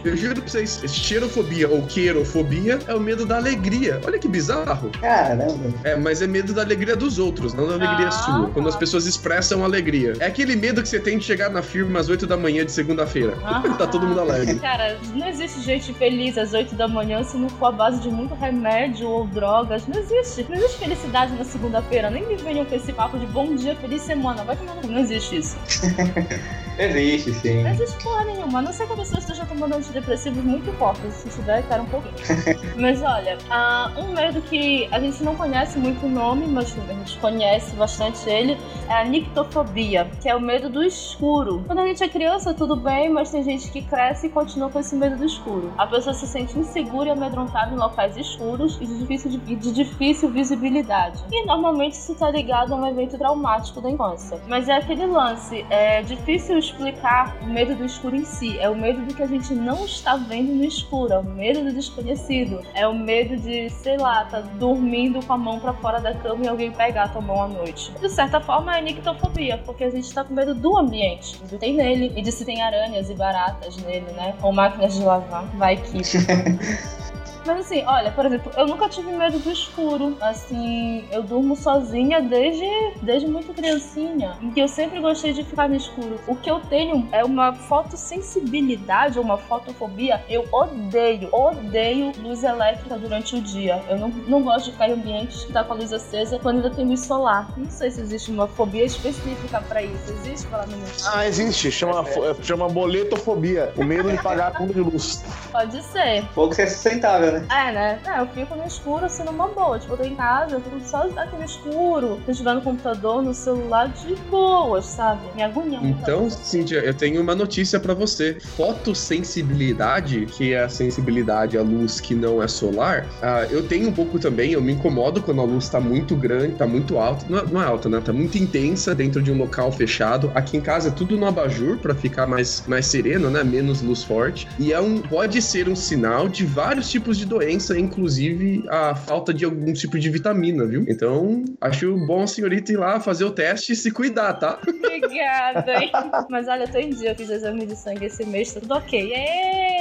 Eu 0.03 0.15
juro 0.15 0.39
pra 0.41 0.47
vocês, 0.49 0.64
xerofobia 0.65 1.69
ou 1.69 1.83
querofobia 1.83 2.79
é 2.87 2.93
o 2.93 2.99
medo 2.99 3.25
da 3.25 3.37
alegria. 3.37 3.99
Olha 4.05 4.19
que 4.19 4.27
bizarro. 4.27 4.89
Caramba. 5.01 5.73
É, 5.83 5.95
mas 5.95 6.21
é 6.21 6.27
medo 6.27 6.53
da 6.53 6.61
alegria 6.61 6.95
dos 6.95 7.19
outros, 7.19 7.53
não 7.53 7.67
da 7.67 7.73
alegria 7.75 8.07
Ah, 8.07 8.11
sua. 8.11 8.49
Quando 8.49 8.69
as 8.69 8.75
pessoas 8.75 9.05
expressam 9.05 9.63
alegria. 9.63 10.13
É 10.19 10.25
aquele 10.25 10.55
medo 10.55 10.81
que 10.81 10.89
você 10.89 10.99
tem 10.99 11.17
de 11.17 11.23
chegar 11.23 11.49
na 11.49 11.61
firma 11.61 11.99
às 11.99 12.09
8 12.09 12.25
da 12.27 12.37
manhã 12.37 12.65
de 12.65 12.71
segunda-feira. 12.71 13.37
tá 13.77 13.87
todo 13.87 14.07
mundo 14.07 14.19
alegre. 14.19 14.55
Cara, 14.59 14.97
não 15.13 15.27
existe 15.27 15.61
gente 15.61 15.93
feliz 15.93 16.37
às 16.37 16.53
8 16.53 16.75
da 16.75 16.87
manhã 16.87 17.23
se 17.23 17.37
não 17.37 17.49
for 17.49 17.67
a 17.67 17.71
base 17.71 18.01
de 18.01 18.09
muito 18.09 18.33
remédio 18.35 19.07
ou 19.07 19.27
drogas. 19.27 19.87
Não 19.87 19.99
existe. 19.99 20.45
Não 20.49 20.55
existe 20.57 20.79
felicidade 20.79 21.33
na 21.33 21.43
segunda-feira. 21.43 22.09
Nem 22.09 22.25
me 22.27 22.35
venham 22.35 22.65
com 22.65 22.75
esse 22.75 22.91
papo 22.93 23.17
de 23.17 23.25
bom 23.27 23.55
dia, 23.55 23.75
feliz 23.75 24.01
semana. 24.01 24.43
Vai 24.43 24.55
tomar 24.55 24.75
no 24.75 24.81
cu. 24.81 24.87
Não 24.87 24.99
existe 24.99 25.37
isso. 25.37 25.57
Existe, 26.77 27.33
sim. 27.35 27.63
Não 27.63 27.71
existe 27.71 28.03
porra 28.03 28.25
nenhuma. 28.25 28.59
A 28.59 28.61
não 28.61 28.73
ser 28.73 28.85
que 28.85 28.93
a 28.93 28.97
pessoa 28.97 29.19
esteja 29.19 29.45
tomando 29.45 29.75
antidepressivos 29.75 30.43
muito 30.45 30.71
fortes. 30.73 31.13
Se 31.15 31.29
tiver, 31.29 31.63
quero 31.67 31.83
um 31.83 31.87
pouquinho. 31.87 32.15
mas 32.77 33.01
olha, 33.01 33.37
uh, 33.49 33.99
um 34.01 34.13
medo 34.13 34.41
que 34.41 34.87
a 34.91 34.99
gente 34.99 35.23
não 35.23 35.35
conhece 35.35 35.77
muito 35.77 36.05
o 36.05 36.09
nome, 36.09 36.45
mas 36.47 36.77
a 36.77 36.93
gente 36.93 37.17
conhece 37.17 37.75
bastante 37.75 38.29
ele, 38.29 38.57
é 38.87 38.93
a 38.93 39.03
nictofobia, 39.03 40.09
que 40.21 40.29
é 40.29 40.35
o 40.35 40.39
medo 40.39 40.69
do 40.69 40.83
escuro. 40.83 41.63
Quando 41.65 41.79
a 41.79 41.87
gente 41.87 42.03
é 42.03 42.07
criança, 42.07 42.53
tudo 42.53 42.75
bem, 42.75 43.09
mas 43.09 43.31
tem 43.31 43.43
gente 43.43 43.71
que 43.71 43.81
cresce 43.81 44.27
e 44.27 44.29
continua 44.29 44.69
com 44.69 44.79
esse 44.79 44.95
medo 44.95 45.17
do 45.17 45.25
escuro. 45.25 45.73
A 45.77 45.87
pessoa 45.87 46.13
se 46.13 46.27
sente 46.27 46.57
insegura 46.57 47.09
e 47.09 47.11
amedrontada 47.11 47.73
em 47.73 47.77
locais 47.77 48.15
escuros 48.17 48.77
e 48.79 48.85
de 48.85 48.99
difícil, 48.99 49.31
de, 49.31 49.55
de 49.55 49.71
difícil 49.71 50.29
visibilidade. 50.29 51.23
E 51.31 51.45
normalmente 51.45 51.93
isso 51.93 52.13
está 52.13 52.29
ligado 52.29 52.73
a 52.73 52.77
um 52.77 52.85
evento 52.85 53.17
traumático 53.17 53.81
da 53.81 53.89
infância. 53.89 54.39
Mas 54.47 54.69
é 54.69 54.73
aquele 54.73 55.05
lance, 55.05 55.65
é 55.69 56.01
difícil 56.01 56.57
explicar 56.57 57.35
o 57.41 57.45
medo 57.45 57.75
do 57.75 57.85
escuro 57.85 58.15
em 58.15 58.25
si. 58.25 58.57
É 58.59 58.69
o 58.69 58.75
medo 58.75 59.01
do 59.01 59.13
que 59.13 59.23
a 59.23 59.27
gente 59.27 59.53
não 59.53 59.85
está 59.85 60.15
vendo 60.15 60.34
no 60.43 60.63
escuro, 60.63 61.13
é 61.13 61.19
o 61.19 61.23
medo 61.23 61.63
do 61.63 61.73
desconhecido. 61.73 62.61
É 62.73 62.87
o 62.87 62.93
medo 62.93 63.37
de, 63.37 63.69
sei 63.69 63.97
lá, 63.97 64.25
tá 64.25 64.41
dormindo 64.41 65.25
com 65.25 65.33
a 65.33 65.37
mão 65.37 65.59
para 65.59 65.73
fora 65.73 65.99
da 65.99 66.13
cama 66.13 66.45
e 66.45 66.47
alguém 66.47 66.71
pegar 66.71 67.03
a 67.03 67.09
tua 67.09 67.21
mão 67.21 67.43
à 67.43 67.47
noite. 67.47 67.91
De 67.99 68.09
certa 68.09 68.39
forma, 68.39 68.77
é 68.77 68.81
nictofobia, 68.81 69.57
porque 69.65 69.83
a 69.83 69.89
gente 69.89 70.13
tá 70.13 70.23
com 70.23 70.33
medo 70.33 70.55
do 70.55 70.77
ambiente, 70.77 71.37
de 71.43 71.57
tem 71.57 71.75
nele 71.75 72.13
e 72.15 72.21
de 72.21 72.31
se 72.31 72.45
tem 72.45 72.61
aranhas 72.61 73.09
e 73.09 73.13
baratas 73.13 73.77
nele, 73.77 74.11
né? 74.13 74.35
Ou 74.41 74.51
máquinas 74.51 74.93
de 74.93 75.03
lavar. 75.03 75.45
Vai 75.57 75.77
que. 75.77 75.99
Mas 77.45 77.59
assim, 77.59 77.83
olha, 77.85 78.11
por 78.11 78.25
exemplo, 78.25 78.51
eu 78.57 78.65
nunca 78.65 78.89
tive 78.89 79.11
medo 79.11 79.37
do 79.37 79.51
escuro. 79.51 80.17
Assim, 80.19 81.05
eu 81.11 81.21
durmo 81.21 81.55
sozinha 81.55 82.21
desde, 82.21 82.65
desde 83.01 83.27
muito 83.27 83.53
criancinha. 83.53 84.37
E 84.55 84.59
eu 84.59 84.67
sempre 84.67 84.99
gostei 84.99 85.31
de 85.31 85.43
ficar 85.43 85.69
no 85.69 85.75
escuro. 85.75 86.19
O 86.27 86.35
que 86.35 86.49
eu 86.49 86.59
tenho 86.61 87.07
é 87.11 87.23
uma 87.23 87.53
fotossensibilidade, 87.53 89.19
uma 89.19 89.37
fotofobia. 89.37 90.23
Eu 90.27 90.45
odeio, 90.51 91.29
odeio 91.31 92.11
luz 92.19 92.43
elétrica 92.43 92.97
durante 92.97 93.35
o 93.35 93.41
dia. 93.41 93.83
Eu 93.87 93.97
não, 93.97 94.09
não 94.09 94.41
gosto 94.41 94.65
de 94.65 94.71
ficar 94.71 94.89
em 94.89 94.93
ambientes 94.93 95.45
que 95.45 95.53
tá 95.53 95.63
com 95.63 95.73
a 95.73 95.75
luz 95.75 95.93
acesa 95.93 96.39
quando 96.39 96.57
ainda 96.57 96.71
tem 96.71 96.85
luz 96.85 97.05
solar. 97.05 97.47
Não 97.57 97.69
sei 97.69 97.91
se 97.91 98.01
existe 98.01 98.31
uma 98.31 98.47
fobia 98.47 98.85
específica 98.85 99.61
para 99.61 99.83
isso. 99.83 100.11
Existe 100.11 100.47
falar 100.47 100.67
no 100.67 100.77
Ah, 101.13 101.27
existe. 101.27 101.71
Chama, 101.71 102.03
chama 102.41 102.67
boletofobia. 102.69 103.71
O 103.77 103.83
medo 103.83 104.09
de 104.09 104.21
pagar 104.21 104.47
a 104.47 104.51
conta 104.51 104.73
de 104.73 104.81
luz. 104.81 105.23
Pode 105.51 105.81
ser. 105.83 106.25
Pouco 106.33 106.59
é 106.59 106.67
sustentável, 106.67 107.33
né? 107.33 107.34
Né? 107.39 107.47
É, 107.49 107.71
né? 107.71 107.99
É, 108.05 108.19
eu 108.19 108.27
fico 108.27 108.55
no 108.55 108.65
escuro 108.65 109.05
assim 109.05 109.23
numa 109.23 109.47
boa. 109.47 109.79
Tipo, 109.79 109.93
eu 109.93 109.97
tô 109.97 110.03
em 110.03 110.15
casa, 110.15 110.55
eu 110.55 110.61
fico 110.61 110.79
só 110.81 111.07
aqui 111.15 111.35
no 111.35 111.43
escuro, 111.43 112.21
estiver 112.27 112.53
no 112.53 112.61
computador, 112.61 113.21
no 113.21 113.33
celular, 113.33 113.89
de 113.89 114.15
boas, 114.29 114.85
sabe? 114.85 115.21
Me 115.35 115.43
agonia. 115.43 115.79
Então, 115.81 116.29
Cíntia, 116.29 116.79
eu 116.79 116.93
tenho 116.93 117.21
uma 117.21 117.35
notícia 117.35 117.79
para 117.79 117.93
você. 117.93 118.37
Fotossensibilidade, 118.55 120.25
que 120.25 120.53
é 120.53 120.63
a 120.63 120.69
sensibilidade 120.69 121.57
à 121.57 121.61
luz 121.61 121.99
que 121.99 122.15
não 122.15 122.41
é 122.41 122.47
solar, 122.47 123.05
uh, 123.05 123.51
eu 123.51 123.67
tenho 123.67 123.89
um 123.89 123.91
pouco 123.91 124.19
também, 124.19 124.51
eu 124.51 124.61
me 124.61 124.73
incomodo 124.73 125.21
quando 125.21 125.41
a 125.41 125.43
luz 125.43 125.69
tá 125.69 125.79
muito 125.79 126.15
grande, 126.15 126.55
tá 126.55 126.67
muito 126.67 126.97
alta. 126.97 127.25
Não, 127.29 127.39
é, 127.39 127.45
não 127.45 127.61
é 127.61 127.65
alta, 127.65 127.89
né? 127.89 128.01
Tá 128.03 128.13
muito 128.13 128.37
intensa 128.37 128.93
dentro 128.95 129.21
de 129.21 129.31
um 129.31 129.37
local 129.37 129.71
fechado. 129.71 130.31
Aqui 130.35 130.57
em 130.57 130.61
casa 130.61 130.89
é 130.89 130.91
tudo 130.91 131.17
no 131.17 131.25
abajur 131.25 131.77
para 131.77 131.93
ficar 131.93 132.27
mais, 132.27 132.63
mais 132.67 132.85
sereno, 132.85 133.29
né? 133.29 133.43
Menos 133.43 133.81
luz 133.81 134.03
forte. 134.03 134.47
E 134.59 134.71
é 134.71 134.79
um, 134.79 134.99
pode 135.01 135.41
ser 135.41 135.67
um 135.67 135.75
sinal 135.75 136.27
de 136.27 136.45
vários 136.45 136.89
tipos 136.89 137.17
de 137.17 137.24
de 137.25 137.29
doença, 137.29 137.77
inclusive 137.77 138.63
a 138.69 138.95
falta 138.95 139.33
de 139.33 139.43
algum 139.43 139.73
tipo 139.73 139.97
de 139.99 140.09
vitamina, 140.09 140.65
viu? 140.65 140.85
Então, 140.87 141.43
acho 141.59 141.97
bom 142.05 142.23
a 142.23 142.27
senhorita 142.27 142.71
ir 142.71 142.77
lá 142.77 142.99
fazer 142.99 143.25
o 143.25 143.31
teste 143.31 143.73
e 143.73 143.75
se 143.75 143.91
cuidar, 143.91 144.33
tá? 144.33 144.59
Obrigada, 144.61 145.83
hein? 145.83 145.91
Mas 146.29 146.47
olha, 146.47 146.63
eu 146.63 146.71
tô 146.71 146.77
em 146.77 146.91
dia, 146.91 147.11
eu 147.11 147.15
fiz 147.15 147.29
exame 147.29 147.65
de 147.65 147.75
sangue 147.75 148.05
esse 148.05 148.25
mês, 148.25 148.53
tá 148.53 148.59
tudo 148.59 148.75
ok. 148.75 149.13
Aê! 149.13 149.75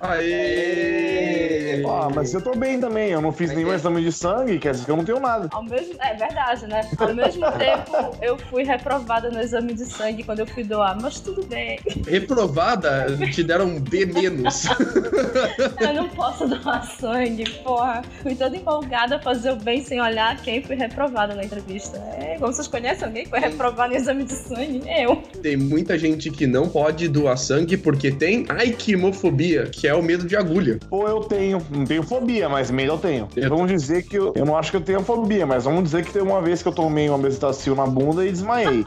Aê! 0.00 1.84
Ah, 1.88 2.08
mas 2.14 2.32
eu 2.32 2.40
tô 2.40 2.54
bem 2.54 2.80
também, 2.80 3.10
eu 3.10 3.20
não 3.20 3.32
fiz 3.32 3.54
nenhum 3.54 3.72
exame 3.72 4.02
de 4.02 4.12
sangue, 4.12 4.58
quer 4.58 4.72
dizer 4.72 4.84
que 4.84 4.90
eu 4.90 4.96
não 4.96 5.04
tenho 5.04 5.20
nada. 5.20 5.48
Ao 5.52 5.62
mesmo... 5.62 5.94
É 6.00 6.14
verdade, 6.14 6.66
né? 6.66 6.88
Ao 6.98 7.14
mesmo 7.14 7.42
tempo, 7.58 8.16
eu 8.22 8.38
fui 8.38 8.62
reprovada 8.62 9.30
no 9.30 9.40
exame 9.40 9.74
de 9.74 9.84
sangue 9.84 10.22
quando 10.22 10.40
eu 10.40 10.46
fui 10.46 10.64
doar, 10.64 10.96
mas 11.00 11.20
tudo 11.20 11.44
bem. 11.46 11.80
Reprovada? 12.06 13.06
Te 13.32 13.42
deram 13.42 13.66
um 13.66 13.80
B 13.80 14.06
menos. 14.06 14.64
eu 15.80 15.94
não 15.94 16.08
posso 16.10 16.35
posso 16.36 16.46
doar 16.62 16.84
sangue, 16.98 17.48
porra. 17.62 18.02
Fui 18.22 18.34
toda 18.34 18.56
empolgada 18.56 19.16
a 19.16 19.18
fazer 19.18 19.52
o 19.52 19.56
bem 19.56 19.82
sem 19.82 20.00
olhar 20.00 20.36
quem 20.42 20.62
foi 20.62 20.76
reprovada 20.76 21.34
na 21.34 21.44
entrevista. 21.44 21.96
É, 22.18 22.36
como 22.38 22.52
vocês 22.52 22.68
conhecem 22.68 23.06
alguém 23.06 23.24
que 23.24 23.30
foi 23.30 23.40
reprovado 23.40 23.94
em 23.94 23.96
exame 23.96 24.24
de 24.24 24.32
sangue? 24.32 24.82
Eu. 24.86 25.16
Tem 25.42 25.56
muita 25.56 25.98
gente 25.98 26.30
que 26.30 26.46
não 26.46 26.68
pode 26.68 27.08
doar 27.08 27.36
sangue 27.36 27.76
porque 27.76 28.10
tem 28.10 28.44
aikimofobia, 28.48 29.66
que 29.66 29.88
é 29.88 29.94
o 29.94 30.02
medo 30.02 30.26
de 30.26 30.36
agulha. 30.36 30.78
Ou 30.90 31.08
eu 31.08 31.20
tenho, 31.20 31.64
não 31.70 31.84
tenho 31.84 32.02
fobia, 32.02 32.48
mas 32.48 32.70
medo 32.70 32.92
eu 32.92 32.98
tenho. 32.98 33.28
Eu... 33.34 33.48
Vamos 33.48 33.70
dizer 33.70 34.02
que 34.02 34.16
eu, 34.16 34.32
eu 34.36 34.44
não 34.44 34.56
acho 34.56 34.70
que 34.70 34.76
eu 34.76 34.80
tenho 34.80 35.02
fobia, 35.02 35.46
mas 35.46 35.64
vamos 35.64 35.84
dizer 35.84 36.04
que 36.04 36.12
tem 36.12 36.22
uma 36.22 36.40
vez 36.42 36.62
que 36.62 36.68
eu 36.68 36.72
tomei 36.72 37.08
uma 37.08 37.18
mesitacil 37.18 37.74
na 37.74 37.86
bunda 37.86 38.26
e 38.26 38.30
desmaiei. 38.30 38.84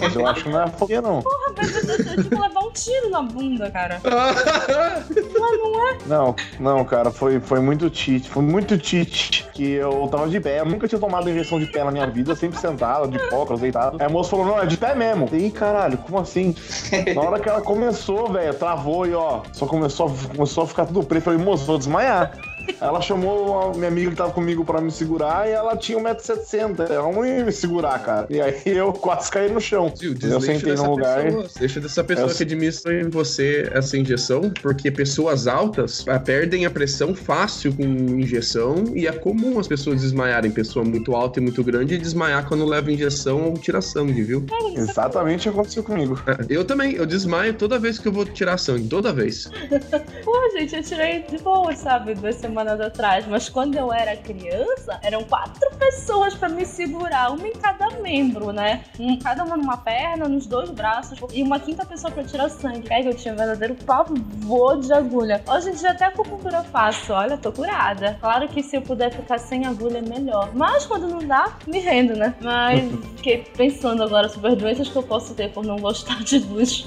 mas 0.00 0.14
eu 0.14 0.26
acho 0.26 0.44
que 0.44 0.50
não 0.50 0.62
é 0.62 0.68
fobia, 0.68 1.00
não. 1.00 1.22
Porra, 1.22 1.54
mas 1.56 1.88
eu 1.88 2.22
tipo 2.22 2.40
levar 2.40 2.60
um 2.60 2.70
tiro 2.70 3.10
na 3.10 3.22
bunda, 3.22 3.70
cara. 3.70 4.00
não, 4.04 5.72
não 5.72 5.88
é? 5.88 5.98
Não, 6.06 6.36
não, 6.60 6.83
cara, 6.84 7.10
foi, 7.10 7.40
foi 7.40 7.60
muito 7.60 7.88
tite, 7.90 8.28
foi 8.28 8.42
muito 8.42 8.76
tite 8.78 9.46
que 9.52 9.72
eu 9.72 10.08
tava 10.10 10.28
de 10.28 10.40
pé. 10.40 10.60
Eu 10.60 10.66
nunca 10.66 10.88
tinha 10.88 10.98
tomado 10.98 11.28
injeção 11.30 11.58
de 11.58 11.66
pé 11.66 11.84
na 11.84 11.90
minha 11.90 12.06
vida, 12.06 12.34
sempre 12.34 12.58
sentado, 12.58 13.08
de 13.08 13.18
cócoras, 13.28 13.60
deitado. 13.60 13.96
Aí 14.00 14.06
a 14.06 14.08
moça 14.08 14.30
falou: 14.30 14.46
não, 14.46 14.60
é 14.60 14.66
de 14.66 14.76
pé 14.76 14.94
mesmo. 14.94 15.28
E 15.32 15.50
caralho, 15.50 15.98
como 15.98 16.18
assim? 16.18 16.54
Na 17.14 17.22
hora 17.22 17.40
que 17.40 17.48
ela 17.48 17.60
começou, 17.60 18.30
velho, 18.32 18.54
travou 18.54 19.06
e 19.06 19.14
ó, 19.14 19.42
só 19.52 19.66
começou, 19.66 20.14
começou 20.34 20.64
a 20.64 20.66
ficar 20.66 20.86
tudo 20.86 21.02
preto. 21.02 21.30
Eu 21.30 21.32
falei, 21.32 21.38
moço, 21.44 21.64
vou 21.64 21.78
desmaiar. 21.78 22.32
Ela 22.80 23.00
chamou 23.00 23.60
a 23.60 23.74
minha 23.74 23.88
amiga 23.88 24.10
que 24.10 24.16
tava 24.16 24.32
comigo 24.32 24.64
pra 24.64 24.80
me 24.80 24.90
segurar 24.90 25.48
e 25.48 25.52
ela 25.52 25.76
tinha 25.76 25.98
1,70m. 25.98 26.90
Ela 26.90 27.12
não 27.12 27.24
ia 27.24 27.44
me 27.44 27.52
segurar, 27.52 27.98
cara. 28.00 28.26
E 28.30 28.40
aí 28.40 28.60
eu 28.64 28.92
quase 28.92 29.30
caí 29.30 29.50
no 29.50 29.60
chão. 29.60 29.92
Eu 30.22 30.40
sentei 30.40 30.74
no 30.74 30.90
lugar. 30.90 31.24
Pessoa, 31.24 31.46
deixa 31.58 31.80
dessa 31.80 32.04
pessoa 32.04 32.28
eu... 32.28 32.34
que 32.34 32.42
administra 32.42 33.00
em 33.00 33.08
você 33.08 33.70
essa 33.72 33.96
injeção, 33.96 34.52
porque 34.62 34.90
pessoas 34.90 35.46
altas 35.46 36.04
ah, 36.08 36.18
perdem 36.18 36.66
a 36.66 36.70
pressão 36.70 37.14
fácil 37.14 37.74
com 37.74 37.82
injeção 37.82 38.84
e 38.94 39.06
é 39.06 39.12
comum 39.12 39.58
as 39.58 39.68
pessoas 39.68 40.00
desmaiarem. 40.00 40.50
Pessoa 40.50 40.84
muito 40.84 41.14
alta 41.14 41.40
e 41.40 41.42
muito 41.42 41.62
grande 41.62 41.94
e 41.94 41.98
desmaiar 41.98 42.48
quando 42.48 42.64
leva 42.64 42.90
injeção 42.90 43.44
ou 43.48 43.54
tira 43.54 43.80
sangue, 43.80 44.22
viu? 44.22 44.44
Exatamente 44.74 45.48
aconteceu 45.48 45.82
comigo. 45.82 46.20
É, 46.26 46.46
eu 46.48 46.64
também, 46.64 46.94
eu 46.94 47.06
desmaio 47.06 47.54
toda 47.54 47.78
vez 47.78 47.98
que 47.98 48.08
eu 48.08 48.12
vou 48.12 48.24
tirar 48.24 48.58
sangue, 48.58 48.88
toda 48.88 49.12
vez. 49.12 49.50
Pô, 50.24 50.50
gente, 50.56 50.76
eu 50.76 50.82
tirei 50.82 51.22
de 51.22 51.38
boa, 51.38 51.74
sabe? 51.74 52.14
Duas 52.14 52.36
semanas 52.36 52.53
atrás. 52.60 53.26
Mas 53.26 53.48
quando 53.48 53.76
eu 53.76 53.92
era 53.92 54.16
criança, 54.16 54.98
eram 55.02 55.24
quatro 55.24 55.70
pessoas 55.76 56.34
para 56.34 56.48
me 56.48 56.64
segurar, 56.64 57.30
uma 57.32 57.46
em 57.46 57.52
cada 57.52 57.90
membro, 58.00 58.52
né? 58.52 58.82
Um, 58.98 59.18
cada 59.18 59.44
uma 59.44 59.56
numa 59.56 59.76
perna, 59.76 60.28
nos 60.28 60.46
dois 60.46 60.70
braços, 60.70 61.18
e 61.32 61.42
uma 61.42 61.58
quinta 61.58 61.84
pessoa 61.84 62.10
para 62.10 62.24
tirar 62.24 62.48
sangue. 62.48 62.92
Aí 62.92 63.06
eu 63.06 63.14
tinha 63.14 63.34
um 63.34 63.36
verdadeiro 63.36 63.74
pavor 63.86 64.80
de 64.80 64.92
agulha. 64.92 65.42
Hoje 65.48 65.70
em 65.70 65.74
dia 65.74 65.90
até 65.90 66.04
a 66.04 66.08
acupuntura 66.08 66.58
eu 66.58 66.64
faço, 66.64 67.12
olha, 67.12 67.36
tô 67.36 67.52
curada. 67.52 68.16
Claro 68.20 68.48
que 68.48 68.62
se 68.62 68.76
eu 68.76 68.82
puder 68.82 69.12
ficar 69.12 69.38
sem 69.38 69.66
agulha 69.66 69.98
é 69.98 70.02
melhor. 70.02 70.50
Mas 70.54 70.86
quando 70.86 71.08
não 71.08 71.26
dá, 71.26 71.56
me 71.66 71.78
rendo, 71.78 72.14
né? 72.16 72.34
Mas 72.40 72.82
fiquei 73.16 73.38
pensando 73.56 74.02
agora 74.02 74.28
sobre 74.28 74.50
as 74.50 74.58
doenças 74.58 74.88
que 74.88 74.96
eu 74.96 75.02
posso 75.02 75.34
ter 75.34 75.50
por 75.50 75.64
não 75.64 75.76
gostar 75.78 76.22
de 76.22 76.38
luz. 76.38 76.86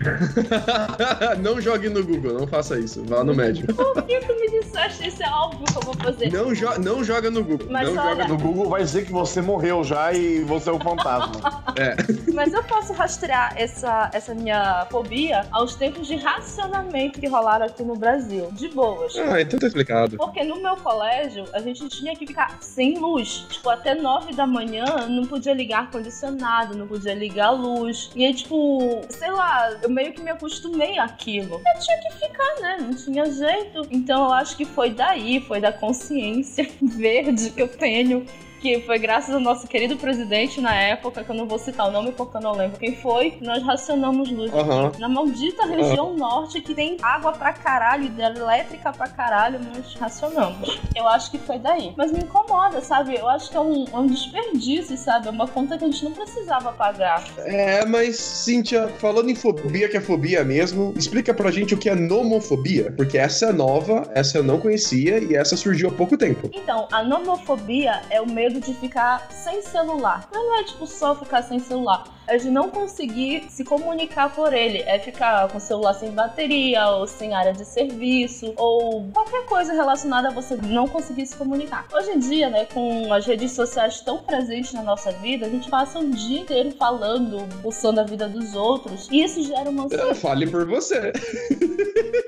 não 1.40 1.60
jogue 1.60 1.88
no 1.88 2.04
Google, 2.04 2.34
não 2.34 2.46
faça 2.46 2.78
isso. 2.78 3.02
Vá 3.04 3.24
no 3.24 3.34
médico. 3.34 3.72
Por 3.74 4.02
que 4.02 4.20
tu 4.20 4.34
me 4.34 4.60
disseste 4.60 5.01
isso 5.06 5.22
é 5.22 5.30
óbvio 5.30 5.64
que 5.64 5.76
eu 5.76 5.82
vou 5.82 5.94
fazer. 5.94 6.32
Não, 6.32 6.54
jo 6.54 6.66
não 6.78 7.04
joga 7.04 7.30
no 7.30 7.44
Google. 7.44 7.68
Mas 7.70 7.88
não 7.92 8.02
olha... 8.02 8.10
joga 8.10 8.28
no 8.28 8.38
Google 8.38 8.68
vai 8.68 8.82
dizer 8.82 9.04
que 9.04 9.12
você 9.12 9.40
morreu 9.40 9.84
já 9.84 10.12
e 10.12 10.40
você 10.44 10.70
é 10.70 10.72
um 10.72 10.80
fantasma. 10.80 11.32
é. 11.76 11.96
Mas 12.32 12.52
eu 12.52 12.62
posso 12.64 12.92
rastrear 12.92 13.54
essa, 13.56 14.10
essa 14.12 14.34
minha 14.34 14.86
fobia 14.90 15.46
aos 15.50 15.74
tempos 15.74 16.06
de 16.06 16.16
racionamento 16.16 17.20
que 17.20 17.26
rolaram 17.26 17.66
aqui 17.66 17.82
no 17.82 17.96
Brasil. 17.96 18.50
De 18.52 18.68
boas. 18.68 19.14
Ah, 19.16 19.40
então 19.40 19.58
tá 19.58 19.66
explicado. 19.66 20.16
Porque 20.16 20.42
no 20.44 20.60
meu 20.60 20.76
colégio, 20.76 21.44
a 21.52 21.60
gente 21.60 21.88
tinha 21.88 22.14
que 22.14 22.26
ficar 22.26 22.58
sem 22.60 22.98
luz. 22.98 23.46
Tipo, 23.50 23.70
até 23.70 23.94
nove 23.94 24.34
da 24.34 24.46
manhã 24.46 24.84
não 25.08 25.26
podia 25.26 25.52
ligar 25.52 25.80
ar-condicionado, 25.80 26.76
não 26.76 26.86
podia 26.86 27.14
ligar 27.14 27.48
a 27.48 27.50
luz. 27.50 28.10
E 28.14 28.24
aí, 28.24 28.34
tipo, 28.34 29.02
sei 29.08 29.30
lá, 29.30 29.78
eu 29.82 29.90
meio 29.90 30.12
que 30.12 30.22
me 30.22 30.30
acostumei 30.30 30.98
àquilo. 30.98 31.54
Eu 31.54 31.80
tinha 31.80 31.98
que 31.98 32.26
ficar, 32.26 32.60
né? 32.60 32.76
Não 32.80 32.94
tinha 32.94 33.30
jeito. 33.30 33.86
Então 33.90 34.24
eu 34.24 34.32
acho 34.32 34.56
que 34.56 34.64
foi 34.64 34.90
daí, 34.92 35.40
foi 35.40 35.60
da 35.60 35.72
consciência 35.72 36.68
verde 36.80 37.50
que 37.50 37.62
eu 37.62 37.68
tenho 37.68 38.24
que 38.62 38.80
foi 38.82 38.96
graças 38.96 39.34
ao 39.34 39.40
nosso 39.40 39.66
querido 39.66 39.96
presidente 39.96 40.60
na 40.60 40.72
época, 40.72 41.24
que 41.24 41.30
eu 41.30 41.34
não 41.34 41.48
vou 41.48 41.58
citar 41.58 41.88
o 41.88 41.90
nome 41.90 42.12
porque 42.12 42.36
eu 42.36 42.40
não 42.40 42.52
lembro 42.52 42.78
quem 42.78 42.94
foi, 42.94 43.36
nós 43.40 43.60
racionamos 43.64 44.30
luz. 44.30 44.54
Aham. 44.54 44.92
Na 45.00 45.08
maldita 45.08 45.66
região 45.66 46.14
norte 46.14 46.60
que 46.60 46.72
tem 46.72 46.96
água 47.02 47.32
pra 47.32 47.52
caralho, 47.52 48.12
elétrica 48.16 48.92
pra 48.92 49.08
caralho, 49.08 49.58
nós 49.58 49.94
racionamos. 49.94 50.80
Eu 50.94 51.08
acho 51.08 51.30
que 51.32 51.38
foi 51.38 51.58
daí. 51.58 51.92
Mas 51.96 52.12
me 52.12 52.20
incomoda, 52.20 52.80
sabe? 52.80 53.16
Eu 53.16 53.28
acho 53.28 53.50
que 53.50 53.56
é 53.56 53.60
um, 53.60 53.84
é 53.92 53.96
um 53.96 54.06
desperdício, 54.06 54.96
sabe? 54.96 55.26
É 55.26 55.30
uma 55.30 55.48
conta 55.48 55.76
que 55.76 55.84
a 55.84 55.88
gente 55.88 56.04
não 56.04 56.12
precisava 56.12 56.72
pagar. 56.72 57.24
É, 57.38 57.84
mas, 57.84 58.16
Cíntia, 58.16 58.88
falando 58.98 59.28
em 59.28 59.34
fobia, 59.34 59.88
que 59.88 59.96
é 59.96 60.00
fobia 60.00 60.44
mesmo, 60.44 60.94
explica 60.96 61.34
pra 61.34 61.50
gente 61.50 61.74
o 61.74 61.78
que 61.78 61.88
é 61.88 61.96
nomofobia. 61.96 62.92
Porque 62.96 63.18
essa 63.18 63.46
é 63.46 63.52
nova, 63.52 64.08
essa 64.14 64.38
eu 64.38 64.44
não 64.44 64.60
conhecia 64.60 65.18
e 65.18 65.34
essa 65.34 65.56
surgiu 65.56 65.88
há 65.88 65.92
pouco 65.92 66.16
tempo. 66.16 66.48
Então, 66.52 66.86
a 66.92 67.02
nomofobia 67.02 68.02
é 68.08 68.20
o 68.20 68.30
medo 68.30 68.51
de 68.60 68.74
ficar 68.74 69.30
sem 69.30 69.62
celular. 69.62 70.28
Não 70.32 70.58
é 70.58 70.64
tipo 70.64 70.86
só 70.86 71.14
ficar 71.14 71.42
sem 71.42 71.58
celular. 71.58 72.04
É 72.26 72.36
de 72.36 72.50
não 72.50 72.70
conseguir 72.70 73.44
se 73.48 73.64
comunicar 73.64 74.34
por 74.34 74.52
ele. 74.52 74.78
É 74.86 74.98
ficar 74.98 75.48
com 75.48 75.58
o 75.58 75.60
celular 75.60 75.94
sem 75.94 76.10
bateria, 76.10 76.86
ou 76.88 77.06
sem 77.06 77.34
área 77.34 77.52
de 77.52 77.64
serviço, 77.64 78.52
ou 78.56 79.08
qualquer 79.12 79.44
coisa 79.46 79.72
relacionada 79.72 80.28
a 80.28 80.30
você 80.30 80.56
não 80.56 80.86
conseguir 80.86 81.26
se 81.26 81.36
comunicar. 81.36 81.86
Hoje 81.92 82.10
em 82.10 82.18
dia, 82.18 82.48
né, 82.48 82.66
com 82.66 83.12
as 83.12 83.26
redes 83.26 83.52
sociais 83.52 84.00
tão 84.00 84.18
presentes 84.18 84.72
na 84.72 84.82
nossa 84.82 85.10
vida, 85.12 85.46
a 85.46 85.48
gente 85.48 85.68
passa 85.68 85.98
um 85.98 86.10
dia 86.10 86.40
inteiro 86.40 86.70
falando, 86.72 87.46
pulsando 87.60 88.00
a 88.00 88.04
vida 88.04 88.28
dos 88.28 88.54
outros. 88.54 89.08
E 89.10 89.22
isso 89.22 89.42
gera 89.42 89.68
uma 89.68 89.86
Ah, 89.86 90.14
Fale 90.14 90.46
por 90.46 90.66
você. 90.66 91.12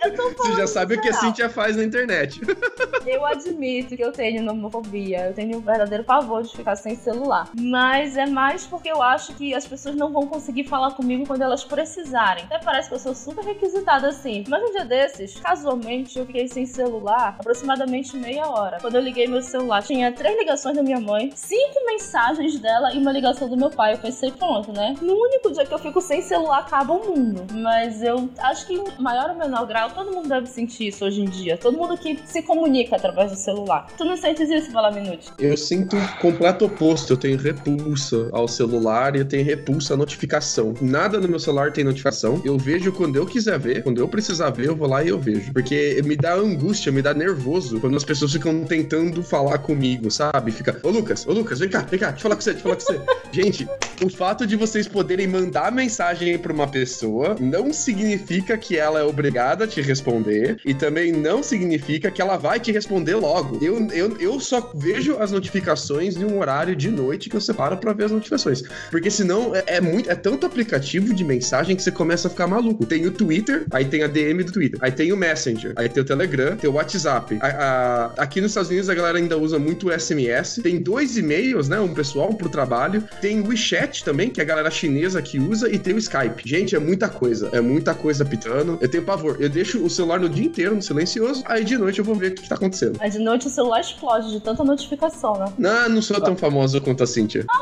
Eu 0.03 0.15
tô 0.17 0.35
Você 0.45 0.57
já 0.57 0.67
sabe 0.67 0.97
o 0.97 1.01
que 1.01 1.09
a. 1.09 1.15
Cíntia 1.15 1.49
faz 1.49 1.77
na 1.77 1.85
internet. 1.85 2.41
Eu 3.07 3.25
admito 3.25 3.97
que 3.97 4.03
eu 4.03 4.13
tenho 4.13 4.43
nomofobia. 4.43 5.27
Eu 5.27 5.33
tenho 5.33 5.59
um 5.59 5.61
verdadeiro 5.61 6.05
pavor 6.05 6.43
de 6.43 6.55
ficar 6.55 6.77
sem 6.77 6.97
celular. 6.97 7.51
Mas 7.59 8.17
é 8.17 8.27
mais 8.27 8.67
porque 8.67 8.91
eu 8.91 9.03
acho 9.03 9.35
que 9.35 9.55
as 9.55 9.67
pessoas 9.67 9.84
não 9.93 10.13
vão 10.13 10.27
conseguir 10.27 10.65
falar 10.65 10.93
comigo 10.93 11.27
quando 11.27 11.43
elas 11.43 11.65
precisarem. 11.65 12.45
Até 12.45 12.59
parece 12.59 12.89
que 12.89 12.95
eu 12.95 12.99
sou 12.99 13.15
super 13.15 13.45
requisitada 13.45 14.09
assim. 14.09 14.45
Mas 14.49 14.63
um 14.63 14.73
dia 14.73 14.85
desses, 14.85 15.39
casualmente, 15.41 16.19
eu 16.19 16.27
fiquei 16.27 16.49
sem 16.49 16.67
celular 16.67 17.37
aproximadamente 17.39 18.17
meia 18.17 18.49
hora. 18.49 18.79
Quando 18.81 18.95
eu 18.97 19.01
liguei 19.01 19.27
meu 19.27 19.43
celular, 19.43 19.83
tinha 19.83 20.13
três 20.13 20.37
ligações 20.39 20.77
da 20.77 20.83
minha 20.83 21.01
mãe, 21.01 21.31
cinco 21.35 21.85
mensagens 21.87 22.59
dela 22.59 22.95
e 22.95 22.99
uma 22.99 23.13
ligação 23.13 23.49
do 23.49 23.57
meu 23.57 23.71
pai. 23.71 23.95
Eu 23.95 23.99
pensei, 23.99 24.31
pronto, 24.31 24.73
né? 24.73 24.95
No 25.01 25.15
único 25.15 25.53
dia 25.53 25.67
que 25.67 25.75
eu 25.75 25.79
fico 25.79 26.01
sem 26.01 26.23
celular, 26.23 26.61
acaba 26.61 26.95
o 26.95 27.07
mundo. 27.07 27.45
Mas 27.53 28.03
eu 28.03 28.29
acho 28.39 28.67
que 28.67 28.75
em 28.75 28.85
maior 28.99 29.31
ou 29.31 29.37
menor 29.37 29.67
grau, 29.67 29.91
todo 29.91 30.13
mundo 30.13 30.29
deve 30.29 30.47
sentir 30.47 30.89
isso 30.89 31.05
hoje 31.05 31.21
em 31.21 31.27
dia. 31.27 31.57
Todo 31.57 31.77
mundo 31.77 31.97
que 31.97 32.19
se 32.27 32.43
comunica 32.43 32.97
através 32.97 33.31
do 33.31 33.37
celular. 33.37 33.87
Tu 33.97 34.05
não 34.05 34.17
sentes 34.17 34.49
isso, 34.51 34.73
Balaminute? 34.73 35.31
Eu 35.39 35.57
sinto 35.57 35.97
o 35.97 36.19
completo 36.21 36.67
oposto. 36.67 37.13
Eu 37.13 37.17
tenho 37.17 37.39
repulsa 37.39 38.29
ao 38.33 38.49
celular 38.49 39.17
e 39.17 39.21
eu 39.21 39.29
tenho 39.29 39.45
repulsa 39.45 39.74
à 39.93 39.97
notificação. 39.97 40.75
Nada 40.81 41.21
no 41.21 41.29
meu 41.29 41.39
celular 41.39 41.73
tem 41.73 41.85
notificação. 41.85 42.41
Eu 42.45 42.59
vejo 42.59 42.93
quando 42.93 43.17
eu 43.17 43.27
quiser 43.27 43.59
ver. 43.59 43.83
Quando 43.83 43.99
eu 43.99 44.09
precisar 44.09 44.51
ver, 44.51 44.67
eu 44.67 44.77
vou 44.77 44.89
lá 44.89 45.03
e 45.03 45.09
eu 45.09 45.19
vejo. 45.19 45.53
Porque 45.53 46.01
me 46.05 46.17
dá 46.17 46.35
angústia, 46.35 46.93
me 46.93 47.03
dá 47.03 47.13
nervoso 47.13 47.81
quando 47.81 47.97
as 47.97 48.05
pessoas 48.05 48.33
ficam 48.33 48.65
tentando 48.65 49.23
falar 49.23 49.59
comigo, 49.59 50.11
sabe? 50.11 50.53
Fica, 50.53 50.79
ô 50.83 50.91
Lucas, 50.91 51.27
ô 51.27 51.33
Lucas, 51.33 51.59
vem 51.59 51.69
cá, 51.69 51.81
vem 51.81 51.99
cá, 51.99 52.11
deixa 52.11 52.19
eu 52.19 52.23
falar 52.23 52.37
com 52.37 52.43
você, 52.43 52.53
deixa 52.53 52.69
eu 52.69 52.77
falar 52.77 52.99
com 52.99 53.05
você. 53.05 53.15
Gente, 53.33 53.69
o 54.05 54.09
fato 54.11 54.47
de 54.47 54.57
vocês 54.57 54.87
poderem 54.87 55.27
mandar 55.27 55.73
mensagem 55.73 56.37
pra 56.39 56.53
uma 56.53 56.67
pessoa 56.69 57.37
não 57.41 57.73
significa 57.73 58.57
que 58.59 58.77
ela 58.77 59.01
é 59.01 59.03
obrigada 59.03 59.65
a 59.65 59.67
te 59.67 59.81
responder 59.81 60.59
e 60.65 60.75
também 60.75 61.13
não 61.13 61.43
significa 61.43 62.11
que 62.11 62.21
ela 62.21 62.37
vai 62.37 62.61
te 62.61 62.71
responder 62.73 63.15
logo. 63.17 63.59
Eu, 63.65 63.89
eu, 63.93 64.17
eu 64.21 64.41
só 64.41 64.73
vejo 64.75 65.17
as 65.19 65.31
notificações 65.33 66.17
em 66.17 66.25
um 66.25 66.39
horário 66.39 66.75
de 66.77 66.91
noite 66.91 67.31
que 67.31 67.37
eu 67.37 67.41
separo 67.41 67.77
pra 67.77 67.93
ver 67.93 68.05
as 68.05 68.11
notificações. 68.13 68.63
Porque 68.91 69.11
senão 69.11 69.55
é, 69.55 69.65
é 69.67 69.81
muito, 69.81 70.11
é 70.11 70.15
tanto 70.15 70.45
aplicativo 70.47 71.15
de 71.15 71.25
mensagem 71.25 71.75
que 71.77 71.83
você 71.83 71.91
começa 71.91 72.29
a 72.29 72.31
ficar 72.31 72.47
maluco. 72.47 72.85
Tem 72.85 73.07
o 73.07 73.11
Twitter, 73.11 73.65
aí 73.71 73.85
tem 73.85 74.03
a 74.03 74.07
DM 74.07 74.43
do 74.45 74.53
Twitter, 74.53 74.79
aí 74.83 74.93
tem 74.93 75.13
o 75.13 75.17
Messenger, 75.17 75.73
aí 75.77 75.89
tem 75.89 76.03
o 76.03 76.07
Telegram, 76.07 76.57
tem 76.57 76.69
o 76.69 76.75
WhatsApp. 76.75 77.39
A- 77.41 77.47
a- 77.47 78.23
aqui 78.23 78.41
nos 78.41 78.51
Estados 78.51 78.71
Unidos 78.71 78.89
a 78.91 78.95
galera 78.95 79.19
ainda 79.19 79.39
usa 79.39 79.59
muito 79.59 79.89
o 79.89 79.93
SMS. 79.93 80.61
Tem 80.63 80.79
dois 80.81 81.17
e-mails, 81.17 81.69
né? 81.69 81.81
Um 81.81 81.95
pessoal, 81.95 82.31
um 82.31 82.35
pro 82.35 82.49
trabalho. 82.49 83.03
Tem 83.21 83.41
o 83.41 83.49
WeChat 83.49 83.94
também, 84.03 84.31
que 84.31 84.41
é 84.41 84.45
a 84.45 84.47
galera 84.47 84.71
chinesa 84.71 85.21
que 85.21 85.39
usa, 85.39 85.71
e 85.71 85.79
tem 85.79 85.95
o 85.95 85.99
Skype. 85.99 86.43
Gente, 86.45 86.75
é 86.75 86.79
muita 86.79 87.09
coisa. 87.09 87.51
É 87.53 87.61
muita 87.61 87.95
coisa 87.95 88.25
pitando. 88.25 88.79
Eu 88.81 88.89
tenho 88.89 89.05
pavor. 89.05 89.37
Eu 89.39 89.49
deixo 89.49 89.85
o 89.85 89.91
celular 89.91 90.19
no 90.19 90.29
dia 90.29 90.45
inteiro 90.45 90.75
no 90.75 90.83
silencioso, 90.83 91.43
aí 91.47 91.65
de 91.65 91.77
noite 91.77 91.99
eu 91.99 92.05
vou 92.05 92.15
ver 92.15 92.33
o 92.33 92.35
que, 92.35 92.43
que 92.43 92.49
tá 92.49 92.55
acontecendo. 92.55 92.97
Aí 93.01 93.11
de 93.11 93.19
noite 93.19 93.47
o 93.47 93.51
celular 93.51 93.81
explode 93.81 94.31
de 94.31 94.41
tanta 94.41 94.65
notificação, 94.65 95.39
né? 95.39 95.53
Não, 95.59 95.89
não 95.89 96.03
sou 96.03 96.21
tão 96.21 96.37
famoso 96.37 96.81
quanto 96.81 97.03
a 97.03 97.07
Cintia. 97.07 97.45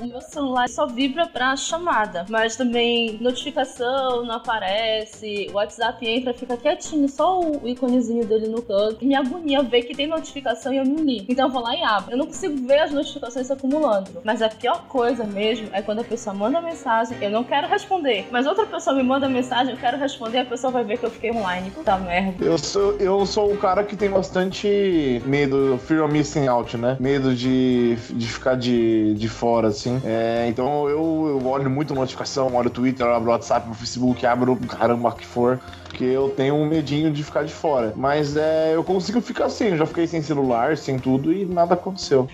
O 0.00 0.06
meu 0.06 0.22
celular 0.22 0.68
só 0.70 0.86
vibra 0.86 1.26
pra 1.26 1.54
chamada, 1.54 2.24
mas 2.30 2.56
também 2.56 3.18
notificação 3.20 4.24
não 4.24 4.36
aparece, 4.36 5.48
o 5.50 5.56
WhatsApp 5.56 6.06
entra, 6.06 6.32
fica 6.32 6.56
quietinho, 6.56 7.06
só 7.08 7.40
o 7.40 7.68
íconezinho 7.68 8.24
dele 8.24 8.48
no 8.48 8.62
canto. 8.62 9.04
Me 9.04 9.14
agonia 9.14 9.62
ver 9.62 9.82
que 9.82 9.94
tem 9.94 10.06
notificação 10.06 10.72
e 10.72 10.78
eu 10.78 10.84
não 10.84 11.04
li. 11.04 11.26
Então 11.28 11.46
eu 11.46 11.52
vou 11.52 11.62
lá 11.62 11.76
e 11.76 11.82
abro. 11.82 12.12
Eu 12.12 12.16
não 12.16 12.26
consigo 12.26 12.56
ver 12.66 12.80
as 12.80 12.90
notificações 12.90 13.46
se 13.46 13.52
acumulando. 13.52 14.22
Mas 14.24 14.40
a 14.40 14.48
pior 14.48 14.86
coisa 14.88 15.15
mesmo 15.24 15.68
é 15.72 15.82
quando 15.82 16.00
a 16.00 16.04
pessoa 16.04 16.34
manda 16.34 16.60
mensagem, 16.60 17.16
eu 17.20 17.30
não 17.30 17.44
quero 17.44 17.68
responder. 17.68 18.26
Mas 18.30 18.46
outra 18.46 18.66
pessoa 18.66 18.94
me 18.96 19.02
manda 19.02 19.28
mensagem, 19.28 19.72
eu 19.74 19.78
quero 19.78 19.96
responder, 19.96 20.40
a 20.40 20.44
pessoa 20.44 20.72
vai 20.72 20.84
ver 20.84 20.98
que 20.98 21.06
eu 21.06 21.10
fiquei 21.10 21.30
online. 21.30 21.70
Puta 21.70 21.96
merda. 21.98 22.44
Eu 22.44 22.58
sou, 22.58 22.96
eu 22.98 23.24
sou 23.26 23.52
um 23.52 23.56
cara 23.56 23.84
que 23.84 23.96
tem 23.96 24.10
bastante 24.10 25.22
medo, 25.24 25.78
fear 25.86 26.04
of 26.04 26.12
missing 26.12 26.46
out, 26.48 26.76
né? 26.76 26.96
Medo 27.00 27.34
de, 27.34 27.96
de 27.96 28.28
ficar 28.28 28.56
de, 28.56 29.14
de 29.14 29.28
fora, 29.28 29.68
assim. 29.68 30.00
É, 30.04 30.46
então 30.48 30.88
eu, 30.88 31.40
eu 31.40 31.46
olho 31.46 31.70
muito 31.70 31.94
notificação, 31.94 32.54
olho 32.54 32.68
o 32.68 32.70
Twitter, 32.70 33.06
abro 33.06 33.30
o 33.30 33.32
WhatsApp, 33.32 33.70
o 33.70 33.74
Facebook, 33.74 34.26
abro 34.26 34.56
caramba 34.56 35.12
que 35.12 35.26
for. 35.26 35.60
Porque 35.84 36.04
eu 36.04 36.28
tenho 36.28 36.54
um 36.54 36.66
medinho 36.66 37.10
de 37.10 37.22
ficar 37.22 37.44
de 37.44 37.52
fora. 37.52 37.92
Mas 37.96 38.36
é, 38.36 38.74
eu 38.74 38.84
consigo 38.84 39.20
ficar 39.20 39.46
assim, 39.46 39.68
eu 39.68 39.76
já 39.78 39.86
fiquei 39.86 40.06
sem 40.06 40.20
celular, 40.20 40.76
sem 40.76 40.98
tudo 40.98 41.32
e 41.32 41.46
nada 41.46 41.74
aconteceu. 41.74 42.28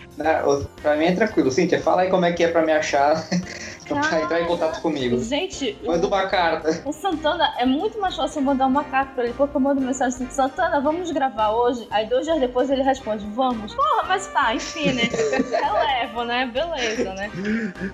Ô, 0.44 0.62
Pra 0.82 0.96
mim 0.96 1.04
é 1.04 1.12
tranquilo. 1.12 1.50
Cíntia, 1.50 1.80
fala 1.80 2.02
aí 2.02 2.10
como 2.10 2.24
é 2.24 2.32
que 2.32 2.42
é 2.42 2.48
pra 2.48 2.62
me 2.72 2.78
achar, 2.78 3.24
pra 4.00 4.20
entrar 4.22 4.40
em 4.40 4.46
contato 4.46 4.80
comigo. 4.80 5.18
Gente, 5.22 5.78
o- 5.82 5.86
Manda 5.88 6.06
uma 6.06 6.26
carta. 6.26 6.82
O 6.86 6.92
Santana 6.92 7.54
é 7.58 7.66
muito 7.66 8.00
mais 8.00 8.16
fácil 8.16 8.40
eu 8.40 8.44
mandar 8.44 8.66
uma 8.66 8.84
carta 8.84 9.12
pra 9.14 9.24
ele, 9.24 9.34
porque 9.34 9.56
eu 9.56 9.60
mando 9.60 9.80
mensagem 9.80 10.14
assim, 10.26 10.30
Santana, 10.34 10.80
vamos 10.80 11.10
gravar 11.10 11.50
hoje? 11.50 11.86
Aí 11.90 12.06
dois 12.06 12.24
dias 12.24 12.38
depois 12.40 12.70
ele 12.70 12.82
responde, 12.82 13.26
vamos. 13.34 13.74
Porra, 13.74 14.04
mas 14.08 14.26
tá, 14.28 14.54
enfim, 14.54 14.92
né? 14.92 15.02
Relevo, 15.50 16.24
né? 16.24 16.46
Beleza, 16.52 17.14
né? 17.14 17.30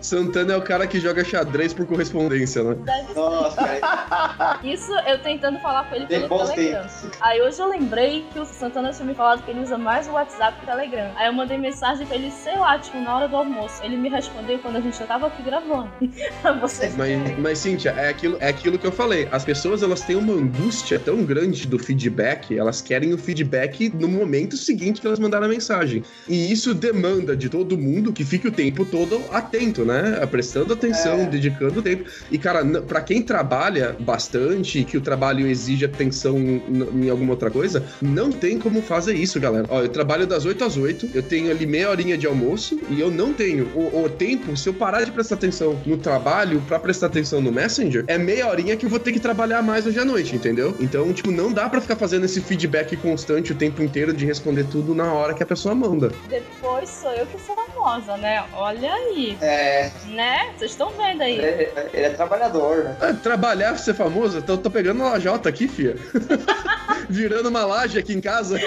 Santana 0.00 0.52
é 0.54 0.56
o 0.56 0.62
cara 0.62 0.86
que 0.86 1.00
joga 1.00 1.24
xadrez 1.24 1.72
por 1.74 1.86
correspondência, 1.86 2.62
né? 2.62 2.74
Deve 2.80 3.12
ser. 3.12 3.14
Nossa, 3.18 3.56
cara. 3.56 4.58
Isso 4.62 4.92
eu 5.06 5.18
tentando 5.22 5.58
falar 5.60 5.84
com 5.88 5.94
ele 5.94 6.06
Tem 6.06 6.20
pelo 6.28 6.46
Telegram. 6.46 6.82
tempos. 6.82 7.10
Aí 7.20 7.40
hoje 7.42 7.60
eu 7.60 7.68
lembrei 7.68 8.26
que 8.32 8.38
o 8.38 8.44
Santana 8.46 8.92
tinha 8.92 9.04
me 9.06 9.14
falado 9.14 9.42
que 9.42 9.50
ele 9.50 9.60
usa 9.60 9.76
mais 9.78 10.06
o 10.08 10.12
WhatsApp 10.12 10.58
que 10.58 10.64
o 10.64 10.66
Telegram. 10.66 11.10
Aí 11.16 11.26
eu 11.26 11.32
mandei 11.32 11.58
mensagem 11.58 12.06
pra 12.06 12.16
ele, 12.16 12.30
sei 12.30 12.56
lá, 12.56 12.78
tipo, 12.78 12.98
na 12.98 13.14
hora 13.16 13.28
do 13.28 13.36
almoço. 13.36 13.82
Ele 13.82 13.96
me 13.96 14.08
respondeu 14.08 14.58
quando 14.58 14.76
a 14.76 14.80
gente 14.80 14.96
já 14.98 15.06
tava 15.06 15.26
aqui 15.26 15.42
gravando. 15.42 15.87
verem. 16.96 16.96
Mas, 16.96 17.38
mas 17.38 17.58
Cíntia, 17.58 17.90
é 17.90 18.08
aquilo, 18.08 18.36
é 18.40 18.48
aquilo 18.48 18.78
que 18.78 18.86
eu 18.86 18.92
falei. 18.92 19.28
As 19.30 19.44
pessoas 19.44 19.82
elas 19.82 20.02
têm 20.02 20.16
uma 20.16 20.32
angústia 20.32 20.98
tão 20.98 21.24
grande 21.24 21.66
do 21.66 21.78
feedback, 21.78 22.56
elas 22.56 22.80
querem 22.80 23.12
o 23.12 23.18
feedback 23.18 23.90
no 23.94 24.08
momento 24.08 24.56
seguinte 24.56 25.00
que 25.00 25.06
elas 25.06 25.18
mandaram 25.18 25.46
a 25.46 25.48
mensagem. 25.48 26.02
E 26.28 26.52
isso 26.52 26.74
demanda 26.74 27.36
de 27.36 27.48
todo 27.48 27.76
mundo 27.78 28.12
que 28.12 28.24
fique 28.24 28.48
o 28.48 28.52
tempo 28.52 28.84
todo 28.84 29.20
atento, 29.30 29.84
né? 29.84 30.24
Prestando 30.30 30.72
atenção, 30.72 31.20
É. 31.20 31.26
dedicando 31.26 31.82
tempo. 31.82 32.04
E, 32.30 32.38
cara, 32.38 32.64
pra 32.82 33.00
quem 33.00 33.22
trabalha 33.22 33.96
bastante, 33.98 34.84
que 34.84 34.96
o 34.96 35.00
trabalho 35.00 35.46
exige 35.46 35.84
atenção 35.84 36.38
n- 36.38 37.06
em 37.06 37.10
alguma 37.10 37.32
outra 37.32 37.50
coisa, 37.50 37.84
não 38.02 38.30
tem 38.30 38.58
como 38.58 38.82
fazer 38.82 39.14
isso, 39.14 39.38
galera. 39.40 39.66
Ó, 39.68 39.82
eu 39.82 39.88
trabalho 39.88 40.26
das 40.26 40.44
8 40.44 40.64
às 40.64 40.76
8, 40.76 41.08
eu 41.14 41.22
tenho 41.22 41.50
ali 41.50 41.66
meia 41.66 41.90
horinha 41.90 42.16
de 42.18 42.26
almoço 42.26 42.80
e 42.90 43.00
eu 43.00 43.10
não 43.10 43.32
tenho 43.32 43.66
o, 43.74 44.04
o 44.04 44.08
tempo, 44.08 44.56
se 44.56 44.68
eu 44.68 44.74
parar 44.74 45.04
de 45.04 45.10
prestar 45.12 45.36
atenção 45.36 45.77
no 45.86 45.96
trabalho 45.96 46.62
pra 46.66 46.78
prestar 46.78 47.06
atenção 47.06 47.40
no 47.40 47.50
Messenger, 47.52 48.04
é 48.06 48.18
meia 48.18 48.46
horinha 48.48 48.76
que 48.76 48.86
eu 48.86 48.90
vou 48.90 48.98
ter 48.98 49.12
que 49.12 49.20
trabalhar 49.20 49.62
mais 49.62 49.86
hoje 49.86 49.98
à 49.98 50.04
noite, 50.04 50.34
entendeu? 50.36 50.74
Então, 50.80 51.12
tipo, 51.12 51.30
não 51.30 51.52
dá 51.52 51.68
pra 51.68 51.80
ficar 51.80 51.96
fazendo 51.96 52.24
esse 52.24 52.40
feedback 52.40 52.96
constante 52.96 53.52
o 53.52 53.54
tempo 53.54 53.82
inteiro 53.82 54.12
de 54.12 54.24
responder 54.26 54.64
tudo 54.64 54.94
na 54.94 55.12
hora 55.12 55.34
que 55.34 55.42
a 55.42 55.46
pessoa 55.46 55.74
manda. 55.74 56.10
Depois 56.28 56.88
sou 56.88 57.10
eu 57.12 57.26
que 57.26 57.38
sou 57.40 57.54
famosa, 57.56 58.16
né? 58.16 58.44
Olha 58.54 58.92
aí, 58.92 59.36
É, 59.40 59.90
né? 60.06 60.50
Vocês 60.56 60.72
estão 60.72 60.90
vendo 60.90 61.22
aí. 61.22 61.34
ele 61.38 61.42
é, 61.46 61.90
ele 61.92 62.06
é 62.06 62.10
trabalhador, 62.10 62.84
né? 62.84 62.96
Ah, 63.00 63.12
trabalhar, 63.12 63.76
ser 63.78 63.94
famoso? 63.94 64.42
Tô, 64.42 64.56
tô 64.58 64.70
pegando 64.70 65.00
uma 65.00 65.10
lajota 65.10 65.48
aqui, 65.48 65.68
fia. 65.68 65.96
Virando 67.08 67.48
uma 67.48 67.64
laje 67.64 67.98
aqui 67.98 68.12
em 68.12 68.20
casa. 68.20 68.58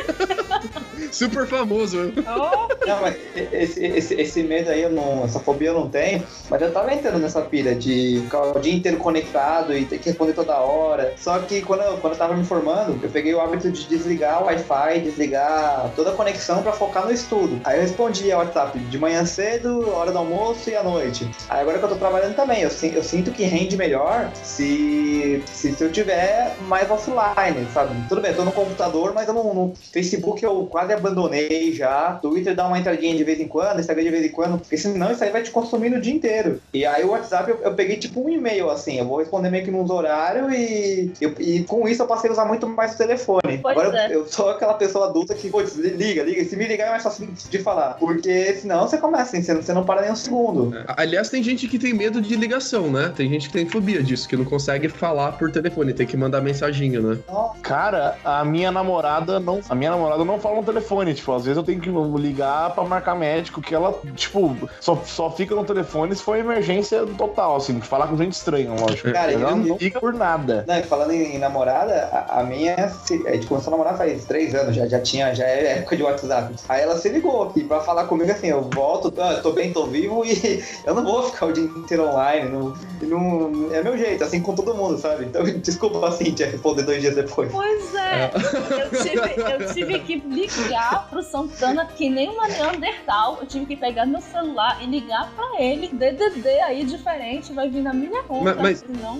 Super 1.11 1.45
famoso. 1.45 2.13
Oh, 2.17 2.85
Não, 2.87 3.01
mas 3.01 3.15
esse, 3.51 3.83
esse, 3.85 4.13
esse 4.15 4.43
medo 4.43 4.69
aí, 4.69 4.81
eu 4.83 4.89
não, 4.91 5.25
essa 5.25 5.39
fobia 5.39 5.69
eu 5.69 5.73
não 5.73 5.89
tenho, 5.89 6.23
mas 6.49 6.61
eu 6.61 6.71
tava 6.71 6.90
entrando 6.93 7.19
nessa 7.19 7.41
pilha 7.41 7.75
de 7.75 8.21
ficar 8.23 8.57
o 8.57 8.59
dia 8.59 8.73
inteiro 8.73 8.97
conectado 8.97 9.75
e 9.75 9.85
ter 9.85 9.99
que 9.99 10.09
responder 10.09 10.33
toda 10.33 10.57
hora. 10.57 11.13
Só 11.17 11.39
que 11.39 11.61
quando 11.61 11.81
eu, 11.81 11.97
quando 11.97 12.13
eu 12.13 12.19
tava 12.19 12.35
me 12.35 12.43
formando, 12.43 12.99
eu 13.01 13.09
peguei 13.09 13.33
o 13.33 13.41
hábito 13.41 13.71
de 13.71 13.87
desligar 13.87 14.41
o 14.41 14.45
Wi-Fi, 14.45 14.99
desligar 14.99 15.91
toda 15.95 16.11
a 16.11 16.13
conexão 16.13 16.61
pra 16.61 16.71
focar 16.71 17.05
no 17.05 17.11
estudo. 17.11 17.59
Aí 17.63 17.77
eu 17.77 17.81
respondia 17.81 18.37
WhatsApp 18.37 18.77
de 18.77 18.97
manhã 18.97 19.25
cedo, 19.25 19.89
hora 19.89 20.11
do 20.11 20.17
almoço 20.17 20.69
e 20.69 20.75
à 20.75 20.83
noite. 20.83 21.29
Aí 21.49 21.61
agora 21.61 21.79
que 21.79 21.85
eu 21.85 21.89
tô 21.89 21.95
trabalhando 21.95 22.35
também, 22.35 22.61
eu, 22.61 22.69
eu 22.69 23.03
sinto 23.03 23.31
que 23.31 23.43
rende 23.43 23.77
melhor 23.77 24.31
se, 24.43 25.43
se, 25.53 25.73
se 25.73 25.83
eu 25.83 25.91
tiver 25.91 26.55
mais 26.67 26.89
offline, 26.89 27.67
sabe? 27.73 27.95
Tudo 28.07 28.21
bem, 28.21 28.31
eu 28.31 28.37
tô 28.37 28.45
no 28.45 28.51
computador, 28.51 29.13
mas 29.13 29.27
eu 29.27 29.33
não, 29.33 29.53
no 29.53 29.73
Facebook 29.91 30.43
eu 30.43 30.65
quase 30.65 30.93
abandonei 30.93 31.73
já. 31.73 32.13
Twitter 32.21 32.55
dá 32.55 32.67
uma 32.67 32.79
entradinha 32.79 33.15
de 33.15 33.23
vez 33.23 33.39
em 33.39 33.47
quando, 33.47 33.79
Instagram 33.79 34.03
de 34.03 34.09
vez 34.09 34.25
em 34.25 34.29
quando, 34.29 34.57
porque 34.59 34.77
senão 34.77 35.11
isso 35.11 35.23
aí 35.23 35.31
vai 35.31 35.43
te 35.43 35.51
consumindo 35.51 35.97
o 35.97 36.01
dia 36.01 36.13
inteiro. 36.13 36.61
E 36.73 36.80
aí 36.85 37.03
o 37.03 37.09
WhatsApp 37.11 37.51
eu, 37.51 37.59
eu 37.63 37.73
peguei 37.73 37.97
tipo 37.97 38.21
um 38.25 38.29
e-mail 38.29 38.69
assim, 38.69 38.97
eu 38.99 39.05
vou 39.05 39.19
responder 39.19 39.49
meio 39.49 39.63
que 39.65 39.71
nos 39.71 39.89
horários 39.89 40.51
e, 40.53 41.11
eu- 41.21 41.35
e 41.39 41.63
com 41.63 41.87
isso 41.87 42.01
eu 42.03 42.07
passei 42.07 42.29
a 42.29 42.33
usar 42.33 42.45
muito 42.45 42.67
mais 42.67 42.93
o 42.93 42.97
telefone. 42.97 43.59
Pois 43.61 43.77
Agora 43.77 43.97
é. 44.03 44.07
eu, 44.07 44.21
eu 44.21 44.27
sou 44.27 44.49
aquela 44.49 44.73
pessoa 44.73 45.07
adulta 45.07 45.33
que, 45.33 45.49
putz, 45.49 45.75
liga, 45.75 46.23
liga. 46.23 46.43
Se 46.45 46.55
me 46.55 46.65
ligar 46.67 46.87
é 46.87 46.89
mais 46.91 47.03
fácil 47.03 47.27
de 47.49 47.59
falar. 47.59 47.95
Porque 47.99 48.53
senão 48.55 48.87
você 48.87 48.97
começa 48.97 49.23
assim, 49.23 49.41
você 49.43 49.53
não, 49.53 49.61
você 49.61 49.73
não 49.73 49.83
para 49.85 50.01
nem 50.01 50.11
um 50.11 50.15
segundo. 50.15 50.73
Aliás, 50.97 51.29
tem 51.29 51.41
gente 51.43 51.67
que 51.67 51.77
tem 51.79 51.93
medo 51.93 52.21
de 52.21 52.35
ligação, 52.35 52.89
né? 52.91 53.11
Tem 53.15 53.29
gente 53.29 53.47
que 53.47 53.53
tem 53.53 53.67
fobia 53.67 54.01
disso, 54.03 54.27
que 54.27 54.35
não 54.37 54.45
consegue 54.45 54.87
falar 54.89 55.33
por 55.33 55.51
telefone, 55.51 55.93
tem 55.93 56.07
que 56.07 56.17
mandar 56.17 56.41
mensaginho, 56.41 57.01
né? 57.01 57.17
Cara, 57.61 58.17
a 58.23 58.43
minha 58.45 58.71
namorada 58.71 59.39
não. 59.39 59.59
A 59.69 59.75
minha 59.75 59.91
namorada 59.91 60.23
não 60.25 60.39
fala 60.39 60.57
no 60.57 60.63
telefone. 60.63 61.13
Tipo, 61.13 61.33
às 61.33 61.43
vezes 61.45 61.57
eu 61.57 61.63
tenho 61.63 61.79
que 61.79 61.89
ligar 62.19 62.73
pra 62.73 62.83
marcar 62.83 63.15
médico, 63.15 63.61
que 63.61 63.73
ela, 63.75 63.99
tipo, 64.15 64.55
só, 64.79 64.95
só 65.05 65.29
fica 65.31 65.53
no 65.55 65.63
telefone 65.63 66.15
se 66.15 66.23
for 66.23 66.37
emergência 66.37 66.70
total, 67.17 67.55
assim, 67.57 67.79
de 67.79 67.87
falar 67.87 68.07
com 68.07 68.17
gente 68.17 68.33
estranha, 68.33 68.69
lógico. 68.71 69.11
Cara, 69.11 69.31
ela 69.31 69.49
eu- 69.51 69.55
não 69.55 69.77
liga 69.77 69.99
por 69.99 70.13
nada. 70.13 70.63
Não, 70.67 70.77
e 70.79 70.83
falando 70.83 71.11
em, 71.11 71.35
em 71.35 71.37
namorada, 71.37 72.09
a, 72.11 72.39
a 72.39 72.43
minha, 72.43 72.89
se- 73.05 73.23
a 73.27 73.31
gente 73.33 73.47
começou 73.47 73.73
a 73.73 73.77
namorar 73.77 73.97
faz 73.97 74.25
três 74.25 74.53
anos, 74.55 74.75
já, 74.75 74.87
já 74.87 74.99
tinha, 74.99 75.33
já 75.33 75.45
é 75.45 75.79
época 75.79 75.97
de 75.97 76.03
WhatsApp. 76.03 76.55
Aí 76.69 76.81
ela 76.81 76.97
se 76.97 77.09
ligou 77.09 77.43
aqui 77.43 77.63
pra 77.63 77.79
falar 77.81 78.05
comigo 78.05 78.31
assim, 78.31 78.47
eu 78.47 78.61
volto, 78.73 79.11
tô, 79.11 79.21
tô 79.41 79.51
bem, 79.51 79.71
tô 79.73 79.85
vivo 79.85 80.23
e 80.25 80.63
eu 80.85 80.93
não 80.95 81.03
vou 81.03 81.23
ficar 81.23 81.47
o 81.47 81.53
dia 81.53 81.63
inteiro 81.63 82.07
online, 82.07 82.49
não, 82.49 82.73
não, 83.01 83.73
é 83.73 83.81
meu 83.83 83.97
jeito, 83.97 84.23
assim 84.23 84.41
com 84.41 84.53
todo 84.55 84.73
mundo, 84.75 84.97
sabe? 84.97 85.25
Então, 85.25 85.43
desculpa 85.59 86.07
assim, 86.07 86.31
te 86.31 86.43
responder 86.43 86.83
dois 86.83 87.01
dias 87.01 87.15
depois. 87.15 87.51
pois 87.51 87.95
é. 87.95 88.31
Eu 88.33 89.03
tive, 89.03 89.41
eu 89.63 89.73
tive 89.73 89.99
que 89.99 90.15
ligar 90.17 91.07
pro 91.09 91.21
Santana 91.23 91.85
que 91.85 92.09
nem 92.09 92.29
uma 92.29 92.47
Neandertal. 92.47 93.37
Eu 93.41 93.47
tive 93.47 93.65
que 93.65 93.75
pegar 93.75 94.05
meu 94.05 94.21
celular 94.21 94.77
e 94.81 94.85
ligar 94.85 95.31
pra 95.35 95.61
ele. 95.61 95.87
DDD 95.87 96.47
aí 96.61 96.83
diferente, 96.83 97.53
vai 97.53 97.69
vir 97.69 97.81
na 97.81 97.93
minha 97.93 98.23
conta. 98.23 98.55
Mas- 98.55 98.61
mas- 98.61 98.85
Não, 99.01 99.17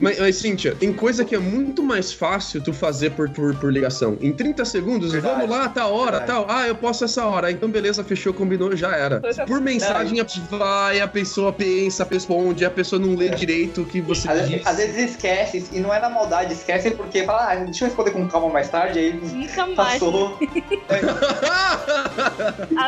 Mas, 0.00 0.18
mas, 0.18 0.36
Cíntia, 0.36 0.74
tem 0.74 0.92
coisa 0.92 1.24
que 1.24 1.34
é 1.34 1.38
muito 1.38 1.82
mais 1.82 2.12
fácil 2.12 2.62
tu 2.62 2.72
fazer 2.72 3.10
por, 3.10 3.28
por, 3.30 3.54
por 3.56 3.72
ligação. 3.72 4.16
Em 4.20 4.32
30 4.32 4.64
segundos, 4.64 5.12
Verdade. 5.12 5.34
vamos 5.34 5.50
lá, 5.50 5.68
tá 5.68 5.86
hora, 5.86 6.20
tal. 6.20 6.46
Ah, 6.48 6.66
eu 6.66 6.74
posso 6.74 7.04
essa 7.04 7.24
hora. 7.26 7.50
Então, 7.50 7.68
beleza, 7.68 8.02
fechou, 8.04 8.32
combinou, 8.32 8.74
já 8.76 8.94
era. 8.96 9.20
Por 9.46 9.60
mensagem, 9.60 10.18
vai, 10.50 11.00
a 11.00 11.08
pessoa 11.08 11.52
pensa, 11.52 12.06
responde, 12.10 12.64
a 12.64 12.70
pessoa 12.70 13.00
não 13.00 13.14
lê 13.14 13.28
direito 13.30 13.82
o 13.82 13.86
que 13.86 14.00
você 14.00 14.28
às, 14.30 14.48
disse. 14.48 14.68
às 14.68 14.76
vezes 14.76 15.10
esquece, 15.12 15.64
e 15.72 15.80
não 15.80 15.92
é 15.92 16.00
na 16.00 16.08
maldade, 16.10 16.52
esquece 16.52 16.90
porque 16.92 17.24
fala, 17.24 17.52
ah, 17.52 17.56
deixa 17.56 17.84
eu 17.84 17.88
responder 17.88 18.10
com 18.10 18.26
calma 18.28 18.48
mais 18.48 18.68
tarde, 18.68 18.98
aí 18.98 19.12
Nunca 19.12 19.66
mais. 19.66 19.92
passou. 20.00 20.38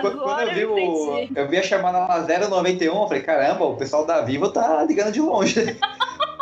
Quando, 0.00 0.18
quando 0.18 0.20
Agora 0.22 0.44
eu 0.50 0.54
vi, 0.54 0.60
eu 0.62 0.74
o, 0.88 1.28
eu 1.34 1.48
vi 1.48 1.58
a 1.58 1.62
chamada 1.62 1.98
lá 1.98 2.26
091, 2.48 3.02
eu 3.02 3.06
falei, 3.08 3.22
caramba, 3.22 3.64
o 3.64 3.76
pessoal 3.76 3.93
da 4.02 4.22
Vivo 4.22 4.48
tá 4.48 4.82
ligando 4.82 5.12
de 5.12 5.20
longe. 5.20 5.78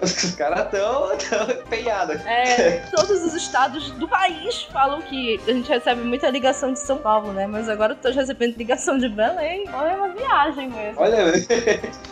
Os 0.00 0.34
caras 0.34 0.70
tão, 0.70 1.16
tão 1.16 1.50
empenhados. 1.50 2.20
É, 2.26 2.84
todos 2.94 3.22
os 3.22 3.34
estados 3.34 3.90
do 3.92 4.08
país 4.08 4.62
falam 4.72 5.00
que 5.02 5.40
a 5.46 5.52
gente 5.52 5.68
recebe 5.68 6.02
muita 6.02 6.28
ligação 6.30 6.72
de 6.72 6.78
São 6.80 6.98
Paulo, 6.98 7.32
né? 7.32 7.46
Mas 7.46 7.68
agora 7.68 7.92
eu 7.92 7.96
tô 7.96 8.10
recebendo 8.10 8.56
ligação 8.56 8.98
de 8.98 9.08
Belém. 9.08 9.64
Olha, 9.72 9.90
é 9.90 9.96
uma 9.96 10.08
viagem 10.08 10.68
mesmo. 10.70 11.00
Olha, 11.00 11.32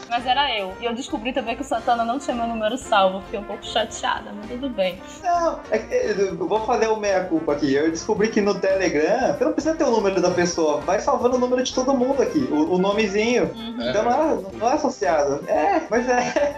Mas 0.08 0.26
era 0.26 0.56
eu. 0.58 0.74
E 0.80 0.84
eu 0.84 0.94
descobri 0.94 1.32
também 1.32 1.56
que 1.56 1.62
o 1.62 1.64
Santana 1.64 2.04
não 2.04 2.18
tinha 2.18 2.36
meu 2.36 2.46
número 2.46 2.76
salvo. 2.76 3.20
Fiquei 3.22 3.40
um 3.40 3.44
pouco 3.44 3.64
chateada, 3.64 4.30
mas 4.34 4.50
tudo 4.50 4.68
bem. 4.68 5.00
não, 5.22 5.60
é 5.70 5.78
que 5.78 5.94
eu 5.94 6.36
vou 6.36 6.64
fazer 6.66 6.88
o 6.88 6.96
meia-culpa 6.96 7.52
aqui. 7.52 7.74
Eu 7.74 7.90
descobri 7.90 8.28
que 8.28 8.40
no 8.40 8.54
Telegram, 8.54 9.34
você 9.34 9.44
não 9.44 9.52
precisa 9.52 9.74
ter 9.74 9.84
o 9.84 9.90
número 9.90 10.20
da 10.20 10.30
pessoa, 10.30 10.80
vai 10.80 11.00
salvando 11.00 11.36
o 11.36 11.38
número 11.38 11.62
de 11.62 11.72
todo 11.74 11.94
mundo 11.94 12.22
aqui, 12.22 12.46
o, 12.50 12.74
o 12.74 12.78
nomezinho. 12.78 13.50
Uhum, 13.78 13.88
Então 13.90 14.02
não 14.04 14.12
é, 14.12 14.42
não 14.58 14.68
é 14.70 14.72
associado. 14.74 15.44
É, 15.48 15.82
mas 15.90 16.08
é. 16.08 16.56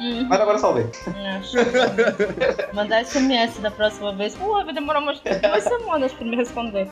uhum. 0.00 0.26
Mas 0.28 0.40
agora 0.40 0.58
salvei. 0.58 0.86
É. 1.16 2.72
Mandar 2.74 3.04
SMS 3.04 3.58
da 3.60 3.70
próxima 3.70 4.12
vez. 4.14 4.34
Pô, 4.34 4.52
vai 4.64 4.72
demorar 4.74 5.00
umas 5.00 5.20
duas 5.20 5.64
semanas 5.64 6.12
pra 6.12 6.24
me 6.26 6.36
responder. 6.36 6.88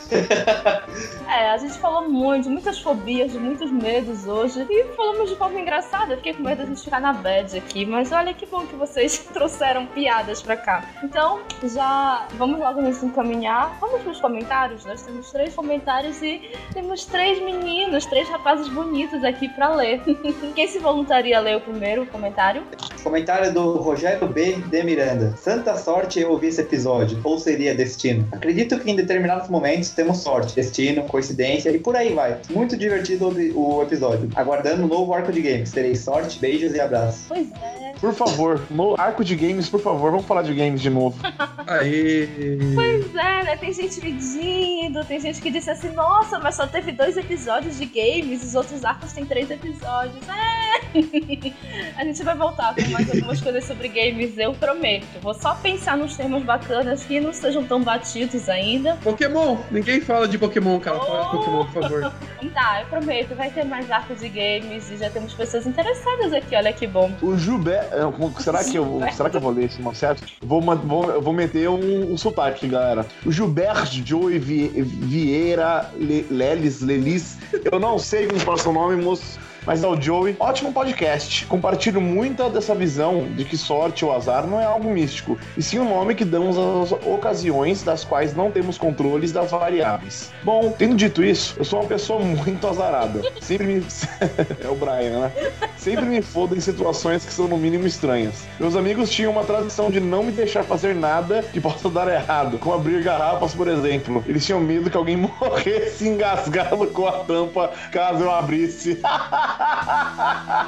É, 1.28 1.50
a 1.50 1.56
gente 1.58 1.74
falou 1.78 2.08
muito, 2.08 2.48
muitas 2.50 2.78
fobias, 2.78 3.32
de 3.32 3.38
muitos 3.38 3.70
medos 3.70 4.26
hoje. 4.26 4.66
E 4.68 4.84
falamos 4.94 5.30
de 5.30 5.36
forma 5.36 5.58
engraçada. 5.60 6.12
Eu 6.12 6.16
fiquei 6.18 6.34
com 6.34 6.42
medo 6.42 6.58
de 6.58 6.62
a 6.64 6.66
gente 6.66 6.82
ficar 6.82 7.00
na 7.00 7.12
bad 7.12 7.56
aqui. 7.56 7.84
Mas 7.86 8.12
olha 8.12 8.32
que 8.34 8.46
bom 8.46 8.66
que 8.66 8.74
vocês 8.76 9.18
trouxeram 9.32 9.86
piadas 9.86 10.42
pra 10.42 10.56
cá. 10.56 10.84
Então, 11.02 11.40
já 11.62 12.26
vamos 12.34 12.58
logo 12.58 12.80
nos 12.80 13.02
encaminhar. 13.02 13.76
Vamos 13.80 14.02
pros 14.02 14.20
comentários. 14.20 14.84
Nós 14.84 15.02
temos 15.02 15.30
três 15.30 15.54
comentários 15.54 16.20
e 16.22 16.50
temos 16.72 17.04
três 17.06 17.42
meninos, 17.42 18.06
três 18.06 18.28
rapazes 18.28 18.68
bonitos 18.68 19.22
aqui 19.24 19.48
pra 19.48 19.63
ler. 19.68 20.00
Quem 20.54 20.66
se 20.68 20.78
voluntaria 20.78 21.38
a 21.38 21.40
ler 21.40 21.56
o 21.56 21.60
primeiro 21.60 22.06
comentário? 22.06 22.62
Comentário 23.02 23.52
do 23.52 23.76
Rogério 23.76 24.26
B. 24.28 24.56
de 24.70 24.82
Miranda. 24.82 25.36
Santa 25.36 25.76
sorte 25.76 26.20
eu 26.20 26.30
ouvir 26.30 26.48
esse 26.48 26.60
episódio. 26.60 27.20
Ou 27.22 27.38
seria 27.38 27.74
destino? 27.74 28.26
Acredito 28.32 28.78
que 28.80 28.90
em 28.90 28.96
determinados 28.96 29.48
momentos 29.48 29.90
temos 29.90 30.18
sorte, 30.18 30.54
destino, 30.54 31.04
coincidência 31.04 31.70
e 31.70 31.78
por 31.78 31.96
aí 31.96 32.14
vai. 32.14 32.38
Muito 32.50 32.76
divertido 32.76 33.28
o 33.54 33.82
episódio. 33.82 34.28
Aguardando 34.34 34.84
um 34.84 34.88
novo 34.88 35.12
arco 35.12 35.32
de 35.32 35.40
games. 35.40 35.70
Terei 35.70 35.94
sorte, 35.94 36.38
beijos 36.38 36.74
e 36.74 36.80
abraços. 36.80 37.24
Pois 37.28 37.50
é. 37.52 37.84
Por 38.00 38.12
favor, 38.12 38.60
no 38.70 39.00
arco 39.00 39.24
de 39.24 39.34
games, 39.34 39.68
por 39.68 39.80
favor, 39.80 40.10
vamos 40.10 40.26
falar 40.26 40.42
de 40.42 40.54
games 40.54 40.80
de 40.80 40.90
novo. 40.90 41.16
Aê! 41.66 42.28
Pois 42.74 43.14
é, 43.14 43.44
né? 43.44 43.56
Tem 43.56 43.72
gente 43.72 44.00
pedindo, 44.00 45.04
tem 45.04 45.20
gente 45.20 45.40
que 45.40 45.50
disse 45.50 45.70
assim, 45.70 45.90
nossa, 45.90 46.38
mas 46.38 46.56
só 46.56 46.66
teve 46.66 46.92
dois 46.92 47.16
episódios 47.16 47.78
de 47.78 47.86
games, 47.86 48.42
os 48.44 48.54
outros 48.54 48.84
arcos 48.84 49.12
têm 49.12 49.24
três 49.24 49.50
episódios. 49.54 50.22
É! 50.28 50.64
A 51.96 52.04
gente 52.04 52.22
vai 52.22 52.36
voltar 52.36 52.74
com 52.74 52.82
mais 52.90 53.08
algumas 53.10 53.40
coisas 53.40 53.64
sobre 53.64 53.88
games, 53.88 54.36
eu 54.38 54.52
prometo. 54.54 55.06
Vou 55.20 55.34
só 55.34 55.54
pensar 55.54 55.96
nos 55.96 56.16
temas 56.16 56.42
bacanas 56.42 57.04
que 57.04 57.20
não 57.20 57.32
sejam 57.32 57.64
tão 57.64 57.82
batidos 57.82 58.48
ainda. 58.48 58.96
Pokémon! 59.02 59.56
Ninguém 59.70 60.00
fala 60.00 60.28
de 60.28 60.38
Pokémon, 60.38 60.78
cara. 60.80 60.98
Fala 61.00 61.24
de 61.24 61.30
Pokémon, 61.30 61.64
por 61.66 61.82
favor. 61.82 62.12
Tá, 62.54 62.82
eu 62.82 62.86
prometo, 62.86 63.34
vai 63.34 63.50
ter 63.50 63.64
mais 63.64 63.90
arcos 63.90 64.20
de 64.20 64.28
games 64.28 64.88
e 64.88 64.96
já 64.96 65.10
temos 65.10 65.32
pessoas 65.34 65.66
interessadas 65.66 66.32
aqui, 66.32 66.54
olha 66.54 66.72
que 66.72 66.86
bom. 66.86 67.10
O 67.20 67.36
Gilberto. 67.36 67.94
Será 68.40 68.62
que 68.62 68.76
eu, 68.76 69.00
será 69.12 69.28
que 69.28 69.36
eu 69.36 69.40
vou 69.40 69.50
ler 69.50 69.64
esse 69.64 69.82
nome 69.82 69.96
certo? 69.96 70.22
Vou, 70.40 70.60
vou, 70.60 71.10
eu 71.10 71.20
vou 71.22 71.32
meter 71.32 71.68
um, 71.68 72.12
um 72.12 72.16
sotaque, 72.16 72.68
galera. 72.68 73.04
O 73.26 73.32
Gilberto 73.32 73.90
Joey 74.06 74.38
Vi- 74.38 74.68
Vieira 74.82 75.90
Le- 75.96 76.26
Lelis 76.30 76.80
Lelis. 76.80 77.38
Eu 77.72 77.80
não 77.80 77.98
sei 77.98 78.26
como 78.28 78.38
fala 78.38 78.58
seu 78.58 78.72
nome, 78.72 79.02
moço. 79.02 79.40
Mas 79.66 79.82
é 79.82 79.88
o 79.88 80.00
Joey. 80.00 80.36
Ótimo 80.38 80.72
podcast. 80.72 81.46
Compartilho 81.46 82.00
muita 82.00 82.50
dessa 82.50 82.74
visão 82.74 83.26
de 83.34 83.44
que 83.44 83.56
sorte 83.56 84.04
ou 84.04 84.14
azar 84.14 84.46
não 84.46 84.60
é 84.60 84.64
algo 84.64 84.90
místico, 84.90 85.38
e 85.56 85.62
sim 85.62 85.78
um 85.78 85.88
nome 85.88 86.14
que 86.14 86.24
damos 86.24 86.56
às 86.58 86.92
ocasiões 87.06 87.82
das 87.82 88.04
quais 88.04 88.34
não 88.34 88.50
temos 88.50 88.76
controles 88.76 89.32
das 89.32 89.50
variáveis. 89.50 90.30
Bom, 90.42 90.74
tendo 90.76 90.94
dito 90.94 91.24
isso, 91.24 91.54
eu 91.58 91.64
sou 91.64 91.80
uma 91.80 91.88
pessoa 91.88 92.20
muito 92.20 92.66
azarada. 92.66 93.22
Sempre 93.40 93.66
me. 93.66 93.84
é 94.62 94.68
o 94.68 94.74
Brian, 94.74 95.20
né? 95.20 95.32
Sempre 95.76 96.04
me 96.04 96.20
fodo 96.20 96.56
em 96.56 96.60
situações 96.60 97.24
que 97.24 97.32
são 97.32 97.48
no 97.48 97.56
mínimo 97.56 97.86
estranhas. 97.86 98.44
Meus 98.58 98.76
amigos 98.76 99.10
tinham 99.10 99.32
uma 99.32 99.44
tradição 99.44 99.90
de 99.90 100.00
não 100.00 100.22
me 100.22 100.32
deixar 100.32 100.62
fazer 100.64 100.94
nada 100.94 101.42
que 101.42 101.60
possa 101.60 101.88
dar 101.88 102.08
errado, 102.08 102.58
como 102.58 102.74
abrir 102.74 103.02
garrafas, 103.02 103.54
por 103.54 103.68
exemplo. 103.68 104.22
Eles 104.26 104.44
tinham 104.44 104.60
medo 104.60 104.90
que 104.90 104.96
alguém 104.96 105.16
morresse 105.40 106.08
engasgado 106.08 106.86
com 106.88 107.06
a 107.06 107.24
tampa 107.24 107.72
caso 107.90 108.24
eu 108.24 108.30
abrisse. 108.30 109.00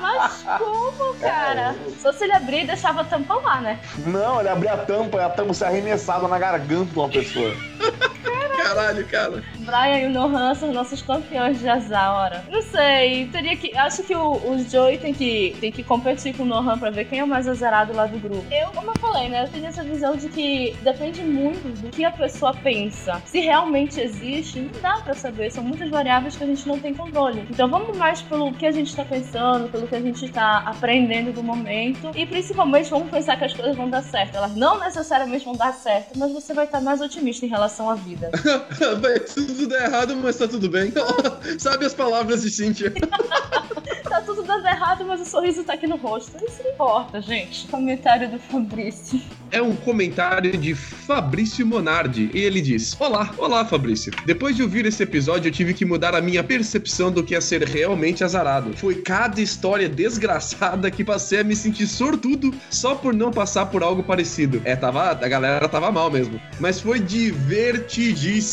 Mas 0.00 0.44
como, 0.58 1.14
cara? 1.16 1.74
Só 2.00 2.12
se 2.12 2.24
ele 2.24 2.32
abrir 2.32 2.64
e 2.64 2.66
deixava 2.66 3.00
a 3.02 3.04
tampa 3.04 3.34
lá, 3.34 3.60
né? 3.60 3.80
Não, 3.98 4.40
ele 4.40 4.48
abria 4.48 4.74
a 4.74 4.78
tampa 4.78 5.18
e 5.18 5.20
a 5.20 5.30
tampa 5.30 5.54
se 5.54 5.64
arremessava 5.64 6.28
na 6.28 6.38
garganta 6.38 6.92
de 6.92 6.98
uma 6.98 7.08
pessoa. 7.08 7.52
caralho, 8.66 9.06
cara. 9.06 9.42
Brian 9.58 9.98
e 9.98 10.06
o 10.06 10.10
Nohan 10.10 10.54
são 10.54 10.72
nossos 10.72 11.02
campeões 11.02 11.58
de 11.58 11.68
azar, 11.68 12.12
ora. 12.12 12.44
Não 12.50 12.62
sei, 12.62 13.26
teria 13.26 13.56
que. 13.56 13.76
Acho 13.76 14.02
que 14.02 14.14
o, 14.14 14.32
o 14.32 14.58
Joey 14.58 14.98
tem 14.98 15.14
que, 15.14 15.56
tem 15.60 15.70
que 15.70 15.82
competir 15.82 16.36
com 16.36 16.42
o 16.42 16.46
Nohan 16.46 16.78
pra 16.78 16.90
ver 16.90 17.04
quem 17.06 17.20
é 17.20 17.24
o 17.24 17.28
mais 17.28 17.46
azarado 17.46 17.92
lá 17.92 18.06
do 18.06 18.18
grupo. 18.18 18.44
Eu, 18.50 18.70
como 18.70 18.90
eu 18.90 18.98
falei, 18.98 19.28
né? 19.28 19.44
Eu 19.44 19.48
tenho 19.48 19.66
essa 19.66 19.82
visão 19.82 20.16
de 20.16 20.28
que 20.28 20.76
depende 20.82 21.22
muito 21.22 21.68
do 21.80 21.90
que 21.90 22.04
a 22.04 22.10
pessoa 22.10 22.54
pensa. 22.54 23.20
Se 23.24 23.40
realmente 23.40 24.00
existe, 24.00 24.60
não 24.60 24.80
dá 24.80 25.00
pra 25.00 25.14
saber. 25.14 25.50
São 25.50 25.62
muitas 25.62 25.90
variáveis 25.90 26.36
que 26.36 26.44
a 26.44 26.46
gente 26.46 26.66
não 26.66 26.78
tem 26.78 26.94
controle. 26.94 27.46
Então 27.50 27.68
vamos 27.68 27.96
mais 27.96 28.22
pelo 28.22 28.52
que 28.52 28.66
a 28.66 28.72
gente 28.72 28.94
tá 28.94 29.04
pensando, 29.04 29.70
pelo 29.70 29.86
que 29.86 29.94
a 29.94 30.00
gente 30.00 30.28
tá 30.30 30.58
aprendendo 30.66 31.32
do 31.32 31.42
momento. 31.42 32.10
E 32.14 32.26
principalmente 32.26 32.90
vamos 32.90 33.10
pensar 33.10 33.36
que 33.36 33.44
as 33.44 33.54
coisas 33.54 33.76
vão 33.76 33.88
dar 33.88 34.02
certo. 34.02 34.36
Elas 34.36 34.54
não 34.54 34.78
necessariamente 34.80 35.44
vão 35.44 35.54
dar 35.54 35.72
certo, 35.72 36.18
mas 36.18 36.32
você 36.32 36.52
vai 36.52 36.64
estar 36.64 36.80
mais 36.80 37.00
otimista 37.00 37.44
em 37.46 37.48
relação 37.48 37.90
à 37.90 37.94
vida. 37.94 38.30
Vai 39.00 39.20
tudo 39.20 39.66
dar 39.66 39.84
errado, 39.84 40.16
mas 40.16 40.36
tá 40.36 40.48
tudo 40.48 40.68
bem. 40.68 40.92
Sabe 41.58 41.86
as 41.86 41.94
palavras 41.94 42.42
de 42.42 42.50
Cynthia? 42.50 42.92
tá 44.08 44.20
tudo 44.22 44.42
dando 44.42 44.66
errado, 44.66 45.04
mas 45.04 45.20
o 45.20 45.24
sorriso 45.24 45.64
tá 45.64 45.74
aqui 45.74 45.86
no 45.86 45.96
rosto. 45.96 46.36
Isso 46.44 46.62
não 46.62 46.70
importa, 46.70 47.20
gente. 47.20 47.66
Comentário 47.68 48.30
do 48.30 48.38
Fabrício. 48.38 49.20
É 49.50 49.62
um 49.62 49.76
comentário 49.76 50.56
de 50.56 50.74
Fabrício 50.74 51.66
Monardi. 51.66 52.30
E 52.32 52.40
ele 52.40 52.60
diz: 52.60 52.96
Olá, 52.98 53.32
olá, 53.38 53.64
Fabrício. 53.64 54.12
Depois 54.24 54.56
de 54.56 54.62
ouvir 54.62 54.86
esse 54.86 55.02
episódio, 55.02 55.48
eu 55.48 55.52
tive 55.52 55.74
que 55.74 55.84
mudar 55.84 56.14
a 56.14 56.20
minha 56.20 56.42
percepção 56.42 57.10
do 57.10 57.22
que 57.22 57.34
é 57.34 57.40
ser 57.40 57.62
realmente 57.64 58.24
azarado. 58.24 58.76
Foi 58.76 58.96
cada 58.96 59.40
história 59.40 59.88
desgraçada 59.88 60.90
que 60.90 61.04
passei 61.04 61.40
a 61.40 61.44
me 61.44 61.54
sentir 61.54 61.86
sortudo 61.86 62.54
só 62.70 62.94
por 62.94 63.14
não 63.14 63.30
passar 63.30 63.66
por 63.66 63.82
algo 63.82 64.02
parecido. 64.02 64.60
É, 64.64 64.74
tava, 64.74 65.10
a 65.10 65.28
galera 65.28 65.68
tava 65.68 65.90
mal 65.92 66.10
mesmo. 66.10 66.40
Mas 66.58 66.80
foi 66.80 66.98
divertidíssimo. 66.98 68.45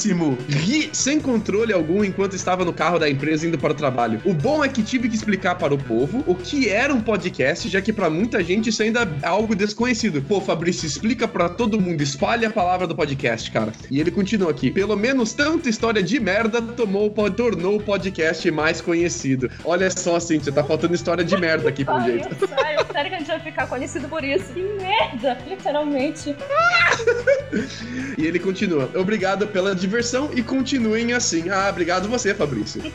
Ri 0.50 0.90
sem 0.94 1.20
controle 1.20 1.74
algum 1.74 2.04
enquanto 2.04 2.36
estava 2.36 2.66
no 2.66 2.74
carro 2.74 3.00
da 3.00 3.10
empresa 3.10 3.48
indo 3.48 3.58
para 3.58 3.72
o 3.72 3.76
trabalho. 3.76 4.22
O 4.26 4.34
bom 4.34 4.64
é 4.64 4.70
que 4.70 4.84
tive 4.84 5.08
que 5.08 5.16
explicar 5.16 5.56
para 5.56 5.74
o 5.74 5.78
povo 5.78 6.24
o 6.28 6.36
que 6.36 6.70
era 6.70 6.94
um 6.94 7.02
podcast, 7.02 7.70
já 7.70 7.82
que 7.82 7.94
para 7.94 8.10
muita 8.10 8.44
gente 8.44 8.70
isso 8.70 8.82
ainda 8.82 9.02
é 9.22 9.28
algo 9.28 9.56
desconhecido. 9.56 10.22
Pô, 10.22 10.42
Fabrício, 10.42 10.86
explica 10.86 11.28
para 11.28 11.50
todo 11.50 11.80
mundo, 11.80 12.02
espalhe 12.02 12.46
a 12.46 12.50
palavra 12.50 12.88
do 12.88 12.96
podcast, 12.96 13.50
cara. 13.52 13.72
E 13.90 14.00
ele 14.00 14.12
continua 14.12 14.52
aqui. 14.52 14.72
Pelo 14.72 14.96
menos 14.96 15.34
tanta 15.34 15.70
história 15.70 16.02
de 16.02 16.20
merda 16.20 16.62
tomou, 16.62 17.10
tornou 17.32 17.78
o 17.78 17.84
podcast 17.84 18.50
mais 18.52 18.82
conhecido. 18.82 19.50
Olha 19.64 19.90
só, 19.90 20.20
Cintia, 20.20 20.52
tá 20.52 20.64
faltando 20.64 20.94
história 20.94 21.24
de 21.24 21.38
merda 21.38 21.70
aqui, 21.70 21.86
pelo 21.86 22.02
jeito. 22.02 22.28
Sério 22.94 23.10
que 23.10 23.16
a 23.16 23.20
gente 23.20 23.28
vai 23.28 23.40
ficar 23.40 23.68
conhecido 23.68 24.08
por 24.08 24.24
isso. 24.24 24.54
Que 24.54 24.62
merda, 24.62 25.38
literalmente. 25.48 26.36
E 28.18 28.26
ele 28.26 28.40
continua. 28.40 28.90
Obrigado 28.96 29.48
pela 29.48 29.76
diversão 29.76 30.32
e 30.34 30.42
continuem 30.42 31.14
assim. 31.14 31.50
Ah, 31.50 31.68
obrigado 31.70 32.08
você, 32.08 32.34
Fabrício. 32.34 32.82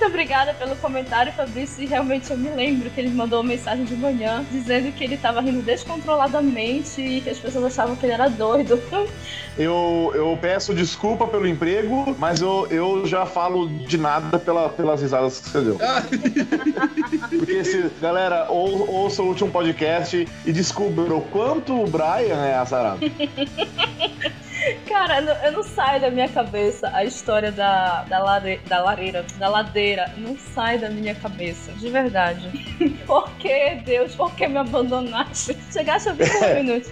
Muito 0.00 0.14
obrigada 0.14 0.54
pelo 0.54 0.74
comentário, 0.76 1.30
Fabrício. 1.30 1.84
E 1.84 1.86
realmente 1.86 2.30
eu 2.30 2.38
me 2.38 2.48
lembro 2.48 2.88
que 2.88 2.98
ele 2.98 3.10
mandou 3.10 3.42
uma 3.42 3.48
mensagem 3.50 3.84
de 3.84 3.94
manhã 3.94 4.42
dizendo 4.50 4.90
que 4.92 5.04
ele 5.04 5.18
tava 5.18 5.42
rindo 5.42 5.60
descontroladamente 5.60 7.02
e 7.02 7.20
que 7.20 7.28
as 7.28 7.38
pessoas 7.38 7.66
achavam 7.66 7.94
que 7.94 8.06
ele 8.06 8.14
era 8.14 8.28
doido. 8.28 8.80
Eu, 9.58 10.12
eu 10.14 10.38
peço 10.40 10.72
desculpa 10.72 11.26
pelo 11.26 11.46
emprego, 11.46 12.16
mas 12.18 12.40
eu, 12.40 12.66
eu 12.70 13.04
já 13.04 13.26
falo 13.26 13.68
de 13.68 13.98
nada 13.98 14.38
pela, 14.38 14.70
pelas 14.70 15.02
risadas 15.02 15.40
que 15.40 15.50
você 15.50 15.60
deu. 15.60 15.78
Porque 17.36 17.64
se, 17.64 17.90
galera, 18.00 18.46
ou, 18.48 18.88
ouça 18.88 19.22
o 19.22 19.26
último 19.26 19.50
podcast 19.50 20.26
e 20.46 20.52
descubra 20.52 21.14
o 21.14 21.20
quanto 21.20 21.78
o 21.78 21.86
Brian 21.86 22.42
é 22.46 22.54
azarado. 22.54 23.00
Cara, 24.90 25.20
eu 25.20 25.22
não, 25.22 25.32
eu 25.44 25.52
não 25.52 25.62
saio 25.62 26.00
da 26.00 26.10
minha 26.10 26.28
cabeça 26.28 26.90
a 26.92 27.04
história 27.04 27.52
da, 27.52 28.02
da, 28.02 28.18
lare, 28.18 28.60
da 28.66 28.82
lareira, 28.82 29.24
da 29.38 29.48
ladeira. 29.48 30.12
Não 30.16 30.36
sai 30.36 30.78
da 30.78 30.90
minha 30.90 31.14
cabeça, 31.14 31.70
de 31.74 31.88
verdade. 31.88 32.50
por 33.06 33.30
que, 33.36 33.76
Deus? 33.84 34.16
Por 34.16 34.34
que 34.34 34.48
me 34.48 34.58
abandonaste? 34.58 35.56
Chegaste 35.72 36.08
a 36.08 36.12
um 36.12 36.54
minuto. 36.56 36.90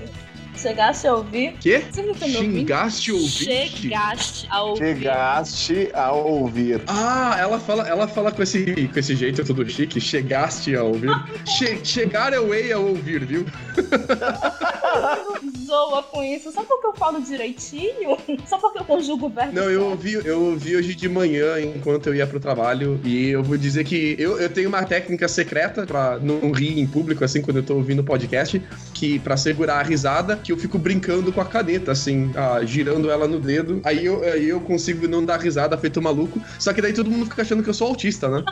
Chegaste 0.61 1.07
a 1.07 1.15
ouvir? 1.15 1.55
Quê? 1.61 1.85
Você 1.89 2.03
não 2.03 2.15
tá 2.15 2.27
me 2.27 2.37
ouvindo? 2.37 2.59
Xingaste 2.59 3.13
ou 3.13 3.19
ouviste? 3.19 3.81
Chegaste 3.81 4.49
a 4.51 4.63
ouvir. 4.65 4.79
Chegaste 4.79 5.91
a 5.95 6.13
ouvir. 6.13 6.83
Ah, 6.89 7.37
ela 7.39 7.61
fala, 7.61 7.89
ela 7.89 8.09
fala 8.09 8.33
com 8.33 8.43
esse, 8.43 8.89
com 8.93 8.99
esse 8.99 9.15
jeito 9.15 9.45
tudo 9.45 9.69
chique. 9.69 10.01
Chegaste 10.01 10.75
a 10.75 10.83
ouvir. 10.83 11.11
che, 11.47 11.79
chegar 11.85 12.33
é 12.33 12.37
a 12.73 12.79
ouvir, 12.79 13.25
viu? 13.25 13.47
Zoa 15.65 16.03
com 16.03 16.23
isso. 16.25 16.51
Só 16.51 16.65
porque 16.65 16.87
eu 16.87 16.95
falo 16.95 17.21
direitinho? 17.21 18.17
Só 18.47 18.59
porque 18.59 18.79
eu 18.79 18.85
conjugo 18.85 19.27
o 19.27 19.29
verbo? 19.29 19.53
Não, 19.53 19.71
eu 19.71 19.85
ouvi, 19.91 20.15
eu 20.15 20.43
ouvi 20.43 20.77
hoje 20.77 20.95
de 20.95 21.09
manhã 21.09 21.61
enquanto 21.61 22.09
eu 22.09 22.15
ia 22.15 22.27
pro 22.27 22.41
trabalho 22.41 23.01
e 23.05 23.29
eu 23.29 23.43
vou 23.43 23.57
dizer 23.57 23.85
que 23.85 24.17
eu, 24.19 24.39
eu 24.41 24.49
tenho 24.49 24.69
uma 24.69 24.83
técnica 24.85 25.29
secreta 25.29 25.87
pra 25.87 26.19
não 26.19 26.51
rir 26.51 26.81
em 26.81 26.87
público, 26.87 27.25
assim, 27.25 27.43
quando 27.43 27.59
eu 27.59 27.63
tô 27.63 27.75
ouvindo 27.75 28.01
o 28.01 28.05
podcast, 28.05 28.61
que 28.95 29.19
pra 29.19 29.37
segurar 29.37 29.81
a 29.81 29.83
risada, 29.83 30.37
que 30.49 30.53
eu 30.53 30.57
fico 30.57 30.79
brincando 30.79 31.31
com 31.31 31.43
a 31.43 31.45
caneta, 31.45 31.93
assim, 31.93 32.31
ah, 32.35 32.65
girando 32.65 33.11
ela 33.11 33.29
no 33.29 33.39
dedo. 33.39 33.83
Aí 33.85 34.07
eu, 34.07 34.25
aí 34.25 34.49
eu 34.49 34.59
consigo 34.59 35.07
não 35.07 35.23
dar 35.23 35.39
risada 35.39 35.77
feito 35.77 36.01
maluco. 36.01 36.41
Só 36.59 36.73
que 36.73 36.81
daí 36.81 36.95
todo 36.95 37.11
mundo 37.11 37.27
fica 37.27 37.43
achando 37.43 37.63
que 37.63 37.69
eu 37.69 37.75
sou 37.75 37.89
autista, 37.89 38.31
né? 38.31 38.43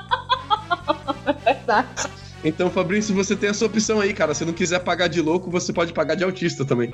Verdade. 1.42 1.88
Então, 2.44 2.70
Fabrício, 2.70 3.14
você 3.14 3.34
tem 3.34 3.48
a 3.48 3.54
sua 3.54 3.68
opção 3.68 3.98
aí, 3.98 4.12
cara. 4.12 4.34
Se 4.34 4.44
não 4.44 4.52
quiser 4.52 4.80
pagar 4.80 5.08
de 5.08 5.22
louco, 5.22 5.50
você 5.50 5.72
pode 5.72 5.94
pagar 5.94 6.16
de 6.16 6.22
autista 6.22 6.66
também. 6.66 6.90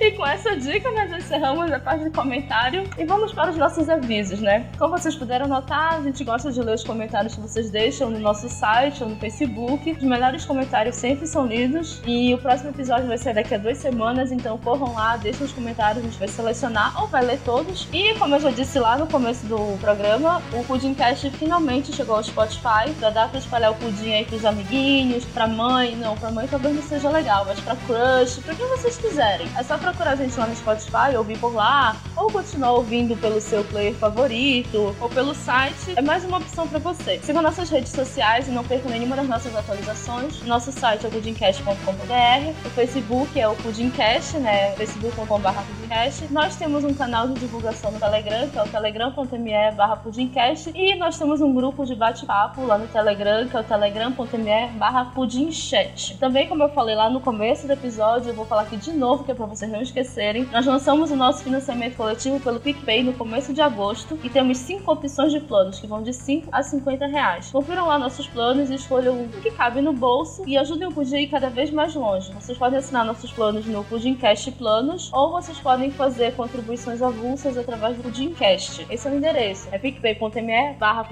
E 0.00 0.10
com 0.12 0.26
essa 0.26 0.56
dica, 0.56 0.90
nós 0.90 1.12
encerramos 1.12 1.70
a 1.70 1.78
parte 1.78 2.04
de 2.04 2.10
comentário 2.10 2.84
e 2.98 3.04
vamos 3.04 3.32
para 3.32 3.50
os 3.50 3.56
nossos 3.56 3.88
avisos, 3.88 4.40
né? 4.40 4.66
Como 4.78 4.96
vocês 4.96 5.14
puderam 5.14 5.46
notar, 5.46 5.94
a 5.94 6.02
gente 6.02 6.24
gosta 6.24 6.50
de 6.50 6.60
ler 6.60 6.74
os 6.74 6.84
comentários 6.84 7.34
que 7.34 7.40
vocês 7.40 7.70
deixam 7.70 8.10
no 8.10 8.18
nosso 8.18 8.48
site 8.48 9.02
ou 9.02 9.10
no 9.10 9.16
Facebook. 9.16 9.92
Os 9.92 10.02
melhores 10.02 10.44
comentários 10.44 10.96
sempre 10.96 11.26
são 11.26 11.46
lidos 11.46 12.02
e 12.06 12.34
o 12.34 12.38
próximo 12.38 12.70
episódio 12.70 13.06
vai 13.06 13.18
ser 13.18 13.34
daqui 13.34 13.54
a 13.54 13.58
duas 13.58 13.78
semanas, 13.78 14.32
então 14.32 14.58
corram 14.58 14.94
lá, 14.94 15.16
deixem 15.16 15.46
os 15.46 15.52
comentários, 15.52 16.04
a 16.04 16.06
gente 16.06 16.18
vai 16.18 16.28
selecionar 16.28 17.00
ou 17.00 17.08
vai 17.08 17.24
ler 17.24 17.38
todos. 17.44 17.88
E 17.92 18.14
como 18.14 18.34
eu 18.34 18.40
já 18.40 18.50
disse 18.50 18.78
lá 18.78 18.96
no 18.96 19.06
começo 19.06 19.46
do 19.46 19.78
programa, 19.78 20.42
o 20.52 20.64
Pudimcast 20.64 21.30
finalmente 21.30 21.92
chegou 21.92 22.16
ao 22.16 22.24
Spotify. 22.24 22.92
Já 23.00 23.10
dá 23.10 23.28
pra 23.28 23.38
espalhar 23.38 23.72
o 23.72 23.74
pudim 23.74 24.12
aí 24.12 24.24
pros 24.24 24.44
amiguinhos, 24.44 25.24
pra 25.26 25.46
mãe, 25.46 25.96
não, 25.96 26.16
pra 26.16 26.30
mãe 26.30 26.46
talvez 26.48 26.74
não 26.74 26.82
seja 26.82 27.08
legal, 27.08 27.44
mas 27.44 27.60
pra 27.60 27.76
crush, 27.76 28.40
pra 28.42 28.54
quem 28.54 28.66
vocês 28.68 28.96
quiserem. 28.96 29.41
É 29.56 29.62
só 29.62 29.78
procurar 29.78 30.12
a 30.12 30.16
gente 30.16 30.38
lá 30.38 30.46
no 30.46 30.56
Spotify, 30.56 31.16
ouvir 31.16 31.38
por 31.38 31.54
lá, 31.54 31.96
ou 32.16 32.30
continuar 32.30 32.72
ouvindo 32.72 33.16
pelo 33.16 33.40
seu 33.40 33.64
player 33.64 33.94
favorito, 33.94 34.94
ou 35.00 35.08
pelo 35.08 35.34
site. 35.34 35.92
É 35.96 36.02
mais 36.02 36.24
uma 36.24 36.38
opção 36.38 36.66
para 36.68 36.78
você. 36.78 37.18
Sigam 37.22 37.42
nossas 37.42 37.70
redes 37.70 37.92
sociais 37.92 38.48
e 38.48 38.50
não 38.50 38.64
percam 38.64 38.90
nenhuma 38.90 39.16
das 39.16 39.26
nossas 39.26 39.54
atualizações. 39.54 40.42
Nosso 40.42 40.72
site 40.72 41.04
é 41.04 41.08
o 41.08 41.12
pudimcast.com.br, 41.12 42.66
o 42.66 42.70
Facebook 42.70 43.38
é 43.38 43.48
o 43.48 43.54
Pudimcast, 43.56 44.38
né? 44.38 44.72
facebook.com.br 44.76 45.48
pudimcast. 45.92 46.32
Nós 46.32 46.56
temos 46.56 46.84
um 46.84 46.94
canal 46.94 47.28
de 47.28 47.34
divulgação 47.34 47.90
no 47.90 47.98
Telegram, 47.98 48.48
que 48.48 48.58
é 48.58 48.62
o 48.62 48.68
telegram.me 48.68 49.72
barra 49.76 49.96
pudimcast, 49.96 50.70
e 50.74 50.94
nós 50.96 51.18
temos 51.18 51.40
um 51.40 51.52
grupo 51.52 51.84
de 51.84 51.94
bate-papo 51.94 52.64
lá 52.64 52.78
no 52.78 52.86
Telegram, 52.88 53.46
que 53.46 53.56
é 53.56 53.60
o 53.60 53.64
telegram.me 53.64 54.68
barra 54.78 55.06
pudimchat. 55.06 56.16
Também, 56.18 56.48
como 56.48 56.62
eu 56.62 56.68
falei 56.70 56.94
lá 56.94 57.10
no 57.10 57.20
começo 57.20 57.66
do 57.66 57.72
episódio, 57.72 58.30
eu 58.30 58.34
vou 58.34 58.46
falar 58.46 58.62
aqui 58.62 58.76
de 58.76 58.92
novo, 58.92 59.24
que 59.24 59.31
é 59.32 59.34
pra 59.34 59.46
vocês 59.46 59.70
não 59.70 59.80
esquecerem, 59.80 60.46
nós 60.52 60.66
lançamos 60.66 61.10
o 61.10 61.16
nosso 61.16 61.42
financiamento 61.42 61.96
coletivo 61.96 62.38
pelo 62.38 62.60
PicPay 62.60 63.02
no 63.02 63.14
começo 63.14 63.52
de 63.52 63.60
agosto 63.60 64.18
e 64.22 64.28
temos 64.28 64.58
cinco 64.58 64.92
opções 64.92 65.32
de 65.32 65.40
planos 65.40 65.80
que 65.80 65.86
vão 65.86 66.02
de 66.02 66.12
5 66.12 66.48
a 66.52 66.62
50 66.62 67.06
reais. 67.06 67.50
Confiram 67.50 67.86
lá 67.86 67.98
nossos 67.98 68.26
planos 68.26 68.70
e 68.70 68.74
escolham 68.74 69.24
o 69.24 69.28
que 69.40 69.50
cabe 69.50 69.80
no 69.80 69.92
bolso 69.92 70.42
e 70.46 70.56
ajudem 70.58 70.86
o 70.86 70.92
Pudim 70.92 71.16
a 71.16 71.20
ir 71.20 71.28
cada 71.28 71.48
vez 71.48 71.70
mais 71.70 71.94
longe. 71.94 72.32
Vocês 72.32 72.58
podem 72.58 72.78
assinar 72.78 73.04
nossos 73.04 73.32
planos 73.32 73.64
no 73.66 73.82
Pudimcast 73.84 74.50
Planos 74.52 75.10
ou 75.12 75.32
vocês 75.32 75.58
podem 75.58 75.90
fazer 75.90 76.34
contribuições 76.34 77.00
avulsas 77.00 77.56
através 77.56 77.96
do 77.96 78.02
Pudimcast. 78.02 78.86
Esse 78.90 79.08
é 79.08 79.10
o 79.10 79.16
endereço. 79.16 79.68
É 79.72 79.78
picpay.me 79.78 80.74
barra 80.78 81.06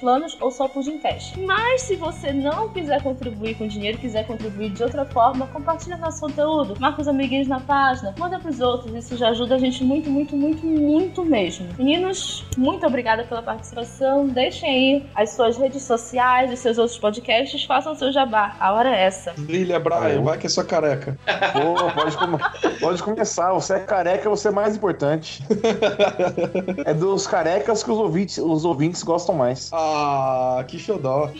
Planos 0.00 0.36
ou 0.40 0.50
só 0.50 0.68
Pudimcast. 0.68 1.40
Mas 1.40 1.82
se 1.82 1.96
você 1.96 2.32
não 2.32 2.68
quiser 2.68 3.02
contribuir 3.02 3.56
com 3.56 3.66
dinheiro, 3.66 3.98
quiser 3.98 4.26
contribuir 4.26 4.70
de 4.70 4.82
outra 4.82 5.04
forma, 5.04 5.46
compartilha 5.48 5.96
nosso 5.96 6.20
conteúdo. 6.20 6.78
Marca 6.78 7.02
os 7.02 7.08
amiguinhos 7.08 7.48
na 7.48 7.53
página, 7.60 8.14
manda 8.18 8.38
pros 8.38 8.60
outros. 8.60 8.94
Isso 8.94 9.16
já 9.16 9.28
ajuda 9.30 9.54
a 9.54 9.58
gente 9.58 9.82
muito, 9.84 10.08
muito, 10.10 10.36
muito, 10.36 10.64
muito 10.66 11.24
mesmo. 11.24 11.66
Meninos, 11.78 12.44
muito 12.56 12.86
obrigada 12.86 13.24
pela 13.24 13.42
participação. 13.42 14.26
Deixem 14.26 14.68
aí 14.68 15.06
as 15.14 15.30
suas 15.30 15.56
redes 15.56 15.82
sociais, 15.82 16.52
os 16.52 16.58
seus 16.58 16.78
outros 16.78 16.98
podcasts, 16.98 17.64
façam 17.64 17.94
seu 17.94 18.12
jabá. 18.12 18.54
A 18.60 18.72
hora 18.72 18.94
é 18.94 19.04
essa. 19.04 19.32
Lilia 19.38 19.78
Brian, 19.80 20.22
vai 20.22 20.38
que 20.38 20.46
é 20.46 20.50
sua 20.50 20.64
careca. 20.64 21.18
Pô, 21.52 21.90
pode, 21.92 22.16
come- 22.16 22.38
pode 22.80 23.02
começar. 23.02 23.52
Você 23.52 23.74
é 23.74 23.80
careca, 23.80 24.28
você 24.30 24.48
é 24.48 24.50
mais 24.50 24.76
importante. 24.76 25.42
É 26.84 26.94
dos 26.94 27.26
carecas 27.26 27.82
que 27.82 27.90
os 27.90 27.98
ouvintes, 27.98 28.38
os 28.38 28.64
ouvintes 28.64 29.02
gostam 29.02 29.34
mais. 29.34 29.70
Ah, 29.72 30.64
que 30.66 30.78
xodó. 30.78 31.30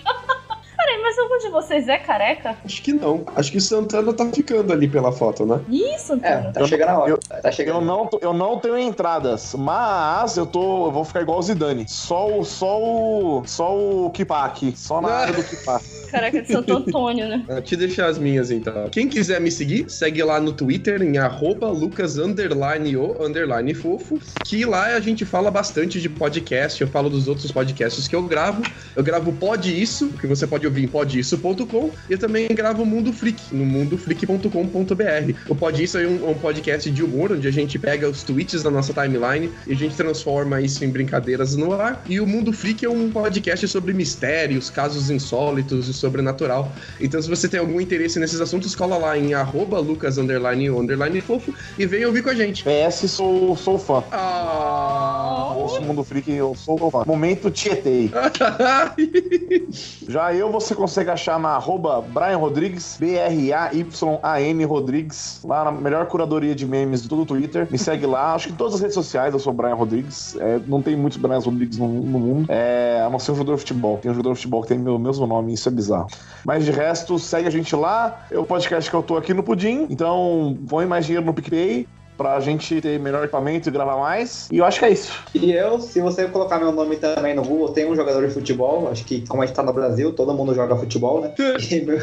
Peraí, 0.85 1.01
mas 1.02 1.16
eu 1.16 1.24
Algum 1.24 1.39
de 1.39 1.48
vocês 1.48 1.89
é 1.89 1.97
careca? 1.97 2.55
Acho 2.62 2.82
que 2.82 2.93
não. 2.93 3.24
Acho 3.35 3.51
que 3.51 3.59
Santana 3.59 4.12
tá 4.12 4.27
ficando 4.31 4.70
ali 4.74 4.86
pela 4.86 5.11
foto, 5.11 5.47
né? 5.47 5.59
Isso, 5.70 6.12
É, 6.23 6.35
Antônio. 6.35 6.52
tá 6.52 6.66
chegando 6.66 6.89
a 6.90 6.98
hora. 6.98 7.11
Eu- 7.12 7.19
tá 7.19 7.51
chegando. 7.51 7.77
Eu 7.78 7.85
não, 7.85 8.11
eu 8.20 8.32
não 8.35 8.59
tenho 8.59 8.77
entradas, 8.78 9.55
mas 9.56 10.36
eu 10.36 10.44
tô. 10.44 10.86
Eu 10.89 10.93
vou 10.93 11.02
ficar 11.05 11.23
igual 11.23 11.39
o 11.39 11.43
Zidane. 11.43 11.86
Só 11.89 12.39
o. 12.39 12.44
Só 12.44 12.78
o. 12.78 13.43
Só 13.47 13.74
o 13.74 14.11
Kipak. 14.11 14.74
Só 14.77 15.01
na 15.01 15.09
área 15.09 15.32
do 15.35 15.43
Kipak. 15.43 15.82
Careca 16.15 16.43
de 16.43 16.52
Santo 16.52 16.73
Antônio, 16.77 17.27
né? 17.27 17.43
Vou 17.48 17.61
te 17.62 17.74
deixar 17.74 18.06
as 18.06 18.19
minhas 18.19 18.51
então. 18.52 18.89
Quem 18.90 19.09
quiser 19.09 19.40
me 19.40 19.51
seguir, 19.51 19.90
segue 19.90 20.23
lá 20.23 20.39
no 20.39 20.52
Twitter 20.52 21.02
em 21.02 21.19
arroba 21.19 21.69
lucas 21.70 22.19
underline 22.19 22.97
o 22.97 23.16
underline 23.24 23.74
fofo, 23.74 24.20
que 24.44 24.65
lá 24.65 24.94
a 24.94 25.01
gente 25.01 25.24
fala 25.24 25.51
bastante 25.51 26.01
de 26.01 26.09
podcast, 26.09 26.81
eu 26.81 26.86
falo 26.86 27.11
dos 27.11 27.27
outros 27.27 27.51
podcasts 27.51 28.06
que 28.06 28.15
eu 28.15 28.23
gravo. 28.23 28.62
Eu 28.94 29.02
gravo 29.02 29.32
Pod 29.32 29.65
Isso, 29.82 30.09
que 30.20 30.27
você 30.28 30.47
pode 30.47 30.65
ouvir 30.65 30.73
em 30.80 30.88
podisso.com, 30.88 31.90
e 32.09 32.12
eu 32.12 32.18
também 32.18 32.48
gravo 32.48 32.82
o 32.82 32.86
Mundo 32.86 33.12
Freak, 33.12 33.55
no 33.55 33.64
mundofreak.com.br. 33.64 35.34
O 35.48 35.55
Pod 35.55 35.82
Isso 35.82 35.98
é 35.98 36.06
um, 36.06 36.30
um 36.30 36.34
podcast 36.34 36.90
de 36.90 37.02
humor, 37.02 37.32
onde 37.32 37.46
a 37.46 37.51
gente 37.51 37.78
pega 37.78 38.09
os 38.09 38.22
tweets 38.22 38.62
da 38.62 38.70
nossa 38.70 38.92
timeline 38.92 39.51
e 39.66 39.72
a 39.72 39.76
gente 39.76 39.96
transforma 39.96 40.60
isso 40.60 40.84
em 40.84 40.88
brincadeiras 40.88 41.56
no 41.56 41.72
ar. 41.72 42.02
E 42.09 42.20
o 42.20 42.26
Mundo 42.26 42.52
Freak 42.52 42.84
é 42.84 42.90
um 42.90 43.10
podcast 43.10 43.66
sobre 43.68 43.92
mistérios, 43.92 44.70
casos 44.70 45.10
insólitos 45.10 45.88
e 45.88 45.92
sobrenatural. 45.92 46.72
Então, 47.01 47.20
se 47.20 47.28
você 47.28 47.48
tem 47.48 47.60
algum 47.60 47.80
interesse 47.80 48.18
nesses 48.18 48.40
assuntos, 48.40 48.74
cola 48.74 48.96
lá 48.96 49.18
em 49.18 49.34
arroba 49.34 49.78
lucas 49.78 50.18
underline 50.18 50.68
underline 50.68 51.20
fofo 51.20 51.55
e 51.78 51.86
vem 51.86 52.05
ouvir 52.05 52.22
com 52.22 52.30
a 52.30 52.34
gente. 52.34 52.64
PS, 52.64 53.10
sou, 53.10 53.56
sou 53.56 53.78
fã. 53.78 54.02
Ah! 54.10 55.52
Ouço 55.56 55.78
o 55.80 55.84
Mundo 55.84 56.05
Freak, 56.05 56.30
eu 56.30 56.55
sou 56.55 56.90
fã. 56.90 57.05
Momento 57.06 57.51
Tietei. 57.51 58.10
Já 60.09 60.34
eu, 60.34 60.51
você 60.64 60.74
consegue 60.74 61.10
achar 61.10 61.38
na 61.38 61.50
arroba 61.50 62.00
Brian 62.00 62.38
Rodrigues, 62.38 62.96
B-R-A-Y-A-N 62.98 64.64
Rodrigues, 64.64 65.40
lá 65.44 65.64
na 65.64 65.72
melhor 65.72 66.06
curadoria 66.06 66.54
de 66.54 66.66
memes 66.66 67.02
de 67.02 67.08
todo 67.08 67.22
o 67.22 67.26
Twitter. 67.26 67.68
Me 67.70 67.78
segue 67.78 68.06
lá, 68.06 68.34
acho 68.34 68.48
que 68.48 68.54
em 68.54 68.56
todas 68.56 68.74
as 68.74 68.80
redes 68.80 68.94
sociais 68.94 69.34
eu 69.34 69.40
sou 69.40 69.52
Brian 69.52 69.74
Rodrigues. 69.74 70.36
É, 70.40 70.58
não 70.66 70.80
tem 70.80 70.96
muitos 70.96 71.18
Brian 71.18 71.38
Rodrigues 71.38 71.78
no, 71.78 71.88
no 71.88 72.18
mundo. 72.18 72.46
É, 72.48 73.02
a 73.04 73.10
não 73.10 73.18
ser 73.18 73.32
um 73.32 73.34
jogador 73.34 73.54
de 73.54 73.60
futebol. 73.60 73.98
Tem 73.98 74.10
um 74.10 74.14
jogador 74.14 74.32
de 74.32 74.40
futebol 74.40 74.62
que 74.62 74.68
tem 74.68 74.78
meu 74.78 74.98
mesmo 74.98 75.26
nome, 75.26 75.52
isso 75.52 75.68
é 75.68 75.72
bizarro. 75.72 76.08
Mas 76.44 76.64
de 76.64 76.70
resto, 76.70 77.18
segue 77.18 77.46
a 77.46 77.50
gente 77.50 77.74
lá. 77.76 78.26
É 78.30 78.38
o 78.38 78.44
podcast 78.44 78.88
que 78.88 78.96
eu 78.96 79.02
tô 79.02 79.16
aqui 79.16 79.34
no 79.34 79.42
Pudim. 79.42 79.86
Então, 79.90 80.56
põe 80.68 80.86
mais 80.86 81.04
dinheiro 81.04 81.24
no 81.24 81.34
PicPay. 81.34 81.86
Pra 82.16 82.38
gente 82.38 82.80
ter 82.80 82.98
melhor 83.00 83.24
equipamento 83.24 83.68
e 83.68 83.72
gravar 83.72 83.96
mais. 83.96 84.48
E 84.52 84.58
eu 84.58 84.64
acho 84.64 84.78
que 84.78 84.84
é 84.84 84.90
isso. 84.90 85.12
E 85.34 85.52
eu, 85.52 85.80
se 85.80 86.00
você 86.00 86.28
colocar 86.28 86.58
meu 86.60 86.70
nome 86.70 86.94
também 86.96 87.34
no 87.34 87.42
Google, 87.42 87.70
tem 87.70 87.90
um 87.90 87.96
jogador 87.96 88.24
de 88.26 88.32
futebol. 88.32 88.88
Acho 88.88 89.04
que, 89.04 89.26
como 89.26 89.42
a 89.42 89.46
gente 89.46 89.56
tá 89.56 89.64
no 89.64 89.72
Brasil, 89.72 90.12
todo 90.12 90.32
mundo 90.32 90.54
joga 90.54 90.76
futebol, 90.76 91.20
né? 91.20 91.32
E 91.70 91.80
meu- 91.80 91.98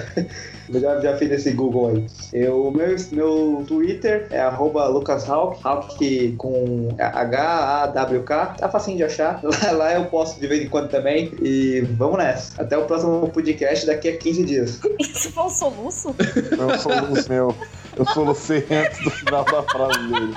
eu 0.73 0.79
já, 0.81 0.99
já 0.99 1.17
fiz 1.17 1.31
esse 1.31 1.51
Google 1.51 1.88
aí. 1.89 2.05
Eu, 2.33 2.71
meu, 2.71 2.95
meu 3.11 3.63
Twitter 3.67 4.27
é 4.31 4.39
arroba 4.41 4.85
lucashawk, 4.88 5.59
Hawk 5.63 6.35
com 6.38 6.89
H-A-W-K. 6.99 8.45
Tá 8.59 8.69
facinho 8.69 8.97
de 8.97 9.03
achar. 9.03 9.39
Lá, 9.43 9.71
lá 9.71 9.93
eu 9.93 10.05
posto 10.05 10.39
de 10.39 10.47
vez 10.47 10.61
em 10.63 10.67
quando 10.69 10.89
também. 10.89 11.31
E 11.41 11.81
vamos 11.97 12.17
nessa. 12.17 12.61
Até 12.61 12.77
o 12.77 12.85
próximo 12.85 13.29
podcast 13.29 13.85
daqui 13.85 14.09
a 14.09 14.17
15 14.17 14.43
dias. 14.43 14.79
Isso 14.99 15.31
foi 15.31 15.43
um 15.43 15.49
soluço? 15.49 16.15
Eu 16.51 16.77
sou 16.79 16.91
o 16.91 17.29
meu. 17.29 17.55
Eu 18.02 18.06
solucei 18.07 18.65
antes 18.72 19.03
do 19.03 19.11
final 19.11 19.44
da 19.45 19.61
frase 19.61 19.99
dele. 20.07 20.34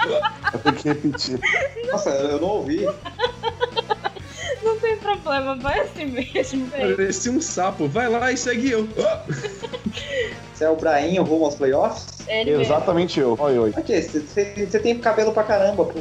Eu 0.52 0.58
tenho 0.58 0.76
que 0.76 0.88
repetir. 0.88 1.40
Nossa, 1.90 2.10
eu 2.10 2.38
não 2.38 2.48
ouvi. 2.48 2.86
Não 4.62 4.78
tem 4.80 4.96
problema, 4.98 5.56
vai 5.56 5.80
assim 5.80 6.04
mesmo, 6.04 6.66
velho. 6.66 6.94
Parecia 6.94 7.32
um 7.32 7.40
sapo. 7.40 7.88
Vai 7.88 8.08
lá 8.10 8.30
e 8.30 8.36
segue 8.36 8.70
eu. 8.70 8.86
Você 10.52 10.64
é 10.64 10.68
o 10.70 10.76
Brainho 10.76 11.22
rumo 11.22 11.46
aos 11.46 11.54
playoffs? 11.54 12.06
Ele 12.28 12.50
mesmo. 12.50 12.64
Exatamente 12.64 13.18
eu. 13.18 13.34
Oi, 13.40 13.58
oi. 13.58 13.72
Aqui, 13.76 14.00
você- 14.02 14.78
tem 14.78 14.98
cabelo 14.98 15.32
pra 15.32 15.42
caramba, 15.42 15.86
pô. 15.86 15.98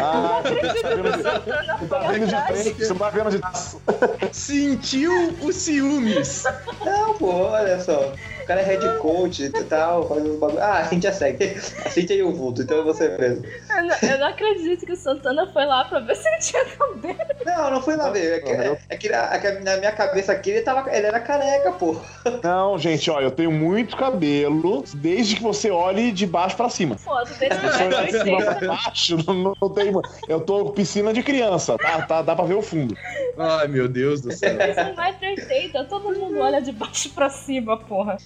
Ah, 0.00 0.40
você 0.42 0.82
tá 0.82 0.88
vendo 0.94 1.16
de, 1.16 1.88
tá 1.88 1.98
vendo 2.10 2.26
de 2.28 2.34
atrás. 2.34 2.62
frente, 2.62 2.86
você 2.86 2.94
tá 2.94 3.10
vendo 3.10 3.30
de. 3.30 4.36
Sentiu 4.36 5.34
os 5.42 5.56
ciúmes. 5.56 6.44
Não, 6.84 7.14
pô, 7.14 7.32
olha 7.32 7.78
só. 7.80 8.12
O 8.46 8.48
cara 8.48 8.60
é 8.60 8.64
head 8.64 8.98
coach 8.98 9.42
e 9.42 9.50
tal, 9.64 10.06
fazendo 10.06 10.34
uns 10.34 10.38
bagulho. 10.38 10.62
Ah, 10.62 10.78
a 10.78 10.84
Cintia 10.84 11.12
segue. 11.12 11.56
A 11.84 11.90
Cintia 11.90 12.14
e 12.14 12.22
o 12.22 12.32
vulto, 12.32 12.62
então 12.62 12.78
é 12.78 12.82
você 12.84 13.08
mesmo. 13.18 13.44
Eu 13.44 13.82
não, 13.82 13.96
eu 14.08 14.18
não 14.18 14.26
acredito 14.28 14.86
que 14.86 14.92
o 14.92 14.96
Santana 14.96 15.48
foi 15.52 15.66
lá 15.66 15.84
pra 15.84 15.98
ver 15.98 16.14
se 16.14 16.28
ele 16.28 16.38
tinha 16.38 16.64
cabelo. 16.64 17.16
Não, 17.44 17.70
não 17.72 17.82
foi 17.82 17.96
lá 17.96 18.08
ver. 18.10 18.34
É 18.36 18.40
que, 18.40 18.50
é, 18.50 18.78
é 18.88 18.96
que 18.96 19.08
na, 19.08 19.34
é 19.34 19.38
que 19.40 19.50
na 19.64 19.76
minha 19.78 19.90
cabeça 19.90 20.30
aqui 20.30 20.50
ele, 20.50 20.60
tava, 20.60 20.88
ele 20.96 21.08
era 21.08 21.18
careca, 21.18 21.72
pô. 21.72 21.96
Não, 22.40 22.78
gente, 22.78 23.10
ó, 23.10 23.20
eu 23.20 23.32
tenho 23.32 23.50
muito 23.50 23.96
cabelo 23.96 24.84
desde 24.94 25.34
que 25.34 25.42
você 25.42 25.68
olhe 25.68 26.12
de 26.12 26.24
baixo 26.24 26.56
pra 26.56 26.68
cima. 26.68 26.96
Se 26.96 27.04
você 27.04 27.46
olhar 27.84 28.06
de 28.06 28.12
cima 28.12 28.44
pra 28.44 28.60
1,80m. 28.60 28.66
baixo, 28.68 29.16
não, 29.26 29.54
não 29.60 29.70
tem. 29.70 29.92
Eu 30.28 30.40
tô 30.40 30.66
com 30.66 30.70
piscina 30.70 31.12
de 31.12 31.24
criança, 31.24 31.76
tá, 31.76 32.02
tá? 32.02 32.22
Dá 32.22 32.36
pra 32.36 32.44
ver 32.44 32.54
o 32.54 32.62
fundo. 32.62 32.96
Ai, 33.36 33.66
meu 33.66 33.88
Deus 33.88 34.20
do 34.20 34.30
céu. 34.32 34.54
Mas 34.96 35.16
1,80m, 35.16 35.88
todo 35.88 36.14
mundo 36.14 36.38
olha 36.38 36.62
de 36.62 36.70
baixo 36.70 37.10
pra 37.10 37.28
cima, 37.28 37.76
porra. 37.76 38.16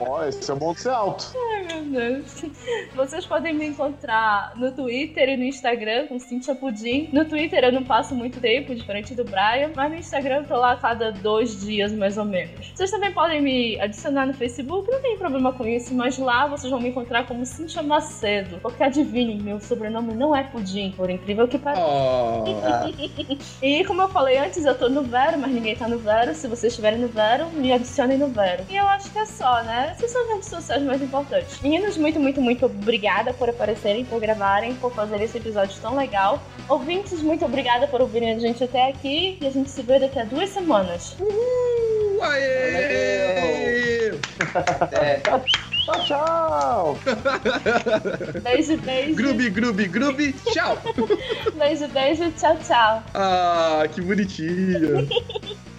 Ó, 0.00 0.24
esse 0.24 0.50
é 0.50 0.54
bom 0.54 0.72
de 0.72 0.80
ser 0.80 0.90
alto. 0.90 1.32
Ai, 1.52 1.62
meu 1.62 2.00
Deus. 2.00 2.44
Vocês 2.94 3.26
podem 3.26 3.54
me 3.54 3.66
encontrar 3.66 4.52
no 4.56 4.72
Twitter 4.72 5.28
e 5.28 5.36
no 5.36 5.44
Instagram 5.44 6.06
com 6.06 6.18
Cintia 6.18 6.54
Pudim. 6.54 7.08
No 7.12 7.24
Twitter 7.24 7.64
eu 7.64 7.72
não 7.72 7.84
passo 7.84 8.14
muito 8.14 8.40
tempo, 8.40 8.74
diferente 8.74 9.14
do 9.14 9.24
Brian, 9.24 9.70
mas 9.74 9.90
no 9.90 9.96
Instagram 9.98 10.36
eu 10.36 10.44
tô 10.44 10.56
lá 10.56 10.72
a 10.72 10.76
cada 10.76 11.12
dois 11.12 11.60
dias, 11.60 11.92
mais 11.92 12.18
ou 12.18 12.24
menos. 12.24 12.72
Vocês 12.74 12.90
também 12.90 13.12
podem 13.12 13.40
me 13.40 13.80
adicionar 13.80 14.26
no 14.26 14.34
Facebook, 14.34 14.90
não 14.90 15.00
tem 15.00 15.16
problema 15.16 15.52
com 15.52 15.66
isso, 15.66 15.94
mas 15.94 16.18
lá 16.18 16.46
vocês 16.46 16.70
vão 16.70 16.80
me 16.80 16.88
encontrar 16.88 17.26
como 17.26 17.44
Cintia 17.44 17.82
Macedo. 17.82 18.58
Porque 18.60 18.82
adivinhem, 18.82 19.40
meu 19.40 19.60
sobrenome 19.60 20.14
não 20.14 20.34
é 20.34 20.42
Pudim, 20.44 20.92
por 20.96 21.10
incrível 21.10 21.48
que 21.48 21.58
pareça. 21.58 21.82
Oh. 21.84 22.44
E 23.62 23.84
como 23.84 24.02
eu 24.02 24.08
falei 24.08 24.38
antes, 24.38 24.64
eu 24.64 24.76
tô 24.76 24.88
no 24.88 25.02
Vero, 25.02 25.38
mas 25.38 25.50
ninguém 25.50 25.74
tá 25.74 25.88
no 25.88 25.98
Vero. 25.98 26.34
Se 26.34 26.46
vocês 26.46 26.72
estiverem 26.72 26.98
no 26.98 27.08
Vero, 27.08 27.48
me 27.50 27.72
adicionem 27.72 28.18
no 28.18 28.28
Vero. 28.28 28.64
E 28.68 28.76
eu 28.76 28.86
acho 28.86 29.10
que 29.10 29.18
é 29.18 29.26
só, 29.36 29.62
né? 29.62 29.94
Essas 29.96 30.10
são 30.10 30.22
as 30.22 30.28
redes 30.28 30.48
sociais 30.48 30.82
mais 30.82 31.02
importantes. 31.02 31.60
Meninos, 31.60 31.96
muito, 31.96 32.18
muito, 32.18 32.40
muito 32.40 32.66
obrigada 32.66 33.32
por 33.34 33.48
aparecerem, 33.48 34.04
por 34.04 34.20
gravarem, 34.20 34.74
por 34.76 34.92
fazer 34.92 35.20
esse 35.22 35.38
episódio 35.38 35.78
tão 35.80 35.96
legal. 35.96 36.42
Ouvintes, 36.68 37.22
muito 37.22 37.44
obrigada 37.44 37.86
por 37.86 38.00
ouvirem 38.00 38.32
a 38.32 38.38
gente 38.38 38.64
até 38.64 38.88
aqui. 38.88 39.38
E 39.40 39.46
a 39.46 39.50
gente 39.50 39.70
se 39.70 39.82
vê 39.82 39.98
daqui 39.98 40.18
a 40.18 40.24
duas 40.24 40.50
semanas. 40.50 41.16
Uh, 41.20 42.22
aê! 42.22 44.12
Tchau, 45.86 46.04
tchau! 46.04 46.98
Beijo, 48.42 48.76
beijo. 48.78 49.14
Grubi, 49.14 49.50
grubi, 49.50 49.86
grubi, 49.86 50.32
tchau! 50.52 50.76
Beijo, 51.54 51.86
beijo. 51.88 52.32
Tchau, 52.32 52.58
tchau. 52.58 53.04
Ah, 53.14 53.84
que 53.94 54.00
bonitinho! 54.00 55.06